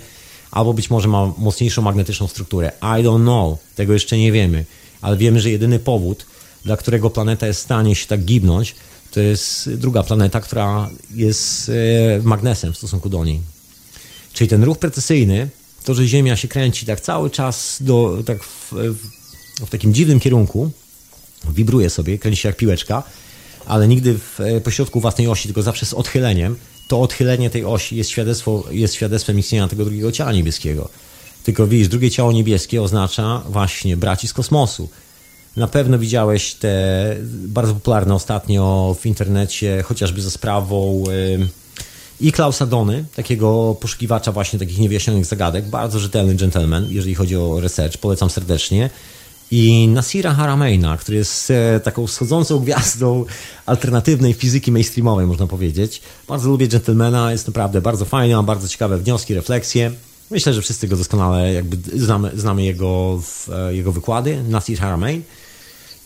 Albo 0.51 0.74
być 0.74 0.91
może 0.91 1.09
ma 1.09 1.33
mocniejszą 1.39 1.83
magnetyczną 1.83 2.28
strukturę. 2.28 2.73
I 2.83 3.05
don't 3.05 3.23
know, 3.23 3.59
tego 3.74 3.93
jeszcze 3.93 4.19
nie 4.19 4.33
wiemy. 4.33 4.65
Ale 5.01 5.16
wiemy, 5.16 5.41
że 5.41 5.51
jedyny 5.51 5.78
powód, 5.78 6.27
dla 6.65 6.77
którego 6.77 7.11
planeta 7.11 7.47
jest 7.47 7.61
w 7.61 7.62
stanie 7.62 7.95
się 7.95 8.07
tak 8.07 8.24
gibnąć, 8.24 8.74
to 9.11 9.20
jest 9.20 9.74
druga 9.74 10.03
planeta, 10.03 10.41
która 10.41 10.91
jest 11.15 11.69
e, 11.69 11.73
magnesem 12.23 12.73
w 12.73 12.77
stosunku 12.77 13.09
do 13.09 13.24
niej. 13.24 13.41
Czyli 14.33 14.49
ten 14.49 14.65
ruch 14.65 14.78
precesyjny, 14.78 15.49
to, 15.85 15.95
że 15.95 16.07
Ziemia 16.07 16.37
się 16.37 16.49
kręci 16.49 16.87
tak 16.87 17.01
cały 17.01 17.31
czas 17.31 17.77
do, 17.81 18.23
tak 18.27 18.45
w, 18.45 18.73
w 19.66 19.70
takim 19.70 19.95
dziwnym 19.95 20.20
kierunku, 20.20 20.70
wibruje 21.52 21.90
sobie, 21.90 22.18
kręci 22.18 22.40
się 22.40 22.48
jak 22.48 22.56
piłeczka, 22.56 23.02
ale 23.66 23.89
nigdy 23.89 24.18
w 24.18 24.40
e, 24.40 24.60
pośrodku 24.60 25.01
własnej 25.01 25.28
osi, 25.28 25.48
tylko 25.48 25.62
zawsze 25.62 25.86
z 25.86 25.94
odchyleniem, 25.94 26.56
to 26.89 27.01
odchylenie 27.01 27.51
tej 27.51 27.64
osi 27.64 27.97
jest, 27.97 28.10
świadectwo, 28.10 28.64
jest 28.70 28.94
świadectwem 28.94 29.39
istnienia 29.39 29.68
tego 29.68 29.85
drugiego 29.85 30.12
ciała 30.12 30.32
niebieskiego. 30.32 30.89
Tylko 31.44 31.66
widzisz, 31.66 31.89
drugie 31.89 32.10
ciało 32.10 32.32
niebieskie 32.32 32.82
oznacza 32.82 33.43
właśnie 33.48 33.97
braci 33.97 34.28
z 34.28 34.32
kosmosu. 34.32 34.89
Na 35.56 35.66
pewno 35.66 35.98
widziałeś 35.98 36.55
te 36.55 37.16
bardzo 37.31 37.74
popularne 37.74 38.14
ostatnio 38.14 38.97
w 39.01 39.06
internecie, 39.06 39.82
chociażby 39.82 40.23
za 40.23 40.31
sprawą 40.31 41.05
i 42.20 42.32
Klausa 42.32 42.66
Dony, 42.66 43.05
takiego 43.16 43.77
poszukiwacza 43.81 44.32
właśnie 44.32 44.59
takich 44.59 44.78
niewyjaśnionych 44.78 45.24
zagadek, 45.24 45.68
bardzo 45.68 45.98
rzetelny 45.98 46.35
gentleman, 46.35 46.86
jeżeli 46.90 47.14
chodzi 47.14 47.36
o 47.36 47.60
research, 47.60 47.98
polecam 47.98 48.31
serdecznie. 48.31 48.90
I 49.51 49.89
Nasira 49.89 50.35
Harameina, 50.35 50.97
który 50.97 51.16
jest 51.16 51.51
e, 51.51 51.81
taką 51.81 52.06
wschodzącą 52.06 52.59
gwiazdą 52.59 53.24
alternatywnej 53.66 54.32
fizyki 54.32 54.73
mainstreamowej, 54.73 55.27
można 55.27 55.47
powiedzieć. 55.47 56.02
Bardzo 56.28 56.48
lubię 56.48 56.68
gentlemana, 56.68 57.32
jest 57.32 57.47
naprawdę 57.47 57.81
bardzo 57.81 58.05
fajny, 58.05 58.36
ma 58.36 58.43
bardzo 58.43 58.68
ciekawe 58.68 58.98
wnioski, 58.98 59.35
refleksje. 59.35 59.93
Myślę, 60.31 60.55
że 60.55 60.62
wszyscy 60.62 60.89
go 60.89 60.97
doskonale 60.97 61.52
jakby 61.52 61.98
znamy, 62.01 62.31
znamy 62.35 62.64
jego, 62.64 63.20
e, 63.52 63.74
jego 63.74 63.93
wykłady. 63.93 64.43
Nasir 64.48 64.78
Haramein. 64.78 65.23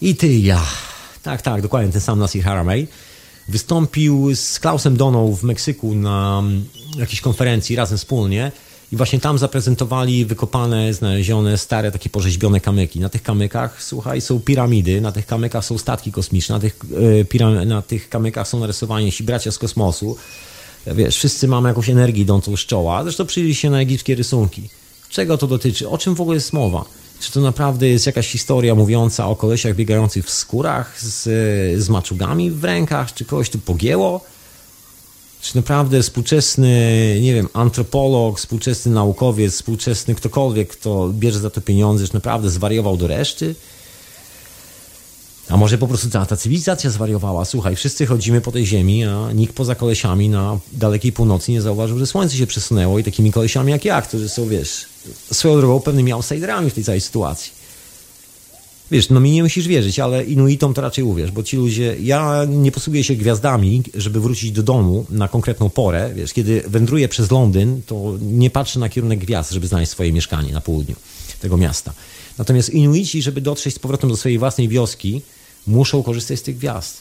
I 0.01 0.17
ty, 0.17 0.37
ja. 0.37 0.63
Tak, 1.23 1.43
tak, 1.43 1.63
dokładnie 1.63 1.93
ten 1.93 2.01
sam 2.01 2.19
Nasir 2.19 2.45
Haramej. 2.45 2.89
Wystąpił 3.49 4.35
z 4.35 4.61
Klausem 4.61 4.97
Doną 4.97 5.37
w 5.37 5.43
Meksyku 5.43 5.95
na 5.95 6.43
jakiejś 6.97 7.21
konferencji 7.21 7.77
razem 7.77 7.99
wspólnie 7.99 8.53
i 8.93 8.97
właśnie 8.97 9.21
tam 9.21 9.39
zaprezentowali 9.39 10.25
wykopane, 10.25 10.95
znalezione, 10.95 11.59
stare, 11.59 11.93
takie 11.93 12.11
porzeźbione 12.11 12.61
kamyki. 12.61 13.01
Na 13.01 13.09
tych 13.09 13.23
kamykach, 13.23 13.83
słuchaj, 13.83 14.21
są 14.21 14.41
piramidy, 14.41 15.01
na 15.01 15.13
tych 15.13 15.27
kamykach 15.27 15.65
są 15.65 15.79
statki 15.79 16.13
kosmiczne, 16.13 16.55
na 16.55 16.61
tych, 16.61 16.79
yy, 17.31 17.67
na 17.67 17.83
tych 17.83 18.09
kamykach 18.09 18.49
są 18.49 18.61
narysowani 18.61 19.13
ci 19.13 19.25
bracia 19.25 19.53
z 19.53 19.59
kosmosu. 19.59 20.17
Wiesz, 20.87 21.17
wszyscy 21.17 21.49
mamy 21.49 21.69
jakąś 21.69 21.89
energię 21.89 22.23
idącą 22.23 22.57
z 22.57 22.61
czoła. 22.61 23.03
Zresztą 23.03 23.27
przyjrzyj 23.27 23.55
się 23.55 23.71
na 23.71 23.81
egipskie 23.81 24.15
rysunki. 24.15 24.69
Czego 25.09 25.39
to 25.39 25.47
dotyczy? 25.47 25.89
O 25.89 25.99
czym 25.99 26.15
w 26.15 26.21
ogóle 26.21 26.37
jest 26.37 26.53
mowa? 26.53 26.85
Czy 27.21 27.33
to 27.33 27.41
naprawdę 27.41 27.89
jest 27.89 28.07
jakaś 28.07 28.29
historia 28.29 28.75
mówiąca 28.75 29.27
o 29.27 29.37
kolesiach 29.37 29.77
biegających 29.77 30.25
w 30.25 30.31
skórach 30.31 31.01
z, 31.03 31.23
z 31.83 31.89
maczugami 31.89 32.51
w 32.51 32.65
rękach? 32.65 33.15
Czy 33.15 33.25
kogoś 33.25 33.51
tu 33.51 33.59
pogięło? 33.59 34.25
Czy 35.41 35.57
naprawdę 35.57 36.03
współczesny, 36.03 37.19
nie 37.23 37.35
wiem, 37.35 37.49
antropolog, 37.53 38.39
współczesny 38.39 38.93
naukowiec, 38.93 39.55
współczesny 39.55 40.15
ktokolwiek, 40.15 40.69
kto 40.69 41.11
bierze 41.13 41.39
za 41.39 41.51
to 41.51 41.61
pieniądze, 41.61 42.09
czy 42.09 42.15
naprawdę 42.15 42.51
zwariował 42.51 42.97
do 42.97 43.07
reszty? 43.07 43.55
A 45.49 45.57
może 45.57 45.79
po 45.79 45.89
prostu 45.89 46.11
cała 46.11 46.27
ta 46.27 46.37
cywilizacja 46.37 46.91
zwariowała? 46.91 47.45
Słuchaj, 47.45 47.77
wszyscy 47.77 48.07
chodzimy 48.07 48.41
po 48.41 48.53
tej 48.53 48.67
ziemi, 48.67 49.05
a 49.05 49.33
nikt 49.33 49.55
poza 49.55 49.75
kolesiami 49.75 50.29
na 50.29 50.59
dalekiej 50.73 51.13
północy 51.13 51.53
nie 51.53 51.63
zauważył, 51.63 51.99
że 51.99 52.07
słońce 52.07 52.37
się 52.37 52.47
przesunęło 52.47 52.99
i 52.99 53.05
takimi 53.05 53.33
kolesiami 53.33 53.73
jak 53.73 53.85
ja, 53.85 54.03
którzy 54.03 54.29
są, 54.29 54.49
wiesz, 54.49 54.87
swoją 55.33 55.57
drogą 55.57 55.81
pewnymi 55.81 56.13
outsiderami 56.13 56.71
w 56.71 56.75
tej 56.75 56.85
całej 56.85 57.01
sytuacji. 57.01 57.60
Wiesz, 58.91 59.11
no 59.11 59.21
mi 59.21 59.31
nie 59.31 59.43
musisz 59.43 59.69
wierzyć, 59.69 59.99
ale 59.99 60.25
Inuitom 60.25 60.75
to 60.75 60.81
raczej 60.83 61.05
uwierz, 61.05 61.31
bo 61.31 61.43
ci 61.43 61.57
ludzie, 61.57 61.97
ja 62.01 62.45
nie 62.49 62.73
posługuję 62.73 63.05
się 63.05 63.15
gwiazdami, 63.15 63.83
żeby 63.95 64.21
wrócić 64.21 64.53
do 64.53 64.63
domu 64.63 65.07
na 65.11 65.29
konkretną 65.29 65.71
porę. 65.71 66.11
Wiesz, 66.15 66.33
kiedy 66.33 66.63
wędruję 66.67 67.09
przez 67.09 67.31
Londyn, 67.31 67.83
to 67.87 68.15
nie 68.21 68.51
patrzę 68.51 68.79
na 68.81 68.89
kierunek 68.89 69.19
gwiazd, 69.19 69.53
żeby 69.53 69.67
znaleźć 69.67 69.93
swoje 69.93 70.13
mieszkanie 70.13 70.53
na 70.53 70.61
południu 70.61 70.97
tego 71.41 71.57
miasta. 71.57 71.93
Natomiast 72.39 72.71
Inuici, 72.71 73.23
żeby 73.23 73.41
dotrzeć 73.41 73.75
z 73.75 73.79
powrotem 73.79 74.11
do 74.11 74.17
swojej 74.17 74.39
własnej 74.39 74.69
wioski, 74.69 75.23
muszą 75.67 76.03
korzystać 76.03 76.39
z 76.39 76.43
tych 76.43 76.57
gwiazd. 76.57 77.01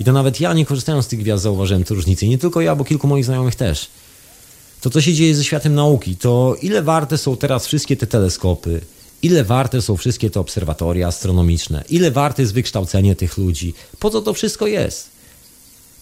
I 0.00 0.04
to 0.04 0.12
nawet 0.12 0.40
ja, 0.40 0.52
nie 0.52 0.66
korzystając 0.66 1.04
z 1.04 1.08
tych 1.08 1.18
gwiazd, 1.18 1.42
zauważyłem 1.42 1.84
te 1.84 1.94
różnice. 1.94 2.26
I 2.26 2.28
nie 2.28 2.38
tylko 2.38 2.60
ja, 2.60 2.76
bo 2.76 2.84
kilku 2.84 3.06
moich 3.06 3.24
znajomych 3.24 3.54
też. 3.54 3.88
To, 4.80 4.90
co 4.90 5.00
się 5.00 5.14
dzieje 5.14 5.34
ze 5.34 5.44
światem 5.44 5.74
nauki, 5.74 6.16
to 6.16 6.56
ile 6.62 6.82
warte 6.82 7.18
są 7.18 7.36
teraz 7.36 7.66
wszystkie 7.66 7.96
te 7.96 8.06
teleskopy, 8.06 8.80
Ile 9.22 9.44
warte 9.44 9.82
są 9.82 9.96
wszystkie 9.96 10.30
te 10.30 10.40
obserwatoria 10.40 11.08
astronomiczne? 11.08 11.84
Ile 11.88 12.10
warte 12.10 12.42
jest 12.42 12.54
wykształcenie 12.54 13.16
tych 13.16 13.38
ludzi? 13.38 13.74
Po 13.98 14.10
co 14.10 14.22
to 14.22 14.34
wszystko 14.34 14.66
jest? 14.66 15.10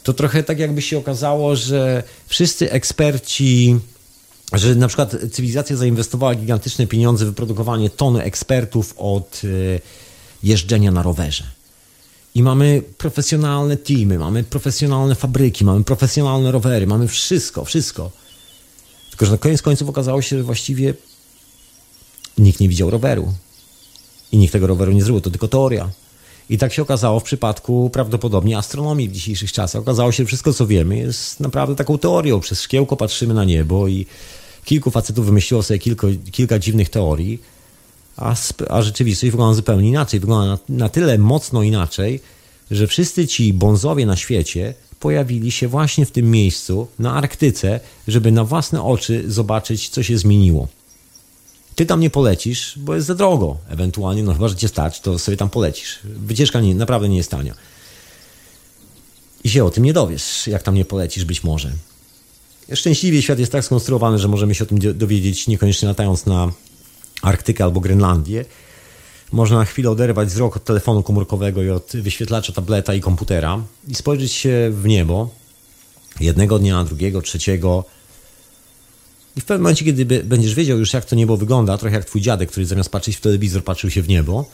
To 0.03 0.13
trochę 0.13 0.43
tak 0.43 0.59
jakby 0.59 0.83
się 0.83 0.99
okazało, 0.99 1.57
że 1.57 2.03
wszyscy 2.27 2.71
eksperci, 2.71 3.77
że 4.53 4.75
na 4.75 4.89
przykład 4.89 5.17
cywilizacja 5.33 5.77
zainwestowała 5.77 6.35
gigantyczne 6.35 6.87
pieniądze 6.87 7.25
w 7.25 7.29
wyprodukowanie 7.29 7.91
tony 7.91 8.23
ekspertów 8.23 8.95
od 8.97 9.41
y, 9.45 9.81
jeżdżenia 10.43 10.91
na 10.91 11.03
rowerze. 11.03 11.45
I 12.35 12.43
mamy 12.43 12.83
profesjonalne 12.99 13.77
teamy, 13.77 14.19
mamy 14.19 14.45
profesjonalne 14.45 15.15
fabryki, 15.15 15.65
mamy 15.65 15.85
profesjonalne 15.85 16.53
rowery, 16.53 16.87
mamy 16.87 17.09
wszystko, 17.09 17.65
wszystko. 17.65 18.11
Tylko, 19.11 19.27
że 19.27 19.33
na 19.33 19.39
koniec 19.39 19.63
końców 19.63 19.89
okazało 19.89 20.23
się, 20.23 20.37
że 20.37 20.43
właściwie 20.43 20.95
nikt 22.39 22.61
nie 22.61 22.69
widział 22.69 22.91
roweru. 22.91 23.33
I 24.33 24.39
nikt 24.39 24.53
tego 24.53 24.67
roweru 24.67 24.93
nie 24.93 25.03
zrobił, 25.03 25.21
to 25.21 25.31
tylko 25.31 25.49
teoria. 25.49 25.91
I 26.51 26.59
tak 26.59 26.73
się 26.73 26.83
okazało 26.83 27.21
w 27.21 27.23
przypadku 27.23 27.91
prawdopodobnie 27.93 28.59
astronomii 28.59 29.09
w 29.09 29.13
dzisiejszych 29.13 29.53
czasach. 29.53 29.83
Okazało 29.83 30.13
się, 30.13 30.23
że 30.23 30.27
wszystko, 30.27 30.53
co 30.53 30.67
wiemy, 30.67 30.97
jest 30.97 31.41
naprawdę 31.41 31.77
taką 31.77 31.99
teorią. 31.99 32.41
Przez 32.41 32.61
szkiełko 32.61 32.97
patrzymy 32.97 33.35
na 33.35 33.45
niebo 33.45 33.89
i 33.89 34.07
kilku 34.65 34.91
facetów 34.91 35.27
wymyśliło 35.27 35.63
sobie 35.63 35.79
kilko, 35.79 36.07
kilka 36.33 36.59
dziwnych 36.59 36.89
teorii, 36.89 37.43
a, 38.17 38.35
a 38.69 38.83
rzeczywistość 38.83 39.31
wygląda 39.31 39.55
zupełnie 39.55 39.89
inaczej. 39.89 40.21
Wygląda 40.21 40.47
na, 40.47 40.59
na 40.69 40.89
tyle 40.89 41.19
mocno 41.19 41.63
inaczej, 41.63 42.21
że 42.71 42.87
wszyscy 42.87 43.27
ci 43.27 43.53
bonzowie 43.53 44.07
na 44.07 44.17
świecie 44.17 44.75
pojawili 45.01 45.51
się 45.51 45.69
właśnie 45.69 46.07
w 46.07 46.11
tym 46.11 46.31
miejscu, 46.31 46.89
na 46.99 47.15
Arktyce, 47.15 47.81
żeby 48.09 48.33
na 48.33 48.45
własne 48.45 48.83
oczy 48.83 49.25
zobaczyć, 49.27 49.89
co 49.89 50.03
się 50.03 50.19
zmieniło. 50.19 50.69
Ty 51.77 51.87
tam 51.87 52.01
nie 52.01 52.11
polecisz, 52.11 52.75
bo 52.77 52.95
jest 52.95 53.07
za 53.07 53.15
drogo. 53.15 53.57
Ewentualnie, 53.69 54.23
no 54.23 54.35
chyba, 54.35 54.49
że 54.49 54.57
cię 54.57 54.69
stać, 54.69 55.01
to 55.01 55.19
sobie 55.19 55.37
tam 55.37 55.51
polecisz. 55.51 55.99
Wycieczka 56.05 56.61
nie, 56.61 56.75
naprawdę 56.75 57.09
nie 57.09 57.17
jest 57.17 57.31
tania. 57.31 57.55
I 59.45 59.49
się 59.49 59.65
o 59.65 59.71
tym 59.71 59.85
nie 59.85 59.93
dowiesz, 59.93 60.47
jak 60.47 60.63
tam 60.63 60.75
nie 60.75 60.85
polecisz 60.85 61.25
być 61.25 61.45
może. 61.45 61.73
Szczęśliwie 62.75 63.23
świat 63.23 63.39
jest 63.39 63.53
tak 63.53 63.65
skonstruowany, 63.65 64.19
że 64.19 64.29
możemy 64.29 64.55
się 64.55 64.65
o 64.65 64.67
tym 64.67 64.79
dowiedzieć 64.99 65.47
niekoniecznie 65.47 65.89
latając 65.89 66.27
na 66.27 66.53
Arktykę 67.23 67.65
albo 67.65 67.81
Grenlandię. 67.81 68.45
Można 69.33 69.59
na 69.59 69.65
chwilę 69.65 69.91
oderwać 69.91 70.29
wzrok 70.29 70.57
od 70.57 70.65
telefonu 70.65 71.03
komórkowego 71.03 71.63
i 71.63 71.71
od 71.71 71.93
wyświetlacza 71.95 72.53
tableta 72.53 72.95
i 72.95 73.01
komputera 73.01 73.63
i 73.89 73.95
spojrzeć 73.95 74.33
się 74.33 74.71
w 74.73 74.87
niebo 74.87 75.31
jednego 76.21 76.59
dnia, 76.59 76.85
drugiego, 76.85 77.23
trzeciego, 77.23 77.85
i 79.37 79.41
w 79.41 79.45
pewnym 79.45 79.63
momencie, 79.63 79.85
kiedy 79.85 80.25
będziesz 80.25 80.55
wiedział 80.55 80.79
już, 80.79 80.93
jak 80.93 81.05
to 81.05 81.17
niebo 81.17 81.37
wygląda, 81.37 81.79
trochę 81.79 81.97
jak 81.97 82.05
twój 82.05 82.21
dziadek, 82.21 82.51
który 82.51 82.67
zamiast 82.67 82.91
patrzeć 82.91 83.17
w 83.17 83.21
telewizor, 83.21 83.65
patrzył 83.65 83.91
się 83.91 84.03
w 84.03 84.09
niebo, 84.09 84.47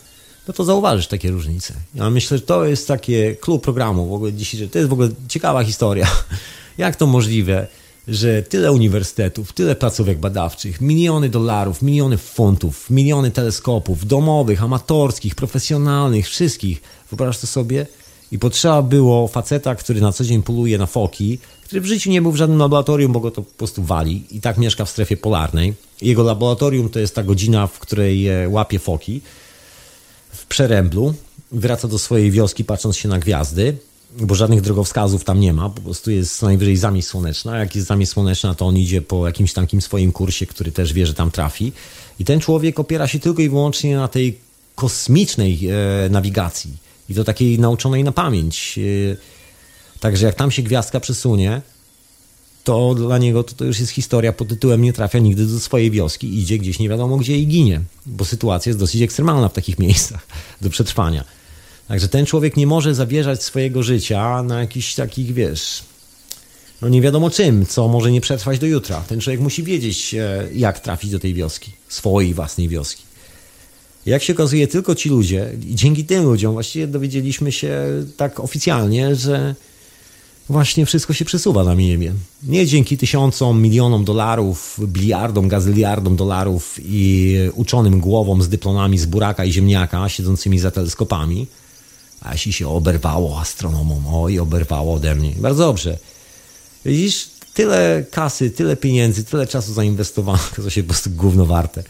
no 0.48 0.54
to 0.54 0.64
zauważysz 0.64 1.06
takie 1.06 1.30
różnice. 1.30 1.74
Ja 1.94 2.10
myślę, 2.10 2.38
że 2.38 2.44
to 2.44 2.64
jest 2.64 2.88
takie 2.88 3.36
klub 3.36 3.62
programu 3.62 4.08
w 4.08 4.12
ogóle 4.12 4.32
dzisiaj, 4.32 4.68
to 4.68 4.78
jest 4.78 4.90
w 4.90 4.92
ogóle 4.92 5.08
ciekawa 5.28 5.64
historia. 5.64 6.10
Jak 6.78 6.96
to 6.96 7.06
możliwe, 7.06 7.66
że 8.08 8.42
tyle 8.42 8.72
uniwersytetów, 8.72 9.52
tyle 9.52 9.76
placówek 9.76 10.18
badawczych, 10.18 10.80
miliony 10.80 11.28
dolarów, 11.28 11.82
miliony 11.82 12.18
funtów, 12.18 12.90
miliony 12.90 13.30
teleskopów 13.30 14.06
domowych, 14.06 14.62
amatorskich, 14.62 15.34
profesjonalnych, 15.34 16.26
wszystkich, 16.26 16.82
wyobraź 17.10 17.38
to 17.38 17.46
sobie, 17.46 17.86
i 18.32 18.38
potrzeba 18.38 18.82
było 18.82 19.28
faceta, 19.28 19.74
który 19.74 20.00
na 20.00 20.12
co 20.12 20.24
dzień 20.24 20.42
poluje 20.42 20.78
na 20.78 20.86
foki, 20.86 21.38
który 21.72 21.80
w 21.80 21.86
życiu 21.86 22.10
nie 22.10 22.22
był 22.22 22.32
w 22.32 22.36
żadnym 22.36 22.58
laboratorium, 22.58 23.12
bo 23.12 23.20
go 23.20 23.30
to 23.30 23.42
po 23.42 23.58
prostu 23.58 23.82
wali 23.82 24.24
i 24.30 24.40
tak 24.40 24.58
mieszka 24.58 24.84
w 24.84 24.90
strefie 24.90 25.16
polarnej. 25.16 25.74
Jego 26.02 26.22
laboratorium 26.22 26.88
to 26.88 26.98
jest 26.98 27.14
ta 27.14 27.22
godzina, 27.22 27.66
w 27.66 27.78
której 27.78 28.28
łapie 28.48 28.78
foki 28.78 29.20
w 30.32 30.46
przeręblu. 30.46 31.14
Wraca 31.52 31.88
do 31.88 31.98
swojej 31.98 32.30
wioski 32.30 32.64
patrząc 32.64 32.96
się 32.96 33.08
na 33.08 33.18
gwiazdy, 33.18 33.76
bo 34.20 34.34
żadnych 34.34 34.60
drogowskazów 34.60 35.24
tam 35.24 35.40
nie 35.40 35.52
ma, 35.52 35.70
po 35.70 35.80
prostu 35.80 36.10
jest 36.10 36.42
najwyżej 36.42 36.76
zamieć 36.76 37.06
słoneczna. 37.06 37.58
Jak 37.58 37.76
jest 37.76 37.88
zamieć 37.88 38.10
słoneczna, 38.10 38.54
to 38.54 38.66
on 38.66 38.76
idzie 38.76 39.02
po 39.02 39.26
jakimś 39.26 39.52
takim 39.52 39.80
swoim 39.80 40.12
kursie, 40.12 40.46
który 40.46 40.72
też 40.72 40.92
wie, 40.92 41.06
że 41.06 41.14
tam 41.14 41.30
trafi. 41.30 41.72
I 42.20 42.24
ten 42.24 42.40
człowiek 42.40 42.80
opiera 42.80 43.06
się 43.06 43.18
tylko 43.18 43.42
i 43.42 43.48
wyłącznie 43.48 43.96
na 43.96 44.08
tej 44.08 44.38
kosmicznej 44.74 45.68
e, 45.68 46.08
nawigacji 46.08 46.76
i 47.08 47.14
to 47.14 47.24
takiej 47.24 47.58
nauczonej 47.58 48.04
na 48.04 48.12
pamięć. 48.12 48.78
Także 50.02 50.26
jak 50.26 50.34
tam 50.34 50.50
się 50.50 50.62
gwiazdka 50.62 51.00
przesunie, 51.00 51.62
to 52.64 52.94
dla 52.94 53.18
niego 53.18 53.44
to, 53.44 53.54
to 53.54 53.64
już 53.64 53.80
jest 53.80 53.92
historia 53.92 54.32
pod 54.32 54.48
tytułem 54.48 54.82
nie 54.82 54.92
trafia 54.92 55.18
nigdy 55.18 55.46
do 55.46 55.60
swojej 55.60 55.90
wioski, 55.90 56.38
idzie 56.38 56.58
gdzieś 56.58 56.78
nie 56.78 56.88
wiadomo 56.88 57.16
gdzie 57.16 57.38
i 57.38 57.46
ginie, 57.46 57.80
bo 58.06 58.24
sytuacja 58.24 58.70
jest 58.70 58.78
dosyć 58.78 59.02
ekstremalna 59.02 59.48
w 59.48 59.52
takich 59.52 59.78
miejscach 59.86 60.26
do 60.60 60.70
przetrwania. 60.70 61.24
Także 61.88 62.08
ten 62.08 62.26
człowiek 62.26 62.56
nie 62.56 62.66
może 62.66 62.94
zawierzać 62.94 63.42
swojego 63.42 63.82
życia 63.82 64.42
na 64.42 64.60
jakichś 64.60 64.94
takich, 64.94 65.34
wiesz, 65.34 65.82
no 66.80 66.88
nie 66.88 67.00
wiadomo 67.00 67.30
czym, 67.30 67.66
co 67.66 67.88
może 67.88 68.12
nie 68.12 68.20
przetrwać 68.20 68.58
do 68.58 68.66
jutra. 68.66 69.04
Ten 69.08 69.20
człowiek 69.20 69.40
musi 69.40 69.62
wiedzieć, 69.62 70.14
e, 70.14 70.48
jak 70.54 70.80
trafić 70.80 71.10
do 71.10 71.18
tej 71.18 71.34
wioski, 71.34 71.72
swojej 71.88 72.34
własnej 72.34 72.68
wioski. 72.68 73.02
Jak 74.06 74.22
się 74.22 74.32
okazuje, 74.32 74.66
tylko 74.66 74.94
ci 74.94 75.08
ludzie, 75.08 75.52
i 75.68 75.74
dzięki 75.74 76.04
tym 76.04 76.24
ludziom 76.24 76.52
właściwie 76.52 76.86
dowiedzieliśmy 76.86 77.52
się 77.52 77.74
tak 78.16 78.40
oficjalnie, 78.40 79.16
że 79.16 79.54
właśnie 80.48 80.86
wszystko 80.86 81.12
się 81.12 81.24
przesuwa 81.24 81.64
na 81.64 81.74
niebie. 81.74 82.12
Nie 82.42 82.66
dzięki 82.66 82.98
tysiącom, 82.98 83.62
milionom 83.62 84.04
dolarów, 84.04 84.80
biliardom, 84.80 85.48
gazyliardom 85.48 86.16
dolarów 86.16 86.76
i 86.82 87.36
uczonym 87.54 88.00
głowom 88.00 88.42
z 88.42 88.48
dyplomami 88.48 88.98
z 88.98 89.06
buraka 89.06 89.44
i 89.44 89.52
ziemniaka 89.52 90.08
siedzącymi 90.08 90.58
za 90.58 90.70
teleskopami, 90.70 91.46
a 92.20 92.32
jeśli 92.32 92.52
się 92.52 92.68
oberwało 92.68 93.40
astronomom, 93.40 94.02
oj, 94.14 94.38
oberwało 94.38 94.94
ode 94.94 95.14
mnie. 95.14 95.34
Bardzo 95.36 95.64
dobrze. 95.64 95.98
Widzisz, 96.84 97.30
tyle 97.54 98.04
kasy, 98.10 98.50
tyle 98.50 98.76
pieniędzy, 98.76 99.24
tyle 99.24 99.46
czasu 99.46 99.72
zainwestowano, 99.72 100.38
to 100.56 100.70
się 100.70 100.82
po 100.82 100.88
prostu 100.88 101.10
gówno 101.10 101.46
warte. 101.46 101.82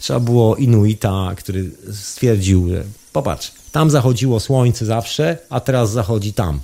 Trzeba 0.00 0.20
było 0.20 0.56
Inuita, 0.56 1.32
który 1.36 1.70
stwierdził, 1.92 2.68
że 2.68 2.84
popatrz, 3.12 3.52
tam 3.72 3.90
zachodziło 3.90 4.40
słońce 4.40 4.86
zawsze, 4.86 5.38
a 5.50 5.60
teraz 5.60 5.90
zachodzi 5.90 6.32
tam. 6.32 6.60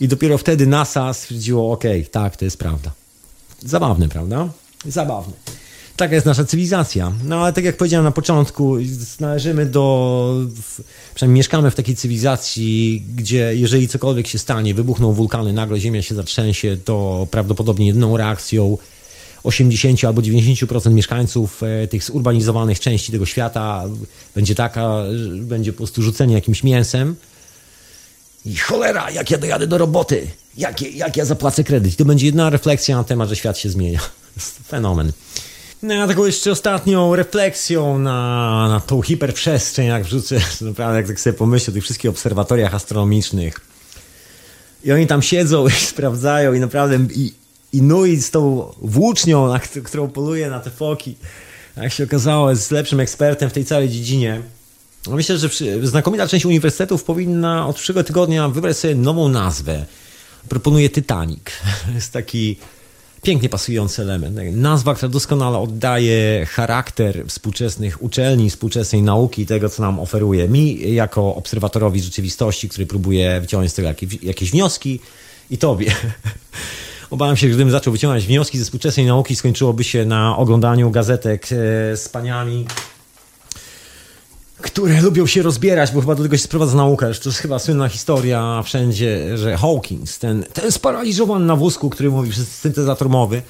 I 0.00 0.08
dopiero 0.08 0.38
wtedy 0.38 0.66
NASA 0.66 1.14
stwierdziło, 1.14 1.72
ok, 1.72 1.84
tak, 2.10 2.36
to 2.36 2.44
jest 2.44 2.58
prawda. 2.58 2.90
Zabawne, 3.62 4.08
prawda? 4.08 4.48
Zabawne. 4.86 5.32
Taka 5.96 6.14
jest 6.14 6.26
nasza 6.26 6.44
cywilizacja. 6.44 7.12
No 7.24 7.36
ale 7.36 7.52
tak 7.52 7.64
jak 7.64 7.76
powiedziałem 7.76 8.04
na 8.04 8.10
początku, 8.10 8.76
należymy 9.20 9.66
do. 9.66 10.34
Przynajmniej 11.14 11.38
mieszkamy 11.38 11.70
w 11.70 11.74
takiej 11.74 11.96
cywilizacji, 11.96 13.02
gdzie 13.16 13.54
jeżeli 13.54 13.88
cokolwiek 13.88 14.26
się 14.26 14.38
stanie, 14.38 14.74
wybuchną 14.74 15.12
wulkany, 15.12 15.52
nagle 15.52 15.80
Ziemia 15.80 16.02
się 16.02 16.14
zatrzęsie, 16.14 16.76
to 16.84 17.26
prawdopodobnie 17.30 17.86
jedną 17.86 18.16
reakcją 18.16 18.78
80 19.44 20.04
albo 20.04 20.22
90% 20.22 20.92
mieszkańców 20.92 21.62
e, 21.62 21.88
tych 21.88 22.04
zurbanizowanych 22.04 22.80
części 22.80 23.12
tego 23.12 23.26
świata 23.26 23.84
będzie 24.34 24.54
taka, 24.54 25.02
będzie 25.34 25.72
po 25.72 25.76
prostu 25.76 26.02
rzucenie 26.02 26.34
jakimś 26.34 26.62
mięsem 26.62 27.16
i 28.44 28.56
cholera, 28.56 29.10
jak 29.10 29.30
ja 29.30 29.38
dojadę 29.38 29.66
do 29.66 29.78
roboty, 29.78 30.26
jak, 30.56 30.82
jak 30.82 31.16
ja 31.16 31.24
zapłacę 31.24 31.64
kredyt. 31.64 31.96
To 31.96 32.04
będzie 32.04 32.26
jedna 32.26 32.50
refleksja 32.50 32.96
na 32.96 33.04
temat, 33.04 33.28
że 33.28 33.36
świat 33.36 33.58
się 33.58 33.70
zmienia. 33.70 34.00
Fenomen. 34.68 35.12
No 35.82 35.94
ja 35.94 36.06
taką 36.06 36.24
jeszcze 36.26 36.52
ostatnią 36.52 37.16
refleksją 37.16 37.98
na, 37.98 38.68
na 38.68 38.80
tą 38.80 39.02
hiperprzestrzeń, 39.02 39.86
jak 39.86 40.04
wrzucę, 40.04 40.40
naprawdę 40.60 40.96
jak 40.96 41.06
tak 41.06 41.20
sobie 41.20 41.34
pomyślę 41.34 41.72
o 41.72 41.74
tych 41.74 41.84
wszystkich 41.84 42.10
obserwatoriach 42.10 42.74
astronomicznych. 42.74 43.60
I 44.84 44.92
oni 44.92 45.06
tam 45.06 45.22
siedzą 45.22 45.68
i 45.68 45.72
sprawdzają 45.92 46.52
i 46.52 46.60
naprawdę 46.60 46.98
i, 47.14 47.34
i 47.72 47.82
Nui 47.82 48.16
z 48.16 48.30
tą 48.30 48.72
włócznią, 48.82 49.48
na 49.48 49.60
którą 49.84 50.08
poluje 50.08 50.50
na 50.50 50.60
te 50.60 50.70
foki, 50.70 51.16
jak 51.76 51.92
się 51.92 52.04
okazało, 52.04 52.50
jest 52.50 52.70
lepszym 52.70 53.00
ekspertem 53.00 53.50
w 53.50 53.52
tej 53.52 53.64
całej 53.64 53.88
dziedzinie. 53.88 54.42
No 55.06 55.16
myślę, 55.16 55.38
że 55.38 55.48
znakomita 55.82 56.28
część 56.28 56.46
uniwersytetów 56.46 57.04
powinna 57.04 57.66
od 57.66 57.76
przyszłego 57.76 58.04
tygodnia 58.04 58.48
wybrać 58.48 58.76
sobie 58.76 58.94
nową 58.94 59.28
nazwę. 59.28 59.86
Proponuję 60.48 60.90
Titanic. 60.90 61.42
Jest 61.94 62.12
taki 62.12 62.56
pięknie 63.22 63.48
pasujący 63.48 64.02
element. 64.02 64.36
Nazwa, 64.52 64.94
która 64.94 65.08
doskonale 65.08 65.58
oddaje 65.58 66.46
charakter 66.46 67.24
współczesnych 67.26 68.02
uczelni, 68.02 68.50
współczesnej 68.50 69.02
nauki, 69.02 69.46
tego, 69.46 69.68
co 69.68 69.82
nam 69.82 70.00
oferuje. 70.00 70.48
Mi, 70.48 70.94
jako 70.94 71.34
obserwatorowi 71.34 72.00
rzeczywistości, 72.00 72.68
który 72.68 72.86
próbuje 72.86 73.40
wyciągnąć 73.40 73.72
z 73.72 73.74
tego 73.74 73.88
jakieś, 74.22 74.50
wnioski, 74.50 75.00
i 75.50 75.58
tobie. 75.58 75.94
Obawiam 77.10 77.36
się, 77.36 77.46
że 77.46 77.54
gdybym 77.54 77.70
zaczął 77.70 77.92
wyciągać 77.92 78.26
wnioski 78.26 78.58
ze 78.58 78.64
współczesnej 78.64 79.06
nauki, 79.06 79.36
skończyłoby 79.36 79.84
się 79.84 80.04
na 80.04 80.36
oglądaniu 80.36 80.90
gazetek 80.90 81.46
e, 81.46 81.96
z 81.96 82.08
paniami 82.08 82.66
które 84.62 85.00
lubią 85.00 85.26
się 85.26 85.42
rozbierać, 85.42 85.90
bo 85.92 86.00
chyba 86.00 86.14
do 86.14 86.22
tego 86.22 86.36
się 86.36 86.42
sprowadza 86.42 86.76
nauka. 86.76 87.06
To 87.22 87.28
jest 87.28 87.38
chyba 87.38 87.58
słynna 87.58 87.88
historia 87.88 88.62
wszędzie, 88.64 89.38
że 89.38 89.56
Hawkins, 89.56 90.18
ten, 90.18 90.44
ten 90.52 90.72
sparaliżowany 90.72 91.46
na 91.46 91.56
wózku, 91.56 91.90
który 91.90 92.10
mówi 92.10 92.30
przez 92.30 92.48
syntezator 92.48 93.08
mowy, 93.08 93.42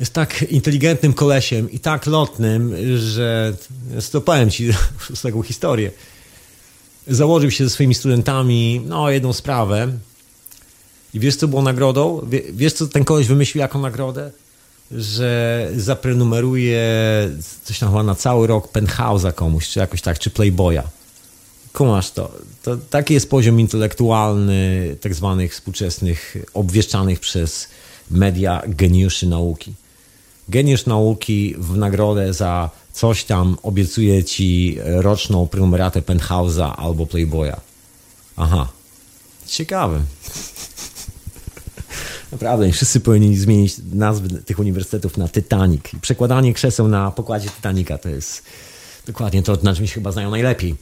jest 0.00 0.12
tak 0.12 0.42
inteligentnym 0.42 1.12
kolesiem 1.12 1.70
i 1.70 1.78
tak 1.78 2.06
lotnym, 2.06 2.74
że 2.96 3.54
stopałem 4.00 4.50
ci 4.50 4.72
z 5.14 5.22
taką 5.22 5.42
historię. 5.42 5.90
Założył 7.08 7.50
się 7.50 7.64
ze 7.64 7.70
swoimi 7.70 7.94
studentami 7.94 8.82
no, 8.86 9.10
jedną 9.10 9.32
sprawę 9.32 9.88
i 11.14 11.20
wiesz, 11.20 11.36
co 11.36 11.48
było 11.48 11.62
nagrodą? 11.62 12.26
Wiesz, 12.52 12.72
co 12.72 12.86
ten 12.86 13.04
koleś 13.04 13.26
wymyślił 13.26 13.60
jako 13.60 13.78
nagrodę? 13.78 14.30
Że 14.90 15.70
zaprenumeruje 15.76 16.82
coś 17.64 17.78
tam 17.78 17.88
chyba 17.88 18.02
na 18.02 18.14
cały 18.14 18.46
rok 18.46 18.72
penthouse'a 18.72 19.32
komuś, 19.32 19.68
czy 19.68 19.78
jakoś 19.78 20.02
tak, 20.02 20.18
czy 20.18 20.30
Playboya. 20.30 20.82
Kumasz 21.72 22.10
to. 22.10 22.32
to. 22.62 22.76
Taki 22.76 23.14
jest 23.14 23.30
poziom 23.30 23.60
intelektualny 23.60 24.96
tak 25.00 25.14
zwanych 25.14 25.52
współczesnych, 25.52 26.36
obwieszczanych 26.54 27.20
przez 27.20 27.68
media 28.10 28.62
geniuszy 28.66 29.26
nauki. 29.26 29.74
Geniusz 30.48 30.86
nauki 30.86 31.54
w 31.58 31.76
nagrodę 31.76 32.34
za 32.34 32.70
coś 32.92 33.24
tam 33.24 33.56
obiecuje 33.62 34.24
ci 34.24 34.78
roczną 34.84 35.46
prenumeratę 35.46 36.02
Penthouse'a 36.02 36.74
albo 36.76 37.06
Playboya. 37.06 37.60
Aha. 38.36 38.68
Ciekawe. 39.46 40.00
Naprawdę, 42.34 42.72
wszyscy 42.72 43.00
powinni 43.00 43.36
zmienić 43.36 43.74
nazwy 43.92 44.28
tych 44.28 44.58
uniwersytetów 44.58 45.16
na 45.16 45.28
Titanic. 45.28 45.82
Przekładanie 46.00 46.54
krzeseł 46.54 46.88
na 46.88 47.10
pokładzie 47.10 47.48
Titanica 47.48 47.98
to 47.98 48.08
jest 48.08 48.42
dokładnie 49.06 49.42
to, 49.42 49.58
na 49.62 49.74
czym 49.74 49.86
się 49.86 49.94
chyba 49.94 50.12
znają 50.12 50.30
najlepiej. 50.30 50.74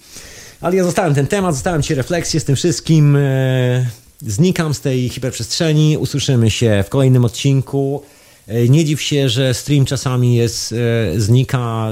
Ale 0.60 0.76
ja 0.76 0.84
zostałem 0.84 1.14
ten 1.14 1.26
temat, 1.26 1.54
zostałem 1.54 1.82
Ci 1.82 1.94
refleksję 1.94 2.40
z 2.40 2.44
tym 2.44 2.56
wszystkim. 2.56 3.16
E, 3.16 3.86
znikam 4.20 4.74
z 4.74 4.80
tej 4.80 5.08
hiperprzestrzeni. 5.08 5.98
Usłyszymy 5.98 6.50
się 6.50 6.84
w 6.86 6.88
kolejnym 6.88 7.24
odcinku. 7.24 8.02
E, 8.46 8.68
nie 8.68 8.84
dziw 8.84 9.02
się, 9.02 9.28
że 9.28 9.54
stream 9.54 9.84
czasami 9.84 10.34
jest, 10.34 10.72
e, 10.72 11.20
znika, 11.20 11.88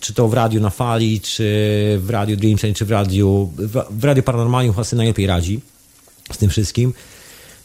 czy 0.00 0.14
to 0.14 0.28
w 0.28 0.34
radiu 0.34 0.60
na 0.60 0.70
fali, 0.70 1.20
czy 1.20 1.44
w 2.02 2.10
radiu 2.10 2.36
Dream 2.36 2.74
czy 2.74 2.84
w 2.84 2.90
radiu, 2.90 3.52
w 3.90 4.04
radiu 4.04 4.22
Paranormalium 4.22 4.74
chyba 4.74 4.84
sobie 4.84 4.98
najlepiej 4.98 5.26
radzi 5.26 5.60
z 6.32 6.38
tym 6.38 6.50
wszystkim. 6.50 6.92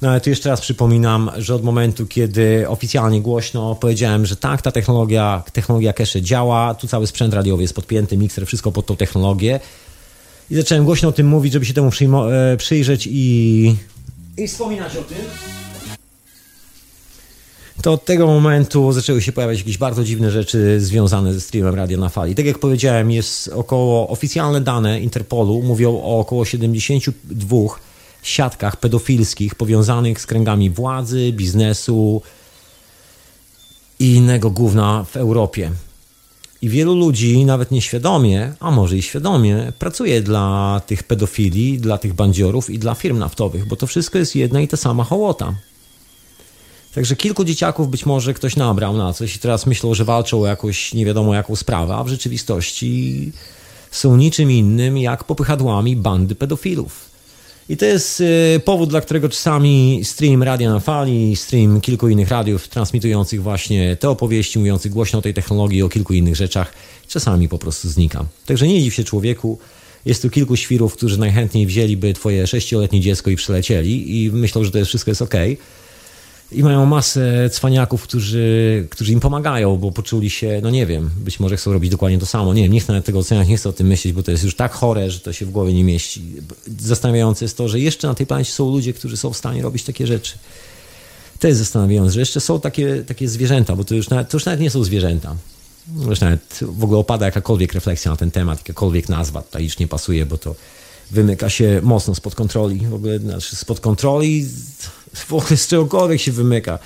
No 0.01 0.09
ale 0.09 0.21
tu 0.21 0.29
jeszcze 0.29 0.49
raz 0.49 0.61
przypominam, 0.61 1.31
że 1.37 1.55
od 1.55 1.63
momentu, 1.63 2.05
kiedy 2.05 2.69
oficjalnie 2.69 3.21
głośno 3.21 3.75
powiedziałem, 3.75 4.25
że 4.25 4.35
tak, 4.35 4.61
ta 4.61 4.71
technologia, 4.71 5.43
technologia 5.53 5.93
cache 5.93 6.21
działa, 6.21 6.73
tu 6.73 6.87
cały 6.87 7.07
sprzęt 7.07 7.33
radiowy 7.33 7.61
jest 7.61 7.73
podpięty, 7.73 8.17
mikser, 8.17 8.45
wszystko 8.47 8.71
pod 8.71 8.85
tą 8.85 8.95
technologię. 8.95 9.59
I 10.51 10.55
zacząłem 10.55 10.85
głośno 10.85 11.09
o 11.09 11.11
tym 11.11 11.27
mówić, 11.27 11.53
żeby 11.53 11.65
się 11.65 11.73
temu 11.73 11.89
e, 11.89 12.57
przyjrzeć 12.57 13.07
i, 13.11 13.75
i 14.37 14.47
wspominać 14.47 14.97
o 14.97 15.01
tym. 15.01 15.17
To 17.81 17.93
od 17.93 18.05
tego 18.05 18.27
momentu 18.27 18.91
zaczęły 18.91 19.21
się 19.21 19.31
pojawiać 19.31 19.59
jakieś 19.59 19.77
bardzo 19.77 20.03
dziwne 20.03 20.31
rzeczy 20.31 20.81
związane 20.81 21.33
ze 21.33 21.41
streamem 21.41 21.75
Radio 21.75 21.97
na 21.97 22.09
Fali. 22.09 22.35
Tak 22.35 22.45
jak 22.45 22.59
powiedziałem, 22.59 23.11
jest 23.11 23.47
około, 23.47 24.09
oficjalne 24.09 24.61
dane 24.61 25.01
Interpolu 25.01 25.61
mówią 25.61 26.01
o 26.03 26.19
około 26.19 26.45
72 26.45 27.57
siatkach 28.21 28.77
pedofilskich 28.77 29.55
powiązanych 29.55 30.21
z 30.21 30.25
kręgami 30.25 30.69
władzy, 30.69 31.31
biznesu 31.33 32.21
i 33.99 34.13
innego 34.15 34.49
gówna 34.49 35.03
w 35.03 35.17
Europie. 35.17 35.71
I 36.61 36.69
wielu 36.69 36.95
ludzi, 36.95 37.45
nawet 37.45 37.71
nieświadomie, 37.71 38.53
a 38.59 38.71
może 38.71 38.97
i 38.97 39.01
świadomie, 39.01 39.73
pracuje 39.79 40.21
dla 40.21 40.81
tych 40.85 41.03
pedofili, 41.03 41.79
dla 41.79 41.97
tych 41.97 42.13
bandziorów 42.13 42.69
i 42.69 42.79
dla 42.79 42.95
firm 42.95 43.19
naftowych, 43.19 43.67
bo 43.67 43.75
to 43.75 43.87
wszystko 43.87 44.17
jest 44.17 44.35
jedna 44.35 44.61
i 44.61 44.67
ta 44.67 44.77
sama 44.77 45.03
hołota. 45.03 45.53
Także 46.95 47.15
kilku 47.15 47.43
dzieciaków 47.43 47.89
być 47.89 48.05
może 48.05 48.33
ktoś 48.33 48.55
nabrał 48.55 48.97
na 48.97 49.13
coś 49.13 49.35
i 49.35 49.39
teraz 49.39 49.65
myślą, 49.65 49.93
że 49.93 50.05
walczą 50.05 50.41
o 50.41 50.47
jakąś 50.47 50.93
nie 50.93 51.05
wiadomo 51.05 51.33
jaką 51.35 51.55
sprawę, 51.55 51.95
a 51.95 52.03
w 52.03 52.07
rzeczywistości 52.07 53.31
są 53.91 54.17
niczym 54.17 54.51
innym 54.51 54.97
jak 54.97 55.23
popychadłami 55.23 55.95
bandy 55.95 56.35
pedofilów. 56.35 57.10
I 57.71 57.77
to 57.77 57.85
jest 57.85 58.21
y, 58.21 58.59
powód, 58.65 58.89
dla 58.89 59.01
którego 59.01 59.29
czasami 59.29 60.01
stream 60.03 60.43
Radia 60.43 60.69
na 60.69 60.79
Fali, 60.79 61.35
stream 61.35 61.81
kilku 61.81 62.09
innych 62.09 62.29
radiów 62.29 62.67
transmitujących 62.67 63.43
właśnie 63.43 63.95
te 63.95 64.09
opowieści, 64.09 64.59
mówiących 64.59 64.91
głośno 64.91 65.19
o 65.19 65.21
tej 65.21 65.33
technologii 65.33 65.83
o 65.83 65.89
kilku 65.89 66.13
innych 66.13 66.35
rzeczach, 66.35 66.73
czasami 67.07 67.49
po 67.49 67.57
prostu 67.57 67.89
znika. 67.89 68.25
Także 68.45 68.67
nie 68.67 68.81
dziw 68.81 68.93
się 68.93 69.03
człowieku, 69.03 69.59
jest 70.05 70.21
tu 70.21 70.29
kilku 70.29 70.55
świrów, 70.55 70.93
którzy 70.93 71.19
najchętniej 71.19 71.65
wzięliby 71.65 72.13
twoje 72.13 72.47
sześcioletnie 72.47 72.99
dziecko 72.99 73.29
i 73.29 73.35
przylecieli 73.35 74.23
i 74.23 74.31
myślą, 74.31 74.63
że 74.63 74.71
to 74.71 74.77
jest, 74.77 74.89
wszystko 74.89 75.11
jest 75.11 75.21
ok 75.21 75.35
i 76.51 76.63
mają 76.63 76.85
masę 76.85 77.49
cwaniaków, 77.49 78.03
którzy, 78.03 78.87
którzy 78.89 79.11
im 79.11 79.19
pomagają, 79.19 79.77
bo 79.77 79.91
poczuli 79.91 80.29
się, 80.29 80.59
no 80.63 80.69
nie 80.69 80.85
wiem, 80.85 81.09
być 81.17 81.39
może 81.39 81.57
chcą 81.57 81.73
robić 81.73 81.91
dokładnie 81.91 82.19
to 82.19 82.25
samo. 82.25 82.53
Nie 82.53 82.63
wiem, 82.63 82.71
nie 82.71 82.79
chcę 82.79 82.93
nawet 82.93 83.05
tego 83.05 83.19
oceniać, 83.19 83.47
nie 83.47 83.57
chcę 83.57 83.69
o 83.69 83.73
tym 83.73 83.87
myśleć, 83.87 84.13
bo 84.13 84.23
to 84.23 84.31
jest 84.31 84.43
już 84.43 84.55
tak 84.55 84.71
chore, 84.71 85.11
że 85.11 85.19
to 85.19 85.33
się 85.33 85.45
w 85.45 85.51
głowie 85.51 85.73
nie 85.73 85.83
mieści. 85.83 86.21
Zastanawiające 86.79 87.45
jest 87.45 87.57
to, 87.57 87.67
że 87.67 87.79
jeszcze 87.79 88.07
na 88.07 88.13
tej 88.13 88.27
planecie 88.27 88.51
są 88.51 88.71
ludzie, 88.71 88.93
którzy 88.93 89.17
są 89.17 89.33
w 89.33 89.37
stanie 89.37 89.61
robić 89.61 89.83
takie 89.83 90.07
rzeczy. 90.07 90.37
To 91.39 91.47
jest 91.47 91.59
zastanawiające, 91.59 92.11
że 92.11 92.19
jeszcze 92.19 92.41
są 92.41 92.59
takie, 92.59 93.03
takie 93.07 93.29
zwierzęta, 93.29 93.75
bo 93.75 93.83
to 93.83 93.95
już, 93.95 94.09
nawet, 94.09 94.29
to 94.29 94.37
już 94.37 94.45
nawet 94.45 94.61
nie 94.61 94.69
są 94.69 94.83
zwierzęta. 94.83 95.35
Już 96.09 96.19
nawet 96.19 96.59
w 96.61 96.83
ogóle 96.83 96.99
opada 96.99 97.25
jakakolwiek 97.25 97.73
refleksja 97.73 98.11
na 98.11 98.17
ten 98.17 98.31
temat, 98.31 98.59
jakakolwiek 98.59 99.09
nazwa 99.09 99.41
tutaj 99.41 99.63
już 99.63 99.79
nie 99.79 99.87
pasuje, 99.87 100.25
bo 100.25 100.37
to 100.37 100.55
wymyka 101.11 101.49
się 101.49 101.79
mocno 101.83 102.15
spod 102.15 102.35
kontroli. 102.35 102.87
W 102.87 102.93
ogóle 102.93 103.19
znaczy 103.19 103.55
spod 103.55 103.79
kontroli 103.79 104.45
w 105.13 105.33
ogóle 105.33 105.57
z 105.57 105.67
czegokolwiek 105.67 106.21
się 106.21 106.31
wymyka. 106.31 106.79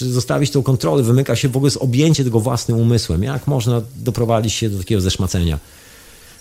Zostawić 0.00 0.50
tą 0.50 0.62
kontrolę, 0.62 1.02
wymyka 1.02 1.36
się 1.36 1.48
w 1.48 1.56
ogóle 1.56 1.70
z 1.70 1.76
objęcie 1.76 2.24
tego 2.24 2.40
własnym 2.40 2.78
umysłem. 2.78 3.22
Jak 3.22 3.46
można 3.46 3.82
doprowadzić 3.96 4.52
się 4.52 4.70
do 4.70 4.78
takiego 4.78 5.00
zeszmacenia? 5.00 5.58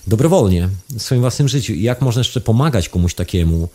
Dobrowolnie, 0.07 0.69
w 0.89 1.01
swoim 1.01 1.22
własnym 1.22 1.47
życiu. 1.47 1.73
I 1.73 1.81
jak 1.81 2.01
można 2.01 2.19
jeszcze 2.19 2.41
pomagać 2.41 2.89
komuś 2.89 3.13
takiemu, 3.13 3.69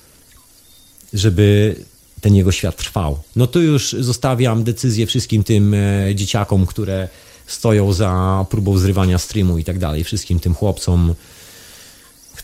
żeby 1.13 1.77
ten 2.21 2.35
jego 2.35 2.53
świat 2.53 2.77
trwał? 2.77 3.19
No 3.37 3.47
tu 3.47 3.63
już 3.63 3.93
zostawiam 3.93 4.65
decyzję 4.65 5.07
wszystkim 5.07 5.45
tym 5.45 5.75
e, 5.75 6.15
dzieciakom, 6.15 6.67
które 6.67 7.09
stoją 7.47 7.93
za 7.93 8.47
próbą 8.51 8.79
zrywania 8.79 9.19
streamu 9.19 9.59
i 9.59 9.65
tak 9.65 9.79
dalej. 9.79 10.05
Wszystkim 10.05 10.41
tym 10.41 10.55
chłopcom, 10.55 11.15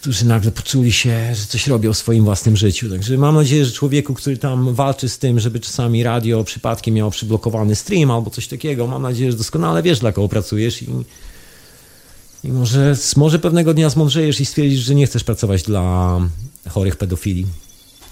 którzy 0.03 0.27
nagle 0.27 0.51
poczuli 0.51 0.93
się, 0.93 1.35
że 1.35 1.47
coś 1.47 1.67
robią 1.67 1.93
w 1.93 1.97
swoim 1.97 2.25
własnym 2.25 2.57
życiu. 2.57 2.91
Także 2.91 3.19
mam 3.19 3.35
nadzieję, 3.35 3.65
że 3.65 3.73
człowieku, 3.73 4.15
który 4.15 4.37
tam 4.37 4.75
walczy 4.75 5.09
z 5.09 5.19
tym, 5.19 5.41
żeby 5.41 5.61
czasami 5.61 6.03
radio 6.03 6.45
przypadkiem 6.45 6.95
miało 6.95 7.11
przyblokowany 7.11 7.75
stream 7.75 8.11
albo 8.11 8.31
coś 8.31 8.49
takiego, 8.49 8.87
mam 8.87 9.03
nadzieję, 9.03 9.31
że 9.31 9.39
doskonale 9.39 9.83
wiesz, 9.83 9.99
dla 9.99 10.13
kogo 10.13 10.29
pracujesz 10.29 10.83
i, 10.83 10.87
i 12.45 12.49
może, 12.49 12.97
może 13.17 13.39
pewnego 13.39 13.75
dnia 13.75 13.91
zmądrzejesz 13.91 14.41
i 14.41 14.45
stwierdzisz, 14.45 14.81
że 14.81 14.95
nie 14.95 15.07
chcesz 15.07 15.25
pracować 15.25 15.63
dla 15.63 16.19
chorych 16.69 16.97
pedofili. 16.97 17.47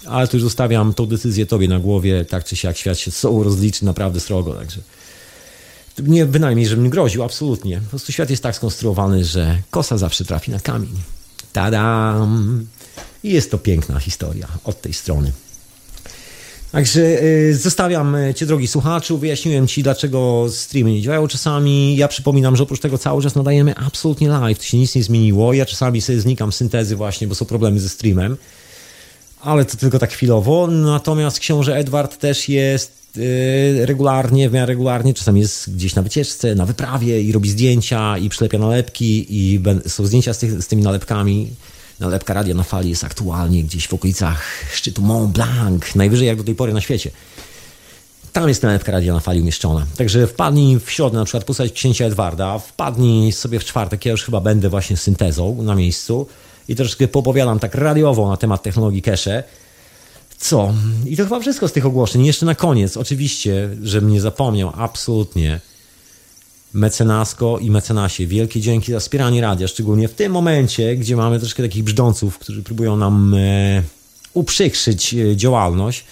Ale 0.05 0.27
tu 0.27 0.37
już 0.37 0.43
zostawiam 0.43 0.93
tą 0.93 1.05
decyzję 1.05 1.45
tobie 1.45 1.67
na 1.67 1.79
głowie, 1.79 2.25
tak 2.25 2.43
czy 2.43 2.55
siak 2.55 2.77
świat 2.77 2.99
się 2.99 3.11
z 3.11 3.17
sobą 3.17 3.43
rozliczy 3.43 3.85
naprawdę 3.85 4.19
srogo, 4.19 4.53
także 4.53 4.81
nie 5.99 6.25
bynajmniej, 6.25 6.67
żebym 6.67 6.89
groził, 6.89 7.23
absolutnie. 7.23 7.81
Po 7.81 7.89
prostu 7.89 8.11
świat 8.11 8.29
jest 8.29 8.43
tak 8.43 8.55
skonstruowany, 8.55 9.25
że 9.25 9.61
kosa 9.69 9.97
zawsze 9.97 10.25
trafi 10.25 10.51
na 10.51 10.59
kamień. 10.59 10.91
Tadam! 11.53 12.65
I 13.23 13.31
jest 13.31 13.51
to 13.51 13.57
piękna 13.57 13.99
historia 13.99 14.47
od 14.63 14.81
tej 14.81 14.93
strony. 14.93 15.31
Także 16.71 17.01
y, 17.23 17.57
zostawiam 17.57 18.15
y, 18.15 18.33
Cię, 18.33 18.45
drogi 18.45 18.67
słuchaczu. 18.67 19.17
Wyjaśniłem 19.17 19.67
Ci, 19.67 19.83
dlaczego 19.83 20.45
streamy 20.49 20.91
nie 20.91 21.01
działają 21.01 21.27
czasami. 21.27 21.95
Ja 21.95 22.07
przypominam, 22.07 22.55
że 22.55 22.63
oprócz 22.63 22.79
tego 22.79 22.97
cały 22.97 23.23
czas 23.23 23.35
nadajemy 23.35 23.75
absolutnie 23.75 24.29
live. 24.29 24.57
To 24.57 24.63
się 24.63 24.77
nic 24.77 24.95
nie 24.95 25.03
zmieniło. 25.03 25.53
Ja 25.53 25.65
czasami 25.65 26.01
sobie 26.01 26.21
znikam 26.21 26.51
syntezy 26.51 26.95
właśnie, 26.95 27.27
bo 27.27 27.35
są 27.35 27.45
problemy 27.45 27.79
ze 27.79 27.89
streamem. 27.89 28.37
Ale 29.41 29.65
to 29.65 29.77
tylko 29.77 29.99
tak 29.99 30.11
chwilowo. 30.11 30.67
Natomiast 30.67 31.39
książę 31.39 31.75
Edward 31.77 32.17
też 32.17 32.49
jest 32.49 33.00
regularnie, 33.85 34.49
w 34.49 34.53
miarę 34.53 34.65
regularnie, 34.65 35.13
czasami 35.13 35.41
jest 35.41 35.75
gdzieś 35.75 35.95
na 35.95 36.01
wycieczce, 36.01 36.55
na 36.55 36.65
wyprawie 36.65 37.21
i 37.21 37.31
robi 37.31 37.49
zdjęcia 37.49 38.17
i 38.17 38.29
przylepia 38.29 38.57
nalepki 38.57 39.25
i 39.29 39.61
są 39.87 40.05
zdjęcia 40.05 40.33
z, 40.33 40.37
tych, 40.37 40.63
z 40.63 40.67
tymi 40.67 40.83
nalepkami. 40.83 41.49
Nalepka 41.99 42.33
radia 42.33 42.55
na 42.55 42.63
fali 42.63 42.89
jest 42.89 43.03
aktualnie 43.03 43.63
gdzieś 43.63 43.87
w 43.87 43.93
okolicach 43.93 44.43
szczytu 44.73 45.01
Mont 45.01 45.31
Blanc, 45.31 45.95
najwyżej 45.95 46.27
jak 46.27 46.37
do 46.37 46.43
tej 46.43 46.55
pory 46.55 46.73
na 46.73 46.81
świecie. 46.81 47.11
Tam 48.33 48.49
jest 48.49 48.63
nalepka 48.63 48.91
radia 48.91 49.13
na 49.13 49.19
fali 49.19 49.41
umieszczona. 49.41 49.85
Także 49.97 50.27
wpadnij 50.27 50.79
w 50.79 50.91
środę 50.91 51.17
na 51.17 51.25
przykład 51.25 51.43
posłuchać 51.43 51.71
księcia 51.73 52.05
Edwarda, 52.05 52.59
wpadnij 52.59 53.31
sobie 53.31 53.59
w 53.59 53.65
czwartek, 53.65 54.05
ja 54.05 54.11
już 54.11 54.23
chyba 54.23 54.41
będę 54.41 54.69
właśnie 54.69 54.97
syntezą 54.97 55.63
na 55.63 55.75
miejscu 55.75 56.27
i 56.67 56.75
troszeczkę 56.75 57.07
popowiadam 57.07 57.59
tak 57.59 57.75
radiowo 57.75 58.29
na 58.29 58.37
temat 58.37 58.63
technologii 58.63 59.01
cache 59.01 59.43
co? 60.41 60.73
I 61.05 61.17
to 61.17 61.23
chyba 61.23 61.39
wszystko 61.39 61.67
z 61.67 61.71
tych 61.71 61.85
ogłoszeń. 61.85 62.25
Jeszcze 62.25 62.45
na 62.45 62.55
koniec, 62.55 62.97
oczywiście, 62.97 63.69
żebym 63.83 64.09
nie 64.09 64.21
zapomniał, 64.21 64.71
absolutnie. 64.75 65.59
Mecenasko 66.73 67.59
i 67.59 67.71
mecenasie, 67.71 68.27
wielkie 68.27 68.61
dzięki 68.61 68.91
za 68.91 68.99
wspieranie 68.99 69.41
radia, 69.41 69.67
szczególnie 69.67 70.07
w 70.07 70.13
tym 70.13 70.31
momencie, 70.31 70.95
gdzie 70.95 71.15
mamy 71.15 71.39
troszkę 71.39 71.63
takich 71.63 71.83
brzdąców, 71.83 72.37
którzy 72.37 72.63
próbują 72.63 72.97
nam 72.97 73.33
e, 73.33 73.83
uprzykrzyć 74.33 75.13
e, 75.13 75.37
działalność. 75.37 76.03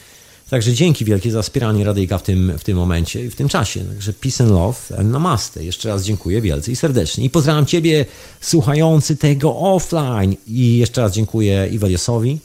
Także 0.50 0.74
dzięki 0.74 1.06
wielkie 1.06 1.32
za 1.32 1.42
wspieranie 1.42 1.84
Radyjka 1.84 2.18
w 2.18 2.24
tym, 2.24 2.54
w 2.58 2.64
tym 2.64 2.78
momencie 2.78 3.26
i 3.26 3.30
w 3.30 3.36
tym 3.36 3.50
czasie. 3.50 3.80
Także 3.86 4.14
peace 4.14 4.44
and 4.44 4.54
love 4.54 5.00
and 5.00 5.12
namaste. 5.12 5.64
Jeszcze 5.64 5.90
raz 5.90 6.04
dziękuję 6.04 6.42
wielce 6.42 6.72
i 6.72 6.76
serdecznie. 6.76 7.26
I 7.26 7.30
pozdrawiam 7.30 7.66
Ciebie 7.66 8.06
słuchający 8.42 9.18
tego 9.18 9.58
offline. 9.58 10.36
I 10.48 10.78
jeszcze 10.78 11.02
raz 11.02 11.14
dziękuję 11.14 11.70
Iweliosowi 11.72 12.40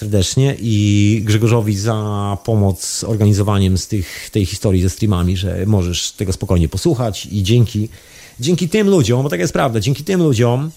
serdecznie 0.00 0.56
i 0.60 1.20
Grzegorzowi 1.24 1.76
za 1.76 2.38
pomoc 2.44 2.84
z 2.84 3.04
organizowaniem 3.04 3.78
z 3.78 3.88
tych, 3.88 4.30
tej 4.32 4.46
historii 4.46 4.82
ze 4.82 4.90
streamami, 4.90 5.36
że 5.36 5.66
możesz 5.66 6.12
tego 6.12 6.32
spokojnie 6.32 6.68
posłuchać 6.68 7.26
i 7.26 7.42
dzięki, 7.42 7.88
dzięki 8.40 8.68
tym 8.68 8.90
ludziom, 8.90 9.22
bo 9.22 9.28
tak 9.28 9.40
jest 9.40 9.52
prawda, 9.52 9.80
dzięki 9.80 10.04
tym 10.04 10.22
ludziom, 10.22 10.70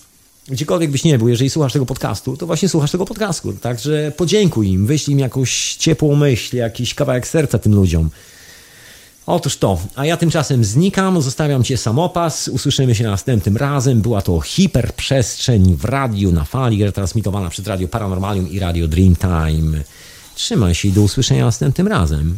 gdziekolwiek 0.47 0.91
byś 0.91 1.03
nie 1.03 1.17
był, 1.17 1.29
jeżeli 1.29 1.49
słuchasz 1.49 1.73
tego 1.73 1.85
podcastu, 1.85 2.37
to 2.37 2.47
właśnie 2.47 2.69
słuchasz 2.69 2.91
tego 2.91 3.05
podcastu, 3.05 3.53
także 3.53 4.11
podziękuj 4.17 4.67
im, 4.67 4.85
wyślij 4.85 5.13
im 5.13 5.19
jakąś 5.19 5.75
ciepłą 5.75 6.15
myśl, 6.15 6.57
jakiś 6.57 6.93
kawałek 6.93 7.27
serca 7.27 7.59
tym 7.59 7.75
ludziom. 7.75 8.09
Otóż 9.25 9.57
to, 9.57 9.79
a 9.95 10.05
ja 10.05 10.17
tymczasem 10.17 10.63
znikam, 10.63 11.21
zostawiam 11.21 11.63
Cię 11.63 11.77
samopas, 11.77 12.47
usłyszymy 12.47 12.95
się 12.95 13.03
następnym 13.03 13.57
razem. 13.57 14.01
Była 14.01 14.21
to 14.21 14.41
hiperprzestrzeń 14.41 15.75
w 15.75 15.85
radiu 15.85 16.31
na 16.31 16.43
fali, 16.43 16.83
retransmitowana 16.83 17.49
przez 17.49 17.67
Radio 17.67 17.87
Paranormalium 17.87 18.51
i 18.51 18.59
Radio 18.59 18.87
Dreamtime. 18.87 19.83
Trzymaj 20.35 20.75
się 20.75 20.87
i 20.87 20.91
do 20.91 21.01
usłyszenia 21.01 21.45
następnym 21.45 21.87
razem. 21.87 22.37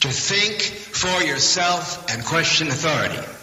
To 0.00 0.08
think 0.08 0.62
for 0.92 1.22
yourself 1.22 2.04
and 2.08 2.24
question 2.24 2.70
authority. 2.70 3.35